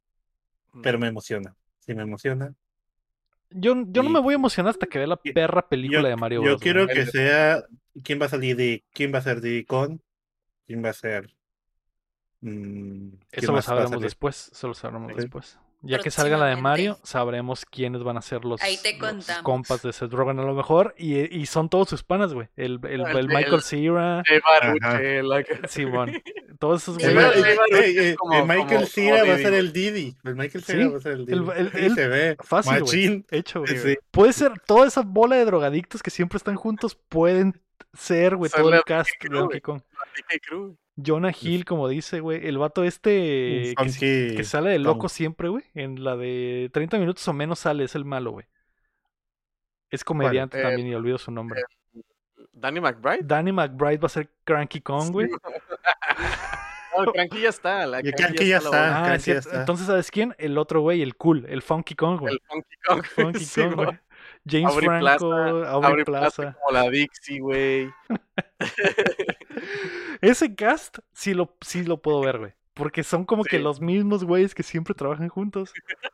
Mm. 0.73 0.81
pero 0.81 0.99
me 0.99 1.07
emociona. 1.07 1.55
Sí, 1.79 1.93
me 1.95 2.03
emociona. 2.03 2.53
Yo, 3.49 3.75
yo 3.87 4.03
no 4.03 4.09
me 4.09 4.19
voy 4.19 4.33
a 4.33 4.35
emocionar 4.35 4.71
hasta 4.71 4.87
que 4.87 4.97
vea 4.99 5.07
la 5.07 5.19
Yo- 5.23 5.33
perra 5.33 5.67
película 5.67 6.01
Yo, 6.01 6.07
de 6.07 6.15
Mario 6.15 6.39
yo 6.43 6.49
Bros. 6.51 6.61
quiero 6.61 6.85
güey. 6.85 6.95
que 6.95 7.05
sea. 7.05 7.63
¿Quién 8.03 8.21
va 8.21 8.25
a 8.25 8.29
salir 8.29 8.55
de. 8.55 8.83
¿Quién 8.93 9.13
va 9.13 9.19
a 9.19 9.21
ser 9.23 9.41
de 9.41 9.65
Con? 9.65 10.01
¿Quién 10.65 10.83
va 10.83 10.89
a 10.89 10.93
ser? 10.93 11.33
Mm, 12.41 13.09
¿quién 13.09 13.19
Eso 13.31 13.51
lo 13.53 13.61
sabremos 13.61 14.01
después. 14.01 14.49
Eso 14.51 14.67
lo 14.67 14.73
sabremos 14.73 15.11
Sí. 15.13 15.17
después. 15.21 15.59
Ya 15.81 15.99
que 15.99 16.09
salga 16.09 16.37
la 16.37 16.47
de 16.47 16.55
Mario, 16.55 16.97
sabremos 17.03 17.63
quiénes 17.65 18.01
van 18.03 18.17
a 18.17 18.21
ser 18.21 18.43
los, 18.45 18.61
Ahí 18.61 18.77
te 18.81 18.93
los 18.93 18.99
contamos. 19.09 19.43
compas 19.43 19.81
de 19.83 19.93
Seth 19.93 20.11
Rogen 20.11 20.39
a 20.39 20.43
lo 20.43 20.53
mejor. 20.55 20.95
Y, 20.97 21.19
y 21.37 21.45
son 21.45 21.69
todos 21.69 21.87
sus 21.89 22.03
panas, 22.03 22.33
güey. 22.33 22.47
El, 22.55 22.79
el, 22.83 23.01
El- 23.01 23.01
el 23.17 23.27
Michael 23.27 23.53
el- 23.53 23.61
Cera, 23.61 24.23
Simón. 25.67 26.11
Todos 26.59 26.81
esos 26.81 26.97
güeyes. 26.97 27.15
el- 27.71 28.45
Michael 28.47 28.87
Cera 28.87 29.23
va 29.23 29.33
a 29.33 29.37
ser 29.37 29.53
el 29.53 29.71
Didi. 29.71 30.15
El 30.23 30.35
Michael 30.35 30.63
Cera 30.63 30.83
Sí, 30.83 30.89
va 30.89 30.97
a 30.97 31.01
ser 31.01 31.11
el 31.13 31.25
Didi. 31.25 31.39
el- 31.73 31.95
se 31.95 32.07
ve. 32.07 32.37
Fácil, 32.39 32.81
güey. 32.81 33.25
Hecho, 33.31 33.59
güey. 33.61 33.77
Sí. 33.77 33.95
Puede 34.11 34.33
ser 34.33 34.53
toda 34.65 34.87
esa 34.87 35.01
bola 35.01 35.35
de 35.35 35.45
drogadictos 35.45 36.01
que 36.01 36.09
siempre 36.09 36.37
están 36.37 36.55
juntos, 36.55 36.95
pueden 37.07 37.61
ser, 37.93 38.35
güey, 38.35 38.49
todo 38.51 38.73
el 38.73 38.83
cast 38.83 39.11
de 39.21 39.29
Donkey 39.29 39.61
Kong. 39.61 39.81
Jonah 40.97 41.31
Hill, 41.39 41.63
como 41.63 41.87
dice, 41.87 42.19
güey. 42.19 42.45
El 42.47 42.57
vato 42.57 42.83
este 42.83 43.73
que, 43.75 44.43
sale 44.43 44.71
de 44.71 44.79
loco 44.79 45.09
siempre, 45.09 45.47
güey. 45.47 45.63
En 45.73 46.03
la 46.03 46.17
de 46.17 46.69
30 46.73 46.97
minutos 46.97 47.27
o 47.27 47.33
menos 47.33 47.59
sale, 47.59 47.83
es 47.83 47.95
el 47.95 48.03
malo, 48.03 48.31
güey. 48.31 48.45
Es 49.89 50.03
comediante 50.03 50.59
Eh, 50.59 50.63
también 50.63 50.87
y 50.87 50.95
olvido 50.95 51.17
su 51.17 51.31
nombre. 51.31 51.61
Danny 52.51 52.81
McBride. 52.81 53.19
Danny 53.23 53.51
McBride 53.51 53.99
va 53.99 54.07
a 54.07 54.09
ser 54.09 54.29
Cranky 54.43 54.81
Kong, 54.81 55.11
güey. 55.11 55.29
No, 56.97 57.03
el 57.03 57.11
Cranky 57.11 57.41
ya 57.41 57.49
está. 57.49 57.85
La 57.85 58.01
Y 58.03 58.07
el 58.07 58.13
Cranky 58.15 58.47
ya 58.47 58.57
está. 58.57 59.01
Ah, 59.01 59.05
Cranky 59.05 59.17
es 59.17 59.25
ya 59.25 59.33
está. 59.39 59.59
Entonces, 59.59 59.85
¿sabes 59.85 60.09
quién? 60.09 60.33
El 60.39 60.57
otro 60.57 60.81
güey, 60.81 61.03
el 61.03 61.15
cool, 61.15 61.45
el 61.47 61.61
Funky 61.61 61.93
Kong, 61.93 62.19
güey. 62.19 62.33
El 62.33 62.41
Funky 62.47 62.75
Kong. 62.87 62.97
El 62.97 63.05
Funky 63.05 63.39
Sí, 63.45 63.61
Kong, 63.61 63.75
güey. 63.75 63.99
James 64.47 64.71
Aubrey 64.71 64.87
Franco, 64.87 65.29
Plaza, 65.29 65.71
Aubrey 65.71 66.05
Plaza 66.05 66.41
Plaza. 66.43 66.57
como 66.59 66.71
la 66.71 66.89
Dixie, 66.89 67.39
güey. 67.39 67.89
Ese 70.21 70.55
cast 70.55 70.99
sí 71.13 71.33
lo, 71.33 71.55
sí 71.61 71.83
lo 71.83 72.01
puedo 72.01 72.21
ver, 72.21 72.39
güey. 72.39 72.53
Porque 72.73 73.03
son 73.03 73.25
como 73.25 73.43
que 73.43 73.59
los 73.59 73.81
mismos 73.81 74.23
güeyes 74.23 74.53
que 74.53 74.63
siempre 74.63 74.93
trabajan 74.93 75.29
juntos. 75.29 75.73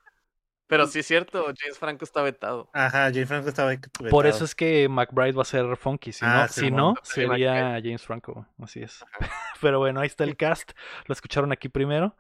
Pero 0.68 0.88
sí 0.88 1.00
es 1.00 1.06
cierto, 1.06 1.44
James 1.60 1.78
Franco 1.78 2.04
está 2.06 2.22
vetado. 2.24 2.70
Ajá, 2.74 3.12
James 3.12 3.28
Franco 3.28 3.50
estaba. 3.50 3.74
Por 4.10 4.26
eso 4.26 4.46
es 4.46 4.56
que 4.56 4.88
McBride 4.90 5.34
va 5.34 5.44
a 5.44 5.46
ser 5.46 5.76
Funky. 5.78 6.14
Si 6.14 6.26
Ah, 6.26 6.44
no, 6.44 6.48
si 6.48 6.72
no 6.72 6.96
sería 7.04 7.80
James 7.84 8.02
Franco. 8.02 8.34
güey. 8.34 8.46
Así 8.60 8.82
es. 8.82 9.04
Ajá. 9.04 9.20
Pero 9.62 9.80
bueno, 9.80 10.00
ahí 10.00 10.08
está 10.08 10.24
el 10.24 10.36
cast. 10.38 10.72
Lo 11.06 11.14
escucharon 11.14 11.52
aquí 11.52 11.70
primero. 11.70 12.16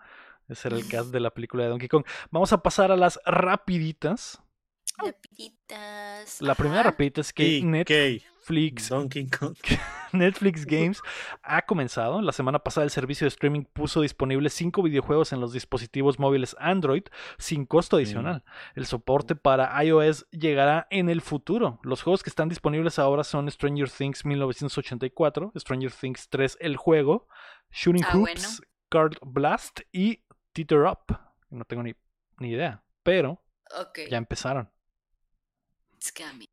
Ese 0.50 0.68
era 0.68 0.78
el 0.78 0.88
cast 0.88 1.12
de 1.12 1.22
la 1.22 1.32
película 1.32 1.64
de 1.64 1.70
Donkey 1.70 1.88
Kong. 1.88 2.06
Vamos 2.30 2.52
a 2.54 2.62
pasar 2.62 2.92
a 2.92 2.98
las 2.98 3.20
rapiditas. 3.26 4.44
Rapiditas. 4.98 6.42
La 6.42 6.56
primera 6.56 6.82
Ajá. 6.82 6.90
rapidita 6.92 7.22
es 7.22 7.34
que 7.34 7.62
Netflix 7.64 8.90
Donkey 8.90 9.28
Kong. 9.40 9.56
Netflix 10.12 10.66
Games 10.68 11.02
ha 11.42 11.62
comenzado. 11.64 12.22
La 12.22 12.32
semana 12.32 12.60
pasada 12.60 12.84
el 12.86 12.92
servicio 12.92 13.26
de 13.26 13.30
streaming 13.30 13.64
puso 13.64 14.02
disponibles 14.02 14.54
cinco 14.54 14.84
videojuegos 14.84 15.34
en 15.34 15.40
los 15.42 15.54
dispositivos 15.54 16.20
móviles 16.20 16.56
Android 16.60 17.04
sin 17.38 17.66
costo 17.66 17.98
adicional. 17.98 18.44
El 18.76 18.86
soporte 18.86 19.36
para 19.36 19.84
iOS 19.84 20.28
llegará 20.32 20.88
en 20.90 21.10
el 21.10 21.22
futuro. 21.22 21.80
Los 21.84 22.02
juegos 22.04 22.24
que 22.24 22.30
están 22.30 22.50
disponibles 22.50 23.00
ahora 23.00 23.24
son 23.24 23.50
Stranger 23.50 23.90
Things 23.90 24.26
1984, 24.26 25.54
Stranger 25.58 25.92
Things 25.92 26.30
3 26.30 26.58
el 26.62 26.78
juego, 26.78 27.28
Shooting 27.72 28.04
Ah, 28.06 28.12
Hoops, 28.16 28.62
Card 28.90 29.16
Blast 29.22 29.82
y 29.92 30.24
Teeter 30.54 30.80
Up. 30.82 31.18
No 31.50 31.66
tengo 31.66 31.84
ni, 31.84 31.94
ni 32.40 32.52
idea, 32.52 32.84
pero 33.04 33.42
Ok. 33.80 34.00
ya 34.10 34.18
empezaron. 34.18 34.70
It's 36.04 36.12
coming. 36.12 36.48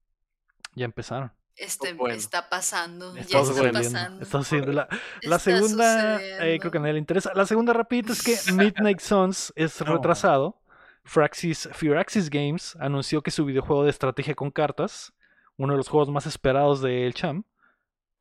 Ya 0.77 0.85
empezaron. 0.85 1.33
Este 1.57 1.93
bueno. 1.93 2.15
está 2.15 2.49
pasando. 2.49 3.17
Está 3.17 3.29
ya 3.33 3.39
está 3.41 3.45
sucediendo. 3.53 3.79
pasando. 3.81 4.23
Está 4.23 4.39
sucediendo. 4.39 4.73
La, 4.73 4.89
la 5.23 5.37
Está 5.37 5.39
segunda, 5.41 6.23
eh, 6.23 6.59
creo 6.61 6.71
que 6.71 6.79
a 6.79 6.81
nadie 6.81 6.93
le 6.95 6.99
interesa. 7.01 7.33
La 7.35 7.45
segunda 7.47 7.73
rapidita 7.73 8.13
es 8.13 8.23
que 8.23 8.37
Midnight 8.53 9.01
Suns 9.01 9.53
es 9.57 9.81
No. 9.85 9.95
retrasado. 9.97 10.63
Firaxis, 11.05 11.69
Firaxis 11.73 12.31
Games 12.31 12.77
anunció 12.79 13.23
que 13.23 13.33
su 13.33 13.45
videojuego 13.45 13.83
de 13.83 13.91
estrategia 13.91 14.37
con 14.37 14.53
cartas, 14.53 15.13
uno 15.57 15.73
de 15.73 15.79
los 15.79 15.89
juegos 15.89 16.11
más 16.11 16.27
esperados 16.27 16.81
del 16.81 17.13
Cham, 17.15 17.43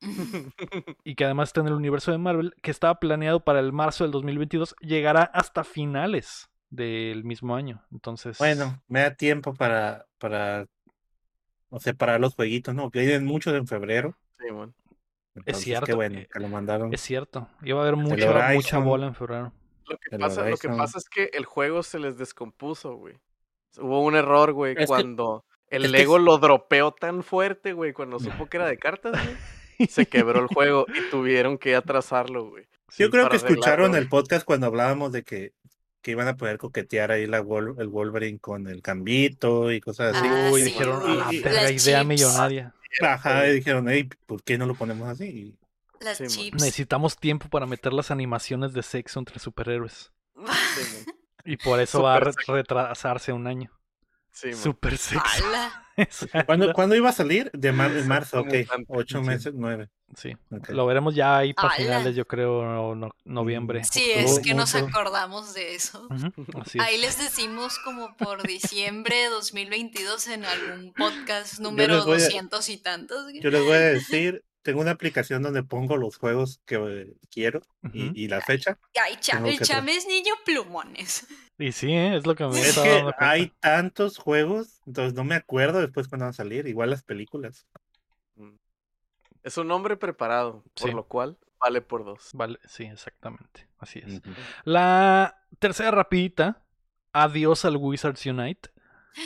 y 1.04 1.14
que 1.14 1.24
además 1.24 1.50
está 1.50 1.60
en 1.60 1.68
el 1.68 1.74
universo 1.74 2.10
de 2.10 2.18
Marvel, 2.18 2.54
que 2.60 2.72
estaba 2.72 2.98
planeado 2.98 3.44
para 3.44 3.60
el 3.60 3.72
marzo 3.72 4.02
del 4.02 4.10
2022, 4.10 4.74
llegará 4.80 5.22
hasta 5.22 5.62
finales 5.62 6.50
del 6.70 7.22
mismo 7.22 7.54
año. 7.54 7.84
Entonces, 7.92 8.38
Bueno, 8.38 8.82
me 8.88 9.00
da 9.00 9.14
tiempo 9.14 9.54
para, 9.54 10.06
para, 10.18 10.66
o 11.70 11.80
sea, 11.80 11.94
para 11.94 12.18
los 12.18 12.34
jueguitos, 12.34 12.74
¿no? 12.74 12.90
Que 12.90 13.00
vienen 13.00 13.24
muchos 13.24 13.54
en 13.54 13.66
febrero. 13.66 14.16
Sí, 14.38 14.52
man. 14.52 14.74
Entonces, 15.34 15.62
cierto, 15.64 15.86
Qué 15.86 15.94
bueno 15.94 16.18
eh, 16.18 16.28
que 16.32 16.40
lo 16.40 16.48
mandaron. 16.48 16.92
es 16.92 17.00
cierto. 17.00 17.48
Iba 17.62 17.78
a 17.78 17.82
haber 17.82 17.96
mucha, 17.96 18.52
mucha 18.52 18.78
bola 18.78 19.06
en 19.06 19.14
febrero. 19.14 19.52
Lo 19.86 19.96
que, 19.98 20.18
pasa, 20.18 20.48
lo 20.48 20.56
que 20.56 20.68
pasa 20.68 20.98
es 20.98 21.08
que 21.08 21.30
el 21.32 21.44
juego 21.44 21.82
se 21.82 21.98
les 21.98 22.16
descompuso, 22.18 22.94
güey. 22.96 23.14
Hubo 23.78 24.02
un 24.02 24.16
error, 24.16 24.52
güey, 24.52 24.72
Es 24.72 24.78
que- 24.80 24.86
cuando 24.86 25.44
el 25.68 25.84
es 25.84 25.92
que 25.92 25.98
Lego 25.98 26.16
es- 26.18 26.22
lo 26.24 26.38
dropeó 26.38 26.92
tan 26.92 27.22
fuerte, 27.22 27.72
güey, 27.72 27.92
cuando 27.92 28.18
supo 28.18 28.46
que 28.46 28.56
era 28.56 28.66
de 28.66 28.76
cartas, 28.78 29.12
güey. 29.12 29.88
Se 29.88 30.06
quebró 30.06 30.40
el 30.40 30.46
juego 30.54 30.86
y 30.88 31.10
tuvieron 31.10 31.56
que 31.58 31.74
atrasarlo, 31.76 32.48
güey. 32.50 32.66
Yo 32.98 33.08
creo 33.10 33.28
que 33.28 33.36
escucharon 33.36 33.94
el 33.94 34.08
podcast 34.08 34.44
cuando 34.44 34.66
hablábamos 34.66 35.12
de 35.12 35.22
que 35.22 35.52
que 36.02 36.12
iban 36.12 36.28
a 36.28 36.36
poder 36.36 36.58
coquetear 36.58 37.10
ahí 37.12 37.26
la 37.26 37.42
Wol- 37.42 37.78
el 37.80 37.88
Wolverine 37.88 38.38
con 38.38 38.66
el 38.68 38.82
cambito 38.82 39.70
y 39.72 39.80
cosas 39.80 40.16
así. 40.16 40.26
Ah, 40.28 40.50
Uy, 40.52 40.60
sí, 40.60 40.66
dijeron, 40.66 41.02
a 41.02 41.32
la 41.32 41.70
idea 41.70 41.98
chips. 42.00 42.06
millonaria. 42.06 42.74
Ajá, 43.02 43.46
y 43.48 43.54
dijeron, 43.54 43.88
hey, 43.88 44.08
¿por 44.26 44.42
qué 44.42 44.58
no 44.58 44.66
lo 44.66 44.74
ponemos 44.74 45.08
así? 45.08 45.56
Las 46.00 46.18
Sí, 46.18 46.26
chips. 46.26 46.60
Necesitamos 46.62 47.16
tiempo 47.16 47.48
para 47.48 47.66
meter 47.66 47.92
las 47.92 48.10
animaciones 48.10 48.72
de 48.72 48.82
sexo 48.82 49.18
entre 49.18 49.38
superhéroes. 49.38 50.12
Sí. 50.76 51.04
Y 51.44 51.56
por 51.56 51.80
eso 51.80 52.02
va 52.02 52.16
a 52.16 52.20
re- 52.20 52.32
retrasarse 52.46 53.32
un 53.32 53.46
año. 53.46 53.70
Sí. 54.32 54.52
Super 54.54 54.96
sexy. 54.96 55.42
¿Cuándo, 56.46 56.72
¿cuándo 56.72 56.94
iba 56.94 57.10
a 57.10 57.12
salir? 57.12 57.50
De 57.52 57.72
mar- 57.72 57.90
en 57.94 58.08
marzo, 58.08 58.40
ok. 58.40 58.54
Ocho 58.88 59.20
Sí. 59.20 59.24
meses, 59.26 59.52
nueve. 59.54 59.88
Sí, 60.16 60.36
lo 60.70 60.86
veremos 60.86 61.14
ya 61.14 61.36
ahí 61.36 61.52
para 61.54 61.70
finales, 61.70 62.16
yo 62.16 62.26
creo, 62.26 62.64
no- 62.64 62.94
no- 62.96 63.10
noviembre. 63.24 63.84
Sí, 63.84 64.00
octubre. 64.10 64.24
es 64.24 64.38
que 64.40 64.54
nos 64.54 64.74
acordamos 64.74 65.54
de 65.54 65.74
eso. 65.76 66.08
Ujú, 66.10 66.60
así 66.60 66.78
es. 66.78 66.84
Ahí 66.84 66.98
les 66.98 67.18
decimos 67.18 67.78
como 67.84 68.16
por 68.16 68.42
diciembre 68.42 69.14
de 69.16 69.28
2022 69.28 70.26
en 70.28 70.44
algún 70.44 70.92
podcast 70.94 71.60
número 71.60 71.94
a- 71.94 72.04
200 72.04 72.68
y 72.70 72.78
tantos. 72.78 73.26
Yo 73.40 73.50
les 73.50 73.62
voy 73.62 73.74
a 73.74 73.78
decir, 73.80 74.42
tengo 74.62 74.80
una 74.80 74.90
aplicación 74.92 75.42
donde 75.42 75.62
pongo 75.62 75.96
los 75.96 76.16
juegos 76.16 76.60
que 76.66 77.14
quiero 77.30 77.62
y, 77.92 78.28
la 78.28 78.40
fecha. 78.40 78.78
Ay, 79.00 79.16
cha- 79.20 79.38
el 79.46 79.58
chame 79.60 79.94
es 79.96 80.06
niño 80.06 80.34
plumones. 80.44 81.26
Y 81.58 81.72
sí, 81.72 81.92
¿eh? 81.92 82.16
es 82.16 82.26
lo 82.26 82.34
que 82.34 82.46
me 82.46 82.60
Es 82.60 82.78
que 82.78 83.04
hay 83.18 83.52
tantos 83.60 84.18
juegos, 84.18 84.80
entonces 84.86 85.14
no 85.14 85.24
me 85.24 85.34
acuerdo 85.34 85.80
después 85.80 86.08
cuando 86.08 86.24
van 86.24 86.30
a 86.30 86.34
salir, 86.34 86.66
igual 86.66 86.90
las 86.90 87.02
películas. 87.02 87.66
Es 89.42 89.56
un 89.56 89.70
hombre 89.70 89.96
preparado, 89.96 90.62
por 90.74 90.88
Sí. 90.90 90.94
lo 90.94 91.04
cual 91.06 91.38
vale 91.58 91.80
por 91.80 92.04
dos. 92.04 92.30
Vale, 92.34 92.58
sí, 92.66 92.84
exactamente. 92.84 93.68
Así 93.78 94.00
es. 94.00 94.20
La 94.64 95.38
tercera 95.58 95.90
rapidita. 95.90 96.62
Adiós 97.12 97.64
al 97.64 97.76
Wizards 97.76 98.24
Unite. 98.26 98.70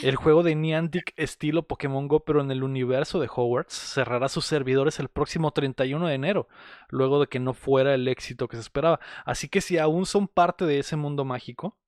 El 0.02 0.16
juego 0.16 0.42
de 0.42 0.54
Niantic 0.54 1.12
estilo 1.16 1.66
Pokémon 1.66 2.08
Go, 2.08 2.24
pero 2.24 2.40
en 2.40 2.50
el 2.50 2.62
universo 2.62 3.20
de 3.20 3.28
Hogwarts, 3.28 3.74
cerrará 3.74 4.28
sus 4.28 4.46
servidores 4.46 4.98
el 4.98 5.08
próximo 5.08 5.52
31 5.52 6.06
de 6.06 6.14
enero, 6.14 6.48
luego 6.88 7.20
de 7.20 7.26
que 7.26 7.38
no 7.40 7.54
fuera 7.54 7.94
el 7.94 8.08
éxito 8.08 8.48
que 8.48 8.56
se 8.56 8.62
esperaba. 8.62 9.00
Así 9.24 9.48
que 9.48 9.60
si 9.60 9.78
aún 9.78 10.06
son 10.06 10.26
parte 10.28 10.64
de 10.64 10.78
ese 10.78 10.96
mundo 10.96 11.24
mágico, 11.24 11.78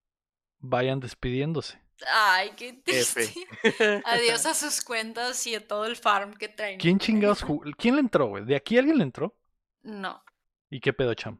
vayan 0.58 1.00
despidiéndose. 1.00 1.80
Ay, 2.12 2.50
qué 2.56 2.68
F. 2.68 2.82
triste. 2.84 3.46
Adiós 4.04 4.44
a 4.46 4.54
sus 4.54 4.82
cuentas 4.82 5.46
y 5.46 5.54
a 5.54 5.66
todo 5.66 5.86
el 5.86 5.96
farm 5.96 6.34
que 6.34 6.48
traen. 6.48 6.78
¿Quién 6.78 6.98
chingados 6.98 7.42
jugó? 7.42 7.64
¿Quién 7.78 7.94
le 7.94 8.00
entró, 8.00 8.26
güey? 8.26 8.44
¿De 8.44 8.56
aquí 8.56 8.76
alguien 8.76 8.98
le 8.98 9.04
entró? 9.04 9.34
No. 9.82 10.22
¿Y 10.68 10.80
qué 10.80 10.92
pedo, 10.92 11.14
cham? 11.14 11.38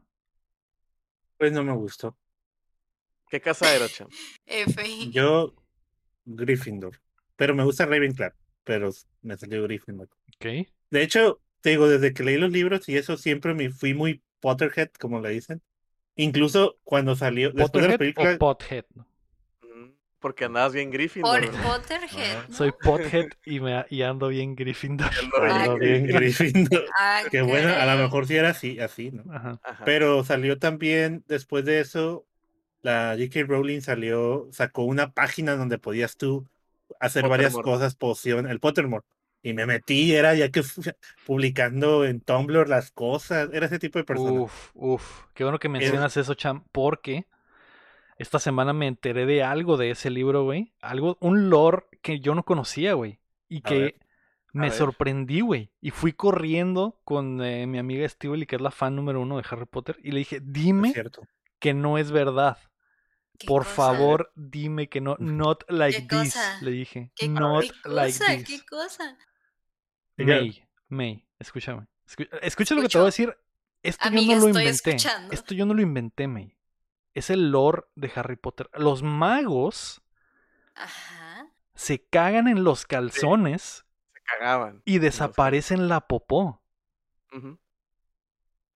Pues 1.36 1.52
no 1.52 1.62
me 1.62 1.74
gustó. 1.74 2.16
¿Qué 3.28 3.40
casa 3.40 3.74
era, 3.74 3.88
cham? 3.88 4.08
F. 4.46 5.10
Yo, 5.10 5.52
Gryffindor. 6.26 7.00
Pero 7.36 7.54
me 7.54 7.64
gusta 7.64 7.86
Ravenclaw, 7.86 8.32
pero 8.64 8.90
me 9.22 9.36
salió 9.38 9.62
Gryffindor. 9.62 10.08
¿Ok? 10.36 10.68
De 10.90 11.02
hecho, 11.02 11.40
te 11.62 11.70
digo, 11.70 11.88
desde 11.88 12.12
que 12.12 12.22
leí 12.24 12.36
los 12.36 12.52
libros 12.52 12.88
y 12.88 12.96
eso 12.96 13.16
siempre 13.16 13.54
me 13.54 13.70
fui 13.70 13.94
muy 13.94 14.22
Potterhead, 14.40 14.90
como 15.00 15.20
le 15.20 15.30
dicen. 15.30 15.62
Incluso 16.16 16.78
cuando 16.84 17.16
salió, 17.16 17.50
después 17.52 17.82
de 17.82 17.88
la 17.88 17.94
¿Potterhead 17.94 17.98
película, 17.98 18.34
o 18.34 18.38
Pothead? 18.38 18.84
Mm, 19.62 19.90
Porque 20.18 20.44
andabas 20.46 20.72
bien 20.72 20.90
Gryffindor. 20.90 21.50
Por. 21.50 21.62
Potterhead. 21.62 22.48
¿no? 22.48 22.54
Soy 22.54 22.72
Pothead 22.72 23.26
y, 23.44 23.60
me, 23.60 23.84
y 23.90 24.02
ando 24.02 24.28
bien 24.28 24.54
Gryffindor. 24.56 25.10
Ando 25.42 25.76
bien 25.78 26.06
Gryffindor. 26.06 26.84
Ah, 26.98 27.22
Que 27.30 27.42
bueno, 27.42 27.68
a 27.74 27.84
lo 27.94 28.02
mejor 28.02 28.26
sí 28.26 28.36
era 28.36 28.50
así, 28.50 28.80
así, 28.80 29.10
¿no? 29.10 29.24
Ajá. 29.32 29.60
Ajá. 29.62 29.84
Pero 29.84 30.24
salió 30.24 30.58
también, 30.58 31.24
después 31.28 31.64
de 31.64 31.80
eso, 31.80 32.26
la 32.86 33.16
J.K. 33.18 33.42
Rowling 33.48 33.80
salió, 33.80 34.48
sacó 34.52 34.84
una 34.84 35.12
página 35.12 35.56
donde 35.56 35.78
podías 35.78 36.16
tú 36.16 36.46
hacer 37.00 37.28
varias 37.28 37.54
cosas, 37.54 37.96
poción, 37.96 38.48
el 38.48 38.60
Pottermore. 38.60 39.04
Y 39.42 39.52
me 39.52 39.66
metí, 39.66 40.14
era 40.14 40.34
ya 40.34 40.50
que 40.50 40.62
publicando 41.26 42.04
en 42.04 42.20
Tumblr 42.20 42.68
las 42.68 42.90
cosas, 42.92 43.50
era 43.52 43.66
ese 43.66 43.78
tipo 43.78 43.98
de 43.98 44.04
persona. 44.04 44.40
Uf, 44.40 44.70
uf. 44.74 45.24
Qué 45.34 45.44
bueno 45.44 45.58
que 45.58 45.68
mencionas 45.68 46.16
eso, 46.16 46.34
Cham, 46.34 46.64
porque 46.72 47.26
esta 48.18 48.38
semana 48.38 48.72
me 48.72 48.86
enteré 48.86 49.26
de 49.26 49.42
algo 49.42 49.76
de 49.76 49.90
ese 49.90 50.10
libro, 50.10 50.44
güey. 50.44 50.72
Algo, 50.80 51.18
un 51.20 51.50
lore 51.50 51.84
que 52.02 52.20
yo 52.20 52.34
no 52.34 52.44
conocía, 52.44 52.94
güey. 52.94 53.18
Y 53.48 53.60
A 53.62 53.68
que 53.68 53.78
ver. 53.78 53.94
me 54.52 54.70
sorprendí, 54.70 55.40
güey. 55.40 55.70
Y 55.80 55.90
fui 55.90 56.12
corriendo 56.12 57.00
con 57.04 57.42
eh, 57.42 57.66
mi 57.66 57.78
amiga 57.78 58.08
Steven, 58.08 58.46
que 58.46 58.56
es 58.56 58.62
la 58.62 58.70
fan 58.70 58.96
número 58.96 59.20
uno 59.20 59.36
de 59.36 59.44
Harry 59.50 59.66
Potter, 59.66 59.96
y 60.02 60.12
le 60.12 60.18
dije, 60.18 60.40
dime 60.42 60.94
que 61.58 61.74
no 61.74 61.98
es 61.98 62.10
verdad. 62.10 62.58
¿Qué 63.38 63.46
Por 63.46 63.62
cosa? 63.64 63.74
favor, 63.74 64.32
dime 64.34 64.88
que 64.88 65.00
no, 65.00 65.16
not 65.18 65.64
like 65.70 66.06
¿Qué 66.06 66.16
this, 66.16 66.34
cosa? 66.34 66.58
le 66.62 66.70
dije. 66.70 67.12
¿Qué, 67.14 67.28
Not 67.28 67.62
qué 67.64 67.88
like 67.88 68.18
cosa? 68.18 68.36
this. 68.36 68.46
¿Qué 68.46 68.66
cosa? 68.66 69.18
May, 70.16 70.64
May, 70.88 71.26
escúchame. 71.38 71.86
Escu- 72.08 72.28
escucha 72.42 72.74
lo 72.74 72.82
que 72.82 72.88
te 72.88 72.98
voy 72.98 73.04
a 73.04 73.06
decir. 73.06 73.36
Esto 73.82 74.08
Amiga, 74.08 74.34
yo 74.34 74.38
no 74.40 74.42
lo 74.42 74.48
estoy 74.48 74.62
inventé. 74.62 74.90
escuchando. 74.90 75.32
Esto 75.34 75.54
yo 75.54 75.66
no 75.66 75.74
lo 75.74 75.82
inventé, 75.82 76.26
May. 76.28 76.56
Es 77.14 77.30
el 77.30 77.50
lore 77.50 77.84
de 77.94 78.10
Harry 78.14 78.36
Potter. 78.36 78.68
Los 78.74 79.02
magos 79.02 80.02
Ajá. 80.74 81.48
se 81.74 82.04
cagan 82.04 82.48
en 82.48 82.64
los 82.64 82.84
calzones 82.86 83.84
Se 84.14 84.20
cagaban. 84.24 84.82
y 84.84 84.98
desaparecen 84.98 85.88
la 85.88 86.06
popó. 86.06 86.62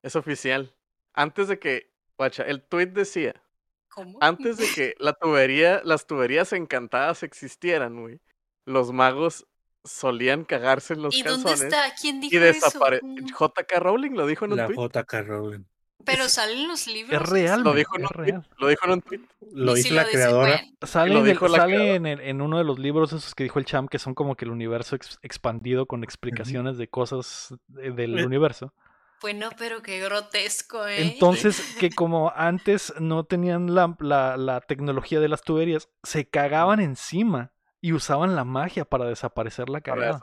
Es 0.03 0.17
oficial. 0.17 0.75
Antes 1.13 1.49
de 1.49 1.59
que, 1.59 1.93
guacha, 2.17 2.43
el 2.45 2.63
tweet 2.63 2.87
decía, 2.89 3.43
¿Cómo? 3.91 4.19
antes 4.21 4.57
de 4.57 4.67
que 4.75 4.95
la 4.99 5.13
tubería, 5.13 5.81
las 5.85 6.07
tuberías 6.07 6.53
encantadas 6.53 7.23
existieran, 7.23 8.01
güey, 8.01 8.21
los 8.65 8.93
magos 8.93 9.47
solían 9.85 10.45
cagarse 10.45 10.95
en 10.95 11.03
los 11.03 11.15
¿Y 11.17 11.23
dónde 11.23 11.45
calzones 11.45 11.63
está? 11.75 11.95
¿Quién 12.01 12.21
dijo 12.21 12.35
y 12.35 12.39
desapare... 12.39 12.97
eso? 12.99 13.07
Mm. 13.07 13.27
JK 13.27 13.79
Rowling 13.79 14.11
lo 14.13 14.27
dijo 14.27 14.45
en 14.45 14.53
un 14.53 14.57
La 14.59 14.67
tweet. 14.67 14.77
J.K. 14.77 15.23
Rowling. 15.23 15.65
Pero 16.05 16.29
salen 16.31 16.67
los 16.69 16.87
libros. 16.87 17.21
Es 17.23 17.29
real, 17.29 17.63
Lo 17.63 17.75
dijo 17.75 17.97
en 17.97 18.03
un 18.05 18.09
tweet. 18.09 18.41
Lo 18.59 18.69
dijo 18.69 18.85
en 18.87 18.91
un 18.93 19.03
tweet. 19.03 19.21
Lo 19.53 19.77
Y 19.77 19.81
hizo 19.81 19.89
si 19.89 19.95
la 19.95 20.05
lo 20.05 20.09
creadora. 20.11 20.61
Sale, 20.83 21.13
lo 21.13 21.21
en, 21.21 21.27
el- 21.27 21.33
dijo 21.33 21.49
la 21.49 21.59
sale 21.59 21.75
creadora. 21.75 21.95
en, 21.97 22.07
el- 22.07 22.21
en 22.21 22.41
uno 22.41 22.57
de 22.59 22.65
los 22.65 22.79
libros 22.79 23.13
esos 23.13 23.35
que 23.35 23.43
dijo 23.43 23.59
el 23.59 23.65
Cham, 23.67 23.87
que 23.89 23.99
son 23.99 24.15
como 24.15 24.35
que 24.35 24.45
el 24.47 24.51
universo 24.51 24.97
ex- 24.97 25.19
expandido 25.23 25.85
con 25.87 26.03
explicaciones 26.05 26.79
de 26.79 26.89
cosas 26.89 27.55
de- 27.69 27.91
del 27.91 28.19
Eh, 28.19 28.25
universo. 28.25 28.73
Bueno, 29.21 29.51
pero 29.59 29.83
qué 29.83 30.01
grotesco, 30.01 30.87
¿eh? 30.87 31.13
Entonces, 31.13 31.77
que 31.79 31.91
como 31.91 32.33
antes 32.35 32.95
no 32.99 33.25
tenían 33.25 33.75
la, 33.75 33.95
la- 34.01 34.37
la 34.37 34.61
tecnología 34.63 35.21
de 35.21 35.29
las 35.29 35.43
tuberías, 35.43 35.89
se 36.03 36.29
cagaban 36.29 36.81
encima 36.81 37.53
y 37.83 37.93
usaban 37.93 38.35
la 38.37 38.45
magia 38.45 38.85
para 38.85 39.05
desaparecer 39.07 39.69
la 39.69 39.81
Para 39.81 39.95
cagada. 39.97 40.21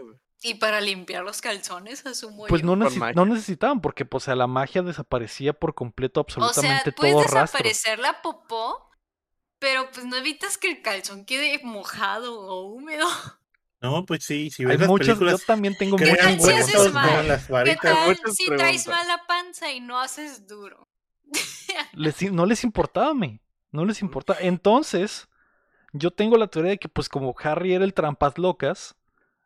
güey. 0.00 0.16
Y 0.44 0.54
para 0.54 0.80
limpiar 0.80 1.22
los 1.24 1.40
calzones, 1.40 2.04
asumo 2.04 2.46
Pues 2.48 2.62
yo. 2.62 2.74
no, 2.74 2.90
magia. 2.90 3.12
no 3.14 3.26
necesitaban, 3.26 3.80
porque 3.80 4.04
pues 4.04 4.26
a 4.28 4.34
la 4.34 4.46
magia 4.48 4.82
desaparecía 4.82 5.52
por 5.52 5.74
completo 5.74 6.22
o 6.22 6.24
sea, 6.28 6.44
absolutamente 6.44 6.92
puedes 6.92 7.14
todo 7.14 7.22
rastro. 7.24 7.40
desaparecer 7.58 7.98
la 8.00 8.22
popó, 8.22 8.90
pero 9.60 9.88
pues 9.92 10.04
no 10.04 10.16
evitas 10.16 10.58
que 10.58 10.68
el 10.70 10.82
calzón 10.82 11.24
quede 11.26 11.60
mojado 11.62 12.40
o 12.40 12.62
húmedo. 12.72 13.06
No, 13.82 14.06
pues 14.06 14.24
sí, 14.24 14.50
si 14.50 14.62
Hay 14.62 14.68
ves 14.70 14.80
las 14.80 14.88
muchos, 14.88 15.06
yo 15.08 15.14
películas, 15.18 15.44
también 15.44 15.76
tengo 15.76 15.96
crean 15.96 16.16
tal 16.16 16.36
muchas 16.38 16.46
si 16.46 16.52
haces 16.62 16.74
huesos 16.76 16.92
mal? 16.94 17.16
con 17.16 17.28
las 17.28 17.46
¿Qué 17.46 17.52
varitas. 17.52 17.80
tal 17.82 18.08
muchas 18.08 18.34
si 18.36 18.46
traes 18.46 18.86
mala 18.86 19.22
panza 19.26 19.72
y 19.72 19.80
no 19.80 19.98
haces 20.00 20.46
duro? 20.46 20.88
Les- 21.92 22.32
no 22.32 22.46
les 22.46 22.64
importaba, 22.64 23.12
me. 23.14 23.40
No 23.72 23.84
les 23.84 24.00
importaba. 24.02 24.38
Entonces, 24.40 25.28
yo 25.92 26.10
tengo 26.10 26.36
la 26.36 26.46
teoría 26.46 26.72
de 26.72 26.78
que, 26.78 26.88
pues, 26.88 27.08
como 27.08 27.34
Harry 27.42 27.72
era 27.74 27.84
el 27.84 27.94
trampas 27.94 28.38
locas, 28.38 28.94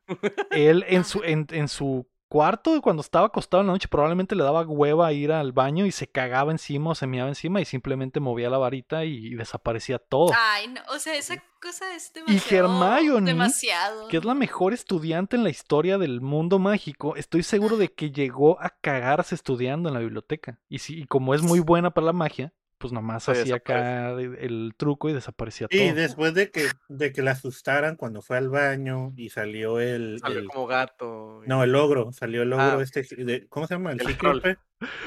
él 0.51 0.85
en 0.89 1.05
su, 1.05 1.23
en, 1.25 1.47
en 1.51 1.69
su 1.69 2.07
cuarto, 2.29 2.81
cuando 2.83 3.03
estaba 3.03 3.27
acostado 3.27 3.61
en 3.61 3.69
la 3.69 3.73
noche, 3.75 3.89
probablemente 3.89 4.35
le 4.35 4.45
daba 4.45 4.63
hueva 4.67 5.07
a 5.09 5.13
ir 5.13 5.33
al 5.33 5.53
baño 5.53 5.87
y 5.87 5.93
se 5.93 6.07
cagaba 6.07 6.53
encima 6.53 6.91
o 6.91 6.95
se 6.95 7.07
meaba 7.07 7.29
encima 7.29 7.61
y 7.61 7.65
simplemente 7.65 8.21
movía 8.21 8.51
la 8.51 8.59
varita 8.59 9.05
y, 9.05 9.27
y 9.27 9.35
desaparecía 9.35 9.99
todo. 9.99 10.33
Ay, 10.37 10.69
no, 10.69 10.81
o 10.95 10.99
sea, 10.99 11.15
esa 11.15 11.43
cosa 11.61 11.95
es 11.95 12.13
Oh. 12.17 12.31
Y 12.31 12.35
demasiado. 12.35 12.97
Hermione, 12.97 13.33
demasiado. 13.33 14.09
Que 14.09 14.17
es 14.17 14.25
la 14.25 14.35
mejor 14.35 14.73
estudiante 14.73 15.37
en 15.37 15.45
la 15.45 15.51
historia 15.51 15.99
del 15.99 16.21
mundo 16.21 16.59
mágico, 16.59 17.17
estoy 17.17 17.43
seguro 17.43 17.77
de 17.77 17.93
que 17.93 18.11
llegó 18.11 18.61
a 18.61 18.71
cagarse 18.81 19.35
estudiando 19.35 19.89
en 19.89 19.95
la 19.95 20.01
biblioteca. 20.01 20.59
Y, 20.69 20.79
si, 20.79 21.01
y 21.01 21.07
como 21.07 21.35
es 21.35 21.43
muy 21.43 21.61
buena 21.61 21.91
para 21.91 22.07
la 22.07 22.13
magia, 22.13 22.53
pues 22.79 22.93
nomás 22.93 23.25
Se 23.25 23.33
hacía 23.33 23.57
acá 23.57 24.11
el, 24.13 24.75
truco 24.77 25.09
y 25.09 25.13
desaparecía 25.13 25.67
Y 25.71 25.87
todo. 25.89 25.95
después 25.95 26.35
de 26.35 26.51
que, 26.51 26.67
de 26.89 27.13
que 27.13 27.23
la 27.23 27.31
asustaran 27.33 27.97
cuando 27.97 28.23
fue 28.23 28.37
al 28.37 28.49
baño 28.51 29.13
y 29.17 29.31
salió 29.31 29.81
el, 29.81 30.19
Salió 30.21 30.39
el- 30.41 30.47
como 30.49 30.67
gato. 30.67 31.43
y 31.45 31.49
no, 31.49 31.63
el 31.65 31.75
ogro, 31.75 32.13
salió 32.13 32.43
el 32.43 32.53
ogro 32.53 32.79
Ah, 32.79 32.83
este, 32.83 33.03
de- 33.25 33.47
¿cómo 33.49 33.67
se 33.67 33.75
llama? 33.75 33.93
El, 33.93 34.01
El 34.01 34.07
Cíclope. 34.09 34.59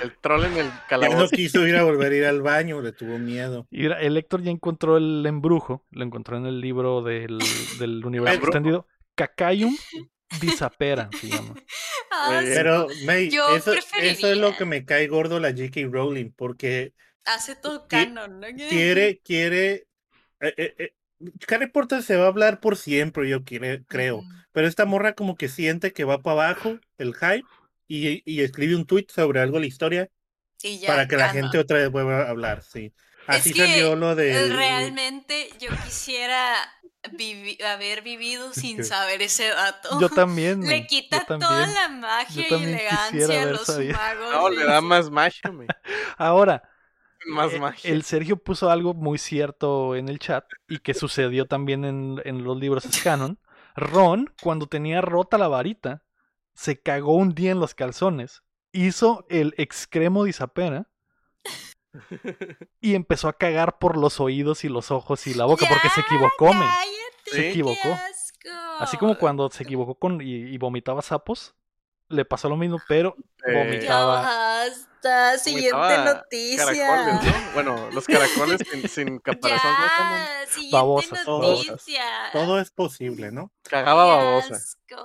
El 0.02 0.18
troll 0.20 0.46
en 0.46 0.54
el 0.54 0.66
Ya 0.66 0.74
no 0.74 0.82
calabozo. 0.90 1.36
quiso 1.36 1.68
ir 1.68 1.76
a 1.76 1.84
volver 1.84 2.12
a 2.12 2.16
ir 2.16 2.26
al 2.26 2.42
baño, 2.42 2.82
le 2.82 2.92
tuvo 2.92 3.20
miedo. 3.20 3.68
Y 3.70 3.82
mira, 3.82 4.02
el 4.02 4.18
Héctor 4.18 4.42
ya 4.42 4.50
encontró 4.52 4.98
el 4.98 5.24
embrujo, 5.28 5.86
lo 5.92 6.04
encontró 6.04 6.38
en 6.38 6.48
el 6.48 6.60
libro 6.60 7.04
del, 7.04 7.38
del 7.80 8.04
universo 8.04 8.36
extendido. 8.42 8.88
Cacayum 9.14 9.76
disapera, 10.42 11.10
se 11.20 11.28
llama. 11.30 11.54
Ah. 12.12 12.42
Pero, 12.44 12.88
May, 13.06 13.30
Yo 13.30 13.56
eso, 13.56 13.74
eso 14.02 14.28
es 14.32 14.38
lo 14.38 14.56
que 14.56 14.66
me 14.66 14.86
cae 14.86 15.08
gordo 15.08 15.40
la 15.40 15.50
J.K. 15.52 15.82
Rowling, 15.92 16.32
porque 16.36 16.94
hace 17.34 17.56
todo 17.56 17.88
canon, 17.88 18.40
¿no? 18.40 18.48
quiere, 18.56 19.20
quiere. 19.24 19.88
eh, 20.42 20.54
eh, 20.58 20.76
eh, 20.80 20.94
Harry 21.50 21.68
Potter 21.70 22.02
se 22.04 22.16
va 22.18 22.26
a 22.26 22.28
hablar 22.28 22.60
por 22.60 22.78
siempre, 22.78 23.30
yo 23.30 23.44
quiere- 23.44 23.84
creo. 23.86 24.18
Ujú. 24.20 24.28
Pero 24.52 24.68
esta 24.68 24.86
morra 24.86 25.14
como 25.14 25.36
que 25.36 25.48
siente 25.50 25.94
que 25.94 26.04
va 26.06 26.22
para 26.22 26.50
abajo 26.50 26.80
el 26.98 27.14
hype 27.16 27.46
y, 27.88 28.24
y 28.26 28.42
escribe 28.42 28.76
un 28.76 28.86
tweet 28.86 29.08
sobre 29.10 29.40
algo 29.42 29.56
de 29.56 29.62
la 29.62 29.68
historia 29.68 30.10
Y 30.62 30.80
ya, 30.80 30.88
para 30.88 31.08
que 31.08 31.18
la 31.18 31.30
gente 31.30 31.58
otra 31.58 31.78
vez 31.78 31.92
vuelva 31.92 32.24
a 32.24 32.30
hablar, 32.30 32.64
sí. 32.64 32.94
Así 33.28 33.54
que, 33.54 33.68
salió 33.68 33.96
lo 33.96 34.12
Eh, 34.14 34.16
de 34.16 34.56
Realmente 34.56 35.50
yo 35.60 35.70
quisiera 35.86 36.56
vivi- 37.14 37.62
haber 37.64 38.02
vivido 38.02 38.54
sin 38.54 38.84
saber 38.84 39.22
ese 39.22 39.50
dato. 39.50 40.00
Yo 40.02 40.10
también. 40.10 40.62
Le 40.62 40.88
quita 40.88 41.20
yo 41.20 41.26
toda 41.26 41.38
también. 41.38 41.74
la 41.76 41.90
magia 41.90 42.46
y 42.46 42.50
también 42.50 42.74
elegancia 42.74 43.44
a 43.44 43.46
los 43.46 43.66
sabido. 43.66 43.94
magos. 43.94 44.32
No, 44.34 44.50
le 44.50 44.66
da 44.66 44.82
más 44.82 45.10
magia, 45.12 45.50
güey. 45.52 45.68
Ahora, 46.18 46.64
Más 47.26 47.54
eh, 47.54 47.60
magia. 47.60 47.92
el 47.92 48.04
Sergio 48.04 48.38
puso 48.38 48.70
algo 48.70 48.94
muy 48.94 49.18
cierto 49.18 49.96
en 49.96 50.10
el 50.10 50.20
chat 50.20 50.46
y 50.68 50.80
que 50.80 50.94
sucedió 50.94 51.46
también 51.48 51.86
en, 51.86 52.22
en 52.26 52.44
los 52.44 52.58
libros 52.58 52.86
es 52.86 53.02
canon. 53.04 53.40
Ron, 53.76 54.34
cuando 54.42 54.68
tenía 54.68 55.02
rota 55.02 55.38
la 55.38 55.48
varita, 55.48 56.04
se 56.54 56.82
cagó 56.82 57.16
un 57.16 57.34
día 57.36 57.52
en 57.52 57.60
los 57.60 57.76
calzones, 57.76 58.44
hizo 58.72 59.26
el 59.30 59.54
excremo 59.58 60.24
de 60.24 60.32
Isapera 60.32 60.90
y 62.82 62.96
empezó 62.96 63.28
a 63.28 63.38
cagar 63.38 63.80
por 63.80 63.98
los 63.98 64.20
oídos 64.20 64.64
y 64.64 64.70
los 64.70 64.92
ojos 64.92 65.26
y 65.28 65.34
la 65.34 65.46
boca 65.46 65.66
porque 65.70 65.90
se 65.90 66.02
equivocó, 66.02 66.48
cállate, 66.52 66.70
Se 67.26 67.38
qué 67.38 67.50
equivocó. 67.50 67.90
asco. 67.94 68.50
Así 68.80 68.98
como 68.98 69.18
cuando 69.18 69.50
se 69.50 69.64
equivocó 69.64 69.96
con 69.96 70.22
y, 70.22 70.34
y 70.34 70.58
vomitaba 70.58 71.02
sapos, 71.02 71.56
le 72.10 72.26
pasó 72.26 72.50
lo 72.50 72.58
mismo, 72.58 72.80
pero 72.88 73.16
Eh, 73.46 73.54
Ya 73.54 73.64
vomitaba. 73.64 74.22
basta, 74.22 75.38
siguiente 75.38 75.76
vomitaba 75.78 76.14
noticia. 76.14 76.66
Caracoles, 76.66 77.24
¿no? 77.24 77.52
Bueno, 77.54 77.90
los 77.92 78.06
caracoles 78.06 78.62
sin, 78.70 78.90
sin 78.90 79.20
caparazón. 79.20 79.72
Ya, 79.80 80.46
siguiente 80.48 80.76
Babosas, 80.76 81.28
noticia. 81.28 82.04
todo 82.34 82.60
es 82.60 82.72
posible, 82.72 83.32
¿no? 83.32 83.52
Cagaba 83.64 84.06
babosa. 84.06 84.60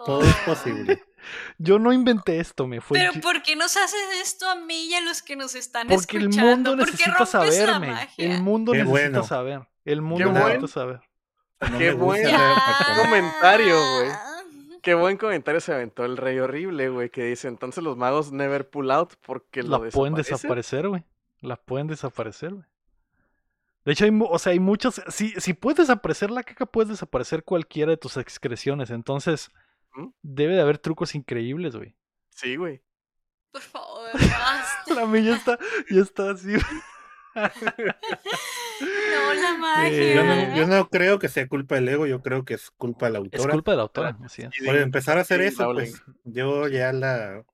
Todo 0.04 0.22
es 0.24 0.34
posible. 0.46 1.02
Yo 1.58 1.78
no 1.78 1.92
inventé 1.92 2.38
esto, 2.40 2.66
me 2.66 2.82
fue 2.82 2.98
Pero 2.98 3.12
¿por 3.22 3.42
qué 3.42 3.56
nos 3.56 3.76
haces 3.78 4.00
esto 4.20 4.46
a 4.50 4.56
mí 4.56 4.88
y 4.88 4.94
a 4.94 5.00
los 5.00 5.22
que 5.22 5.36
nos 5.36 5.54
están 5.54 5.88
porque 5.88 6.18
el 6.18 6.24
escuchando? 6.24 6.72
mundo 6.72 6.76
¿Por 6.76 6.86
qué 6.86 6.92
necesita 7.06 7.26
saberme. 7.26 8.08
El 8.18 8.42
mundo 8.42 8.72
Qué 8.72 8.78
necesita 8.78 8.90
bueno. 9.08 9.22
saber. 9.24 9.60
El 9.86 10.02
mundo 10.02 10.18
Qué 10.18 10.32
necesita 10.32 10.48
bueno. 10.50 10.68
saber. 10.68 11.00
No 11.70 11.78
Qué 11.78 11.96
cartones. 11.96 12.98
Comentario, 13.02 13.74
güey. 13.96 14.10
Qué 14.84 14.92
buen 14.92 15.16
comentario 15.16 15.62
se 15.62 15.72
aventó 15.72 16.04
el 16.04 16.18
rey 16.18 16.38
horrible, 16.38 16.90
güey, 16.90 17.08
que 17.08 17.24
dice, 17.24 17.48
entonces 17.48 17.82
los 17.82 17.96
magos 17.96 18.32
never 18.32 18.68
pull 18.68 18.90
out 18.90 19.14
porque 19.22 19.62
La 19.62 19.78
lo 19.78 19.88
pueden 19.88 20.14
desaparecer, 20.14 20.88
güey. 20.88 21.02
La 21.40 21.56
pueden 21.56 21.86
desaparecer, 21.86 22.52
güey. 22.52 22.66
De 23.86 23.92
hecho, 23.92 24.04
hay, 24.04 24.10
o 24.12 24.38
sea, 24.38 24.52
hay 24.52 24.60
muchas. 24.60 25.02
Si, 25.08 25.30
si 25.40 25.54
puedes 25.54 25.78
desaparecer 25.78 26.30
la 26.30 26.42
caca, 26.42 26.66
puedes 26.66 26.90
desaparecer 26.90 27.44
cualquiera 27.44 27.92
de 27.92 27.96
tus 27.96 28.18
excreciones. 28.18 28.90
Entonces, 28.90 29.50
¿Mm? 29.94 30.08
debe 30.20 30.54
de 30.54 30.60
haber 30.60 30.76
trucos 30.76 31.14
increíbles, 31.14 31.76
güey. 31.76 31.96
Sí, 32.28 32.56
güey. 32.56 32.82
Por 33.52 33.62
favor, 33.62 34.10
basta. 34.12 34.94
La 34.94 35.06
mía 35.06 35.22
ya 35.22 35.36
está, 35.36 35.58
ya 35.90 36.02
está 36.02 36.30
así. 36.30 36.52
No, 38.80 39.34
la 39.34 39.56
magia. 39.58 40.14
Yo 40.14 40.24
no, 40.24 40.56
yo 40.56 40.66
no 40.66 40.88
creo 40.88 41.18
que 41.18 41.28
sea 41.28 41.46
culpa 41.48 41.76
del 41.76 41.88
ego, 41.88 42.06
yo 42.06 42.20
creo 42.22 42.44
que 42.44 42.54
es 42.54 42.70
culpa 42.70 43.06
de 43.06 43.12
la 43.12 43.18
Es 43.18 43.24
autora. 43.34 43.52
culpa 43.52 43.70
de 43.72 43.76
la 43.76 43.82
autora, 43.82 44.18
así 44.24 44.42
es. 44.42 44.50
Por 44.64 44.76
empezar 44.76 45.18
a 45.18 45.22
hacer 45.22 45.40
sí, 45.40 45.46
eso, 45.46 45.72
pues 45.72 46.02
yo 46.24 46.68
ya 46.68 46.92
la 46.92 47.44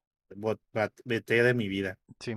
veté 1.05 1.43
de 1.43 1.55
mi 1.55 1.69
vida. 1.69 1.99
Sí. 2.19 2.37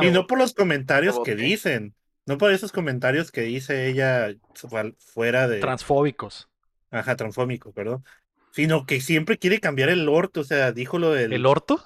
Y 0.00 0.10
no 0.10 0.26
por 0.26 0.38
los 0.38 0.54
comentarios 0.54 1.20
que 1.24 1.34
dicen, 1.34 1.94
no 2.26 2.38
por 2.38 2.52
esos 2.52 2.72
comentarios 2.72 3.32
que 3.32 3.42
dice 3.42 3.88
ella 3.88 4.28
fu- 4.54 4.68
fuera 4.98 5.48
de... 5.48 5.58
transfóbicos. 5.60 6.48
Ajá, 6.90 7.16
transfómico, 7.16 7.72
perdón. 7.72 8.04
Sino 8.52 8.84
que 8.86 9.00
siempre 9.00 9.38
quiere 9.38 9.60
cambiar 9.60 9.88
el 9.88 10.08
orto, 10.08 10.40
o 10.42 10.44
sea, 10.44 10.72
dijo 10.72 10.98
lo 10.98 11.10
del... 11.10 11.32
¿El 11.32 11.46
orto? 11.46 11.82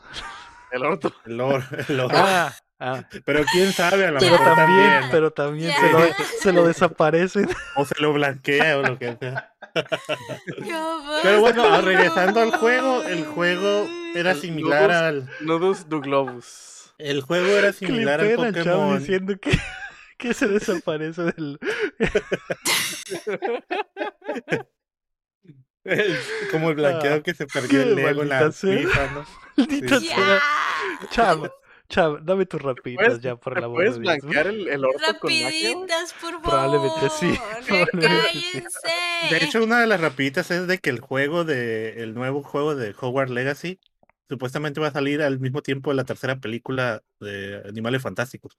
El 0.72 0.84
orto. 0.84 1.14
el 1.24 1.40
or- 1.40 1.64
el 1.88 2.00
orto. 2.00 2.16
Ah, 2.18 2.52
ah. 2.78 3.02
Pero 3.24 3.44
quién 3.50 3.72
sabe, 3.72 4.06
a 4.06 4.10
lo 4.10 4.20
mejor 4.20 4.38
también, 4.38 4.56
también. 4.56 5.10
pero 5.10 5.30
también 5.32 5.72
se 5.72 5.90
lo, 5.92 5.98
se 6.40 6.52
lo 6.52 6.66
desaparecen. 6.66 7.48
O 7.76 7.84
se 7.84 7.94
lo 8.00 8.12
blanquea 8.12 8.78
o 8.78 8.82
lo 8.82 8.98
que 8.98 9.16
sea. 9.18 9.52
Pero 11.22 11.40
bueno, 11.40 11.80
regresando 11.82 12.40
al 12.40 12.50
juego, 12.52 13.02
el 13.02 13.24
juego 13.26 13.86
era 14.14 14.34
similar 14.34 14.90
al... 14.90 15.28
Nudus 15.40 15.88
du 15.88 16.00
Globus. 16.00 16.94
El 16.98 17.20
juego 17.20 17.48
era 17.48 17.72
similar 17.72 18.20
al 18.20 18.34
Pokémon. 18.36 18.98
diciendo 18.98 19.36
que, 19.38 19.58
que 20.16 20.32
se 20.32 20.48
desaparece 20.48 21.22
del. 21.24 21.58
Como 26.50 26.70
el 26.70 26.74
blanqueado 26.76 27.16
Ah, 27.16 27.22
que 27.22 27.34
se 27.34 27.46
perdió 27.46 27.82
el 27.82 27.94
Lego 27.94 28.22
en 28.22 28.28
la. 28.30 28.50
FIFA, 28.50 29.10
¿no? 29.12 29.26
Maldita 29.56 30.00
Sí. 30.00 30.06
sea. 30.08 30.16
Ya. 30.18 31.08
Chavo, 31.10 31.52
chavo, 31.88 32.18
dame 32.18 32.46
tus 32.46 32.60
rapiditas 32.62 33.06
¿Puedes, 33.06 33.22
ya 33.22 33.36
por 33.36 33.54
¿te 33.54 33.60
la 33.60 33.68
puedes 33.68 33.98
blanquear 33.98 34.46
el, 34.48 34.68
el 34.68 34.84
orto 34.84 34.98
con? 35.20 35.30
Rapiditas, 35.30 36.12
por 36.20 36.40
favor. 36.42 36.42
Probablemente 36.42 37.10
sí, 37.10 37.38
probablemente. 37.92 38.64
De 39.30 39.36
hecho, 39.44 39.62
una 39.64 39.80
de 39.80 39.86
las 39.86 40.00
rapiditas 40.00 40.50
es 40.50 40.66
de 40.66 40.78
que 40.78 40.90
el 40.90 41.00
juego 41.00 41.44
de 41.44 42.02
el 42.02 42.14
nuevo 42.14 42.42
juego 42.42 42.74
de 42.74 42.94
Hogwarts 42.98 43.32
Legacy 43.32 43.78
supuestamente 44.28 44.80
va 44.80 44.88
a 44.88 44.92
salir 44.92 45.22
al 45.22 45.38
mismo 45.38 45.62
tiempo 45.62 45.90
de 45.90 45.96
la 45.96 46.04
tercera 46.04 46.36
película 46.36 47.02
de 47.20 47.62
Animales 47.68 48.02
Fantásticos. 48.02 48.58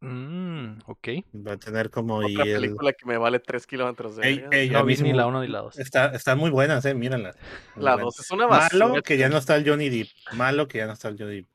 Mm, 0.00 0.80
ok. 0.86 1.08
Va 1.46 1.52
a 1.52 1.56
tener 1.56 1.88
como 1.88 2.28
y 2.28 2.34
Otra 2.36 2.44
el 2.44 2.60
película 2.60 2.92
que 2.92 3.06
me 3.06 3.16
vale 3.16 3.38
3 3.38 3.66
kilómetros 3.66 4.16
de 4.16 4.28
Ey, 4.28 4.44
ey, 4.50 4.68
No 4.70 4.84
vi 4.84 4.96
ni 4.96 5.12
la 5.14 5.22
me- 5.22 5.28
1 5.30 5.40
ni 5.42 5.48
la 5.48 5.60
2. 5.60 5.78
Está, 5.78 6.06
están 6.08 6.36
muy 6.36 6.50
buenas, 6.50 6.84
eh, 6.84 6.92
mírenlas. 6.94 7.36
Muy 7.76 7.84
La 7.84 7.92
buenas. 7.94 8.16
2 8.16 8.20
es 8.20 8.30
una 8.30 8.46
basura. 8.46 8.86
Malo 8.88 9.02
que 9.02 9.16
ya 9.16 9.28
no 9.30 9.38
está 9.38 9.56
el 9.56 9.66
Johnny 9.66 9.88
Depp. 9.88 10.08
Malo 10.34 10.68
que 10.68 10.78
ya 10.78 10.86
no 10.86 10.92
está 10.92 11.08
el 11.08 11.16
Johnny 11.18 11.36
Depp. 11.36 11.48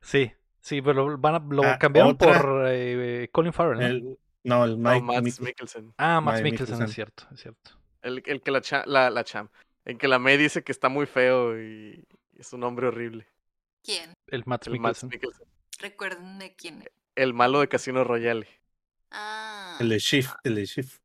Sí, 0.00 0.32
sí, 0.60 0.80
pero 0.82 1.18
van 1.18 1.34
a, 1.34 1.38
lo 1.38 1.62
Ah, 1.64 1.78
cambiaron 1.78 2.12
otra- 2.12 2.40
por 2.40 2.64
eh, 2.68 3.28
Colin 3.32 3.52
Farrell, 3.52 3.78
¿no? 3.80 3.86
El, 3.86 4.18
no, 4.44 4.64
el 4.64 4.80
No, 4.82 4.90
Mike. 4.90 5.02
Mads 5.04 5.22
Mikkelsen. 5.22 5.44
Mikkelsen. 5.44 5.94
ah, 5.98 6.20
Max 6.20 6.42
Mikkelsen, 6.42 6.78
Mikkelsen. 6.78 6.84
es 6.88 6.94
cierto, 6.94 7.24
es 7.34 7.40
cierto. 7.40 7.70
El, 8.02 8.22
el 8.26 8.40
que 8.42 8.50
la, 8.50 8.60
cha- 8.60 8.84
la, 8.86 9.10
la 9.10 9.24
cham. 9.24 9.48
El 9.84 9.98
que 9.98 10.06
la 10.08 10.18
May 10.18 10.36
dice 10.36 10.62
que 10.62 10.72
está 10.72 10.88
muy 10.88 11.06
feo 11.06 11.58
y 11.60 12.06
es 12.36 12.52
un 12.52 12.62
hombre 12.64 12.86
horrible. 12.88 13.26
¿Quién? 13.82 14.12
El 14.28 14.44
Max 14.46 14.66
El 14.66 14.74
Mikkelsen. 14.74 15.08
Mikkelsen. 15.08 15.46
Recuérdenme 15.80 16.54
quién. 16.56 16.84
El 17.14 17.34
malo 17.34 17.60
de 17.60 17.68
Casino 17.68 18.04
Royale. 18.04 18.46
Ah. 19.10 19.76
El 19.80 19.88
de 19.88 19.98
Shift, 19.98 20.34
el 20.44 20.54
de 20.56 20.66
Shift. 20.66 21.00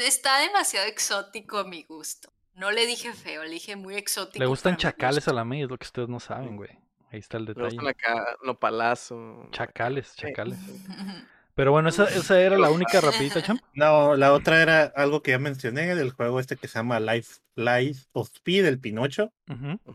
Está 0.00 0.38
demasiado 0.40 0.86
exótico 0.86 1.58
a 1.58 1.64
mi 1.64 1.84
gusto. 1.84 2.32
No 2.54 2.70
le 2.70 2.86
dije 2.86 3.12
feo, 3.14 3.42
le 3.44 3.50
dije 3.50 3.76
muy 3.76 3.96
exótico. 3.96 4.38
Le 4.38 4.46
gustan 4.46 4.76
chacales 4.76 5.26
a 5.28 5.32
la 5.32 5.44
May, 5.44 5.62
es 5.62 5.68
lo 5.70 5.78
que 5.78 5.86
ustedes 5.86 6.08
no 6.08 6.20
saben, 6.20 6.56
güey. 6.56 6.70
Ahí 7.12 7.18
está 7.20 7.36
el 7.36 7.44
Le 7.44 7.54
detalle. 7.54 7.76
gustan 7.76 7.88
acá 7.88 8.36
Nopalazo. 8.42 9.48
Chacales, 9.52 10.14
chacales. 10.16 10.58
Pero 11.54 11.70
bueno, 11.70 11.90
esa, 11.90 12.04
esa 12.04 12.40
era 12.40 12.56
la 12.58 12.70
única 12.70 13.00
rapidita, 13.02 13.42
champ. 13.42 13.60
No, 13.74 14.16
la 14.16 14.32
otra 14.32 14.62
era 14.62 14.84
algo 14.96 15.22
que 15.22 15.32
ya 15.32 15.38
mencioné 15.38 15.94
del 15.94 16.10
juego 16.12 16.40
este 16.40 16.56
que 16.56 16.66
se 16.66 16.78
llama 16.78 16.98
Life, 16.98 17.40
Life 17.56 18.06
of 18.12 18.28
Speed, 18.34 18.64
el 18.64 18.80
Pinocho, 18.80 19.34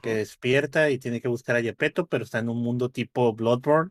que 0.03 0.14
despierta 0.14 0.91
y 0.91 0.99
tiene 0.99 1.19
que 1.19 1.27
buscar 1.27 1.56
a 1.56 1.61
Gepetto, 1.64 2.06
pero 2.06 2.23
está 2.23 2.38
en 2.38 2.49
un 2.49 2.61
mundo 2.61 2.89
tipo 2.89 3.34
Bloodborne. 3.34 3.89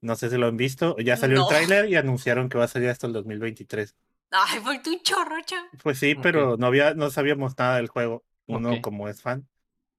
No 0.00 0.16
sé 0.16 0.30
si 0.30 0.36
lo 0.36 0.48
han 0.48 0.56
visto. 0.56 0.96
Ya 0.98 1.16
salió 1.16 1.38
No. 1.38 1.42
el 1.44 1.48
tráiler 1.48 1.88
y 1.88 1.94
anunciaron 1.94 2.48
que 2.48 2.58
va 2.58 2.64
a 2.64 2.68
salir 2.68 2.88
hasta 2.88 3.06
el 3.06 3.12
2023. 3.12 3.94
Ay, 4.32 4.58
por 4.60 4.82
tu 4.82 4.98
chorro, 5.02 5.36
cham. 5.44 5.64
Pues 5.82 5.98
sí, 6.00 6.16
pero 6.16 6.56
no 6.56 6.66
había, 6.66 6.94
no 6.94 7.10
sabíamos 7.10 7.56
nada 7.56 7.76
del 7.76 7.86
juego. 7.88 8.24
Uno 8.46 8.82
como 8.82 9.08
es 9.08 9.22
fan. 9.22 9.46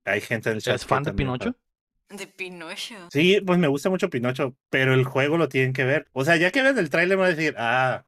Hay 0.04 0.20
gente 0.20 0.50
en 0.50 0.58
el 0.58 0.62
chat. 0.62 0.76
¿Es 0.76 0.86
fan 0.86 1.04
de 1.04 1.14
Pinocho? 1.14 1.56
De 2.10 2.27
Pinocho. 2.27 3.07
Sí, 3.11 3.40
pues 3.45 3.60
me 3.60 3.68
gusta 3.68 3.90
mucho 3.90 4.10
Pinocho, 4.10 4.56
pero 4.69 4.94
el 4.94 5.03
juego 5.03 5.38
lo 5.38 5.48
tienen 5.48 5.73
que 5.73 5.84
ver. 5.84 6.07
O 6.14 6.26
sea, 6.26 6.38
ya 6.38 6.52
que 6.52 6.61
ven 6.64 6.77
el 6.77 6.90
tráiler 6.90 7.18
van 7.18 7.27
a 7.27 7.36
decir, 7.36 7.56
ah, 7.57 8.06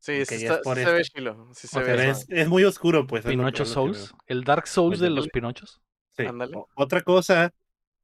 Sí, 0.00 0.26
sí, 0.26 0.34
está- 0.34 0.56
es 0.56 0.60
por 0.60 0.76
sí 0.76 0.84
se 0.84 0.92
ve 0.92 1.02
chilo. 1.02 1.48
Sí 1.54 1.66
se 1.66 1.78
O 1.78 1.84
sea, 1.84 2.10
es, 2.10 2.26
es 2.28 2.48
muy 2.48 2.62
oscuro, 2.64 3.06
pues. 3.06 3.24
Pinocho 3.24 3.62
es 3.62 3.70
lo 3.70 3.86
que 3.86 3.94
Souls. 3.94 4.14
El 4.26 4.44
Dark 4.44 4.66
Souls 4.66 4.98
de 5.00 5.08
los. 5.08 5.28
Pinochos. 5.28 5.80
Sí. 6.14 6.26
Ándale. 6.26 6.62
Otra 6.74 7.00
cosa, 7.00 7.54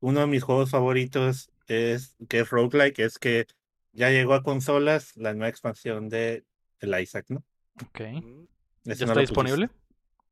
uno 0.01 0.21
de 0.21 0.27
mis 0.27 0.43
juegos 0.43 0.71
favoritos 0.71 1.51
es 1.67 2.17
que 2.29 2.41
es 2.41 2.49
roguelike, 2.49 3.01
es 3.01 3.19
que 3.19 3.47
ya 3.93 4.09
llegó 4.09 4.33
a 4.33 4.43
consolas 4.43 5.15
la 5.17 5.35
nueva 5.35 5.49
expansión 5.49 6.09
de 6.09 6.45
el 6.79 6.99
Isaac, 7.03 7.27
¿no? 7.29 7.45
Ok. 7.83 8.01
Mm. 8.01 8.45
Ese 8.87 9.01
¿Ya 9.01 9.07
no 9.07 9.13
está 9.13 9.21
disponible? 9.21 9.69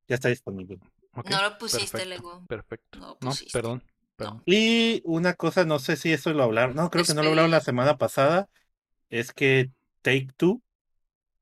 Ya 0.07 0.15
está 0.15 0.29
disponible. 0.31 0.79
No 1.29 1.43
lo 1.43 1.59
pusiste, 1.59 1.99
perfecto, 1.99 2.09
Lego. 2.09 2.47
Perfecto. 2.49 2.99
No 2.99 3.07
lo 3.09 3.19
No, 3.21 3.31
pusiste. 3.31 3.53
perdón. 3.53 3.83
Perdón. 4.19 4.43
Y 4.47 5.03
una 5.05 5.35
cosa, 5.35 5.65
no 5.65 5.79
sé 5.79 5.97
si 5.97 6.13
eso 6.13 6.33
lo 6.33 6.43
hablaron, 6.43 6.75
no, 6.77 6.91
creo 6.91 7.05
que 7.05 7.15
no 7.15 7.23
lo 7.23 7.31
hablaron 7.31 7.51
la 7.51 7.59
Despedida. 7.59 7.65
semana 7.73 7.99
pasada, 7.99 8.49
es 9.11 9.33
que 9.33 9.71
Take 10.03 10.29
Two 10.37 10.63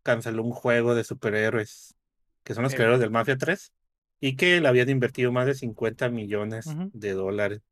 canceló 0.02 0.42
un 0.44 0.52
juego 0.52 0.94
de 0.94 1.04
superhéroes, 1.04 1.96
que 2.44 2.54
son 2.54 2.64
los 2.64 2.72
Eh. 2.72 2.76
creadores 2.76 3.00
del 3.00 3.10
Mafia 3.10 3.36
3, 3.36 3.72
y 4.20 4.36
que 4.36 4.60
le 4.60 4.68
habían 4.68 4.88
invertido 4.90 5.32
más 5.32 5.46
de 5.46 5.54
50 5.54 6.08
millones 6.08 6.66
de 6.92 7.12
dólares. 7.12 7.62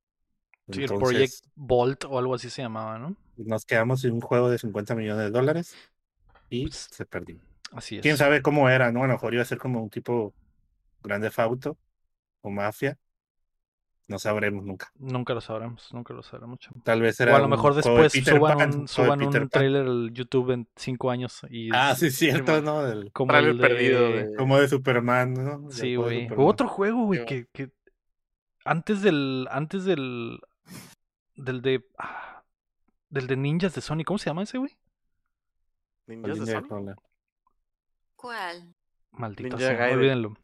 Sí, 0.71 0.83
el 0.83 0.89
Project 0.89 1.35
Bolt 1.55 2.05
o 2.05 2.19
algo 2.19 2.35
así 2.35 2.49
se 2.51 2.63
llamaba, 2.63 2.99
¿no? 2.99 3.17
nos 3.37 3.65
quedamos 3.65 4.01
sin 4.03 4.13
un 4.13 4.21
juego 4.21 4.49
de 4.49 4.59
50 4.59 4.95
millones 4.95 5.25
de 5.25 5.31
dólares 5.31 5.75
y 6.51 6.65
Pues, 6.67 6.89
se 6.91 7.05
perdió. 7.05 7.39
Así 7.73 7.97
es. 7.97 8.03
Quién 8.03 8.17
sabe 8.17 8.43
cómo 8.43 8.69
era, 8.69 8.93
¿no? 8.93 9.03
A 9.03 9.07
lo 9.07 9.13
mejor 9.15 9.35
iba 9.35 9.43
a 9.43 9.47
ser 9.47 9.59
como 9.59 9.83
un 9.83 9.91
tipo 9.91 10.35
grande 11.03 11.31
Fauto 11.31 11.77
o 12.43 12.51
mafia. 12.51 12.97
No 14.07 14.19
sabremos 14.19 14.65
nunca. 14.65 14.93
Nunca 14.99 15.33
lo 15.33 15.41
sabremos, 15.41 15.91
nunca 15.95 16.13
lo 16.13 16.23
sabremos. 16.23 16.59
chamo. 16.59 16.83
Tal 16.85 17.01
vez 17.01 17.19
O 17.21 17.23
era 17.23 17.37
a 17.37 17.39
lo 17.39 17.49
mejor 17.49 17.73
de 17.73 17.77
después 17.83 18.13
suban 18.13 18.59
Pan, 18.59 18.75
un, 18.75 18.81
de 18.83 18.89
suban 18.89 19.23
un 19.23 19.49
trailer 19.49 19.87
al 19.87 20.11
YouTube 20.13 20.51
en 20.51 20.69
cinco 20.77 21.11
años 21.11 21.41
y 21.49 21.71
Ah, 21.73 21.93
es 21.93 21.99
sí, 22.01 22.11
cierto. 22.11 22.61
¿no? 22.61 22.83
Del- 22.83 23.11
como 23.13 23.35
el 23.35 23.57
de... 23.57 23.67
perdido 23.69 24.09
de- 24.11 24.35
como 24.37 24.59
de 24.59 24.69
Superman, 24.69 25.33
¿no? 25.33 25.71
Sí, 25.71 25.97
güey. 25.97 26.29
Otro 26.37 26.69
juego, 26.69 27.07
güey, 27.07 27.25
que, 27.25 27.47
que 27.53 27.71
antes 28.67 29.01
del 29.01 29.49
antes 29.51 29.85
del 29.87 30.39
del 31.37 31.63
de 31.63 31.83
ah, 31.99 32.43
del 33.09 33.27
de 33.27 33.37
ninjas 33.37 33.75
de 33.75 33.81
Sony, 33.81 34.05
¿cómo 34.05 34.19
se 34.19 34.29
llama 34.29 34.43
ese, 34.43 34.59
güey? 34.59 34.77
Ninjas 36.07 36.45
de 36.45 36.61
Sony. 36.61 36.95
¿Cuál? 38.17 38.75
Maldita 39.17 39.57
Ninja 39.57 39.59
sea, 39.59 39.77
Gaiden. 39.77 39.99
olvídenlo. 39.99 40.37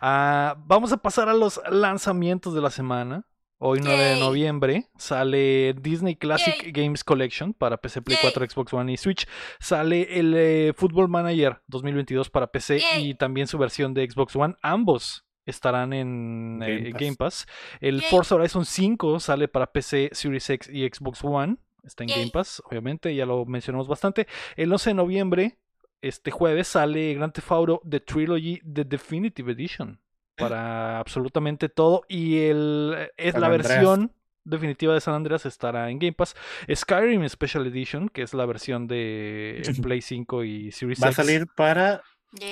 Ah, 0.00 0.56
vamos 0.66 0.92
a 0.92 0.96
pasar 0.98 1.28
a 1.28 1.34
los 1.34 1.60
lanzamientos 1.70 2.54
de 2.54 2.60
la 2.60 2.70
semana. 2.70 3.26
Hoy 3.62 3.80
9 3.82 4.02
de 4.02 4.20
noviembre 4.20 4.86
sale 4.96 5.74
Disney 5.74 6.16
Classic 6.16 6.62
Yay. 6.62 6.72
Games 6.72 7.04
Collection 7.04 7.52
para 7.52 7.76
PC, 7.76 8.00
Play 8.00 8.16
Yay. 8.16 8.32
4, 8.32 8.48
Xbox 8.48 8.72
One 8.72 8.90
y 8.90 8.96
Switch. 8.96 9.26
Sale 9.58 10.18
el 10.18 10.32
eh, 10.34 10.72
Football 10.74 11.08
Manager 11.10 11.60
2022 11.66 12.30
para 12.30 12.46
PC 12.46 12.78
Yay. 12.80 13.10
y 13.10 13.14
también 13.14 13.46
su 13.48 13.58
versión 13.58 13.92
de 13.92 14.08
Xbox 14.10 14.34
One. 14.34 14.54
Ambos 14.62 15.26
estarán 15.44 15.92
en 15.92 16.58
Game 16.60 16.88
eh, 16.88 16.92
Pass. 16.92 17.00
Game 17.00 17.16
Pass. 17.16 17.46
El 17.82 18.00
Yay. 18.00 18.10
Forza 18.10 18.36
Horizon 18.36 18.64
5 18.64 19.20
sale 19.20 19.46
para 19.46 19.70
PC, 19.70 20.08
Series 20.12 20.48
X 20.48 20.70
y 20.72 20.88
Xbox 20.88 21.22
One. 21.22 21.58
Está 21.82 22.04
en 22.04 22.08
Yay. 22.08 22.18
Game 22.18 22.30
Pass, 22.30 22.62
obviamente, 22.64 23.14
ya 23.14 23.26
lo 23.26 23.44
mencionamos 23.44 23.88
bastante. 23.88 24.26
El 24.56 24.72
11 24.72 24.90
de 24.90 24.94
noviembre, 24.94 25.58
este 26.02 26.30
jueves, 26.30 26.68
sale 26.68 27.14
Grand 27.14 27.32
Theft 27.32 27.50
Auto 27.52 27.82
The 27.88 28.00
Trilogy 28.00 28.60
The 28.60 28.84
Definitive 28.84 29.52
Edition 29.52 30.00
para 30.36 30.98
absolutamente 30.98 31.68
todo. 31.68 32.02
Y 32.08 32.38
el, 32.44 33.10
es 33.16 33.32
San 33.32 33.40
la 33.40 33.46
Andreas. 33.48 33.68
versión 33.68 34.12
definitiva 34.44 34.94
de 34.94 35.00
San 35.00 35.14
Andreas 35.14 35.44
estará 35.46 35.90
en 35.90 35.98
Game 35.98 36.12
Pass. 36.14 36.34
Skyrim 36.74 37.28
Special 37.28 37.66
Edition, 37.66 38.08
que 38.08 38.22
es 38.22 38.32
la 38.34 38.46
versión 38.46 38.86
de 38.88 39.62
Play 39.82 40.00
5 40.00 40.44
y 40.44 40.72
Series 40.72 41.02
Va 41.02 41.08
a 41.08 41.12
salir 41.12 41.46
para, 41.54 42.02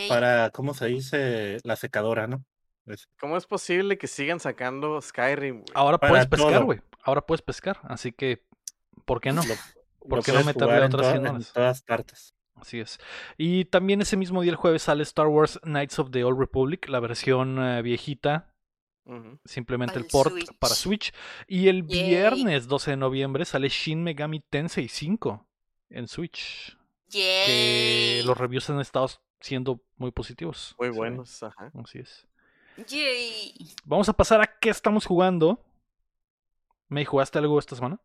para, 0.08 0.50
¿cómo 0.50 0.74
se 0.74 0.86
dice? 0.86 1.58
La 1.64 1.76
secadora, 1.76 2.26
¿no? 2.26 2.44
¿Cómo 3.20 3.36
es 3.36 3.46
posible 3.46 3.98
que 3.98 4.06
sigan 4.06 4.40
sacando 4.40 5.00
Skyrim? 5.00 5.62
Ahora 5.74 5.98
para 5.98 6.10
puedes 6.12 6.26
pescar, 6.26 6.64
güey. 6.64 6.80
Ahora 7.02 7.20
puedes 7.26 7.42
pescar. 7.42 7.80
Así 7.84 8.12
que, 8.12 8.44
¿por 9.04 9.20
qué 9.20 9.32
no? 9.32 9.42
Lo- 9.42 9.54
¿Por 10.08 10.18
lo 10.18 10.22
qué 10.22 10.32
no 10.32 10.42
meterle 10.44 10.76
en 10.76 10.82
otras 10.84 11.02
to- 11.06 11.10
100 11.20 11.26
en 11.26 11.42
todas 11.52 11.82
partes. 11.82 12.34
Así 12.60 12.80
es. 12.80 12.98
Y 13.36 13.64
también 13.66 14.01
ese 14.01 14.16
mismo 14.16 14.43
día, 14.43 14.51
el 14.51 14.56
jueves, 14.56 14.82
sale 14.82 15.02
Star 15.02 15.26
Wars 15.28 15.59
Knights 15.62 15.98
of 15.98 16.10
the 16.10 16.24
Old 16.24 16.39
Republic, 16.39 16.89
la 16.89 17.01
versión 17.01 17.59
eh, 17.62 17.82
viejita, 17.82 18.55
simplemente 19.44 19.94
Para 19.94 20.05
el 20.05 20.10
port 20.10 20.30
Switch. 20.32 20.52
para 20.59 20.74
Switch. 20.74 21.12
Y 21.47 21.68
el 21.68 21.86
Yay. 21.86 22.09
viernes 22.09 22.66
12 22.68 22.90
de 22.93 22.97
noviembre 22.98 23.44
sale 23.44 23.68
Shin 23.68 24.02
Megami 24.02 24.40
Tensei 24.40 24.89
5 24.89 25.47
en 25.90 26.09
Switch. 26.09 26.76
Que 27.10 28.18
Yay. 28.18 28.22
los 28.26 28.36
reviews 28.36 28.68
han 28.68 28.80
estado 28.80 29.09
siendo 29.40 29.80
muy 29.97 30.10
positivos. 30.10 30.74
Muy 30.78 30.89
Sí, 30.90 30.97
buenos, 30.97 31.43
ajá. 31.43 31.70
Así 31.82 32.01
es. 32.01 32.26
Yay. 32.86 33.55
Vamos 33.85 34.09
a 34.09 34.12
pasar 34.12 34.40
a 34.43 34.59
qué 34.59 34.68
estamos 34.68 35.06
jugando. 35.06 35.64
¿Me 36.89 37.05
jugaste 37.05 37.39
algo 37.39 37.59
esta 37.59 37.76
semana? 37.76 38.01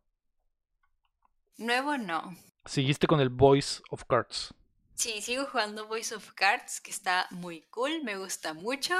Nuevo 1.58 1.96
no. 1.98 2.34
Seguiste 2.64 3.06
con 3.06 3.20
el 3.20 3.28
Voice 3.28 3.82
of 3.90 4.04
Cards. 4.04 4.54
Sí, 4.94 5.20
sigo 5.20 5.46
jugando 5.46 5.86
Voice 5.86 6.14
of 6.14 6.32
Cards, 6.32 6.80
que 6.80 6.90
está 6.90 7.26
muy 7.30 7.62
cool, 7.70 8.02
me 8.04 8.16
gusta 8.16 8.54
mucho. 8.54 8.94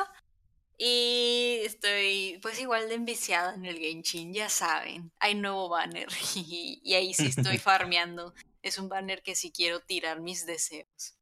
Y 0.76 1.60
estoy 1.62 2.38
pues 2.42 2.60
igual 2.60 2.88
de 2.88 2.96
enviciada 2.96 3.54
en 3.54 3.64
el 3.64 3.78
Genshin, 3.78 4.34
ya 4.34 4.48
saben. 4.48 5.12
Hay 5.20 5.34
nuevo 5.34 5.68
banner 5.68 6.08
y 6.34 6.94
ahí 6.94 7.14
sí 7.14 7.26
estoy 7.26 7.58
farmeando. 7.58 8.34
Es 8.62 8.78
un 8.78 8.88
banner 8.88 9.22
que 9.22 9.34
sí 9.34 9.52
quiero 9.52 9.80
tirar 9.80 10.20
mis 10.20 10.46
deseos. 10.46 11.16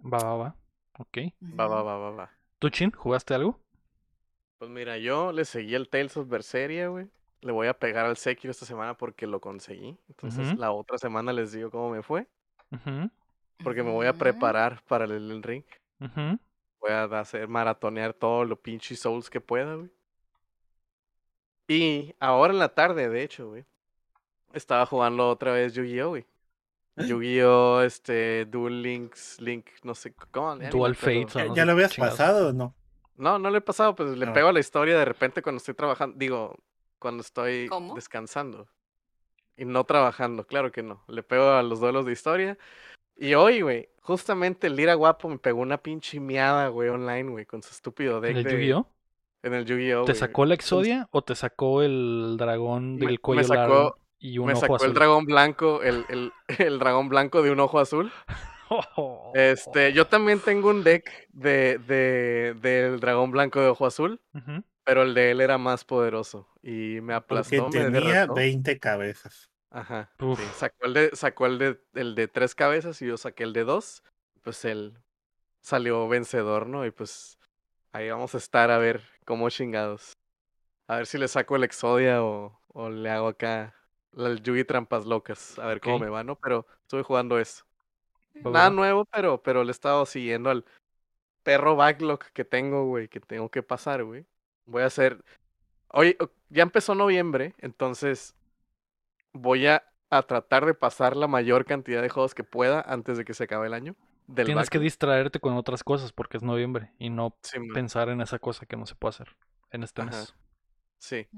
Va, 0.00 0.18
va, 0.18 0.36
va. 0.36 0.56
Ok. 0.98 1.18
Va, 1.42 1.66
va, 1.66 1.82
va, 1.82 1.96
va, 1.98 2.10
va. 2.10 2.30
¿Tú, 2.58 2.70
Chin, 2.70 2.90
jugaste 2.90 3.34
algo? 3.34 3.60
Pues 4.58 4.70
mira, 4.70 4.96
yo 4.96 5.32
le 5.32 5.44
seguí 5.44 5.74
el 5.74 5.88
Tales 5.88 6.16
of 6.16 6.28
Berseria, 6.28 6.88
güey. 6.88 7.06
Le 7.46 7.52
voy 7.52 7.68
a 7.68 7.78
pegar 7.78 8.04
al 8.06 8.16
Sekiro 8.16 8.50
esta 8.50 8.66
semana 8.66 8.94
porque 8.96 9.24
lo 9.26 9.40
conseguí. 9.40 9.96
Entonces 10.08 10.58
la 10.58 10.72
otra 10.72 10.98
semana 10.98 11.32
les 11.32 11.52
digo 11.52 11.70
cómo 11.70 11.90
me 11.90 12.02
fue. 12.02 12.26
Porque 13.62 13.82
me 13.84 13.92
voy 13.92 14.06
a 14.08 14.12
preparar 14.12 14.82
para 14.88 15.04
el 15.04 15.12
Elden 15.12 15.42
Ring. 15.44 15.64
Voy 16.80 16.90
a 16.90 17.04
hacer 17.04 17.46
maratonear 17.46 18.12
todo 18.14 18.44
lo 18.44 18.56
pinche 18.60 18.96
Souls 18.96 19.30
que 19.30 19.40
pueda, 19.40 19.76
güey. 19.76 19.90
Y 21.68 22.14
ahora 22.20 22.52
en 22.52 22.58
la 22.58 22.68
tarde, 22.68 23.08
de 23.08 23.22
hecho, 23.22 23.48
güey. 23.48 23.64
Estaba 24.52 24.86
jugando 24.86 25.28
otra 25.28 25.52
vez 25.52 25.72
Yu-Gi-Oh, 25.74 26.08
güey. 26.10 26.26
Yu-Gi-Oh, 26.96 27.82
este, 27.82 28.44
Duel 28.46 28.82
Links, 28.82 29.40
Link, 29.40 29.66
no 29.82 29.94
sé 29.94 30.14
cómo. 30.30 30.56
Dual. 30.56 30.94
Fates. 30.94 31.34
¿Ya, 31.34 31.44
no 31.46 31.54
ya 31.54 31.62
sé 31.62 31.66
lo 31.66 31.72
habías 31.72 31.94
pasado 31.96 32.48
o 32.48 32.52
no? 32.52 32.74
No, 33.16 33.38
no 33.38 33.50
le 33.50 33.58
he 33.58 33.62
pasado, 33.62 33.94
pues 33.94 34.16
le 34.16 34.26
Ah. 34.26 34.32
pego 34.32 34.48
a 34.48 34.52
la 34.52 34.60
historia 34.60 34.96
de 34.98 35.04
repente 35.04 35.42
cuando 35.42 35.58
estoy 35.58 35.74
trabajando. 35.74 36.16
Digo, 36.18 36.56
cuando 36.98 37.20
estoy 37.22 37.66
¿Cómo? 37.68 37.94
descansando. 37.94 38.68
Y 39.56 39.64
no 39.64 39.84
trabajando, 39.84 40.46
claro 40.46 40.70
que 40.72 40.82
no. 40.82 41.02
Le 41.08 41.22
pego 41.22 41.50
a 41.50 41.62
los 41.62 41.80
duelos 41.80 42.04
de 42.06 42.12
historia. 42.12 42.58
Y 43.16 43.32
hoy, 43.34 43.62
güey, 43.62 43.88
justamente 44.02 44.66
el 44.66 44.76
Lira 44.76 44.94
Guapo 44.94 45.28
me 45.28 45.38
pegó 45.38 45.60
una 45.60 45.78
pinche 45.78 46.20
miada, 46.20 46.68
güey, 46.68 46.90
online, 46.90 47.30
güey, 47.30 47.46
con 47.46 47.62
su 47.62 47.70
estúpido 47.70 48.20
deck 48.20 48.32
¿En 48.32 48.36
el 48.38 48.44
de- 48.44 48.50
Yu-Gi-Oh? 48.52 48.88
En 49.42 49.54
el 49.54 49.64
Yu-Gi-Oh, 49.64 50.04
¿Te 50.04 50.14
sacó 50.14 50.44
la 50.44 50.54
Exodia 50.54 51.08
o 51.12 51.22
te 51.22 51.34
sacó 51.34 51.82
el 51.82 52.36
dragón 52.38 52.94
Me- 52.96 53.00
del 53.06 53.10
me 53.12 53.18
cuello 53.18 53.44
sacó- 53.44 53.54
largo 53.60 53.98
y 54.18 54.38
un 54.38 54.46
Me 54.48 54.52
ojo 54.52 54.60
sacó 54.62 54.74
azul? 54.76 54.88
el 54.88 54.94
dragón 54.94 55.24
blanco, 55.24 55.82
el, 55.82 56.04
el, 56.08 56.32
el 56.58 56.78
dragón 56.78 57.08
blanco 57.08 57.42
de 57.42 57.50
un 57.50 57.60
ojo 57.60 57.78
azul. 57.78 58.12
Este, 59.34 59.92
yo 59.92 60.06
también 60.08 60.40
tengo 60.40 60.70
un 60.70 60.82
deck 60.82 61.08
de, 61.32 61.78
de, 61.86 62.54
del 62.60 62.98
dragón 62.98 63.30
blanco 63.30 63.60
de 63.60 63.68
ojo 63.68 63.86
azul, 63.86 64.20
Ujú. 64.34 64.62
Pero 64.86 65.02
el 65.02 65.14
de 65.14 65.32
él 65.32 65.40
era 65.40 65.58
más 65.58 65.84
poderoso. 65.84 66.48
Y 66.62 67.00
me 67.02 67.12
Porque 67.28 67.58
aplastó, 67.58 67.64
me 67.70 67.70
tenía 67.70 67.90
derrotó. 67.90 68.34
20 68.34 68.78
cabezas. 68.78 69.50
Ajá. 69.70 70.12
Sí, 70.36 70.42
Sacó 70.54 70.86
el 70.86 70.94
de, 70.94 71.10
sacó 71.16 71.46
el 71.46 71.58
de, 71.58 71.80
el 71.94 72.14
de 72.14 72.28
tres 72.28 72.54
cabezas 72.54 73.02
y 73.02 73.06
yo 73.08 73.16
saqué 73.16 73.42
el 73.42 73.52
de 73.52 73.64
dos. 73.64 74.04
Pues 74.42 74.64
él 74.64 74.96
salió 75.60 76.06
vencedor, 76.08 76.68
¿no? 76.68 76.86
Y 76.86 76.92
pues 76.92 77.36
ahí 77.92 78.08
vamos 78.10 78.34
a 78.36 78.38
estar 78.38 78.70
a 78.70 78.78
ver 78.78 79.02
cómo 79.24 79.50
chingados. 79.50 80.12
A 80.86 80.98
ver 80.98 81.06
si 81.06 81.18
le 81.18 81.26
saco 81.26 81.56
el 81.56 81.64
Exodia 81.64 82.22
o, 82.22 82.60
o 82.68 82.88
le 82.88 83.10
hago 83.10 83.26
acá 83.26 83.74
el 84.16 84.40
Yugi 84.40 84.64
Trampas 84.64 85.04
Locas. 85.04 85.58
A 85.58 85.66
ver 85.66 85.80
cómo 85.80 85.98
me 85.98 86.08
va, 86.08 86.22
¿no? 86.22 86.38
Pero 86.38 86.64
estuve 86.82 87.02
jugando 87.02 87.40
eso. 87.40 87.64
Va, 88.36 88.50
Nada 88.52 88.70
nuevo, 88.70 89.04
pero, 89.06 89.42
pero 89.42 89.64
le 89.64 89.70
he 89.70 89.72
estado 89.72 90.06
siguiendo 90.06 90.50
al 90.50 90.64
perro 91.42 91.76
backlog 91.76 92.20
que 92.32 92.44
tengo, 92.44 92.86
güey, 92.86 93.08
que 93.08 93.20
tengo 93.20 93.50
que 93.50 93.62
pasar, 93.62 94.04
güey. 94.04 94.26
Voy 94.66 94.82
a 94.82 94.86
hacer. 94.86 95.22
Oye, 95.92 96.16
ya 96.50 96.62
empezó 96.64 96.94
noviembre, 96.94 97.54
entonces 97.58 98.36
voy 99.32 99.66
a, 99.66 99.84
a 100.10 100.22
tratar 100.22 100.66
de 100.66 100.74
pasar 100.74 101.16
la 101.16 101.28
mayor 101.28 101.64
cantidad 101.64 102.02
de 102.02 102.08
juegos 102.08 102.34
que 102.34 102.44
pueda 102.44 102.80
antes 102.80 103.18
de 103.18 103.24
que 103.24 103.34
se 103.34 103.44
acabe 103.44 103.66
el 103.66 103.74
año. 103.74 103.96
Del 104.26 104.52
Tienes 104.52 104.70
que 104.70 104.78
distraerte 104.78 105.40
con 105.40 105.54
otras 105.56 105.82
cosas 105.82 106.12
porque 106.12 106.36
es 106.36 106.42
noviembre 106.42 106.94
y 106.98 107.10
no 107.10 107.36
Sí, 107.42 107.58
pensar 107.72 108.08
en 108.08 108.20
esa 108.20 108.38
cosa 108.38 108.64
que 108.64 108.76
no 108.76 108.86
se 108.86 108.94
puede 108.94 109.10
hacer 109.10 109.36
en 109.70 109.82
este 109.82 110.02
Ajá. 110.02 110.02
mes. 110.02 110.36
sí. 110.98 111.28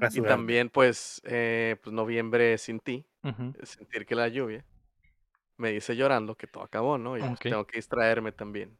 Así 0.00 0.20
Y 0.20 0.22
también, 0.22 0.70
pues, 0.70 1.22
eh, 1.24 1.76
pues, 1.82 1.94
noviembre 1.94 2.58
sin 2.58 2.80
ti, 2.80 3.06
Ujú. 3.24 3.54
sentir 3.64 4.06
que 4.06 4.14
la 4.16 4.28
lluvia 4.28 4.66
me 5.58 5.72
dice 5.72 5.96
llorando 5.96 6.36
que 6.36 6.46
todo 6.48 6.64
acabó, 6.64 6.98
¿no? 6.98 7.18
Y 7.18 7.30
pues 7.30 7.40
Ok. 7.40 7.46
tengo 7.48 7.66
que 7.66 7.78
distraerme 7.78 8.32
también 8.32 8.78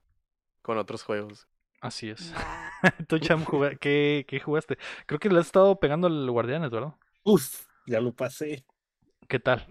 con 0.63 0.79
otros 0.79 1.05
juegos. 1.05 1.49
Así 1.81 2.11
es. 2.11 2.39
¿Tú, 3.09 3.19
Cham, 3.19 3.45
¿qué, 3.81 4.25
qué 4.29 4.41
jugaste? 4.41 4.79
Creo 5.07 5.19
que 5.19 5.29
le 5.29 5.41
has 5.41 5.47
estado 5.47 5.79
pegando 5.79 6.07
al 6.07 6.31
Guardianes, 6.31 6.71
¿verdad? 6.71 6.95
Uf, 7.25 7.67
ya 7.87 8.01
lo 8.01 8.13
pasé. 8.13 8.65
¿Qué 9.29 9.39
tal? 9.39 9.67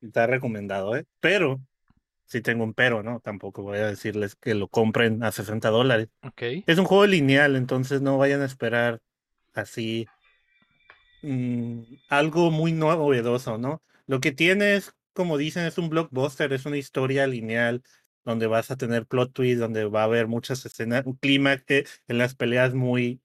Está 0.00 0.26
recomendado, 0.26 0.96
¿eh? 0.96 1.04
Pero, 1.20 1.60
sí 2.26 2.40
tengo 2.40 2.64
un 2.64 2.74
pero, 2.74 3.02
¿no? 3.02 3.20
Tampoco 3.20 3.62
voy 3.62 3.78
a 3.78 3.86
decirles 3.86 4.36
que 4.36 4.54
lo 4.54 4.68
compren 4.68 5.22
a 5.22 5.32
60 5.32 5.70
dólares. 5.70 6.08
Ok. 6.22 6.42
Es 6.66 6.78
un 6.78 6.84
juego 6.84 7.06
lineal, 7.06 7.56
entonces 7.56 8.02
no 8.02 8.18
vayan 8.18 8.42
a 8.42 8.46
esperar 8.46 9.00
así 9.54 10.06
mm, 11.22 11.82
algo 12.08 12.50
muy 12.50 12.72
novedoso, 12.72 13.58
¿no? 13.58 13.82
Lo 14.06 14.20
que 14.20 14.32
tiene 14.32 14.74
es, 14.74 14.92
como 15.12 15.38
dicen, 15.38 15.64
es 15.64 15.78
un 15.78 15.88
blockbuster, 15.88 16.52
es 16.52 16.66
una 16.66 16.76
historia 16.76 17.26
lineal 17.26 17.82
donde 18.24 18.46
vas 18.46 18.70
a 18.70 18.76
tener 18.76 19.06
plot 19.06 19.32
twists, 19.32 19.60
donde 19.60 19.84
va 19.86 20.02
a 20.02 20.04
haber 20.04 20.28
muchas 20.28 20.64
escenas, 20.66 21.04
un 21.06 21.14
clímax 21.16 21.64
que- 21.64 21.86
en 22.08 22.18
las 22.18 22.34
peleas 22.34 22.74
muy 22.74 23.20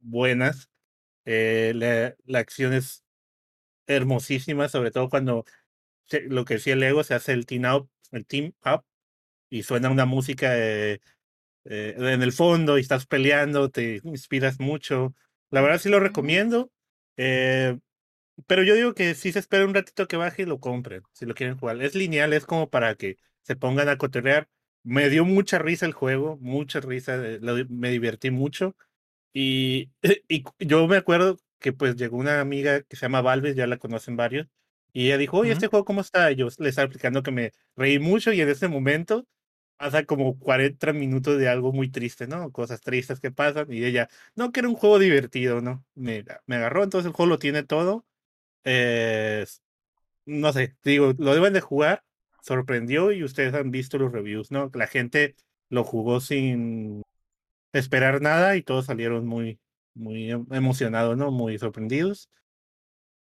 buenas, 0.00 0.68
Eh, 1.26 1.72
la, 1.76 2.16
la 2.26 2.40
acción 2.40 2.72
es 2.74 3.04
hermosísima, 3.86 4.68
sobre 4.68 4.90
todo 4.90 5.08
cuando 5.08 5.44
se- 6.06 6.22
lo 6.22 6.44
que 6.44 6.54
decía 6.54 6.76
Lego 6.76 7.04
se 7.04 7.14
hace 7.14 7.32
el 7.32 7.46
team 7.46 7.64
up, 7.74 7.90
el 8.12 8.26
team 8.26 8.52
up 8.64 8.84
y 9.50 9.62
suena 9.64 9.90
una 9.90 10.06
música 10.06 10.58
eh, 10.58 11.00
eh, 11.64 11.94
en 11.98 12.22
el 12.22 12.32
fondo 12.32 12.78
y 12.78 12.82
estás 12.82 13.06
peleando, 13.06 13.70
te 13.70 14.00
inspiras 14.04 14.60
mucho. 14.60 15.14
La 15.50 15.60
verdad 15.62 15.78
sí 15.80 15.88
lo 15.90 16.00
recomiendo. 16.00 16.72
eh, 17.16 17.78
pero 18.46 18.62
yo 18.64 18.74
digo 18.74 18.94
que 18.94 19.14
sí 19.14 19.32
se 19.32 19.38
espera 19.40 19.64
un 19.66 19.74
ratito 19.74 20.08
que 20.08 20.16
baje 20.16 20.42
y 20.42 20.46
lo 20.46 20.60
compren, 20.60 21.02
si 21.12 21.26
lo 21.26 21.34
quieren 21.34 21.58
jugar. 21.58 21.80
Es 21.82 21.94
lineal, 21.94 22.32
es 22.32 22.46
como 22.46 22.70
para 22.70 22.94
que 22.96 23.16
se 23.42 23.56
pongan 23.56 23.88
a 23.88 23.98
cotorrear. 23.98 24.48
Me 24.84 25.08
dio 25.10 25.24
mucha 25.24 25.58
risa 25.58 25.86
el 25.86 25.92
juego, 25.92 26.38
mucha 26.40 26.80
risa, 26.80 27.14
eh, 27.16 27.38
lo- 27.40 27.64
me 27.68 27.90
divertí 27.90 28.30
mucho. 28.30 28.76
Y, 29.32 29.90
y 30.28 30.44
yo 30.60 30.86
me 30.88 30.96
acuerdo 30.96 31.38
que 31.60 31.72
pues 31.72 31.96
llegó 31.96 32.16
una 32.18 32.40
amiga 32.40 32.82
que 32.82 32.96
se 32.96 33.02
llama 33.02 33.22
Valves, 33.22 33.56
ya 33.56 33.66
la 33.66 33.78
conocen 33.78 34.16
varios, 34.16 34.48
y 34.92 35.06
ella 35.06 35.18
dijo, 35.18 35.38
oye, 35.38 35.52
Ujú. 35.52 35.52
¿este 35.52 35.68
juego 35.68 35.84
cómo 35.84 36.00
está? 36.02 36.30
Y 36.32 36.36
yo 36.36 36.48
le 36.58 36.68
estaba 36.68 36.86
explicando 36.86 37.22
que 37.22 37.30
me 37.30 37.52
reí 37.76 37.98
mucho 37.98 38.32
y 38.32 38.40
en 38.40 38.48
ese 38.48 38.68
momento 38.68 39.26
pasa 39.78 40.04
como 40.04 40.38
40 40.38 40.92
minutos 40.92 41.38
de 41.38 41.48
algo 41.48 41.72
muy 41.72 41.90
triste, 41.90 42.26
¿no? 42.28 42.52
Cosas 42.52 42.80
tristes 42.82 43.20
que 43.20 43.32
pasan 43.32 43.72
y 43.72 43.84
ella, 43.84 44.08
no, 44.36 44.52
que 44.52 44.60
era 44.60 44.68
un 44.68 44.76
juego 44.76 44.98
divertido, 44.98 45.60
¿no? 45.60 45.84
Me, 45.94 46.24
me 46.46 46.56
agarró, 46.56 46.84
entonces 46.84 47.06
el 47.08 47.14
juego 47.14 47.30
lo 47.30 47.38
tiene 47.38 47.62
todo. 47.64 48.06
Eh, 48.64 49.46
no 50.26 50.52
sé, 50.52 50.76
digo, 50.84 51.14
lo 51.18 51.34
deben 51.34 51.52
de 51.52 51.60
jugar, 51.60 52.04
sorprendió 52.42 53.12
y 53.12 53.24
ustedes 53.24 53.54
han 53.54 53.70
visto 53.70 53.96
los 53.98 54.12
reviews, 54.12 54.50
¿no? 54.50 54.70
La 54.74 54.86
gente 54.86 55.34
lo 55.70 55.84
jugó 55.84 56.20
sin 56.20 57.02
esperar 57.72 58.20
nada 58.20 58.56
y 58.56 58.62
todos 58.62 58.86
salieron 58.86 59.26
muy, 59.26 59.58
muy 59.94 60.30
em- 60.30 60.46
emocionados, 60.50 61.16
¿no? 61.16 61.30
Muy 61.30 61.58
sorprendidos. 61.58 62.28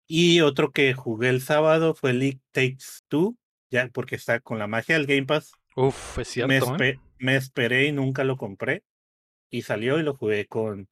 Y 0.08 0.42
otro 0.42 0.72
que 0.72 0.94
jugué 0.94 1.30
el 1.30 1.42
sábado 1.42 1.96
fue 1.96 2.14
League 2.14 2.40
Takes 2.52 3.00
Two, 3.08 3.38
ya 3.72 3.90
porque 3.94 4.16
está 4.16 4.40
con 4.40 4.60
la 4.60 4.68
magia 4.68 4.96
del 4.96 5.08
Game 5.08 5.26
Pass. 5.26 5.52
Uf, 5.76 6.20
es 6.20 6.38
Me, 6.46 6.60
cierto, 6.60 6.84
¿eh? 6.84 7.00
me 7.20 7.36
esperé 7.36 7.88
y 7.88 7.92
nunca 7.92 8.24
lo 8.24 8.38
compré. 8.38 8.84
Y 9.50 9.62
salió 9.62 10.00
y 10.00 10.04
lo 10.04 10.16
jugué 10.16 10.48
con, 10.48 10.88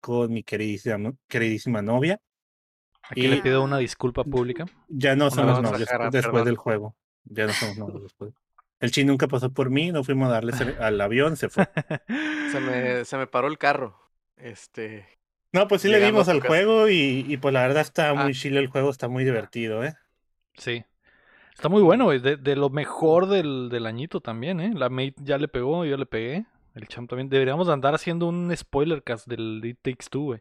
con 0.00 0.32
mi 0.32 0.42
queridísima, 0.42 1.14
queridísima 1.28 1.82
novia. 1.82 2.20
Aquí 3.08 3.28
le 3.28 3.40
pido 3.40 3.62
una 3.62 3.78
disculpa 3.78 4.24
pública. 4.24 4.66
Ya 4.88 5.14
no 5.14 5.30
somos 5.30 5.54
vamos 5.54 5.70
a 5.70 5.72
novios 5.72 5.88
después 5.88 6.24
perdón. 6.24 6.44
del 6.44 6.56
juego. 6.56 6.96
Ya 7.26 7.46
no 7.46 7.52
somos 7.52 7.76
novios 7.78 8.02
después. 8.04 8.32
El 8.80 8.90
chin 8.90 9.06
nunca 9.06 9.26
pasó 9.28 9.52
por 9.52 9.70
mí, 9.70 9.90
no 9.92 10.04
fuimos 10.04 10.28
a 10.28 10.32
darle 10.32 10.52
al 10.80 11.00
avión, 11.00 11.36
se 11.36 11.48
fue. 11.48 11.68
Se 12.52 12.60
me, 12.60 13.04
se 13.04 13.16
me 13.16 13.26
paró 13.26 13.48
el 13.48 13.58
carro. 13.58 13.98
Este. 14.36 15.06
No, 15.52 15.66
pues 15.68 15.82
sí 15.82 15.88
le 15.88 15.98
dimos 16.04 16.28
al 16.28 16.40
juego 16.40 16.88
y, 16.88 17.24
y 17.26 17.36
pues 17.38 17.54
la 17.54 17.62
verdad 17.62 17.80
está 17.82 18.10
Ah. 18.10 18.14
muy 18.14 18.34
chile 18.34 18.60
el 18.60 18.66
juego, 18.68 18.90
está 18.90 19.08
muy 19.08 19.24
divertido, 19.24 19.82
¿eh? 19.84 19.94
Sí. 20.54 20.84
Está 21.54 21.70
muy 21.70 21.80
bueno, 21.82 22.04
güey. 22.04 22.18
De, 22.18 22.36
de 22.36 22.54
lo 22.56 22.68
mejor 22.68 23.26
del, 23.28 23.70
del 23.70 23.86
añito 23.86 24.20
también, 24.20 24.60
¿eh? 24.60 24.72
La 24.74 24.90
Mate 24.90 25.14
ya 25.22 25.38
le 25.38 25.48
pegó, 25.48 25.86
yo 25.86 25.96
le 25.96 26.04
pegué. 26.04 26.44
El 26.74 26.86
champ 26.88 27.08
también. 27.08 27.30
Deberíamos 27.30 27.70
andar 27.70 27.94
haciendo 27.94 28.26
un 28.26 28.54
spoiler 28.54 29.02
cast 29.02 29.26
del 29.26 29.62
It 29.64 29.78
Takes 29.80 30.08
Two, 30.10 30.20
güey. 30.24 30.40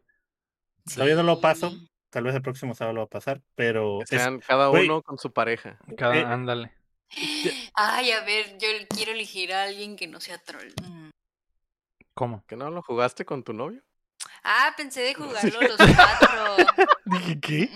Todavía 0.93 1.15
no 1.15 1.23
lo 1.23 1.39
paso, 1.39 1.71
tal 2.09 2.25
vez 2.25 2.35
el 2.35 2.41
próximo 2.41 2.75
sábado 2.75 2.95
lo 2.95 3.01
va 3.01 3.05
a 3.05 3.09
pasar, 3.09 3.41
pero 3.55 3.99
Que 4.09 4.17
es- 4.17 4.21
sean 4.21 4.39
cada 4.39 4.67
güey. 4.67 4.83
uno 4.85 5.01
con 5.01 5.17
su 5.17 5.31
pareja. 5.31 5.79
Cada, 5.97 6.17
Eh, 6.17 6.25
ándale. 6.25 6.73
Ay, 7.76 8.11
a 8.11 8.22
ver, 8.22 8.57
yo 8.57 8.68
quiero 8.90 9.11
elegir 9.11 9.53
a 9.53 9.64
alguien 9.64 9.95
que 9.95 10.07
no 10.07 10.19
sea 10.19 10.38
troll. 10.38 10.72
Mm. 10.84 11.10
¿Cómo? 12.14 12.44
¿Que 12.48 12.56
no 12.56 12.69
lo 12.72 12.82
jugaste 12.82 13.26
con 13.26 13.44
tu 13.44 13.53
novio? 13.53 13.82
Ah, 14.44 14.73
pensé 14.77 15.02
de 15.02 15.14
jugarlo 15.15 15.61
los 15.61 15.77
cuatro. 15.77 16.56
Dije, 17.06 17.40
¿qué? 17.40 17.69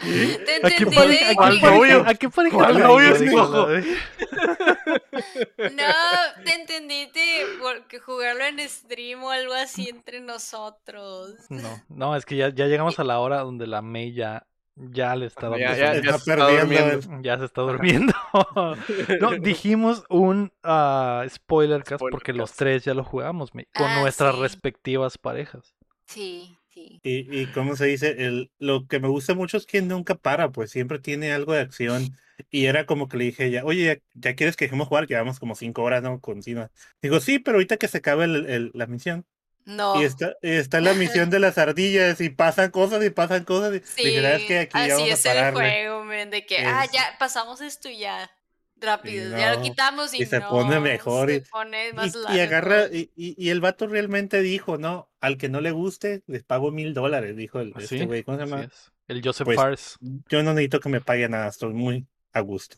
Te 0.00 0.56
¿A 0.56 0.68
qué 0.68 0.76
entendí 0.84 0.96
pare- 0.96 1.08
de 1.10 1.24
a 1.24 1.28
qué 1.28 1.34
¿Cuál 1.36 1.54
que- 1.54 1.60
pareja- 1.60 1.76
novio? 1.76 2.04
¿A 2.08 2.14
qué 2.14 2.28
pareja 2.30 2.56
¿Cuál 2.56 2.72
traigo, 2.72 2.88
novio, 2.88 3.10
la- 3.10 3.82
No, 5.72 6.44
te 6.44 6.54
entendiste 6.54 7.44
porque 7.60 7.98
jugarlo 8.00 8.44
en 8.44 8.68
stream 8.68 9.22
o 9.22 9.30
algo 9.30 9.52
así 9.54 9.88
entre 9.88 10.20
nosotros. 10.20 11.34
No, 11.50 11.82
no, 11.88 12.16
es 12.16 12.24
que 12.24 12.36
ya, 12.36 12.48
ya 12.48 12.66
llegamos 12.66 12.98
a 12.98 13.04
la 13.04 13.20
hora 13.20 13.40
donde 13.40 13.66
la 13.66 13.82
May 13.82 14.12
ya, 14.12 14.46
ya 14.76 15.14
le 15.16 15.26
está 15.26 15.48
dando 15.48 15.58
Ya, 15.58 15.76
ya, 15.76 15.92
se 15.92 16.00
está 16.10 16.18
perdiendo 16.36 16.60
durmiendo. 16.60 17.22
Ya 17.22 17.38
se 17.38 17.44
está 17.44 17.62
durmiendo. 17.62 18.12
no, 19.20 19.32
dijimos 19.38 20.04
un 20.08 20.52
ah, 20.62 21.24
spoiler 21.28 21.82
cast 21.82 21.96
Spoiler 21.96 22.10
porque 22.12 22.32
los 22.32 22.52
tres 22.52 22.84
ya 22.84 22.94
lo 22.94 23.04
jugamos 23.04 23.50
con 23.50 23.64
Ah, 23.74 24.00
nuestras 24.00 24.34
sí. 24.34 24.40
respectivas 24.40 25.18
parejas. 25.18 25.74
Sí, 26.06 26.56
sí. 26.68 27.00
Y, 27.02 27.40
y 27.42 27.46
cómo 27.48 27.76
se 27.76 27.86
dice, 27.86 28.26
el, 28.26 28.50
lo 28.58 28.86
que 28.86 29.00
me 29.00 29.08
gusta 29.08 29.34
mucho 29.34 29.56
es 29.56 29.66
que 29.66 29.82
nunca 29.82 30.14
para, 30.14 30.50
pues 30.50 30.70
siempre 30.70 30.98
tiene 30.98 31.32
algo 31.32 31.52
de 31.52 31.60
acción. 31.60 32.16
Y 32.50 32.64
era 32.66 32.86
como 32.86 33.08
que 33.08 33.16
le 33.18 33.24
dije 33.24 33.50
ya, 33.50 33.64
oye, 33.64 33.84
¿ya, 34.14 34.30
ya 34.30 34.34
quieres 34.34 34.56
que 34.56 34.64
dejemos 34.64 34.88
jugar? 34.88 35.06
Llevamos 35.06 35.38
como 35.38 35.54
cinco 35.54 35.82
horas, 35.82 36.02
¿no? 36.02 36.20
Continua. 36.20 36.70
Digo, 37.00 37.20
sí, 37.20 37.38
pero 37.38 37.56
ahorita 37.56 37.76
que 37.76 37.88
se 37.88 37.98
acabe 37.98 38.24
el- 38.24 38.46
el- 38.46 38.70
la 38.74 38.86
misión. 38.86 39.24
No. 39.64 40.00
Y 40.00 40.04
está, 40.04 40.34
y 40.42 40.50
está 40.50 40.80
la 40.80 40.92
misión 40.94 41.30
de 41.30 41.38
las 41.38 41.56
ardillas 41.58 42.20
y 42.20 42.30
pasan 42.30 42.70
cosas 42.70 43.04
y 43.04 43.10
pasan 43.10 43.44
cosas. 43.44 43.74
Y 43.74 43.80
Sí, 43.84 44.14
"¿Sabes 44.20 44.42
qué? 44.46 44.58
Aquí 44.60 44.72
ya 44.78 44.82
así 44.84 44.92
vamos 44.92 45.08
es 45.10 45.26
a 45.26 45.30
el 45.32 45.36
pararle. 45.38 45.60
juego, 45.60 46.04
men, 46.04 46.30
de 46.30 46.44
que, 46.46 46.58
ah, 46.58 46.84
Es- 46.84 46.90
ya 46.92 47.16
pasamos 47.18 47.60
esto 47.60 47.88
y 47.88 47.98
ya, 47.98 48.30
rápido, 48.76 49.36
ya 49.38 49.54
lo 49.54 49.62
quitamos 49.62 50.12
y, 50.14 50.22
y 50.22 50.26
se 50.26 50.40
no, 50.40 50.48
pone 50.48 50.80
mejor 50.80 51.28
se 51.28 51.36
y- 51.36 51.40
pone 51.42 51.92
más 51.92 52.14
Y, 52.14 52.18
largo. 52.18 52.34
y 52.36 52.40
agarra, 52.40 52.86
y, 52.86 53.10
y- 53.14 53.34
y 53.38 53.50
el 53.50 53.60
vato 53.60 53.86
realmente 53.86 54.40
dijo, 54.40 54.78
¿no? 54.78 55.08
Al 55.20 55.38
que 55.38 55.48
no 55.48 55.60
le 55.60 55.70
guste, 55.70 56.22
les 56.26 56.42
pago 56.42 56.72
mil 56.72 56.92
dólares, 56.92 57.36
dijo 57.36 57.60
el, 57.60 57.72
este 57.78 58.04
güey. 58.06 58.24
¿Cómo 58.24 58.38
se 58.38 58.44
llama? 58.46 58.64
es. 58.64 58.90
El 59.06 59.22
Joseph 59.22 59.46
Pues. 59.54 59.96
Yo 60.28 60.42
no 60.42 60.54
necesito 60.54 60.80
que 60.80 60.88
me 60.88 61.00
pague 61.00 61.28
nada, 61.28 61.46
estoy 61.48 61.72
muy 61.74 62.06
a 62.32 62.40
gusto. 62.40 62.76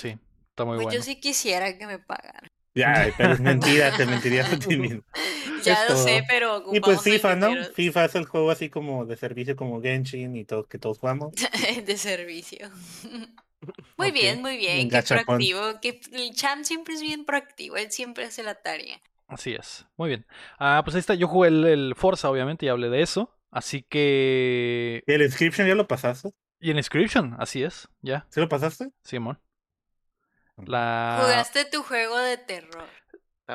Sí, 0.00 0.16
está 0.50 0.64
muy 0.64 0.76
Pues 0.76 0.84
bueno. 0.86 0.98
yo 0.98 1.02
sí 1.02 1.20
quisiera 1.20 1.76
que 1.78 1.86
me 1.86 1.98
pagaran. 2.00 2.48
Ya, 2.76 3.12
pero 3.16 3.32
es 3.32 3.40
mentira, 3.40 3.96
te 3.96 4.06
mentirías 4.06 4.52
a 4.52 4.58
ti 4.58 4.76
mismo. 4.76 5.02
Ya 5.64 5.82
Es 5.82 5.90
lo 5.90 5.96
sé, 5.96 6.22
pero 6.28 6.62
Y 6.72 6.78
pues 6.78 7.04
el 7.04 7.14
FIFA, 7.14 7.34
¿no? 7.34 7.64
FIFA 7.74 8.04
es 8.04 8.14
el 8.14 8.26
juego 8.26 8.52
así 8.52 8.70
como 8.70 9.04
de 9.04 9.16
servicio 9.16 9.56
como 9.56 9.82
Genshin 9.82 10.36
y 10.36 10.44
todo 10.44 10.64
que 10.68 10.78
todos 10.78 11.00
jugamos. 11.00 11.34
de 11.84 11.96
servicio. 11.96 12.70
Muy 13.96 14.12
bien, 14.12 14.42
muy 14.42 14.58
bien, 14.58 14.88
qué 14.88 15.02
proactivo. 15.02 15.80
Que 15.80 16.00
el 16.12 16.32
champ 16.34 16.62
siempre 16.62 16.94
es 16.94 17.00
bien 17.00 17.24
proactivo, 17.24 17.76
él 17.76 17.90
siempre 17.90 18.26
hace 18.26 18.44
la 18.44 18.54
tarea. 18.54 19.00
Así 19.26 19.54
es. 19.54 19.86
Muy 19.96 20.08
bien. 20.08 20.26
Ah, 20.60 20.82
pues 20.84 20.94
ahí 20.94 21.00
está. 21.00 21.14
Yo 21.14 21.26
jugué 21.26 21.48
el, 21.48 21.64
el 21.64 21.94
Forza, 21.96 22.30
obviamente, 22.30 22.66
y 22.66 22.68
hablé 22.68 22.88
de 22.88 23.02
eso. 23.02 23.36
Así 23.50 23.82
que. 23.82 25.02
¿Y 25.04 25.12
el 25.12 25.22
inscription 25.22 25.66
ya 25.66 25.74
lo 25.74 25.88
pasaste? 25.88 26.30
Y 26.60 26.70
en 26.70 26.78
Inscription, 26.78 27.36
así 27.38 27.62
es. 27.62 27.88
Ya, 28.00 28.26
¿Sí 28.30 28.40
lo 28.40 28.48
pasaste? 28.48 28.90
Simón. 29.02 29.38
La. 30.64 31.18
Jugaste 31.22 31.64
tu 31.66 31.82
juego 31.82 32.16
de 32.18 32.36
terror. 32.38 32.88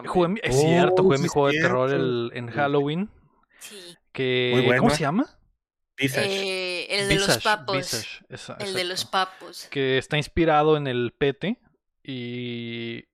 Jugué 0.07 0.39
es 0.43 0.55
Oh, 0.55 0.59
cierto, 0.59 1.03
jugué 1.03 1.17
sí 1.17 1.23
mi 1.23 1.29
juego 1.29 1.47
de 1.49 1.59
terror 1.61 1.91
el- 1.91 2.31
en 2.33 2.47
Halloween. 2.49 3.09
Sí. 3.59 3.97
Que, 4.11 4.51
Muy 4.53 4.65
bueno, 4.65 4.81
¿Cómo 4.83 4.89
se 4.95 5.01
llama? 5.01 5.37
Eh, 5.97 6.87
el 6.89 7.09
de 7.09 7.15
los 7.15 7.37
papos. 7.43 7.75
Visage, 7.77 8.25
esa- 8.29 8.55
el 8.59 8.73
de 8.73 8.83
los 8.85 9.05
papos. 9.05 9.67
Que 9.69 9.97
está 9.97 10.17
inspirado 10.17 10.77
en 10.77 10.87
el 10.87 11.13
PT. 11.17 11.59
Y. 12.03 13.05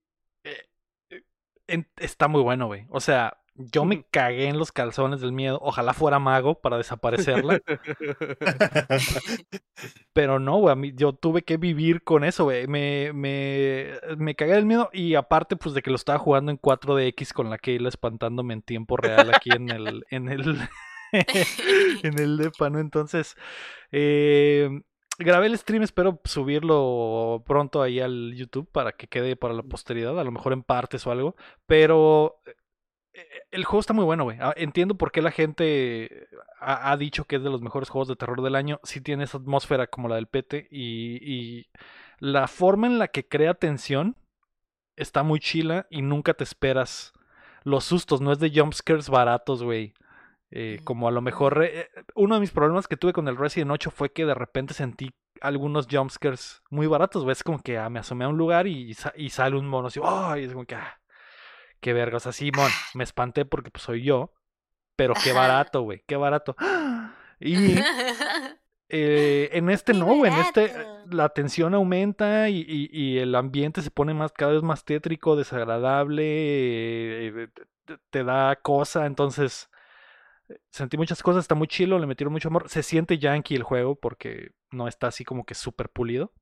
eh, 0.44 1.84
está 1.98 2.28
muy 2.28 2.42
bueno, 2.42 2.68
güey. 2.68 2.86
O 2.90 3.00
sea, 3.02 3.42
yo 3.58 3.86
me 3.86 4.04
cagué 4.04 4.48
en 4.48 4.60
los 4.60 4.72
calzones 4.72 5.20
del 5.20 5.32
miedo. 5.32 5.60
Ojalá 5.62 5.94
fuera 5.94 6.20
mago 6.20 6.62
para 6.62 6.78
desaparecerla. 6.78 7.60
Pero 10.14 10.40
no, 10.40 10.58
güey, 10.58 10.94
yo 10.96 11.14
tuve 11.14 11.42
que 11.42 11.58
vivir 11.58 12.04
con 12.04 12.24
eso, 12.24 12.46
güey. 12.46 12.68
Me, 12.68 13.12
me, 13.14 13.94
me 14.18 14.36
cagué 14.36 14.54
del 14.54 14.66
miedo 14.66 14.90
y 14.94 15.16
aparte, 15.16 15.56
pues, 15.56 15.74
de 15.74 15.82
que 15.82 15.90
lo 15.90 15.96
estaba 15.96 16.20
jugando 16.20 16.52
en 16.52 16.60
4DX 16.60 17.34
con 17.34 17.50
la 17.50 17.58
Keila 17.58 17.90
espantándome 17.90 18.54
en 18.54 18.62
tiempo 18.62 18.96
real 18.96 19.34
aquí 19.34 19.50
en 19.52 19.70
el, 19.70 20.06
en 20.12 20.30
el, 20.30 20.70
en 21.12 22.20
el 22.20 22.38
depa, 22.38 22.70
¿no? 22.70 22.80
Entonces, 22.80 23.36
eh, 23.92 24.70
grabé 25.18 25.48
el 25.48 25.58
stream, 25.58 25.82
espero 25.82 26.22
subirlo 26.26 27.44
pronto 27.46 27.82
ahí 27.82 28.00
al 28.00 28.36
YouTube 28.36 28.70
para 28.72 28.92
que 28.92 29.08
quede 29.08 29.36
para 29.36 29.54
la 29.54 29.64
posteridad, 29.64 30.20
a 30.20 30.24
lo 30.24 30.32
mejor 30.32 30.54
en 30.54 30.64
partes 30.64 31.08
o 31.08 31.12
algo, 31.12 31.36
pero 31.66 32.40
el 33.52 33.66
juego 33.66 33.80
está 33.80 33.94
muy 33.94 34.06
bueno, 34.06 34.24
güey. 34.24 34.38
Ah, 34.40 34.54
Entiendo 34.56 34.96
por 34.96 35.12
qué 35.12 35.22
la 35.22 35.32
gente 35.32 36.28
ha, 36.60 36.92
ha 36.92 36.98
dicho 36.98 37.26
que 37.26 37.38
es 37.38 37.44
de 37.44 37.50
los 37.50 37.62
mejores 37.62 37.90
juegos 37.90 38.08
de 38.08 38.16
terror 38.16 38.42
del 38.42 38.56
año. 38.56 38.80
Sí 38.84 39.02
tiene 39.02 39.24
esa 39.24 39.38
atmósfera 39.38 39.88
como 39.88 40.08
la 40.08 40.16
del 40.16 40.28
Pete 40.28 40.68
y, 40.72 41.20
y 41.22 41.68
la 42.20 42.48
forma 42.48 42.88
en 42.88 43.00
la 43.00 43.08
que 43.08 43.28
crea 43.28 43.54
tensión 43.54 44.16
está 44.96 45.24
muy 45.24 45.40
chila 45.40 45.88
y 45.90 46.02
nunca 46.02 46.34
te 46.34 46.44
esperas 46.44 47.14
los 47.64 47.86
sustos. 47.86 48.22
No 48.22 48.32
es 48.32 48.40
de 48.40 48.52
jumpscares 48.54 49.10
baratos, 49.10 49.64
güey. 49.64 49.94
Eh, 50.50 50.80
como 50.86 51.10
a 51.10 51.12
lo 51.12 51.22
mejor 51.22 51.62
eh, 51.62 51.90
uno 52.16 52.36
de 52.36 52.42
mis 52.42 52.52
problemas 52.52 52.88
que 52.88 52.96
tuve 52.96 53.12
con 53.12 53.28
el 53.28 53.36
Resident 53.36 53.70
8 53.70 53.92
fue 53.92 54.14
que 54.14 54.26
de 54.26 54.34
repente 54.34 54.74
sentí 54.74 55.10
algunos 55.42 55.88
jumpscares 55.92 56.62
muy 56.70 56.88
baratos, 56.88 57.24
güey. 57.24 57.34
Es 57.34 57.44
como 57.44 57.60
que 57.60 57.78
ah, 57.78 57.90
me 57.90 58.00
asomé 58.00 58.26
a 58.26 58.30
un 58.30 58.38
lugar 58.38 58.68
y, 58.68 58.96
y 59.16 59.30
sale 59.30 59.58
un 59.58 59.68
mono 59.68 59.88
así, 59.88 60.00
¡ay! 60.04 60.46
es 60.46 60.54
como 60.54 60.66
que, 60.66 60.76
ah, 60.76 61.00
qué 61.80 61.94
verga. 61.94 62.18
O 62.18 62.20
sea, 62.20 62.32
sí, 62.32 62.52
mon, 62.56 62.70
me 62.94 63.04
espanté 63.04 63.46
porque 63.46 63.72
pues, 63.72 63.84
soy 63.84 64.04
yo, 64.04 64.34
pero 64.96 65.14
qué 65.24 65.32
barato, 65.34 65.82
güey, 65.82 66.04
qué 66.08 66.16
barato. 66.16 66.56
Y 67.40 67.56
eh, 68.90 69.50
en 69.54 69.70
este 69.70 69.94
no, 69.94 70.06
güey, 70.06 70.32
en 70.32 70.40
este 70.40 70.68
barato. 70.70 71.06
la 71.12 71.30
tensión 71.30 71.74
aumenta 71.76 72.50
y, 72.50 72.62
y- 72.68 72.90
y 72.92 73.18
el 73.20 73.36
ambiente 73.36 73.82
se 73.82 73.92
pone 73.92 74.14
más 74.14 74.32
cada 74.32 74.54
vez 74.54 74.64
más 74.64 74.86
tétrico, 74.86 75.36
desagradable, 75.36 76.24
eh, 77.28 77.48
te- 78.10 78.24
da 78.24 78.56
cosa, 78.56 79.06
entonces 79.06 79.70
eh, 80.50 80.58
sentí 80.72 80.98
muchas 80.98 81.22
cosas, 81.22 81.44
está 81.44 81.54
muy 81.56 81.68
chilo, 81.68 82.00
le 82.00 82.08
metieron 82.08 82.34
mucho 82.34 82.48
amor, 82.48 82.70
se 82.70 82.82
siente 82.82 83.18
yankee 83.20 83.56
el 83.56 83.64
juego 83.64 83.96
porque 83.96 84.52
no 84.72 84.88
está 84.88 85.08
así 85.08 85.24
como 85.24 85.46
que 85.46 85.54
súper 85.54 85.90
pulido. 85.90 86.34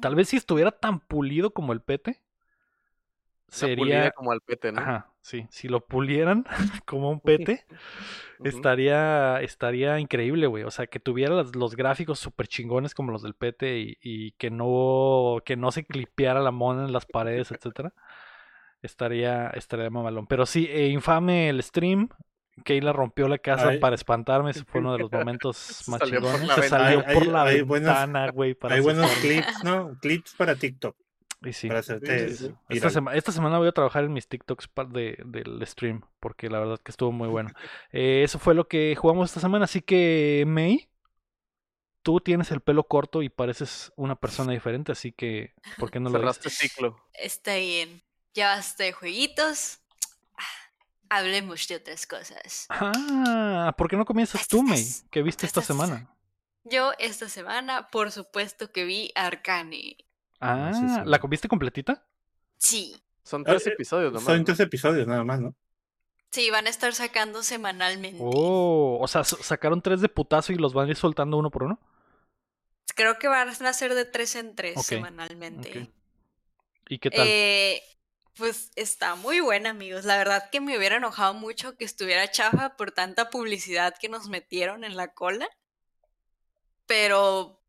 Tal 0.00 0.14
vez 0.14 0.28
si 0.28 0.36
estuviera 0.36 0.70
tan 0.70 1.00
pulido 1.00 1.52
como 1.52 1.72
el 1.72 1.82
pete, 1.82 2.22
sería... 3.50 4.10
como 4.12 4.32
al 4.32 4.40
pete, 4.40 4.72
¿no? 4.72 4.80
Ajá, 4.80 5.10
sí, 5.22 5.46
si 5.50 5.68
lo 5.68 5.80
pulieran 5.86 6.44
como 6.86 7.10
un 7.10 7.20
pete, 7.20 7.64
estaría, 8.44 9.40
estaría 9.40 9.98
increíble, 9.98 10.46
güey. 10.46 10.64
O 10.64 10.70
sea, 10.70 10.86
que 10.86 11.00
tuviera 11.00 11.34
los, 11.34 11.54
los 11.56 11.76
gráficos 11.76 12.18
súper 12.18 12.46
chingones 12.48 12.94
como 12.94 13.12
los 13.12 13.22
del 13.22 13.34
PT 13.34 13.78
y, 13.78 13.98
y 14.02 14.32
que 14.32 14.50
no, 14.50 15.38
que 15.44 15.56
no 15.56 15.70
se 15.72 15.84
clipeara 15.84 16.40
la 16.40 16.50
mona 16.50 16.84
en 16.84 16.92
las 16.92 17.06
paredes, 17.06 17.50
etcétera. 17.52 17.92
Estaría, 18.82 19.48
estaría 19.48 19.90
mamalón. 19.90 20.26
Pero 20.26 20.46
sí, 20.46 20.66
eh, 20.70 20.88
infame 20.88 21.48
el 21.50 21.62
stream. 21.62 22.08
Keila 22.64 22.92
rompió 22.92 23.28
la 23.28 23.38
casa 23.38 23.68
Ay. 23.70 23.78
para 23.78 23.94
espantarme. 23.94 24.50
Ese 24.50 24.64
fue 24.64 24.80
uno 24.80 24.92
de 24.94 24.98
los 25.00 25.12
momentos 25.12 25.84
más 25.88 25.98
salió 26.00 26.20
por 26.20 26.30
chingones. 26.32 26.48
la 26.48 26.54
Se 26.54 26.60
ventana. 26.62 26.84
salió 26.84 26.98
Hay- 27.06 27.14
por 27.14 27.22
hay- 27.22 27.28
la 27.30 27.42
hay 27.44 27.62
buenos- 27.62 27.88
ventana, 27.88 28.30
güey, 28.30 28.54
para 28.54 28.74
Hay 28.74 28.80
buenos 28.80 29.10
clips, 29.20 29.64
¿no? 29.64 29.92
Clips 30.00 30.34
para 30.34 30.54
TikTok. 30.56 30.96
Y 31.42 31.52
sí. 31.52 31.68
Para 31.68 31.80
hacerte 31.80 32.28
Sí, 32.28 32.36
sí, 32.36 32.48
sí. 32.48 32.54
Esta, 32.68 32.90
sema- 32.90 33.14
esta 33.14 33.32
semana 33.32 33.58
voy 33.58 33.68
a 33.68 33.72
trabajar 33.72 34.04
en 34.04 34.12
mis 34.12 34.28
TikToks 34.28 34.68
de, 34.90 35.18
del 35.24 35.66
stream, 35.66 36.02
porque 36.20 36.50
la 36.50 36.58
verdad 36.58 36.78
que 36.82 36.90
estuvo 36.90 37.12
muy 37.12 37.28
bueno. 37.30 37.50
Eh, 37.92 38.22
eso 38.24 38.38
fue 38.38 38.54
lo 38.54 38.68
que 38.68 38.94
jugamos 38.96 39.30
esta 39.30 39.40
semana, 39.40 39.64
así 39.64 39.80
que 39.80 40.44
May, 40.46 40.88
tú 42.02 42.20
tienes 42.20 42.50
el 42.50 42.60
pelo 42.60 42.84
corto 42.84 43.22
y 43.22 43.28
pareces 43.28 43.92
una 43.96 44.16
persona 44.16 44.52
diferente, 44.52 44.92
así 44.92 45.12
que 45.12 45.54
¿por 45.78 45.90
qué 45.90 46.00
no 46.00 46.10
lo 46.10 46.18
Cerraste 46.18 46.48
dices? 46.48 46.70
ciclo. 46.70 46.96
Está 47.14 47.56
bien. 47.56 48.02
Ya 48.34 48.54
basta 48.54 48.84
de 48.84 48.92
jueguitos. 48.92 49.78
Hablemos 51.08 51.66
de 51.66 51.76
otras 51.76 52.06
cosas. 52.06 52.66
Ah, 52.68 53.74
¿por 53.76 53.88
qué 53.88 53.96
no 53.96 54.04
comienzas 54.04 54.46
tú, 54.46 54.62
May? 54.62 54.84
¿Qué 55.10 55.22
viste 55.22 55.44
esta 55.44 55.60
semana? 55.60 56.08
Yo 56.64 56.92
esta 56.98 57.28
semana, 57.28 57.88
por 57.88 58.12
supuesto 58.12 58.70
que 58.70 58.84
vi 58.84 59.10
Arcane. 59.14 59.96
Ah, 60.40 60.72
sí, 60.74 60.88
sí. 60.88 61.00
¿la 61.04 61.18
comiste 61.18 61.48
completita? 61.48 62.04
Sí. 62.56 63.00
Son 63.22 63.44
tres 63.44 63.66
Eh, 63.66 63.70
episodios 63.70 64.12
nomás. 64.12 64.24
Son 64.24 64.38
¿no? 64.38 64.44
tres 64.44 64.60
episodios 64.60 65.06
nada 65.06 65.24
más, 65.24 65.40
¿no? 65.40 65.54
Sí, 66.30 66.48
van 66.50 66.66
a 66.66 66.70
estar 66.70 66.94
sacando 66.94 67.42
semanalmente. 67.42 68.20
Oh, 68.22 68.98
o 69.00 69.08
sea, 69.08 69.24
sacaron 69.24 69.82
tres 69.82 70.00
de 70.00 70.08
putazo 70.08 70.52
y 70.52 70.56
los 70.56 70.72
van 70.72 70.86
a 70.86 70.90
ir 70.90 70.96
soltando 70.96 71.36
uno 71.36 71.50
por 71.50 71.64
uno. 71.64 71.80
Creo 72.94 73.18
que 73.18 73.28
van 73.28 73.48
a 73.48 73.72
ser 73.72 73.94
de 73.94 74.04
tres 74.04 74.36
en 74.36 74.54
tres 74.54 74.84
semanalmente. 74.84 75.90
¿Y 76.88 76.98
qué 76.98 77.10
tal? 77.10 77.26
Eh, 77.26 77.82
pues 78.34 78.70
está 78.76 79.14
muy 79.16 79.40
buena, 79.40 79.70
amigos. 79.70 80.04
La 80.04 80.16
verdad 80.18 80.50
que 80.50 80.60
me 80.60 80.76
hubiera 80.76 80.96
enojado 80.96 81.34
mucho 81.34 81.76
que 81.76 81.84
estuviera 81.84 82.30
chafa 82.30 82.76
por 82.76 82.92
tanta 82.92 83.30
publicidad 83.30 83.94
que 84.00 84.08
nos 84.08 84.28
metieron 84.28 84.84
en 84.84 84.96
la 84.96 85.12
cola. 85.12 85.48
Pero 86.86 87.60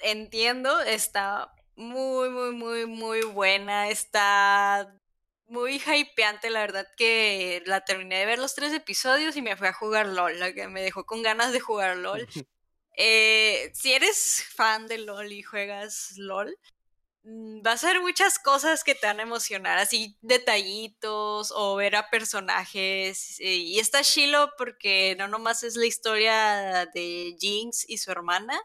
entiendo, 0.00 0.80
está 0.80 1.52
muy, 1.78 2.28
muy, 2.30 2.52
muy, 2.52 2.86
muy 2.86 3.20
buena. 3.22 3.88
Está 3.88 4.94
muy 5.46 5.80
hypeante, 5.80 6.50
la 6.50 6.60
verdad 6.60 6.86
que 6.96 7.62
la 7.66 7.84
terminé 7.84 8.18
de 8.18 8.26
ver 8.26 8.38
los 8.38 8.54
tres 8.54 8.72
episodios 8.72 9.36
y 9.36 9.42
me 9.42 9.56
fui 9.56 9.68
a 9.68 9.72
jugar 9.72 10.06
LOL, 10.08 10.38
la 10.40 10.52
que 10.52 10.68
me 10.68 10.82
dejó 10.82 11.06
con 11.06 11.22
ganas 11.22 11.52
de 11.52 11.60
jugar 11.60 11.96
LOL. 11.96 12.28
Eh, 13.00 13.70
si 13.74 13.92
eres 13.92 14.44
fan 14.56 14.88
de 14.88 14.98
LOL 14.98 15.30
y 15.30 15.42
juegas 15.42 16.14
LOL, 16.16 16.58
mm, 17.22 17.62
vas 17.62 17.84
a 17.84 17.92
ver 17.92 18.00
muchas 18.00 18.40
cosas 18.40 18.82
que 18.82 18.96
te 18.96 19.06
van 19.06 19.20
a 19.20 19.22
emocionar, 19.22 19.78
así 19.78 20.18
detallitos 20.20 21.52
o 21.54 21.76
ver 21.76 21.94
a 21.94 22.10
personajes. 22.10 23.38
y 23.38 23.78
está 23.78 24.02
chilo 24.02 24.50
porque 24.58 25.14
no 25.16 25.28
nomás 25.28 25.62
es 25.62 25.76
la 25.76 25.86
historia 25.86 26.86
de 26.92 27.36
Jinx 27.38 27.88
y 27.88 27.98
su 27.98 28.10
hermana, 28.10 28.60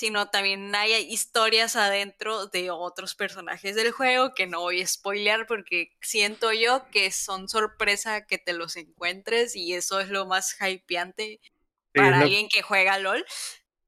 sino 0.00 0.30
también 0.30 0.74
hay 0.74 0.94
historias 0.94 1.76
adentro 1.76 2.46
de 2.46 2.70
otros 2.70 3.14
personajes 3.14 3.74
del 3.76 3.92
juego 3.92 4.32
que 4.34 4.46
no 4.46 4.60
voy 4.60 4.80
a 4.80 4.86
spoilear 4.86 5.46
porque 5.46 5.90
siento 6.00 6.54
yo 6.54 6.88
que 6.90 7.10
son 7.10 7.50
sorpresa 7.50 8.24
que 8.24 8.38
te 8.38 8.54
los 8.54 8.76
encuentres 8.76 9.54
y 9.56 9.74
eso 9.74 10.00
es 10.00 10.08
lo 10.08 10.24
más 10.24 10.56
hypeante 10.58 11.38
Sí, 11.42 12.00
para 12.00 12.20
alguien 12.20 12.48
que 12.48 12.62
juega 12.62 12.98
LOL. 12.98 13.26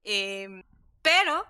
Em, 0.04 0.62
pero 1.00 1.46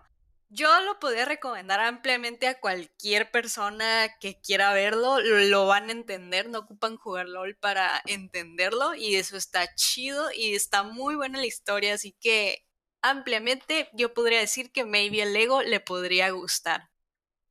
yo 0.48 0.68
lo 0.82 1.00
podría 1.00 1.24
recomendar 1.24 1.80
ampliamente 1.80 2.46
a 2.46 2.60
cualquier 2.60 3.32
persona 3.32 4.14
que 4.20 4.40
quiera 4.40 4.72
verlo. 4.74 5.18
Lo, 5.18 5.38
lo 5.40 5.66
van 5.66 5.88
a 5.88 5.92
entender, 5.92 6.48
no 6.48 6.60
ocupan 6.60 6.98
jugar 6.98 7.28
LOL 7.28 7.56
para 7.56 8.00
entenderlo. 8.06 8.94
Y 8.94 9.16
eso 9.16 9.36
está 9.36 9.74
chido 9.74 10.30
y 10.30 10.54
está 10.54 10.84
muy 10.84 11.16
buena 11.16 11.40
la 11.40 11.46
historia. 11.46 11.94
Así 11.94 12.12
que 12.20 12.64
ampliamente 13.02 13.88
yo 13.92 14.14
podría 14.14 14.38
decir 14.38 14.72
que 14.72 14.84
maybe 14.84 15.22
el 15.22 15.32
Lego 15.32 15.62
le 15.62 15.80
podría 15.80 16.30
gustar. 16.30 16.90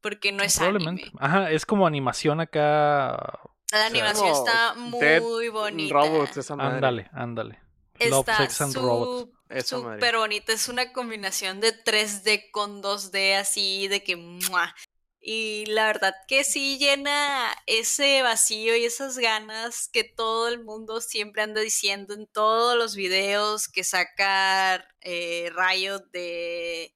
Porque 0.01 0.31
no 0.31 0.43
es 0.43 0.57
Probablemente. 0.57 1.03
anime. 1.03 1.19
Ajá, 1.19 1.51
es 1.51 1.65
como 1.65 1.85
animación 1.85 2.39
acá. 2.41 3.39
La 3.71 3.85
animación 3.85 4.29
como 4.29 4.45
está 4.45 4.73
Dead 4.99 5.21
muy 5.21 5.49
bonita. 5.49 5.93
Robots, 5.93 6.37
esa 6.37 6.55
madre. 6.55 6.75
Ándale, 6.75 7.09
ándale. 7.13 7.59
Love, 7.99 8.27
Está 8.27 8.37
Sex 8.37 8.61
and 8.61 8.75
Robots. 8.75 9.31
Esa 9.47 9.77
madre. 9.77 9.99
súper 9.99 10.17
bonita. 10.17 10.53
Es 10.53 10.67
una 10.69 10.91
combinación 10.91 11.59
de 11.59 11.71
3D 11.83 12.49
con 12.51 12.81
2D 12.81 13.37
así 13.37 13.87
de 13.89 14.03
que 14.03 14.15
¡mua! 14.15 14.73
Y 15.23 15.67
la 15.67 15.85
verdad 15.85 16.15
que 16.27 16.43
sí 16.43 16.79
llena 16.79 17.55
ese 17.67 18.23
vacío 18.23 18.75
y 18.75 18.85
esas 18.85 19.19
ganas 19.19 19.87
que 19.87 20.03
todo 20.03 20.47
el 20.47 20.63
mundo 20.63 20.99
siempre 20.99 21.43
anda 21.43 21.61
diciendo 21.61 22.15
en 22.15 22.25
todos 22.25 22.75
los 22.75 22.95
videos 22.95 23.67
que 23.67 23.83
saca 23.83 24.83
eh, 25.01 25.51
Riot 25.55 25.99
de, 26.11 26.95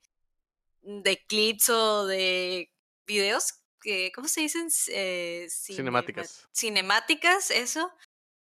de 0.81 1.25
clips 1.27 1.69
o 1.69 2.07
de 2.07 2.73
videos 3.05 3.61
que, 3.79 4.11
¿cómo 4.15 4.27
se 4.27 4.41
dicen? 4.41 4.69
Eh, 4.87 5.47
Cinemáticas. 5.51 6.47
Cinemáticas, 6.51 7.51
eso 7.51 7.93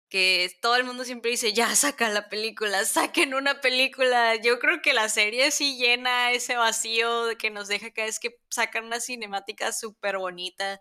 que 0.09 0.51
todo 0.61 0.77
el 0.77 0.85
mundo 0.85 1.05
siempre 1.05 1.31
dice, 1.31 1.53
ya 1.53 1.75
saca 1.75 2.09
la 2.09 2.29
película, 2.29 2.85
saquen 2.85 3.35
una 3.35 3.61
película. 3.61 4.37
Yo 4.37 4.59
creo 4.59 4.81
que 4.83 4.95
la 4.95 5.09
serie 5.09 5.51
sí 5.51 5.77
llena 5.77 6.33
ese 6.33 6.57
vacío 6.57 7.37
que 7.39 7.51
nos 7.51 7.69
deja 7.69 7.93
cada 7.93 8.07
vez 8.07 8.21
que 8.21 8.39
sacan 8.51 8.85
una 8.85 9.01
cinemática 9.01 9.73
súper 9.73 10.19
bonita. 10.19 10.81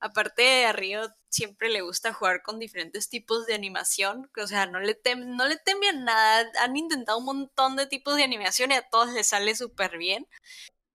Aparte, 0.00 0.64
a 0.64 0.72
Río 0.72 1.02
siempre 1.28 1.68
le 1.68 1.82
gusta 1.82 2.14
jugar 2.14 2.42
con 2.42 2.58
diferentes 2.58 3.10
tipos 3.10 3.46
de 3.46 3.54
animación, 3.54 4.30
o 4.42 4.46
sea, 4.46 4.64
no 4.66 4.80
le, 4.80 4.94
tem 4.94 5.36
no 5.36 5.46
le 5.46 5.56
temen 5.58 6.04
nada. 6.04 6.50
Han 6.60 6.76
intentado 6.76 7.18
un 7.18 7.26
montón 7.26 7.76
de 7.76 7.86
tipos 7.86 8.16
de 8.16 8.24
animación 8.24 8.70
y 8.70 8.74
a 8.74 8.88
todos 8.88 9.12
les 9.12 9.28
sale 9.28 9.54
súper 9.54 9.98
bien. 9.98 10.26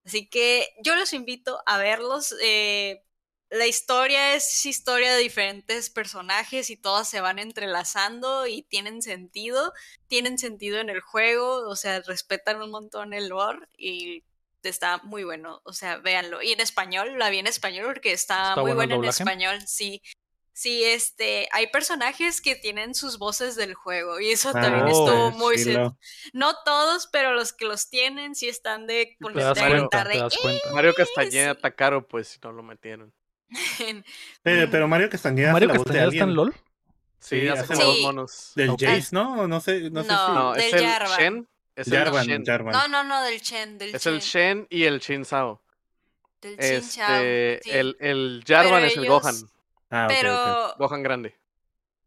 Así 0.05 0.27
que 0.29 0.67
yo 0.83 0.95
los 0.95 1.13
invito 1.13 1.61
a 1.65 1.77
verlos. 1.77 2.35
Eh, 2.41 3.03
la 3.49 3.67
historia 3.67 4.35
es 4.35 4.65
historia 4.65 5.13
de 5.13 5.21
diferentes 5.21 5.89
personajes 5.89 6.69
y 6.69 6.77
todas 6.77 7.07
se 7.09 7.21
van 7.21 7.39
entrelazando 7.39 8.47
y 8.47 8.63
tienen 8.63 9.01
sentido, 9.01 9.71
tienen 10.07 10.37
sentido 10.37 10.79
en 10.79 10.89
el 10.89 10.99
juego, 11.01 11.67
o 11.69 11.75
sea, 11.75 12.01
respetan 12.01 12.61
un 12.61 12.71
montón 12.71 13.13
el 13.13 13.29
lore 13.29 13.59
y 13.77 14.23
está 14.63 14.97
muy 15.03 15.23
bueno, 15.23 15.61
o 15.63 15.73
sea, 15.73 15.97
véanlo. 15.97 16.41
Y 16.41 16.51
en 16.51 16.59
español, 16.59 17.19
la 17.19 17.29
vi 17.29 17.37
en 17.37 17.47
español 17.47 17.85
porque 17.85 18.11
está, 18.13 18.49
¿Está 18.49 18.61
muy 18.61 18.73
buena 18.73 18.95
en 18.95 19.05
español, 19.05 19.59
sí. 19.67 20.01
Sí, 20.57 20.85
este, 20.85 21.49
hay 21.51 21.67
personajes 21.67 22.39
que 22.41 22.55
tienen 22.55 22.95
sus 22.95 23.17
voces 23.19 23.57
del 23.57 23.73
juego 23.75 24.21
y 24.21 24.31
eso 24.31 24.53
también 24.53 24.85
Ah, 24.85 24.89
estuvo 24.89 25.31
sí, 25.31 25.37
muy... 25.37 25.57
sí, 25.59 25.69
sen- 25.71 25.73
lo- 25.83 25.97
No 26.31 26.55
todos, 26.63 27.07
pero 27.11 27.33
los 27.33 27.51
que 27.51 27.65
los 27.65 27.89
tienen 27.89 28.35
sí 28.35 28.47
están 28.47 28.87
de 28.87 29.17
Te 29.19 29.39
das 29.41 29.57
Mario- 29.59 29.77
cuenta, 29.89 29.97
gritar 30.03 30.07
te 30.07 30.13
de 30.13 30.19
das 30.23 30.37
cuenta. 30.37 30.71
Mario 30.71 30.93
Castañeda 30.95 31.53
sí. 31.55 31.61
Takaro, 31.61 32.07
pues 32.07 32.29
si 32.29 32.39
no 32.41 32.53
lo 32.53 32.63
metieron. 32.63 33.13
Pero, 34.43 34.69
pero 34.71 34.87
Mario 34.87 35.09
Castañeda 35.09 35.51
¿Mario 35.53 35.69
hace 35.69 35.73
la 35.73 35.77
voz 35.79 35.85
de 35.87 35.93
Castañeda 35.93 36.13
está 36.13 36.23
en. 36.23 36.35
LOL? 36.35 36.53
Sí, 37.19 37.41
Sí, 37.41 37.47
hace 37.47 37.75
la- 37.75 37.85
monos. 38.01 38.51
Del. 38.55 38.69
Jace, 38.71 39.07
¿no? 39.11 39.47
No 39.47 39.59
sé, 39.61 39.89
no 39.89 40.03
sé 40.03 40.09
si. 40.09 40.15
No, 40.15 40.53
del 40.53 40.63
es 40.63 40.73
el 40.73 40.85
Jarvan. 40.85 41.17
Shen. 41.19 41.47
Es 41.75 41.87
el 41.87 42.11
Shen. 42.27 42.45
Jarvan. 42.45 42.71
No, 42.73 42.87
no, 42.87 43.03
no, 43.03 43.23
del 43.23 43.41
Chen, 43.41 43.77
del 43.77 43.95
Es 43.95 44.03
Chen. 44.03 44.13
el 44.13 44.19
Shen 44.21 44.67
y 44.69 44.83
el 44.83 44.99
Shin 44.99 45.25
Sao. 45.25 45.61
Del 46.41 46.57
Chin 46.59 46.89
Chao, 46.89 47.15
Este, 47.15 47.59
sí. 47.63 47.69
el, 47.71 47.97
el 47.99 48.43
Jarvan 48.47 48.73
Pero 48.73 48.85
es 48.85 48.97
el 48.97 49.07
Gohan. 49.07 49.35
Ah, 49.89 50.05
ok, 50.05 50.11
ok. 50.11 50.17
Pero, 50.19 50.75
Gohan 50.77 51.03
grande. 51.03 51.35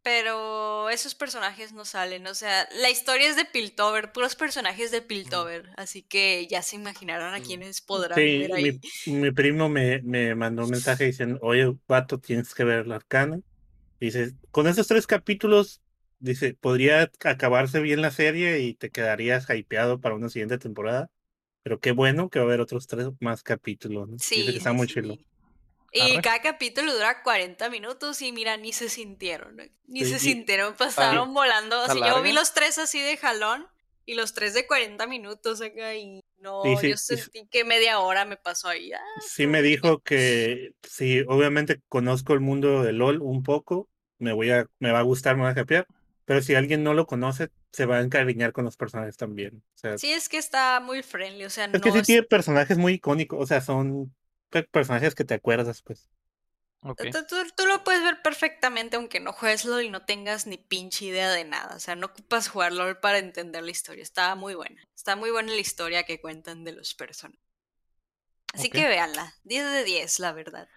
pero 0.03 0.68
esos 0.91 1.15
personajes 1.15 1.73
no 1.73 1.85
salen, 1.85 2.27
o 2.27 2.35
sea, 2.35 2.69
la 2.73 2.91
historia 2.91 3.29
es 3.29 3.37
de 3.37 3.45
Piltover, 3.45 4.13
puros 4.13 4.37
personajes 4.37 4.91
de 4.91 5.03
Piltover, 5.03 5.71
así 5.77 6.03
que 6.03 6.47
ya 6.49 6.63
se 6.63 6.77
imaginarán 6.77 7.35
a 7.35 7.41
Mm. 7.41 7.43
quienes 7.43 7.81
podrán 7.81 8.25
Sí, 8.25 8.49
ver 8.51 8.53
ahí. 8.55 8.71
mi, 9.05 9.13
mi 9.13 9.31
primo 9.33 9.69
me, 9.69 10.03
me 10.03 10.35
mandó 10.35 10.65
un 10.65 10.71
mensaje 10.71 11.05
diciendo, 11.05 11.39
oye, 11.43 11.73
vato, 11.87 12.19
tienes 12.19 12.55
que 12.55 12.65
ver 12.65 12.87
la 12.87 12.97
arcana. 12.97 13.41
Dice, 14.01 14.35
con 14.53 14.67
estos 14.69 14.89
tres 14.89 15.07
capítulos 15.07 15.83
dice, 16.19 16.55
podría 16.55 17.11
acabarse 17.25 17.81
bien 17.81 18.03
la 18.03 18.11
serie 18.13 18.61
y 18.61 18.75
te 18.75 18.91
quedarías 18.91 19.49
hypeado 19.51 20.01
para 20.01 20.17
una 20.17 20.29
siguiente 20.31 20.59
temporada. 20.59 21.11
Pero 21.63 21.81
qué 21.81 21.93
bueno 21.93 22.31
que 22.31 22.41
va 22.41 22.47
a 22.47 22.49
haber 22.49 22.61
otros 22.61 22.87
tres 22.89 23.09
más 23.21 23.43
capítulos. 23.45 24.09
¿no? 24.09 24.21
Dice 24.35 24.53
Sí, 24.53 24.53
que 24.53 24.59
está 24.59 24.73
sí, 24.73 24.75
muy 24.75 24.89
sí. 24.89 25.27
Y 25.93 26.01
Arre. 26.13 26.23
cada 26.23 26.43
capítulo 26.43 26.93
dura 26.93 27.23
40 27.23 27.71
minutos 27.71 28.21
y 28.23 28.33
mira, 28.33 28.57
ni 28.57 28.73
se 28.73 28.89
sintieron, 28.89 29.57
ni 29.87 30.05
Sí, 30.05 30.11
se 30.13 30.19
sintieron, 30.19 30.75
pasaron 30.75 31.33
volando. 31.33 31.81
¿Está 31.81 31.93
Así, 31.93 32.01
yo 32.01 32.23
vi 32.23 32.33
los 32.33 32.53
tres 32.53 32.79
así 32.79 33.01
de 33.01 33.17
jalón 33.17 33.67
y 34.05 34.15
los 34.15 34.35
tres 34.35 34.55
de 34.55 34.67
40 34.67 35.07
minutos 35.07 35.61
acá 35.63 35.95
y 35.95 36.21
no, 36.41 36.63
Sí, 36.65 36.77
sí, 36.77 36.91
yo 36.91 36.97
sentí 36.97 37.47
que 37.51 37.65
media 37.65 38.01
hora 38.01 38.25
me 38.25 38.37
pasó 38.37 38.69
ahí. 38.69 38.93
ah, 38.93 38.99
Sí 39.27 39.47
me 39.47 39.63
dijo 39.63 40.01
que 40.01 40.73
sí, 40.83 41.23
obviamente 41.27 41.81
conozco 41.89 42.35
el 42.35 42.41
mundo 42.41 42.83
de 42.83 42.93
LOL 42.93 43.21
un 43.23 43.43
poco, 43.43 43.89
me 44.19 44.33
voy 44.33 44.51
a, 44.51 44.67
me 44.79 44.93
va 44.93 45.01
a 45.01 45.03
gustar, 45.03 45.37
me 45.37 45.43
va 45.45 45.51
a 45.51 45.61
hypear, 45.61 45.87
pero 46.27 46.43
si 46.43 46.55
alguien 46.55 46.83
no 46.85 46.95
lo 46.95 47.07
conoce, 47.07 47.49
se 47.73 47.87
va 47.87 47.99
a 47.99 48.03
encariñar 48.03 48.53
con 48.53 48.65
los 48.65 48.77
personajes 48.77 49.17
también. 49.17 49.63
O 49.75 49.79
sea, 49.79 49.99
Sí, 49.99 50.13
es 50.13 50.29
que 50.29 50.37
está 50.39 50.81
muy 50.81 51.03
friendly, 51.03 51.45
o 51.45 51.51
sea, 51.51 51.65
es 51.65 51.73
no 51.73 51.81
que 51.81 51.93
sí 51.93 51.99
es- 51.99 52.07
tiene 52.07 52.23
personajes 52.25 52.77
muy 52.79 52.95
icónicos, 52.95 53.41
o 53.43 53.47
sea, 53.47 53.61
son 53.61 54.15
personajes 54.51 55.15
que 55.15 55.25
te 55.25 55.35
acuerdas, 55.35 55.83
pues. 55.83 56.09
Ok. 56.83 57.03
Tú, 57.13 57.19
tú- 57.29 57.53
tú 57.57 57.67
lo 57.67 57.83
puedes 57.85 58.03
ver 58.03 58.23
perfectamente 58.23 58.97
aunque 58.97 59.21
no 59.21 59.33
juegues 59.33 59.65
LOL 59.65 59.83
y 59.83 59.91
no 59.91 60.05
tengas 60.05 60.47
ni 60.47 60.59
pinche 60.59 61.07
idea 61.07 61.31
de 61.31 61.45
nada. 61.45 61.75
O 61.77 61.81
sea, 61.81 61.97
no 61.97 62.07
ocupas 62.07 62.49
jugar 62.49 62.73
LOL 62.73 62.99
para 62.99 63.19
entender 63.19 63.63
la 63.65 63.71
historia. 63.71 64.03
Está 64.03 64.35
muy 64.37 64.55
buena. 64.55 64.81
Está 64.95 65.17
muy 65.17 65.31
buena 65.31 65.53
la 65.53 65.59
historia 65.61 66.05
que 66.05 66.21
cuentan 66.21 66.65
de 66.65 66.73
los 66.73 66.95
personajes. 66.95 67.41
Así 68.55 68.71
que 68.71 68.87
véanla. 68.89 69.35
10 69.45 69.71
de 69.71 69.85
10, 69.85 70.19
la 70.21 70.33
verdad. 70.33 70.69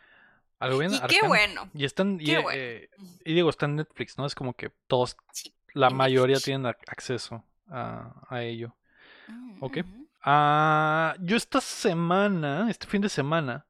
Algo 0.59 0.77
bien 0.79 0.91
Y 0.93 1.07
qué 1.07 1.21
bueno. 1.27 1.69
Y 1.73 1.85
están, 1.85 2.19
y, 2.19 2.25
Qué 2.25 2.37
eh, 2.37 2.41
bueno. 2.41 2.59
eh, 2.61 2.89
y 3.25 3.33
digo, 3.33 3.49
está 3.49 3.65
en 3.65 3.77
Netflix, 3.77 4.17
¿no? 4.17 4.25
Es 4.25 4.35
como 4.35 4.53
que 4.53 4.71
todos, 4.87 5.15
Sí, 5.31 5.53
la 5.73 5.89
mayoría 5.89 6.35
Netflix. 6.35 6.45
tienen 6.45 6.65
ac- 6.71 6.83
acceso 6.87 7.43
a, 7.69 8.13
a 8.29 8.43
ello. 8.43 8.75
Mm, 9.27 9.63
Ok. 9.63 9.77
Ah, 10.23 11.15
yo 11.19 11.35
esta 11.37 11.61
semana, 11.61 12.69
este 12.69 12.87
fin 12.87 13.01
de 13.01 13.09
semana, 13.09 13.67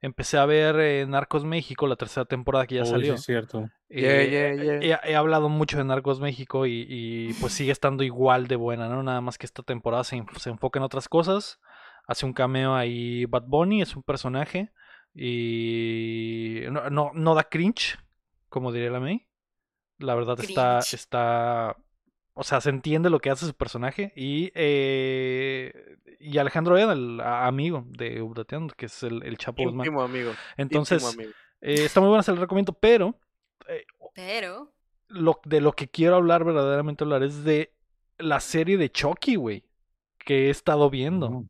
empecé 0.00 0.38
a 0.38 0.46
ver 0.46 0.78
eh, 0.80 1.06
Narcos 1.06 1.44
México, 1.44 1.86
la 1.86 1.96
tercera 1.96 2.24
temporada 2.26 2.66
que 2.66 2.76
ya 2.76 2.84
Uy, 2.84 2.86
sí 2.86 2.90
salió. 2.90 3.14
es 3.14 3.22
cierto. 3.22 3.70
Yeah, 3.88 4.22
Eh, 4.22 4.30
yeah, 4.30 4.54
yeah. 4.80 5.00
He, 5.04 5.12
he 5.12 5.16
hablado 5.16 5.48
mucho 5.48 5.78
de 5.78 5.84
Narcos 5.84 6.20
México 6.20 6.66
y, 6.66 6.86
y, 6.88 7.34
pues 7.34 7.52
sigue 7.54 7.72
estando 7.72 8.04
igual 8.04 8.46
de 8.46 8.56
buena, 8.56 8.88
¿no? 8.88 9.02
Nada 9.02 9.20
más 9.20 9.38
que 9.38 9.46
esta 9.46 9.62
temporada 9.62 10.04
se, 10.04 10.22
se 10.38 10.50
enfoca 10.50 10.78
en 10.78 10.84
otras 10.84 11.08
cosas. 11.08 11.60
Hace 12.06 12.26
un 12.26 12.32
cameo 12.32 12.74
ahí 12.74 13.24
Bad 13.26 13.44
Bunny, 13.46 13.82
es 13.82 13.96
un 13.96 14.02
personaje. 14.02 14.72
Y 15.14 16.60
no, 16.70 16.88
no, 16.90 17.10
no 17.14 17.34
da 17.34 17.44
cringe, 17.44 17.98
como 18.48 18.72
diría 18.72 18.90
la 18.90 19.00
May. 19.00 19.26
La 19.98 20.14
verdad 20.14 20.38
está, 20.40 20.78
está... 20.78 21.76
O 22.34 22.44
sea, 22.44 22.60
se 22.60 22.70
entiende 22.70 23.10
lo 23.10 23.18
que 23.20 23.30
hace 23.30 23.46
su 23.46 23.54
personaje. 23.54 24.12
Y, 24.16 24.50
eh, 24.54 25.96
y 26.18 26.38
Alejandro 26.38 26.78
Eda, 26.78 26.92
el 26.92 27.20
amigo 27.20 27.84
de 27.88 28.22
Updateando, 28.22 28.74
que 28.74 28.86
es 28.86 29.02
el, 29.02 29.22
el 29.24 29.36
Chapo 29.36 29.62
Guzmán. 29.64 29.86
Íntimo 29.86 30.02
amigo. 30.02 30.32
Entonces, 30.56 31.04
amigo. 31.14 31.30
eh, 31.60 31.84
está 31.84 32.00
muy 32.00 32.08
buena, 32.08 32.22
se 32.22 32.32
la 32.32 32.40
recomiendo, 32.40 32.72
pero 32.72 33.14
eh, 33.68 33.84
Pero. 34.14 34.72
lo, 35.08 35.40
de 35.44 35.60
lo 35.60 35.72
que 35.72 35.88
quiero 35.88 36.16
hablar, 36.16 36.44
verdaderamente 36.44 37.04
hablar, 37.04 37.22
es 37.22 37.44
de 37.44 37.74
la 38.18 38.40
serie 38.40 38.76
de 38.78 38.90
Chucky, 38.90 39.36
güey. 39.36 39.64
Que 40.18 40.46
he 40.46 40.50
estado 40.50 40.88
viendo. 40.90 41.44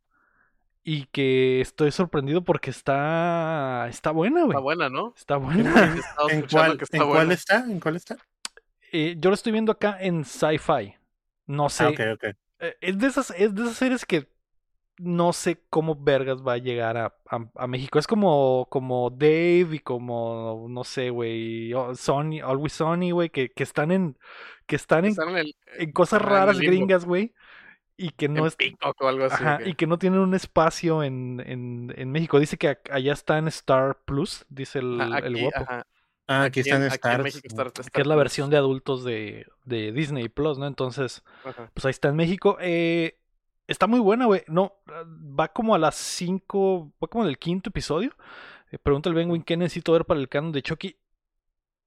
Y 0.82 1.04
que 1.06 1.60
estoy 1.60 1.90
sorprendido 1.92 2.42
porque 2.42 2.70
está. 2.70 3.86
Está 3.88 4.12
buena, 4.12 4.40
güey. 4.44 4.50
Está 4.52 4.60
buena, 4.60 4.88
¿no? 4.88 5.12
Está 5.16 5.36
buena. 5.36 5.92
¿En 6.28 6.38
escuchando 6.38 6.48
cuál, 6.50 6.78
que 6.78 6.84
está 6.84 6.96
¿en 6.96 7.08
cuál 7.08 7.32
está? 7.32 7.56
¿En 7.64 7.80
cuál 7.80 7.96
está? 7.96 8.16
Eh, 8.92 9.16
yo 9.18 9.30
lo 9.30 9.34
estoy 9.34 9.52
viendo 9.52 9.72
acá 9.72 9.98
en 10.00 10.24
Sci-Fi. 10.24 10.96
No 11.46 11.68
sé. 11.68 11.84
Ah, 11.84 11.88
ok, 11.90 12.00
ok. 12.14 12.24
eh, 12.60 12.76
es, 12.80 12.98
de 12.98 13.06
esas, 13.06 13.30
es 13.32 13.54
de 13.54 13.62
esas 13.62 13.76
series 13.76 14.04
que 14.06 14.28
no 14.98 15.32
sé 15.32 15.62
cómo 15.70 15.96
vergas 15.96 16.42
va 16.46 16.54
a 16.54 16.58
llegar 16.58 16.96
a, 16.98 17.06
a- 17.30 17.50
a 17.56 17.66
México. 17.66 17.98
Es 17.98 18.06
como, 18.06 18.68
como 18.70 19.10
Dave 19.10 19.68
y 19.76 19.78
como, 19.80 20.66
no 20.70 20.84
sé, 20.84 21.10
güey, 21.10 21.72
o- 21.74 21.94
Sony, 21.96 22.40
Always 22.44 22.74
Sony, 22.74 23.12
güey, 23.12 23.30
que, 23.30 23.50
que 23.50 23.62
están 23.64 23.92
en, 23.92 24.18
que 24.66 24.76
están 24.76 25.04
en, 25.06 25.10
Están 25.12 25.30
en 25.30 25.36
el 25.38 25.56
en 25.78 25.92
cosas 25.92 26.20
en 26.22 26.26
raras 26.28 26.60
gringas, 26.60 27.04
güey, 27.06 27.34
y 27.96 28.10
que 28.12 28.28
no 28.28 28.42
en 28.42 28.46
es, 28.46 28.58
o 29.02 29.08
algo 29.08 29.24
así. 29.24 29.44
ajá, 29.44 29.58
que- 29.58 29.70
y 29.70 29.74
que 29.74 29.86
no 29.86 29.98
tienen 29.98 30.20
un 30.20 30.34
espacio 30.34 31.02
en, 31.04 31.40
en, 31.46 31.92
en 31.96 32.10
México. 32.12 32.38
Dice 32.40 32.58
que 32.58 32.78
allá 32.90 33.12
está 33.12 33.38
en 33.38 33.48
Star 33.48 33.98
Plus, 34.04 34.46
dice 34.48 34.80
el, 34.80 35.20
el 35.24 35.36
guapo, 35.36 35.64
ajá, 35.64 35.86
Ah, 36.32 36.44
aquí, 36.44 36.60
están 36.60 36.84
en, 36.84 36.92
en. 36.92 37.22
México 37.22 37.48
está, 37.48 37.64
está 37.64 37.90
que 37.90 38.02
es 38.02 38.06
la 38.06 38.14
versión 38.14 38.50
de 38.50 38.56
adultos 38.56 39.02
de, 39.02 39.46
de 39.64 39.90
Disney 39.90 40.28
Plus, 40.28 40.58
¿no? 40.58 40.66
Entonces, 40.68 41.24
Ajá. 41.44 41.68
pues 41.74 41.84
ahí 41.84 41.90
está 41.90 42.08
en 42.08 42.14
México. 42.14 42.56
Eh, 42.60 43.18
está 43.66 43.88
muy 43.88 43.98
buena, 43.98 44.26
güey. 44.26 44.44
No, 44.46 44.76
va 44.88 45.48
como 45.48 45.74
a 45.74 45.78
las 45.78 45.96
5, 45.96 46.92
va 47.02 47.08
como 47.08 47.24
en 47.24 47.30
el 47.30 47.38
quinto 47.38 47.70
episodio. 47.70 48.14
Eh, 48.70 48.78
pregunta 48.78 49.08
el 49.08 49.16
Benwin 49.16 49.42
qué 49.42 49.56
necesito 49.56 49.90
ver 49.92 50.04
para 50.04 50.20
el 50.20 50.28
canon 50.28 50.52
de 50.52 50.62
Chucky. 50.62 50.96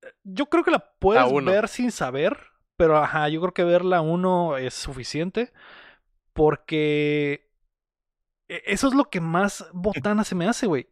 Eh, 0.01 0.07
Yo 0.23 0.47
creo 0.47 0.65
que 0.65 0.71
la 0.71 0.79
puedes 0.99 1.23
ver 1.45 1.69
sin 1.69 1.89
saber, 1.93 2.37
pero 2.75 2.97
ajá, 2.97 3.29
yo 3.29 3.39
creo 3.39 3.53
que 3.53 3.63
verla 3.63 4.01
uno 4.01 4.57
es 4.57 4.73
suficiente 4.73 5.53
porque 6.33 7.49
e- 8.49 8.63
eso 8.65 8.87
es 8.89 8.93
lo 8.93 9.09
que 9.09 9.21
más 9.21 9.65
botana 9.73 10.23
se 10.25 10.35
me 10.35 10.47
hace, 10.49 10.67
güey. 10.67 10.89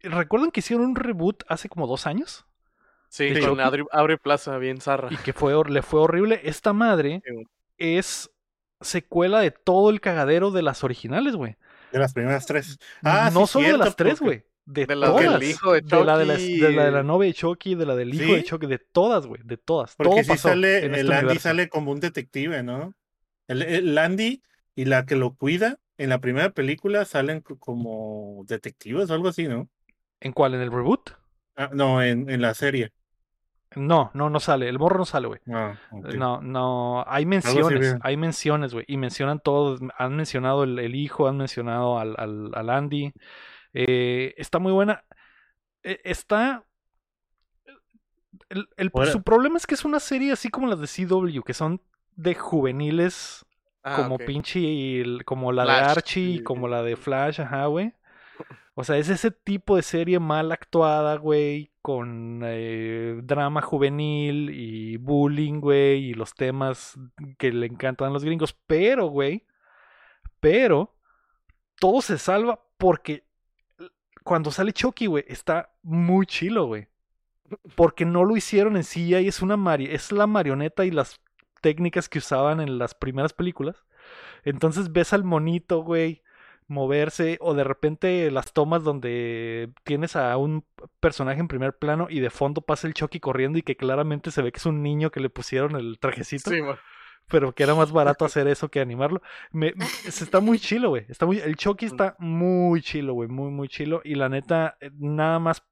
¿Recuerdan 0.00 0.50
que 0.50 0.60
hicieron 0.60 0.86
un 0.86 0.96
reboot 0.96 1.42
hace 1.48 1.68
como 1.68 1.86
dos 1.86 2.06
años? 2.06 2.46
Sí, 3.12 3.28
¿De 3.28 3.40
con? 3.46 3.60
Adri, 3.60 3.84
Abre 3.92 4.16
Plaza, 4.16 4.56
bien 4.56 4.80
zarra. 4.80 5.08
y 5.12 5.16
que 5.18 5.34
fue, 5.34 5.52
le 5.68 5.82
fue 5.82 6.00
horrible. 6.00 6.40
Esta 6.44 6.72
madre 6.72 7.22
Sí, 7.26 7.44
es 7.76 8.30
secuela 8.80 9.40
de 9.40 9.50
todo 9.50 9.90
el 9.90 10.00
cagadero 10.00 10.50
de 10.50 10.62
las 10.62 10.82
originales, 10.82 11.36
güey. 11.36 11.56
De 11.92 11.98
las 11.98 12.14
primeras 12.14 12.46
tres. 12.46 12.78
Ah, 13.02 13.30
no 13.30 13.46
sí, 13.46 13.52
solo 13.52 13.68
de 13.68 13.76
las 13.76 13.96
tres, 13.96 14.18
güey. 14.18 14.44
De, 14.64 14.86
todas. 14.86 15.40
del 15.40 15.42
hijo 15.50 15.72
de 15.74 15.82
la 16.04 16.16
de, 16.16 16.24
la, 16.24 16.36
Chucky. 16.36 16.58
de 16.60 16.72
la 16.72 16.84
de 16.86 16.90
la 16.92 17.02
novia 17.02 17.26
de 17.28 17.34
Chucky, 17.34 17.74
de 17.74 17.84
la 17.84 17.96
del 17.96 18.14
hijo 18.14 18.32
de. 18.32 18.44
Chucky, 18.44 18.66
de 18.66 18.78
todas, 18.78 19.26
güey. 19.26 19.42
De 19.44 19.58
todas. 19.58 19.94
Porque 19.94 20.10
Todo 20.10 20.22
sí 20.22 20.28
pasó 20.30 20.48
sale, 20.48 20.78
en 20.86 20.94
el 20.94 21.00
este 21.00 21.12
Andy 21.12 21.24
universo. 21.26 21.48
sale 21.48 21.68
como 21.68 21.92
un 21.92 22.00
detective, 22.00 22.62
¿no? 22.62 22.94
El, 23.46 23.60
el 23.62 23.98
Andy 23.98 24.42
y 24.74 24.84
la 24.86 25.04
que 25.04 25.16
lo 25.16 25.34
cuida 25.34 25.78
en 25.98 26.08
la 26.08 26.18
primera 26.20 26.48
película 26.50 27.04
salen 27.04 27.42
co- 27.42 27.58
como 27.58 28.42
detectives 28.46 29.10
o 29.10 29.14
algo 29.14 29.28
así, 29.28 29.48
¿no? 29.48 29.68
¿En 30.20 30.32
cuál? 30.32 30.54
¿En 30.54 30.62
el 30.62 30.70
reboot? 30.72 31.10
Ah, 31.56 31.68
no, 31.74 32.02
en, 32.02 32.30
en 32.30 32.40
la 32.40 32.54
serie. 32.54 32.90
No, 33.76 34.10
no, 34.14 34.30
no 34.30 34.40
sale. 34.40 34.68
El 34.68 34.78
morro 34.78 34.98
no 34.98 35.04
sale, 35.04 35.26
güey. 35.28 35.40
Ah. 35.52 35.74
No, 35.90 36.40
no. 36.40 37.04
Hay 37.06 37.26
menciones. 37.26 37.96
Hay 38.02 38.16
menciones, 38.16 38.72
güey. 38.74 38.84
Y 38.88 38.96
mencionan 38.96 39.40
todos. 39.40 39.80
Han 39.98 40.16
mencionado 40.16 40.64
el, 40.64 40.78
el 40.78 40.94
hijo, 40.94 41.28
han 41.28 41.36
mencionado 41.36 41.98
al, 41.98 42.14
al, 42.18 42.50
al 42.54 42.70
Andy. 42.70 43.12
Eh, 43.74 44.34
está 44.36 44.58
muy 44.58 44.72
buena. 44.72 45.04
Eh, 45.82 46.00
está. 46.04 46.64
El, 48.48 48.68
el- 48.76 48.90
su 49.10 49.22
problema 49.22 49.56
es 49.56 49.66
que 49.66 49.74
es 49.74 49.84
una 49.84 50.00
serie 50.00 50.32
así 50.32 50.48
como 50.50 50.66
las 50.66 50.78
de 50.80 50.86
CW, 51.06 51.42
que 51.42 51.54
son 51.54 51.80
de 52.16 52.34
juveniles, 52.34 53.44
Ah, 53.84 53.96
como 53.96 54.14
ok. 54.16 54.24
pinche, 54.26 55.00
el- 55.00 55.24
como 55.24 55.50
la 55.52 55.64
de 55.64 55.70
Archie, 55.72 56.28
y 56.34 56.42
como 56.42 56.68
la 56.68 56.82
de 56.82 56.96
Flash, 56.96 57.40
ajá, 57.40 57.66
güey. 57.66 57.94
O 58.74 58.84
sea, 58.84 58.96
es 58.96 59.10
ese 59.10 59.30
tipo 59.30 59.76
de 59.76 59.82
serie 59.82 60.18
mal 60.18 60.50
actuada, 60.50 61.16
güey, 61.16 61.72
con 61.82 62.40
eh, 62.44 63.20
drama 63.22 63.60
juvenil 63.60 64.50
y 64.50 64.96
bullying, 64.96 65.60
güey, 65.60 66.10
y 66.10 66.14
los 66.14 66.34
temas 66.34 66.98
que 67.38 67.52
le 67.52 67.66
encantan 67.66 68.08
a 68.08 68.12
los 68.12 68.24
gringos. 68.24 68.56
Pero, 68.66 69.08
güey, 69.08 69.46
pero 70.40 70.96
todo 71.78 72.00
se 72.00 72.16
salva 72.16 72.60
porque 72.78 73.24
cuando 74.24 74.50
sale 74.50 74.72
Chucky, 74.72 75.06
güey, 75.06 75.24
está 75.28 75.74
muy 75.82 76.26
chilo, 76.26 76.66
güey. 76.66 76.88
Porque 77.74 78.04
no 78.04 78.24
lo 78.24 78.36
hicieron 78.36 78.76
en 78.76 78.84
sí 78.84 79.08
y 79.08 79.14
es 79.14 79.42
una 79.42 79.58
mari 79.58 79.86
es 79.86 80.10
la 80.10 80.26
marioneta 80.26 80.84
y 80.86 80.90
las 80.90 81.20
técnicas 81.60 82.08
que 82.08 82.18
usaban 82.18 82.60
en 82.60 82.78
las 82.78 82.94
primeras 82.94 83.32
películas. 83.32 83.84
Entonces 84.44 84.92
ves 84.92 85.12
al 85.12 85.24
monito, 85.24 85.82
güey, 85.82 86.22
moverse 86.68 87.38
o 87.40 87.54
de 87.54 87.64
repente 87.64 88.30
las 88.30 88.52
tomas 88.52 88.84
donde 88.84 89.70
tienes 89.84 90.16
a 90.16 90.36
un 90.36 90.64
personaje 91.00 91.40
en 91.40 91.48
primer 91.48 91.76
plano 91.76 92.06
y 92.10 92.20
de 92.20 92.30
fondo 92.30 92.60
pasa 92.62 92.86
el 92.86 92.94
Chucky 92.94 93.20
corriendo 93.20 93.58
y 93.58 93.62
que 93.62 93.76
claramente 93.76 94.30
se 94.30 94.42
ve 94.42 94.52
que 94.52 94.58
es 94.58 94.66
un 94.66 94.82
niño 94.82 95.10
que 95.10 95.20
le 95.20 95.30
pusieron 95.30 95.76
el 95.76 95.98
trajecito, 95.98 96.50
Sí, 96.50 96.60
pero 97.28 97.54
que 97.54 97.62
era 97.62 97.74
más 97.74 97.92
barato 97.92 98.24
hacer 98.24 98.48
eso 98.48 98.70
que 98.70 98.80
animarlo. 98.80 99.22
Me, 99.52 99.72
me- 99.76 99.86
se 99.86 100.24
está 100.24 100.40
muy 100.40 100.58
chilo, 100.58 100.90
güey. 100.90 101.06
Está 101.08 101.26
muy, 101.26 101.38
el 101.38 101.56
Chucky 101.56 101.86
está 101.86 102.16
muy 102.18 102.82
chilo, 102.82 103.14
güey, 103.14 103.28
muy 103.28 103.50
muy 103.50 103.68
chilo 103.68 104.00
y 104.04 104.14
la 104.14 104.28
neta 104.28 104.76
eh, 104.80 104.90
nada 104.98 105.38
más 105.38 105.62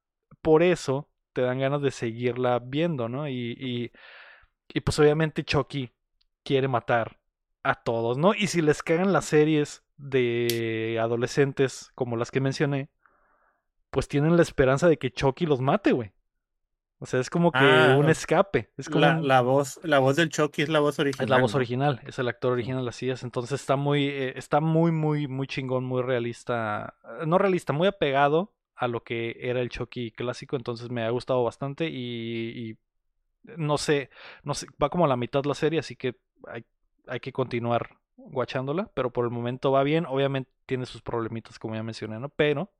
por 0.41 0.63
eso 0.63 1.09
te 1.33 1.41
dan 1.41 1.59
ganas 1.59 1.81
de 1.81 1.91
seguirla 1.91 2.59
viendo, 2.59 3.07
¿no? 3.09 3.27
Y, 3.27 3.55
y, 3.59 3.91
y 4.73 4.81
pues 4.81 4.97
obviamente 4.99 5.43
Chucky 5.43 5.91
quiere 6.43 6.67
matar 6.67 7.17
a 7.63 7.75
todos, 7.75 8.17
¿no? 8.17 8.33
Y 8.33 8.47
si 8.47 8.61
les 8.61 8.81
cagan 8.83 9.13
las 9.13 9.25
series 9.25 9.83
de 10.01 10.97
adolescentes 11.01 11.91
como 11.95 12.17
las 12.17 12.31
que 12.31 12.41
mencioné, 12.41 12.89
pues 13.89 14.07
tienen 14.07 14.35
la 14.37 14.41
esperanza 14.41 14.87
de 14.87 14.97
que 14.97 15.11
Chucky 15.11 15.45
los 15.45 15.61
mate, 15.61 15.91
güey. 15.91 16.11
O 16.99 17.07
sea, 17.07 17.19
es 17.19 17.29
como 17.31 17.51
que 17.51 17.57
Ah, 17.57 17.95
un 17.97 18.09
escape. 18.09 18.69
Es 18.77 18.87
como 18.87 19.01
La, 19.01 19.17
un- 19.17 19.27
la 19.27 19.41
voz, 19.41 19.79
la 19.83 19.97
voz 19.99 20.15
del 20.17 20.29
Chucky 20.29 20.61
es 20.61 20.69
la 20.69 20.79
voz 20.79 20.99
original. 20.99 21.25
es 21.25 21.29
la 21.29 21.37
voz 21.37 21.55
original, 21.55 21.99
es 22.05 22.19
el 22.19 22.27
actor 22.27 22.53
original, 22.53 22.87
así 22.87 23.09
es. 23.09 23.23
Entonces 23.23 23.59
está 23.59 23.75
muy, 23.75 24.05
eh, 24.07 24.33
está 24.37 24.59
muy, 24.61 24.91
muy, 24.91 25.27
muy 25.27 25.47
chingón, 25.47 25.83
muy 25.83 26.03
realista. 26.03 26.95
eh, 27.21 27.25
No 27.25 27.37
realista, 27.39 27.73
muy 27.73 27.87
apegado 27.87 28.53
a 28.75 28.87
lo 28.87 29.03
que 29.03 29.35
era 29.39 29.61
el 29.61 29.69
Chucky 29.69 30.11
clásico. 30.11 30.55
Entonces 30.55 30.89
me 30.91 31.03
ha 31.03 31.09
gustado 31.09 31.43
bastante 31.43 31.87
y, 31.89 32.69
y 32.69 32.77
no 33.57 33.79
sé, 33.79 34.11
no 34.43 34.53
sé, 34.53 34.67
va 34.81 34.89
como 34.89 35.05
a 35.05 35.07
la 35.07 35.17
mitad 35.17 35.43
la 35.45 35.55
serie, 35.55 35.79
así 35.79 35.95
que 35.95 36.15
hay, 36.47 36.63
hay 37.07 37.19
que 37.19 37.33
continuar 37.33 37.97
guachándola. 38.29 38.91
Pero 38.93 39.11
por 39.11 39.25
el 39.25 39.31
momento 39.31 39.71
va 39.71 39.83
bien. 39.83 40.05
Obviamente 40.05 40.51
tiene 40.65 40.85
sus 40.85 41.01
problemitas, 41.01 41.59
como 41.59 41.75
ya 41.75 41.83
mencioné, 41.83 42.19
¿no? 42.19 42.29
Pero 42.29 42.71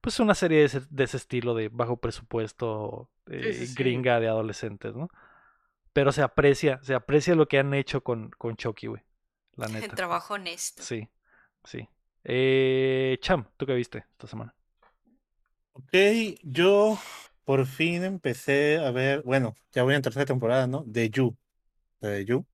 pues 0.00 0.18
una 0.18 0.34
serie 0.34 0.60
de 0.60 0.64
ese, 0.64 0.80
de 0.88 1.04
ese 1.04 1.16
estilo 1.18 1.54
de 1.54 1.68
bajo 1.68 1.98
presupuesto 1.98 3.10
eh, 3.26 3.52
sí, 3.52 3.66
sí. 3.66 3.74
gringa 3.76 4.18
de 4.20 4.28
adolescentes, 4.28 4.94
¿no? 4.94 5.08
Pero 5.92 6.12
se 6.12 6.22
aprecia, 6.22 6.80
se 6.82 6.94
aprecia 6.94 7.34
lo 7.34 7.48
que 7.48 7.58
han 7.58 7.74
hecho 7.74 8.02
con, 8.02 8.30
con 8.30 8.56
Chucky, 8.56 8.86
güey. 8.86 9.02
La 9.56 9.68
neta. 9.68 9.94
Trabajo 9.94 10.34
honesto. 10.34 10.82
Sí, 10.82 11.08
sí. 11.64 11.88
Eh, 12.24 13.18
Cham, 13.20 13.46
¿tú 13.56 13.66
qué 13.66 13.74
viste 13.74 14.06
esta 14.12 14.26
semana? 14.26 14.54
Ok, 15.72 15.94
yo 16.42 16.98
por 17.44 17.66
fin 17.66 18.04
empecé 18.04 18.78
a 18.78 18.90
ver, 18.90 19.22
bueno, 19.22 19.56
ya 19.72 19.82
voy 19.82 19.94
en 19.94 20.02
tercera 20.02 20.26
temporada, 20.26 20.66
¿no? 20.66 20.84
De 20.86 21.10
You. 21.10 21.36
De 22.00 22.24
You. 22.24 22.46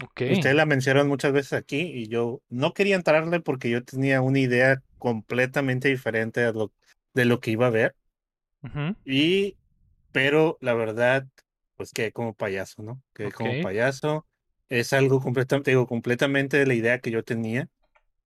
Ok. 0.00 0.22
Ustedes 0.26 0.54
la 0.56 0.66
mencionaron 0.66 1.08
muchas 1.08 1.32
veces 1.32 1.52
aquí 1.54 1.80
y 1.80 2.08
yo 2.08 2.42
no 2.48 2.72
quería 2.74 2.96
entrarle 2.96 3.40
porque 3.40 3.70
yo 3.70 3.84
tenía 3.84 4.20
una 4.20 4.38
idea 4.40 4.82
completamente 4.98 5.88
diferente 5.88 6.40
de 6.40 6.52
lo, 6.52 6.72
de 7.14 7.24
lo 7.24 7.40
que 7.40 7.50
iba 7.52 7.66
a 7.66 7.70
ver. 7.70 7.96
Ujú, 8.62 8.94
Y, 9.04 9.58
pero 10.12 10.58
la 10.60 10.74
verdad, 10.74 11.26
pues 11.76 11.92
quedé 11.92 12.12
como 12.12 12.34
payaso, 12.34 12.82
¿no? 12.82 13.02
Quedé 13.14 13.32
como 13.32 13.54
Ok. 13.54 13.58
payaso. 13.58 14.26
Es 14.68 14.92
algo 14.92 15.20
completamente, 15.20 15.70
digo, 15.72 15.86
completamente 15.86 16.56
de 16.58 16.66
la 16.66 16.74
idea 16.74 17.00
que 17.00 17.10
yo 17.10 17.24
tenía. 17.24 17.68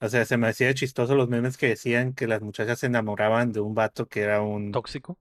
O 0.00 0.08
sea, 0.08 0.24
se 0.26 0.36
me 0.38 0.48
hacía 0.48 0.74
chistoso 0.74 1.14
los 1.16 1.28
memes 1.28 1.56
que 1.58 1.68
decían 1.68 2.14
que 2.14 2.26
las 2.28 2.42
muchachas 2.42 2.80
se 2.80 2.86
enamoraban 2.86 3.52
de 3.52 3.60
un 3.60 3.74
vato 3.74 4.06
que 4.08 4.22
era 4.22 4.42
un, 4.42 4.78
Tóxico. 4.78 5.18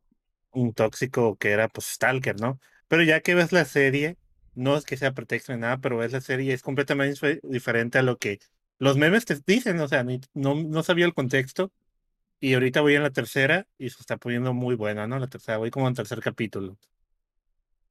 un 0.51 0.73
tóxico, 0.73 1.37
que 1.37 1.51
era 1.51 1.69
pues 1.69 1.87
stalker, 1.87 2.39
¿no? 2.41 2.59
Pero 2.87 3.03
ya 3.03 3.21
que 3.21 3.35
ves 3.35 3.51
la 3.51 3.65
serie, 3.65 4.17
no 4.55 4.77
es 4.77 4.85
que 4.85 4.97
sea 4.97 5.13
pretexto 5.13 5.53
ni 5.53 5.59
nada, 5.61 5.77
pero 5.79 5.97
ves 5.97 6.11
la 6.13 6.21
serie 6.21 6.53
es 6.53 6.61
completamente 6.63 7.15
dife- 7.19 7.39
diferente 7.43 7.97
a 7.99 8.03
lo 8.03 8.17
que 8.17 8.39
los 8.79 8.97
memes 8.97 9.25
te 9.25 9.37
dicen, 9.45 9.79
o 9.79 9.87
sea, 9.87 10.03
ni- 10.03 10.21
no, 10.33 10.55
no 10.55 10.83
sabía 10.83 11.05
el 11.05 11.13
contexto. 11.13 11.71
Y 12.39 12.53
ahorita 12.55 12.81
voy 12.81 12.95
en 12.95 13.03
la 13.03 13.11
tercera 13.11 13.67
y 13.77 13.89
se 13.89 13.99
está 14.01 14.17
poniendo 14.17 14.53
muy 14.53 14.75
buena, 14.75 15.07
¿no? 15.07 15.19
La 15.19 15.27
tercera, 15.27 15.57
voy 15.59 15.71
como 15.71 15.87
en 15.87 15.95
tercer 15.95 16.21
capítulo. 16.21 16.77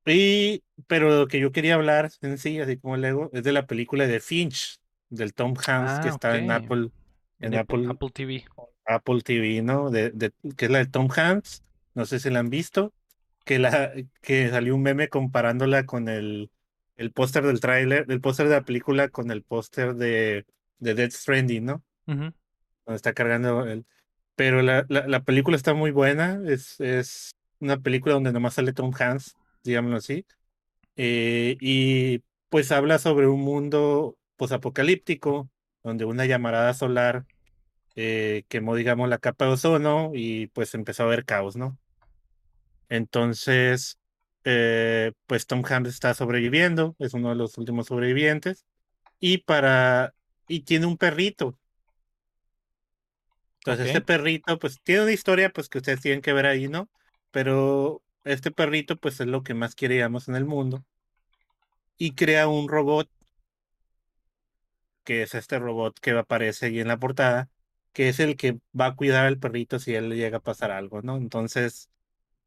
Y, 0.06 0.62
pero 0.86 1.08
lo 1.10 1.26
que 1.28 1.40
yo 1.40 1.50
quería 1.52 1.74
hablar 1.74 2.10
en 2.20 2.36
sí, 2.38 2.60
así 2.60 2.78
como 2.78 2.96
Lego, 2.96 3.30
es 3.32 3.42
de 3.42 3.52
la 3.52 3.66
película 3.66 4.06
de 4.06 4.20
Finch, 4.20 4.78
del 5.08 5.32
Tom 5.34 5.54
Hanks, 5.66 5.98
que 5.98 6.08
Ah, 6.08 6.10
está 6.14 6.36
en. 6.38 6.50
Apple, 6.50 6.90
en 7.40 7.54
Apple, 7.56 7.86
Apple 7.88 8.10
TV. 8.12 8.44
Apple 8.86 9.20
TV, 9.22 9.62
¿no? 9.62 9.90
De, 9.90 10.10
de, 10.10 10.32
que 10.56 10.66
es 10.66 10.70
la 10.70 10.78
de 10.78 10.86
Tom 10.86 11.08
Hanks, 11.14 11.62
no 11.94 12.04
sé 12.04 12.20
si 12.20 12.30
la 12.30 12.40
han 12.40 12.50
visto, 12.50 12.92
que, 13.44 13.58
la, 13.58 13.92
que 14.20 14.50
salió 14.50 14.74
un 14.74 14.82
meme 14.82 15.08
comparándola 15.08 15.84
con 15.86 16.08
el, 16.08 16.50
el 16.96 17.12
póster 17.12 17.44
del 17.44 17.60
tráiler, 17.60 18.06
el 18.08 18.20
póster 18.20 18.48
de 18.48 18.54
la 18.54 18.64
película 18.64 19.08
con 19.08 19.30
el 19.30 19.42
póster 19.42 19.94
de, 19.94 20.46
de 20.78 20.94
Death 20.94 21.12
Stranding, 21.12 21.64
¿no? 21.64 21.84
Ujú, 22.06 22.32
donde 22.86 22.96
está 22.96 23.12
cargando 23.12 23.66
el... 23.66 23.84
Pero 24.36 24.62
la, 24.62 24.84
la, 24.88 25.06
la 25.06 25.22
película 25.22 25.56
está 25.56 25.74
muy 25.74 25.92
buena, 25.92 26.40
es, 26.46 26.80
es 26.80 27.36
una 27.60 27.78
película 27.78 28.14
donde 28.14 28.32
nomás 28.32 28.54
sale 28.54 28.72
Tom 28.72 28.92
Hanks, 28.98 29.36
digámoslo 29.62 29.98
así, 29.98 30.26
eh, 30.96 31.56
y 31.60 32.22
pues 32.48 32.72
habla 32.72 32.98
sobre 32.98 33.28
un 33.28 33.40
mundo 33.40 34.16
posapocalíptico, 34.36 35.48
donde 35.84 36.04
una 36.04 36.26
llamarada 36.26 36.74
solar 36.74 37.26
eh, 37.96 38.44
quemó, 38.48 38.74
digamos, 38.76 39.08
la 39.08 39.18
capa 39.18 39.46
de 39.46 39.52
ozono 39.52 40.10
y 40.14 40.48
pues 40.48 40.74
empezó 40.74 41.04
a 41.04 41.06
haber 41.06 41.24
caos, 41.24 41.56
¿no? 41.56 41.78
Entonces, 42.88 43.98
eh, 44.44 45.12
pues 45.26 45.46
Tom 45.46 45.62
Hanks 45.64 45.88
está 45.88 46.14
sobreviviendo, 46.14 46.96
es 46.98 47.14
uno 47.14 47.30
de 47.30 47.36
los 47.36 47.58
últimos 47.58 47.86
sobrevivientes, 47.86 48.64
y 49.20 49.38
para... 49.38 50.14
y 50.48 50.60
tiene 50.60 50.86
un 50.86 50.98
perrito, 50.98 51.58
entonces, 53.64 53.86
este 53.86 54.00
perrito, 54.02 54.58
pues, 54.58 54.78
tiene 54.82 55.02
una 55.04 55.12
historia, 55.12 55.48
pues, 55.48 55.70
que 55.70 55.78
ustedes 55.78 56.00
tienen 56.02 56.20
que 56.20 56.34
ver 56.34 56.44
ahí, 56.44 56.68
¿no? 56.68 56.90
Pero 57.30 58.02
este 58.24 58.50
perrito, 58.50 58.96
pues, 58.96 59.20
es 59.20 59.26
lo 59.26 59.42
que 59.42 59.54
más 59.54 59.74
quiere, 59.74 59.94
digamos, 59.94 60.28
en 60.28 60.36
el 60.36 60.44
mundo. 60.44 60.84
Y 61.96 62.14
crea 62.14 62.46
un 62.46 62.68
robot, 62.68 63.08
que 65.02 65.22
es 65.22 65.34
este 65.34 65.58
robot 65.58 65.98
que 65.98 66.10
aparece 66.10 66.66
ahí 66.66 66.80
en 66.80 66.88
la 66.88 66.98
portada, 66.98 67.48
que 67.94 68.10
es 68.10 68.20
el 68.20 68.36
que 68.36 68.58
va 68.78 68.86
a 68.86 68.96
cuidar 68.96 69.24
al 69.24 69.38
perrito 69.38 69.78
si 69.78 69.94
él 69.94 70.10
le 70.10 70.16
llega 70.16 70.38
a 70.38 70.42
pasar 70.42 70.70
algo, 70.70 71.00
¿no? 71.00 71.16
Entonces, 71.16 71.88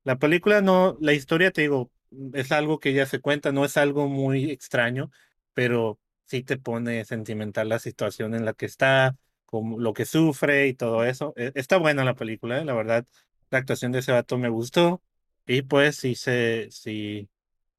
la 0.07 0.15
película 0.17 0.61
no, 0.61 0.97
la 1.01 1.11
historia, 1.13 1.51
te 1.51 1.61
digo, 1.63 1.91
es 2.33 2.51
algo 2.53 2.79
que 2.79 2.93
ya 2.93 3.05
se 3.05 3.19
cuenta, 3.19 3.51
no 3.51 3.65
es 3.65 3.75
algo 3.75 4.07
muy 4.07 4.49
extraño, 4.51 5.11
pero 5.53 5.99
sí 6.25 6.43
te 6.43 6.57
pone 6.57 7.03
sentimental 7.03 7.67
la 7.69 7.79
situación 7.79 8.33
en 8.33 8.45
la 8.45 8.53
que 8.53 8.65
está, 8.65 9.15
como 9.45 9.77
lo 9.79 9.91
que 9.93 10.05
sufre 10.05 10.67
y 10.67 10.73
todo 10.73 11.03
eso. 11.03 11.33
E- 11.35 11.51
Está 11.55 11.75
buena 11.77 12.03
la 12.05 12.15
película, 12.15 12.59
¿eh? 12.59 12.65
La 12.65 12.73
verdad, 12.73 13.05
la 13.49 13.57
actuación 13.59 13.91
de 13.91 13.99
ese 13.99 14.11
vato 14.13 14.37
me 14.37 14.49
gustó 14.49 15.01
y 15.45 15.61
pues 15.63 15.97
sí 15.97 16.15
se, 16.15 16.67
sí 16.71 17.29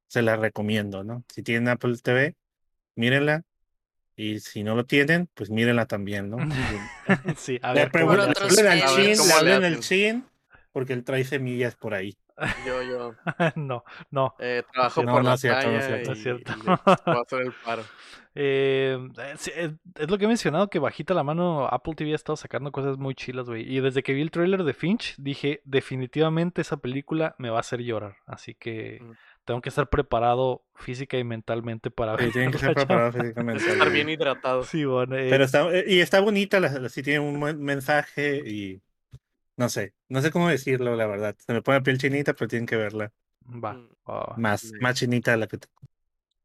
se 0.06 0.20
la 0.22 0.36
recomiendo, 0.36 1.04
¿no? 1.04 1.24
Si 1.34 1.42
tienen 1.42 1.68
Apple 1.68 1.96
TV, 2.02 2.34
mírenla 2.94 3.42
y 4.16 4.40
si 4.40 4.62
no 4.64 4.74
lo 4.74 4.84
tienen, 4.84 5.28
pues 5.34 5.48
mírenla 5.50 5.86
también, 5.86 6.28
¿no? 6.30 6.36
Sí, 7.38 7.58
a 7.62 7.72
ver, 7.72 7.90
¿cómo 7.90 8.06
Por 8.06 8.16
le 8.18 8.22
preguntan- 8.24 8.34
ver 8.34 8.52
chin, 8.88 9.16
le 9.16 9.24
le 9.26 9.32
hablen 9.32 9.64
al 9.64 9.72
hacen. 9.78 9.80
chin, 9.80 10.24
porque 10.72 10.92
él 10.92 11.04
trae 11.04 11.24
semillas 11.24 11.74
por 11.76 11.94
ahí. 11.94 12.16
Yo, 12.66 12.82
yo 12.84 13.14
no, 13.56 13.82
no. 14.12 14.34
eh, 14.38 14.62
trabajo 14.72 15.02
No, 15.02 15.12
por 15.12 15.24
no 15.24 15.30
la 15.30 15.36
cierto, 15.36 15.72
no 15.72 15.78
es 15.78 15.88
talla 15.88 16.04
cierto. 16.04 16.10
y, 16.10 16.12
Es 16.12 16.22
cierto. 16.22 16.52
y 17.06 17.10
hacer 17.20 17.40
el 17.42 17.52
paro. 17.64 17.82
Eh, 18.36 18.96
eh, 19.18 19.34
sí, 19.36 19.50
es, 19.56 19.72
es 19.96 20.08
lo 20.08 20.18
que 20.18 20.26
he 20.26 20.28
mencionado, 20.28 20.70
que 20.70 20.78
bajita 20.78 21.14
la 21.14 21.24
mano 21.24 21.66
Apple 21.66 21.94
TV 21.96 22.12
ha 22.12 22.14
estado 22.14 22.36
sacando 22.36 22.70
cosas 22.70 22.96
muy 22.96 23.16
chilas, 23.16 23.46
güey. 23.48 23.62
Y 23.68 23.80
desde 23.80 24.04
que 24.04 24.12
vi 24.12 24.22
el 24.22 24.30
tráiler 24.30 24.62
de 24.62 24.72
Finch, 24.74 25.16
dije, 25.18 25.60
definitivamente 25.64 26.60
esa 26.60 26.76
película 26.76 27.34
me 27.38 27.50
va 27.50 27.56
a 27.56 27.60
hacer 27.60 27.80
llorar. 27.80 28.16
Así 28.26 28.54
que 28.54 28.98
Mm. 29.02 29.12
tengo 29.44 29.60
que 29.60 29.70
estar 29.70 29.88
preparado 29.88 30.62
física 30.76 31.18
y 31.18 31.24
mentalmente 31.24 31.90
para 31.90 32.16
Sí, 32.16 32.24
ver. 32.24 32.32
tienen 32.32 32.50
que 32.52 32.58
estar 32.58 32.74
preparados 32.74 33.16
físicamente. 33.16 33.64
Estar 33.88 33.90
bien 33.90 34.08
hidratado. 34.10 34.62
Sí, 34.62 34.84
bueno, 34.84 35.16
eh, 35.16 35.26
Pero 35.28 35.42
está, 35.44 35.74
eh, 35.74 35.84
y 35.88 35.98
está 36.00 36.20
bonita, 36.20 36.60
la, 36.60 36.68
la- 36.78 36.88
sí 36.88 37.02
tiene 37.02 37.18
un 37.18 37.40
buen 37.40 37.60
mensaje 37.60 38.42
y 38.46 38.80
no 39.58 39.68
sé, 39.68 39.92
no 40.08 40.22
sé 40.22 40.30
cómo 40.30 40.48
decirlo, 40.48 40.96
la 40.96 41.06
verdad. 41.06 41.36
Se 41.38 41.52
me 41.52 41.62
pone 41.62 41.78
la 41.78 41.82
piel 41.82 41.98
chinita, 41.98 42.32
pero 42.34 42.48
tienen 42.48 42.66
que 42.66 42.76
verla. 42.76 43.12
va, 43.44 43.74
va, 44.08 44.20
va. 44.30 44.34
Más, 44.36 44.60
Sí. 44.62 44.72
más 44.80 44.96
chinita 44.96 45.32
de 45.32 45.36
la 45.36 45.46
que 45.46 45.58
te- 45.58 45.68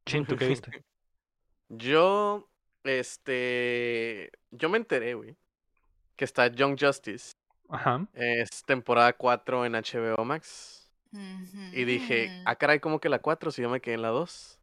Chin, 0.06 0.26
¿tú 0.26 0.35
qué 0.35 0.48
viste? 0.48 0.72
Yo, 1.69 2.49
este, 2.84 4.31
yo 4.52 4.69
me 4.69 4.77
enteré, 4.77 5.14
güey, 5.15 5.35
que 6.15 6.26
está 6.26 6.48
Young 6.48 6.77
Justice. 6.80 7.31
Ajá. 7.69 8.07
Es 8.14 8.64
temporada 8.65 9.14
4 9.14 9.65
en 9.65 9.73
HBO 9.76 10.23
Max. 10.26 10.91
Y 11.72 11.85
dije, 11.85 12.41
ah, 12.45 12.56
caray, 12.56 12.80
¿cómo 12.80 12.99
que 12.99 13.10
la 13.10 13.19
4 13.19 13.52
si 13.52 13.61
yo 13.61 13.69
me 13.69 13.81
quedé 13.81 13.95
en 13.95 14.02
la 14.02 14.10
2? 14.10 14.60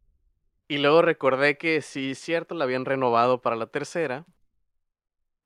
Y 0.69 0.79
luego 0.79 1.03
recordé 1.03 1.59
que 1.59 1.81
sí, 1.83 2.15
cierto, 2.15 2.55
la 2.55 2.65
habían 2.65 2.85
renovado 2.85 3.41
para 3.41 3.57
la 3.57 3.67
tercera. 3.67 4.25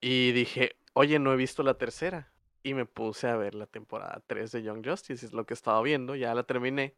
Y 0.01 0.33
dije, 0.33 0.77
oye, 0.93 1.19
no 1.19 1.33
he 1.33 1.37
visto 1.37 1.63
la 1.63 1.75
tercera. 1.79 2.31
Y 2.65 2.75
me 2.75 2.87
puse 2.87 3.29
a 3.29 3.37
ver 3.37 3.55
la 3.55 3.67
temporada 3.67 4.23
3 4.27 4.51
de 4.51 4.63
Young 4.63 4.85
Justice, 4.85 5.25
es 5.27 5.33
lo 5.35 5.45
que 5.47 5.55
estaba 5.55 5.81
viendo, 5.83 6.17
ya 6.17 6.35
la 6.35 6.43
terminé. 6.45 6.95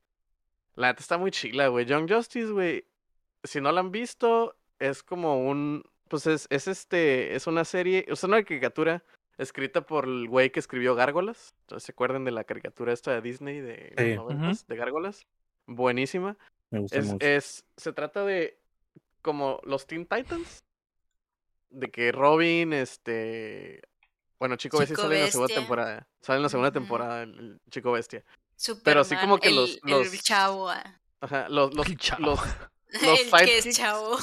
La 0.76 0.86
neta 0.88 1.00
está 1.00 1.18
muy 1.18 1.32
chila, 1.32 1.66
güey. 1.68 1.84
Young 1.86 2.08
Justice, 2.08 2.52
güey, 2.52 2.84
si 3.42 3.60
no 3.60 3.72
la 3.72 3.80
han 3.80 3.90
visto, 3.90 4.56
es 4.78 5.02
como 5.02 5.44
un, 5.48 5.82
pues 6.08 6.26
es, 6.28 6.46
es 6.50 6.68
este, 6.68 7.34
es 7.34 7.46
una 7.48 7.64
serie, 7.64 8.04
es 8.08 8.22
una 8.22 8.42
caricatura 8.44 9.02
escrita 9.38 9.84
por 9.84 10.04
el 10.04 10.28
güey 10.28 10.50
que 10.50 10.60
escribió 10.60 10.94
Gárgolas. 10.94 11.52
Entonces, 11.62 11.84
¿se 11.86 11.92
acuerdan 11.92 12.24
de 12.24 12.30
la 12.30 12.44
caricatura 12.44 12.92
esta 12.92 13.12
de 13.12 13.20
Disney 13.20 13.60
de 13.60 13.92
Sí. 13.98 14.14
los 14.14 14.24
noventas, 14.24 14.66
de 14.68 14.76
Gárgolas? 14.76 15.26
Buenísima. 15.66 16.36
me 16.70 16.78
gusta 16.78 16.96
Es, 16.98 17.06
mucho. 17.06 17.26
es, 17.26 17.64
se 17.76 17.92
trata 17.92 18.24
de 18.24 18.56
como 19.20 19.60
los 19.64 19.86
Teen 19.88 20.06
Titans. 20.06 20.62
De 21.70 21.90
que 21.90 22.12
Robin, 22.12 22.72
este. 22.72 23.82
Bueno, 24.38 24.56
Chico, 24.56 24.78
Bestia 24.78 24.94
Chico 24.96 25.02
sale 25.02 25.16
en 25.18 25.24
la 25.24 25.30
segunda 25.30 25.46
Bestia. 25.46 25.60
temporada. 25.62 26.08
Sale 26.20 26.36
en 26.36 26.42
la 26.42 26.48
segunda 26.48 26.70
temporada 26.72 27.22
el, 27.22 27.60
Chico 27.70 27.92
Bestia. 27.92 28.24
Superman, 28.56 29.00
así 29.02 29.16
como 29.16 29.38
que 29.38 29.48
el, 29.48 29.56
los- 29.56 29.78
el 29.84 29.90
los- 29.90 30.22
chavo. 30.22 30.70
ah. 30.70 31.00
Ajá, 31.20 31.48
los, 31.48 31.74
los, 31.74 31.86
El 31.86 31.96
chavo. 31.98 32.22
los, 32.22 32.40
Los 33.02 33.02
el 33.20 33.30
que 33.30 33.58
es 33.58 33.64
sidekicks. 33.64 33.76
chavo. 33.76 34.16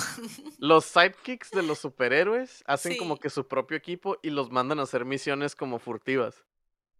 los 0.58 0.86
sidekicks 0.94 1.52
de 1.52 1.64
los 1.64 1.80
superhéroes 1.80 2.64
hacen 2.66 2.96
como 2.98 3.18
que 3.18 3.30
su 3.30 3.48
propio 3.48 3.76
equipo 3.78 4.18
y 4.24 4.30
los 4.30 4.52
mandan 4.52 4.80
a 4.80 4.84
hacer 4.84 5.04
misiones 5.06 5.56
como 5.56 5.80
furtivas. 5.80 6.44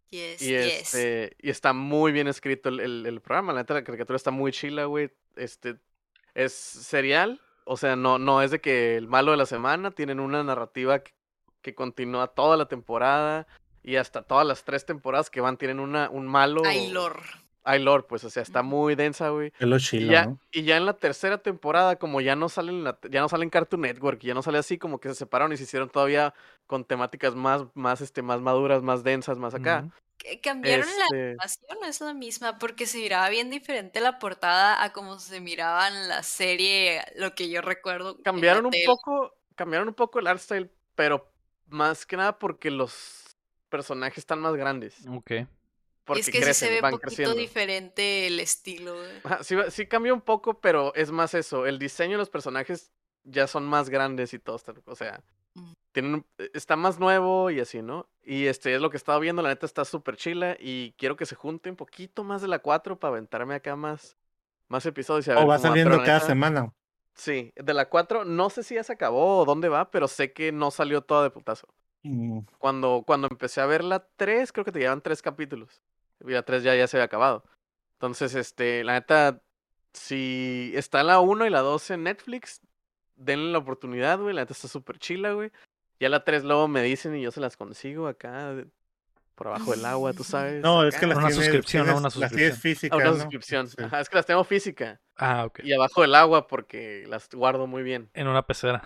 Yes, 0.10 0.42
Y, 0.42 0.48
yes. 0.50 0.94
este, 0.94 1.36
y 1.40 1.50
está 1.50 1.74
muy 1.74 2.12
bien 2.12 2.28
escrito 2.28 2.70
el, 2.70 2.80
el- 2.82 3.06
el 3.06 3.22
programa. 3.22 3.54
La 3.54 3.62
neta, 3.62 3.74
la 3.76 3.84
caricatura 3.84 4.18
está 4.18 4.30
muy 4.32 4.52
chila, 4.52 4.86
güey. 4.86 5.10
Este, 5.36 5.78
es 6.36 6.54
serial. 6.54 7.42
O 7.66 7.78
sea, 7.78 7.96
no, 7.96 8.20
no 8.20 8.42
es 8.42 8.52
de 8.52 8.60
que 8.60 8.98
el 8.98 9.08
malo 9.08 9.32
de 9.32 9.38
la 9.38 9.46
semana. 9.46 9.90
Tienen 9.92 10.20
una 10.20 10.44
narrativa 10.44 11.00
que, 11.00 11.14
que 11.64 11.74
continúa 11.74 12.28
toda 12.28 12.58
la 12.58 12.68
temporada. 12.68 13.48
Y 13.82 13.96
hasta 13.98 14.22
todas 14.22 14.46
las 14.48 14.64
tres 14.64 14.86
temporadas 14.86 15.30
que 15.30 15.42
van 15.42 15.58
tienen 15.58 15.80
una, 15.80 16.10
un 16.10 16.28
malo. 16.28 16.62
Hay 16.64 16.90
lore. 16.92 17.20
Hay 17.66 17.82
lore, 17.82 18.04
pues, 18.08 18.24
o 18.26 18.30
sea, 18.30 18.44
está 18.44 18.62
muy 18.62 18.96
densa, 18.96 19.30
güey. 19.30 19.52
Es 19.58 19.68
lo 19.68 19.78
Y 19.78 19.80
chilo, 19.80 20.12
ya, 20.12 20.26
¿no? 20.26 20.40
y 20.52 20.64
ya 20.64 20.76
en 20.78 20.86
la 20.86 20.94
tercera 20.98 21.38
temporada, 21.38 21.96
como 21.98 22.20
ya 22.22 22.36
no 22.36 22.50
salen 22.50 22.84
la- 22.84 23.00
ya 23.10 23.22
no 23.22 23.30
salen 23.30 23.50
Cartoon 23.50 23.82
Network, 23.82 24.20
ya 24.22 24.34
no 24.34 24.42
sale 24.42 24.58
así, 24.58 24.78
como 24.78 25.00
que 25.00 25.08
se 25.10 25.16
separaron 25.16 25.54
y 25.54 25.58
se 25.58 25.64
hicieron 25.64 25.90
todavía 25.90 26.34
con 26.68 26.84
temáticas 26.86 27.36
más, 27.36 27.64
más, 27.74 28.02
este, 28.02 28.22
más 28.22 28.42
maduras, 28.42 28.84
más 28.84 29.04
densas, 29.04 29.38
más 29.38 29.54
acá. 29.54 29.90
Cambiaron 30.42 30.86
la 30.88 31.06
Este, 31.06 31.26
animación, 31.30 31.78
es 31.86 32.02
la 32.02 32.14
misma, 32.14 32.58
porque 32.60 32.86
se 32.86 32.98
miraba 33.00 33.30
bien 33.30 33.50
diferente 33.50 34.00
la 34.00 34.20
portada 34.20 34.82
a 34.84 34.94
como 34.94 35.20
se 35.20 35.42
miraba 35.42 35.88
en 35.90 36.08
la 36.08 36.24
serie, 36.24 37.02
lo 37.16 37.34
que 37.36 37.50
yo 37.50 37.62
recuerdo. 37.62 38.18
cambiaron 38.24 38.66
un 38.66 38.72
tele. 38.72 38.86
poco, 38.86 39.34
cambiaron 39.56 39.88
un 39.90 39.94
poco 39.94 40.20
el 40.20 40.28
art 40.28 40.40
style, 40.40 40.70
pero 40.96 41.33
más 41.68 42.06
que 42.06 42.18
nada 42.18 42.38
porque 42.40 42.70
los 42.72 43.36
personajes 43.70 44.20
están 44.20 44.40
más 44.40 44.56
grandes. 44.56 44.96
Ok. 45.10 45.32
Y 45.32 45.48
Porque 46.06 46.20
es 46.22 46.26
que 46.28 46.32
sí 46.34 46.44
crecen, 46.44 46.68
se 46.68 46.74
ve 46.76 46.82
van 46.82 46.94
un 46.94 47.00
poquito 47.00 47.08
creciendo. 47.16 47.36
diferente 47.36 48.28
el 48.28 48.40
estilo. 48.40 48.94
güey. 48.96 49.10
Ajá, 49.24 49.44
sí, 49.44 49.56
va- 49.56 49.72
sí 49.72 49.86
cambió 49.88 50.14
un 50.14 50.22
poco, 50.22 50.60
pero 50.60 50.94
es 50.96 51.12
más 51.12 51.34
eso. 51.34 51.66
El 51.66 51.80
diseño 51.80 52.12
de 52.14 52.18
los 52.18 52.30
personajes 52.30 52.92
ya 53.24 53.48
son 53.48 53.64
más 53.66 53.90
grandes 53.90 54.34
y 54.34 54.40
todo. 54.40 54.58
está- 54.58 54.74
O 54.86 54.96
sea, 54.96 55.24
Mm. 55.56 55.72
tienen, 55.94 56.14
un- 56.16 56.26
e, 56.38 56.50
está 56.54 56.76
más 56.76 57.00
nuevo 57.00 57.50
y 57.52 57.60
así, 57.62 57.82
¿no? 57.82 58.08
Y 58.24 58.48
este 58.48 58.76
es 58.76 58.82
lo 58.82 58.90
que 58.90 58.98
he 58.98 59.00
estado 59.00 59.20
viendo. 59.22 59.42
La 59.42 59.50
neta 59.50 59.66
está 59.66 59.86
súper 59.86 60.18
chila. 60.18 60.58
Y 60.60 60.94
quiero 60.98 61.16
que 61.16 61.26
se 61.26 61.36
junte 61.36 61.70
un 61.70 61.76
poquito 61.78 62.24
más 62.26 62.42
de 62.42 62.48
la 62.50 62.60
4 62.60 63.00
para 63.00 63.14
aventarme 63.14 63.56
acá 63.56 63.76
más, 63.78 64.18
más 64.68 64.86
episodios. 64.86 65.26
Y 65.28 65.32
a 65.32 65.36
ver 65.36 65.44
O 65.44 65.48
va 65.48 65.56
cómo 65.58 65.68
saliendo 65.70 65.98
cada 66.00 66.16
neta, 66.16 66.26
semana. 66.28 66.74
Sí, 67.16 67.52
de 67.56 67.74
la 67.74 67.90
4 67.90 68.26
no 68.26 68.50
sé 68.50 68.64
si 68.64 68.76
ya 68.76 68.84
se 68.84 68.94
acabó 68.94 69.40
o 69.40 69.46
dónde 69.46 69.70
va, 69.70 69.92
pero 69.92 70.08
sé 70.08 70.34
que 70.34 70.52
no 70.52 70.72
salió 70.72 71.02
toda 71.02 71.24
de 71.24 71.30
putazo. 71.30 71.68
Mm, 72.04 72.40
Cuando, 72.58 73.04
cuando 73.06 73.28
empecé 73.30 73.62
a 73.62 73.66
ver 73.66 73.84
la 73.84 74.06
3, 74.18 74.52
creo 74.52 74.66
que 74.66 74.72
te 74.72 74.80
llevan 74.80 75.02
tres 75.02 75.22
capítulos. 75.22 75.82
Y 76.22 76.32
la 76.32 76.44
3 76.44 76.64
ya, 76.64 76.76
ya 76.76 76.88
se 76.88 76.98
había 76.98 77.06
acabado. 77.06 77.44
Entonces, 77.94 78.36
este, 78.36 78.84
la 78.84 78.94
neta, 78.94 79.42
si 79.94 80.72
está 80.76 81.04
la 81.04 81.20
1 81.20 81.46
y 81.46 81.50
la 81.50 81.62
2 81.62 81.92
en 81.92 82.04
Netflix, 82.04 82.62
denle 83.16 83.52
la 83.52 83.60
oportunidad, 83.60 84.20
güey. 84.20 84.34
La 84.34 84.42
neta 84.42 84.54
está 84.54 84.68
súper 84.68 85.00
chila, 85.00 85.34
güey. 85.34 85.52
Ya 86.00 86.10
la 86.10 86.24
3 86.24 86.44
luego 86.44 86.68
me 86.68 86.82
dicen 86.84 87.16
y 87.16 87.22
yo 87.22 87.32
se 87.32 87.40
las 87.40 87.56
consigo 87.58 88.08
acá, 88.08 88.56
por 89.36 89.48
abajo 89.48 89.72
del 89.72 89.84
agua, 89.86 90.14
tú 90.14 90.24
sabes. 90.24 90.62
No, 90.62 90.88
es 90.88 90.96
que 90.98 91.08
las 91.08 91.18
Una 91.18 91.28
tienes, 91.28 91.46
suscripción, 91.46 91.90
Una 91.90 92.02
las 92.02 92.14
tienes 92.14 92.30
suscripción. 92.32 92.52
Ah, 92.54 92.62
físicas, 92.62 92.98
una 93.00 93.06
¿no? 93.10 93.16
suscripción. 93.16 93.68
Sí. 93.68 93.76
Ajá, 93.84 94.00
es 94.00 94.10
que 94.10 94.16
las 94.16 94.26
tengo 94.26 94.44
física. 94.44 95.00
Ah, 95.16 95.46
ok. 95.46 95.60
Y 95.64 95.74
abajo 95.74 96.02
del 96.02 96.16
agua 96.16 96.48
porque 96.48 97.04
las 97.08 97.30
guardo 97.30 97.68
muy 97.68 97.84
bien. 97.84 98.10
En 98.16 98.28
una 98.28 98.46
pecera. 98.48 98.82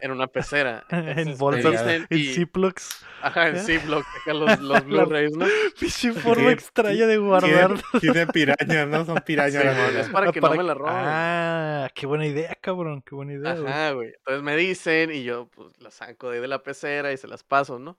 En 0.00 0.10
una 0.10 0.26
pecera. 0.26 0.84
En 0.90 1.08
Entonces, 1.08 1.38
bolsas, 1.38 1.86
En 1.86 2.06
y- 2.10 2.34
Ziplocs. 2.34 3.04
Ajá, 3.22 3.48
en 3.48 3.56
Ziploc, 3.64 4.04
acá 4.20 4.34
los, 4.34 4.60
los 4.60 4.84
Blu-rays, 4.86 5.36
¿no? 5.36 5.46
Pinche 5.78 6.12
forma 6.12 6.50
extraña 6.52 7.06
de 7.06 7.16
guardar. 7.18 7.74
Tiene, 8.00 8.26
pirañas, 8.26 8.88
¿no? 8.88 9.04
Son 9.04 9.18
pirañas. 9.24 9.62
Sí, 9.62 9.68
las 9.94 10.06
es 10.06 10.08
para 10.10 10.32
que 10.32 10.40
no 10.40 10.50
me 10.54 10.62
la 10.64 10.74
roben. 10.74 10.94
Ah, 10.96 11.88
qué 11.94 12.06
buena 12.06 12.26
idea, 12.26 12.56
cabrón. 12.60 13.02
Qué 13.02 13.14
buena 13.14 13.34
idea. 13.34 13.54
güey. 13.54 13.72
Ajá, 13.72 13.90
güey. 13.92 14.08
Entonces 14.18 14.42
me 14.42 14.56
dicen 14.56 15.12
y 15.12 15.22
yo 15.24 15.48
pues 15.48 15.80
las 15.80 15.94
saco 15.94 16.28
de 16.30 16.36
ahí 16.36 16.42
de 16.42 16.48
la 16.48 16.62
pecera 16.62 17.12
y 17.12 17.16
se 17.16 17.28
las 17.28 17.44
paso, 17.44 17.78
¿no? 17.78 17.96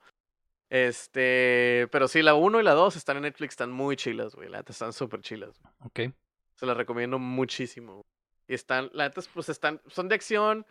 Este, 0.70 1.88
pero 1.90 2.06
sí, 2.08 2.22
la 2.22 2.34
1 2.34 2.60
y 2.60 2.62
la 2.62 2.72
2 2.74 2.96
están 2.96 3.16
en 3.16 3.24
Netflix, 3.24 3.52
están 3.52 3.72
muy 3.72 3.96
chilas, 3.96 4.34
güey. 4.34 4.48
La 4.48 4.58
neta 4.58 4.72
están 4.72 4.92
súper 4.92 5.20
chilas. 5.20 5.60
Ok. 5.84 6.00
Se 6.54 6.64
las 6.66 6.76
recomiendo 6.76 7.18
muchísimo. 7.18 8.02
Y 8.46 8.54
están, 8.54 8.88
la 8.92 9.04
neta, 9.08 9.20
pues 9.34 9.48
están, 9.48 9.80
son 9.88 10.08
de 10.08 10.14
acción 10.14 10.64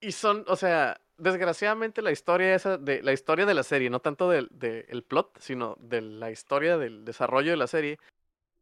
y 0.00 0.12
son, 0.12 0.44
o 0.48 0.56
sea, 0.56 1.00
desgraciadamente 1.16 2.02
la 2.02 2.12
historia 2.12 2.54
esa, 2.54 2.76
de 2.76 3.02
la 3.02 3.12
historia 3.12 3.46
de 3.46 3.54
la 3.54 3.62
serie, 3.62 3.88
no 3.88 4.00
tanto 4.00 4.28
del 4.28 4.48
de, 4.50 4.84
el 4.90 5.02
plot, 5.02 5.38
sino 5.40 5.76
de 5.80 6.02
la 6.02 6.30
historia 6.30 6.76
del 6.76 7.04
desarrollo 7.06 7.50
de 7.50 7.56
la 7.56 7.66
serie, 7.66 7.98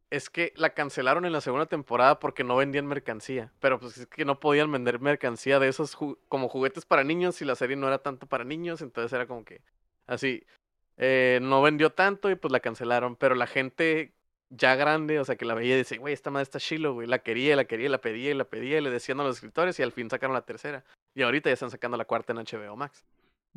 es 0.09 0.29
que 0.29 0.53
la 0.55 0.69
cancelaron 0.73 1.25
en 1.25 1.33
la 1.33 1.41
segunda 1.41 1.65
temporada 1.65 2.19
porque 2.19 2.45
no 2.45 2.55
vendían 2.55 2.85
mercancía. 2.87 3.51
Pero 3.59 3.79
pues 3.79 3.97
es 3.97 4.07
que 4.07 4.23
no 4.23 4.39
podían 4.39 4.71
vender 4.71 4.99
mercancía 4.99 5.59
de 5.59 5.67
esos 5.67 5.97
ju- 5.97 6.17
como 6.29 6.47
juguetes 6.47 6.85
para 6.85 7.03
niños 7.03 7.41
y 7.41 7.45
la 7.45 7.55
serie 7.55 7.75
no 7.75 7.87
era 7.87 7.97
tanto 7.99 8.25
para 8.27 8.45
niños, 8.45 8.81
entonces 8.81 9.11
era 9.11 9.27
como 9.27 9.43
que 9.43 9.61
así. 10.07 10.43
eh, 10.97 11.39
no 11.41 11.61
vendió 11.61 11.91
tanto 11.91 12.29
y 12.29 12.35
pues 12.35 12.51
la 12.51 12.59
cancelaron, 12.61 13.15
pero 13.15 13.35
la 13.35 13.47
gente 13.47 14.13
ya 14.49 14.75
grande, 14.75 15.19
o 15.19 15.25
sea, 15.25 15.35
que 15.35 15.45
la 15.45 15.53
veía 15.53 15.75
y 15.75 15.79
dice, 15.79 15.97
güey, 15.97 16.13
esta 16.13 16.31
madre 16.31 16.43
está 16.43 16.59
chilo, 16.59 16.93
güey, 16.93 17.07
la 17.07 17.19
quería, 17.19 17.55
la 17.55 17.65
quería, 17.65 17.89
la 17.89 17.99
pedía 17.99 18.31
y 18.31 18.33
la 18.33 18.45
pedía 18.45 18.77
y 18.77 18.81
le 18.81 18.89
decían 18.89 19.19
a 19.19 19.23
los 19.23 19.37
escritores 19.37 19.79
y 19.79 19.83
al 19.83 19.91
fin 19.91 20.09
sacaron 20.09 20.33
la 20.33 20.45
tercera. 20.45 20.85
Y 21.13 21.23
ahorita 21.23 21.49
ya 21.49 21.53
están 21.53 21.71
sacando 21.71 21.97
la 21.97 22.05
cuarta 22.05 22.33
en 22.33 22.39
HBO 22.39 22.75
Max. 22.75 23.05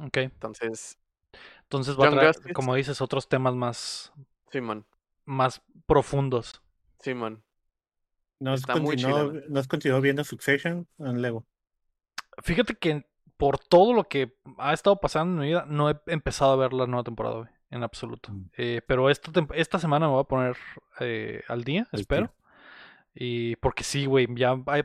Ok. 0.02 0.16
Entonces, 0.18 0.98
Entonces 1.62 1.98
va 1.98 2.08
a 2.08 2.10
traer, 2.10 2.26
Justice. 2.28 2.54
como 2.54 2.74
dices, 2.74 3.00
otros 3.00 3.28
temas 3.28 3.54
más, 3.54 4.12
Simón, 4.50 4.86
más 5.24 5.62
profundos. 5.86 6.62
Simón. 7.00 7.44
¿No 8.40 8.52
has, 8.52 8.64
continuado, 8.64 9.32
¿No 9.48 9.58
has 9.58 9.66
continuado 9.66 10.00
viendo 10.00 10.22
Succession 10.22 10.86
en 10.98 11.20
Lego? 11.20 11.44
Fíjate 12.42 12.74
que 12.76 13.04
por 13.38 13.58
todo 13.58 13.94
lo 13.94 14.04
que 14.04 14.34
ha 14.58 14.72
estado 14.74 15.00
pasando 15.00 15.34
en 15.34 15.40
mi 15.40 15.46
vida, 15.54 15.64
no 15.66 15.88
he 15.90 15.96
empezado 16.06 16.52
a 16.52 16.56
ver 16.56 16.72
la 16.74 16.86
nueva 16.86 17.04
temporada, 17.04 17.36
güey, 17.36 17.48
en 17.70 17.82
absoluto. 17.82 18.30
Mm. 18.32 18.50
Eh, 18.58 18.82
pero 18.86 19.08
esta, 19.08 19.30
esta 19.54 19.78
semana 19.78 20.06
me 20.06 20.12
voy 20.12 20.20
a 20.20 20.24
poner 20.24 20.56
eh, 21.00 21.42
al 21.48 21.64
día, 21.64 21.86
espero. 21.92 22.34
Y 23.14 23.56
porque 23.56 23.82
sí, 23.84 24.06
güey, 24.06 24.28
ya 24.34 24.54
hay- 24.66 24.84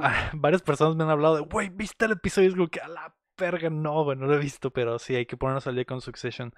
ah, 0.00 0.30
varias 0.34 0.62
personas 0.62 0.96
me 0.96 1.04
han 1.04 1.10
hablado 1.10 1.36
de, 1.36 1.40
güey, 1.42 1.68
¿viste 1.70 2.04
el 2.04 2.12
episodio? 2.12 2.48
Es 2.48 2.54
como 2.54 2.68
que 2.68 2.80
a 2.80 2.88
la 2.88 3.14
verga, 3.38 3.68
no, 3.68 4.04
güey, 4.04 4.16
no 4.16 4.26
lo 4.26 4.34
he 4.34 4.38
visto, 4.38 4.70
pero 4.70 4.98
sí, 4.98 5.14
hay 5.14 5.26
que 5.26 5.36
ponernos 5.36 5.66
al 5.66 5.74
día 5.74 5.84
con 5.84 6.00
Succession. 6.00 6.54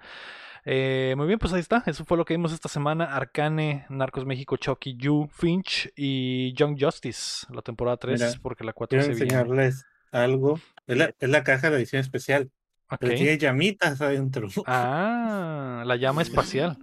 Eh, 0.65 1.13
muy 1.17 1.27
bien, 1.27 1.39
pues 1.39 1.51
ahí 1.53 1.59
está. 1.61 1.83
Eso 1.85 2.05
fue 2.05 2.17
lo 2.17 2.25
que 2.25 2.33
vimos 2.33 2.53
esta 2.53 2.69
semana. 2.69 3.05
Arcane, 3.15 3.85
Narcos 3.89 4.25
México, 4.25 4.55
Chucky, 4.57 4.95
You, 4.97 5.27
Finch 5.31 5.91
y 5.95 6.53
Young 6.53 6.77
Justice, 6.79 7.47
la 7.53 7.61
temporada 7.61 7.97
3, 7.97 8.19
Mira, 8.21 8.33
porque 8.41 8.63
la 8.63 8.73
4 8.73 8.89
Quiero 8.99 9.03
se 9.03 9.09
viene. 9.25 9.25
enseñarles 9.39 9.85
algo. 10.11 10.59
Es 10.87 10.97
la, 10.97 11.13
es 11.19 11.29
la 11.29 11.43
caja 11.43 11.69
de 11.69 11.77
edición 11.77 11.99
especial. 12.01 12.51
Ok. 12.91 12.97
Pero 13.01 13.15
tiene 13.15 13.37
llamitas 13.37 14.01
adentro. 14.01 14.47
Ah, 14.65 15.83
la 15.85 15.95
llama 15.95 16.21
espacial. 16.21 16.77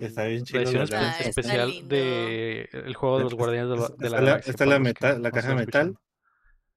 Está 0.00 0.24
bien 0.24 0.40
La 0.40 0.44
chido. 0.44 0.60
edición 0.60 0.78
la 0.80 0.84
espe- 0.86 0.90
verdad. 0.90 1.02
Ah, 1.08 1.16
está 1.18 1.28
especial 1.30 1.70
lindo. 1.70 1.88
de 1.96 2.68
el 2.72 2.94
juego 2.94 3.18
de 3.18 3.24
los 3.24 3.32
Es- 3.32 3.38
guardianes 3.38 3.70
de 3.70 3.76
la, 3.76 3.88
de 3.88 3.88
la 3.88 3.94
está 4.06 4.08
la- 4.08 4.20
galaxia. 4.26 4.50
está 4.50 4.66
la 4.66 4.78
metal- 4.78 5.22
la 5.22 5.30
caja 5.30 5.40
están 5.48 5.56
metal. 5.56 5.80
escuchando. 5.88 6.00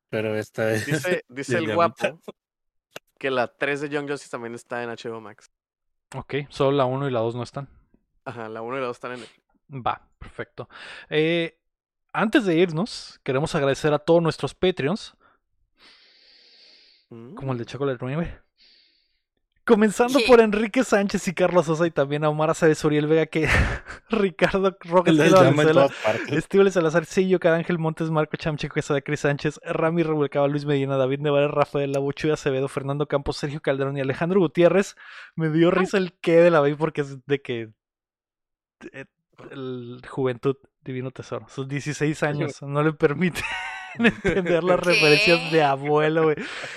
Pero 0.10 0.36
esta 0.36 0.72
es. 0.74 0.86
Dice, 0.86 1.24
dice 1.30 1.54
de 1.54 1.60
el 1.60 1.66
llamita. 1.68 1.76
guapo 1.76 2.22
que 3.20 3.30
la 3.30 3.48
3 3.54 3.82
de 3.82 3.90
Young 3.90 4.10
Justice 4.10 4.32
también 4.32 4.56
está 4.56 4.82
en 4.82 4.90
HBO 4.90 5.20
Max. 5.22 5.52
Ok, 6.16 6.36
solo 6.50 6.72
la 6.78 6.86
1 6.86 7.08
y 7.10 7.12
la 7.12 7.20
2 7.20 7.36
no 7.36 7.44
están. 7.44 7.68
Ajá, 8.26 8.48
la 8.50 8.62
1 8.62 8.78
y 8.78 8.80
la 8.80 8.88
2 8.88 8.98
están 8.98 9.12
en 9.12 9.20
Netflix. 9.20 9.46
Va, 9.72 10.08
perfecto. 10.18 10.68
Eh, 11.10 11.60
antes 12.14 12.46
de 12.46 12.56
irnos, 12.56 13.20
queremos 13.24 13.54
agradecer 13.54 13.94
a 13.94 14.00
todos 14.00 14.24
nuestros 14.24 14.56
Patreons, 14.56 15.16
como 17.10 17.52
el 17.54 17.58
de 17.58 17.64
Mm. 17.64 17.68
Chocolate 17.68 17.98
9. 18.02 18.42
Comenzando 19.66 20.18
¿Qué? 20.18 20.26
por 20.26 20.42
Enrique 20.42 20.84
Sánchez 20.84 21.28
y 21.28 21.34
Carlos 21.36 21.68
Sosa 21.68 21.86
y 21.86 21.92
también 21.92 22.24
a 22.24 22.30
Omar 22.30 22.50
Aceves 22.50 22.84
Uriel 22.84 23.06
Vega, 23.06 23.28
que 23.28 23.48
Ricardo 24.10 24.76
partes. 26.04 26.32
Estíbal 26.32 26.72
Salazar, 26.72 27.06
Sillo, 27.06 27.40
Carángel 27.40 27.78
Montes, 27.78 28.10
Marco 28.10 28.36
Chamchico, 28.36 28.74
Quesada, 28.74 29.02
Cris 29.02 29.20
Sánchez, 29.20 29.60
Rami 29.64 30.02
Revuelcaba, 30.02 30.48
Luis 30.48 30.66
Medina, 30.66 30.98
David 30.98 31.20
Nevares, 31.20 31.52
Rafael 31.52 31.92
Labuchuy, 31.92 32.32
Acevedo, 32.32 32.68
Fernando 32.68 33.08
Campos, 33.08 33.38
Sergio 33.38 33.62
Calderón 33.62 33.96
y 33.96 34.02
Alejandro 34.02 34.40
Gutiérrez. 34.40 34.96
Me 35.36 35.50
dio 35.50 35.70
risa 35.70 35.98
el 35.98 36.14
que 36.14 36.38
de 36.38 36.50
la 36.50 36.62
vez 36.62 36.76
porque 36.76 37.02
es 37.02 37.24
de 37.28 37.40
que 37.40 37.70
eh, 38.92 39.06
el 39.52 40.02
juventud, 40.10 40.56
divino 40.82 41.12
tesoro, 41.12 41.48
sus 41.48 41.68
16 41.68 42.24
años 42.24 42.62
no 42.64 42.82
le 42.82 42.94
permite 42.94 43.42
entender 43.98 44.64
las 44.64 44.80
¿Qué? 44.80 44.86
referencias 44.86 45.52
de 45.52 45.64
abuelo, 45.64 46.24
güey. 46.24 46.36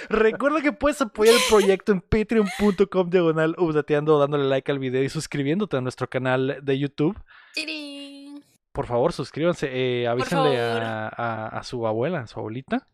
Recuerda 0.09 0.61
que 0.63 0.73
puedes 0.73 1.01
apoyar 1.03 1.35
el 1.35 1.41
proyecto 1.49 1.93
en 1.93 2.01
patreon.com 2.01 3.11
diagonal 3.11 3.55
updateando, 3.59 4.19
dándole 4.19 4.45
like 4.45 4.71
al 4.73 4.79
video 4.79 5.03
y 5.03 5.09
suscribiéndote 5.09 5.77
a 5.77 5.81
nuestro 5.81 6.09
canal 6.09 6.59
de 6.63 6.79
YouTube. 6.79 7.19
¡Tirín! 7.55 8.43
Por 8.73 8.87
favor, 8.87 9.13
suscríbanse. 9.13 9.69
Eh, 9.71 10.09
avísenle 10.09 10.57
favor. 10.57 10.83
a, 10.83 11.09
a- 11.09 11.49
a 11.59 11.63
su 11.63 11.87
abuela, 11.87 12.21
a 12.21 12.27
su 12.27 12.39
abuelita. 12.41 12.89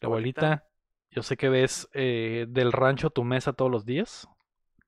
La 0.00 0.06
Abuelita. 0.06 0.40
abuelita, 0.46 0.64
yo 1.10 1.22
sé 1.22 1.36
que 1.36 1.48
ves 1.48 1.88
eh, 1.92 2.46
del 2.48 2.72
rancho 2.72 3.08
a 3.08 3.10
tu 3.10 3.24
mesa 3.24 3.52
todos 3.52 3.70
los 3.70 3.84
días. 3.84 4.26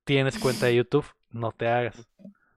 Tienes 0.05 0.39
cuenta 0.39 0.67
de 0.67 0.75
YouTube. 0.77 1.05
No 1.31 1.53
te 1.53 1.69
hagas. 1.69 2.09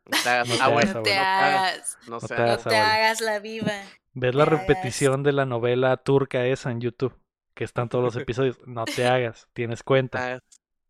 No 0.06 0.18
te 0.24 0.30
hagas, 0.30 0.48
No 0.50 0.56
te 0.56 0.62
hagas, 0.62 0.74
bueno, 0.74 0.94
No 0.94 1.04
te 1.04 1.16
abuelo. 1.18 1.30
hagas, 1.30 1.98
No 2.08 2.12
No 2.16 2.20
sé. 2.20 2.28
te 2.28 2.36
no 2.36 2.44
hagas, 2.44 2.64
te 2.64 2.76
abuelo. 2.76 2.86
hagas 2.94 3.22
la 3.22 3.40
viva. 3.40 3.72
Ves 4.14 4.36
la 4.36 4.46
repetición 4.46 5.24
de 5.24 5.32
la 5.34 5.46
novela 5.46 5.98
turca 5.98 6.46
esa 6.46 6.72
en 6.72 6.82
YouTube. 6.82 7.18
Que 7.56 7.64
están 7.64 7.88
todos 7.90 8.04
los 8.04 8.16
episodios. 8.16 8.58
No 8.66 8.86
te 8.86 9.08
hagas. 9.08 9.48
Tienes 9.54 9.84
cuenta. 9.84 10.40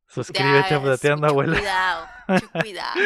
Suscríbete 0.08 0.70
Ya, 0.70 0.76
a 0.76 0.80
Updateando, 0.80 1.22
mucho 1.28 1.32
abuela. 1.32 1.58
Cuidado, 1.58 2.08
cuidado. 2.62 3.00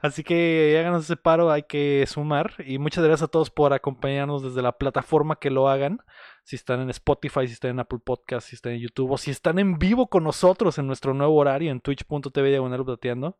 Así 0.00 0.22
que 0.22 0.76
háganos 0.78 1.04
ese 1.04 1.16
paro, 1.16 1.50
hay 1.50 1.64
que 1.64 2.04
sumar. 2.06 2.54
Y 2.64 2.78
muchas 2.78 3.02
gracias 3.02 3.22
a 3.26 3.28
todos 3.30 3.50
por 3.50 3.72
acompañarnos 3.72 4.42
desde 4.44 4.62
la 4.62 4.72
plataforma 4.78 5.36
que 5.36 5.50
lo 5.50 5.68
hagan. 5.68 5.98
Si 6.44 6.54
están 6.56 6.80
en 6.80 6.90
Spotify, 6.90 7.46
si 7.48 7.54
están 7.54 7.72
en 7.72 7.80
Apple 7.80 7.98
Podcast, 8.04 8.48
si 8.48 8.54
están 8.56 8.72
en 8.72 8.80
YouTube, 8.80 9.10
o 9.10 9.18
si 9.18 9.30
están 9.30 9.58
en 9.58 9.78
vivo 9.78 10.08
con 10.08 10.22
nosotros 10.24 10.78
en 10.78 10.86
nuestro 10.86 11.14
nuevo 11.14 11.34
horario 11.36 11.70
en 11.72 11.80
twitch.tv 11.80 12.48
diagonal 12.50 12.80
updateando. 12.80 13.38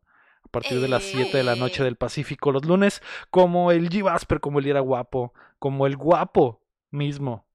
A 0.53 0.59
partir 0.61 0.79
de 0.81 0.87
las 0.87 1.01
7 1.01 1.35
de 1.35 1.43
la 1.43 1.55
noche 1.55 1.81
Eh. 1.81 1.85
del 1.85 1.95
Pacífico, 1.95 2.51
los 2.51 2.63
lunes, 2.63 3.01
como 3.31 3.71
el 3.71 3.89
G. 3.89 4.03
Vasper, 4.03 4.39
como 4.39 4.59
el 4.59 4.67
Ira 4.67 4.81
Guapo, 4.81 5.33
como 5.57 5.87
el 5.87 5.97
Guapo 5.97 6.61
mismo, 6.91 7.47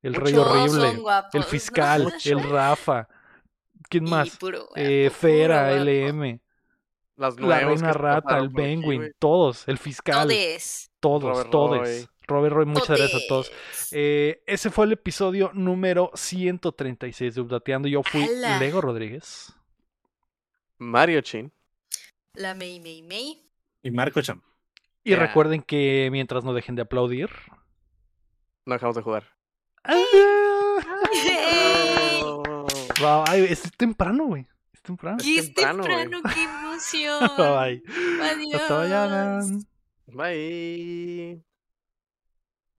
el 0.00 0.14
Rey 0.14 0.34
Horrible, 0.34 0.98
el. 1.34 1.42
Fiscal, 1.44 2.04
Mucho. 2.04 2.30
el 2.30 2.42
Rafa. 2.48 3.06
¿Quién 3.90 4.04
más? 4.04 4.34
puro 4.38 4.70
Eh, 4.76 5.10
Fera, 5.12 5.68
puro. 5.68 5.84
LM. 5.84 6.40
Las 7.16 7.38
La 7.38 7.60
Reina 7.60 7.92
Rata, 7.92 8.38
el 8.38 8.46
aquí, 8.46 8.54
Penguin, 8.54 9.00
güey. 9.00 9.12
todos, 9.18 9.68
el 9.68 9.76
fiscal, 9.76 10.28
Todes. 10.28 10.90
todos, 11.00 11.22
Robert 11.24 11.50
todos. 11.50 11.78
Roy. 11.80 12.08
Robert 12.28 12.54
Roy, 12.54 12.64
muchas 12.64 12.96
gracias 12.96 13.24
a 13.24 13.26
todos. 13.28 13.52
Eh, 13.92 14.42
ese 14.46 14.70
fue 14.70 14.86
el 14.86 14.92
episodio 14.92 15.50
número 15.52 16.12
136 16.14 17.34
de 17.34 17.40
Updateando. 17.42 17.88
Yo 17.88 18.02
fui. 18.02 18.26
Lego 18.58 18.80
Rodríguez. 18.80 19.52
Mario 20.78 21.20
Chin. 21.20 21.52
La 22.34 22.54
Mei 22.54 22.80
Mei 22.80 23.02
Mei. 23.02 23.50
Y 23.82 23.90
Marco 23.90 24.20
Cham. 24.22 24.42
Y 25.04 25.14
recuerden 25.14 25.62
que 25.62 26.08
mientras 26.12 26.44
no 26.44 26.52
dejen 26.52 26.74
de 26.74 26.82
aplaudir. 26.82 27.30
No 28.66 28.74
dejamos 28.74 28.96
de 28.96 29.02
jugar. 29.02 29.24
Wow, 33.00 33.24
ay, 33.28 33.46
es 33.48 33.62
temprano, 33.76 34.26
güey. 34.26 34.48
Es 34.72 34.82
temprano. 34.82 35.18
¡Qué 35.22 35.42
temprano, 35.54 36.20
qué 36.34 36.42
emoción! 36.44 37.30
Bye. 37.36 37.82
Adiós. 38.20 38.60
Hasta 38.60 38.78
mañana. 38.78 39.40
Bye. 40.06 41.44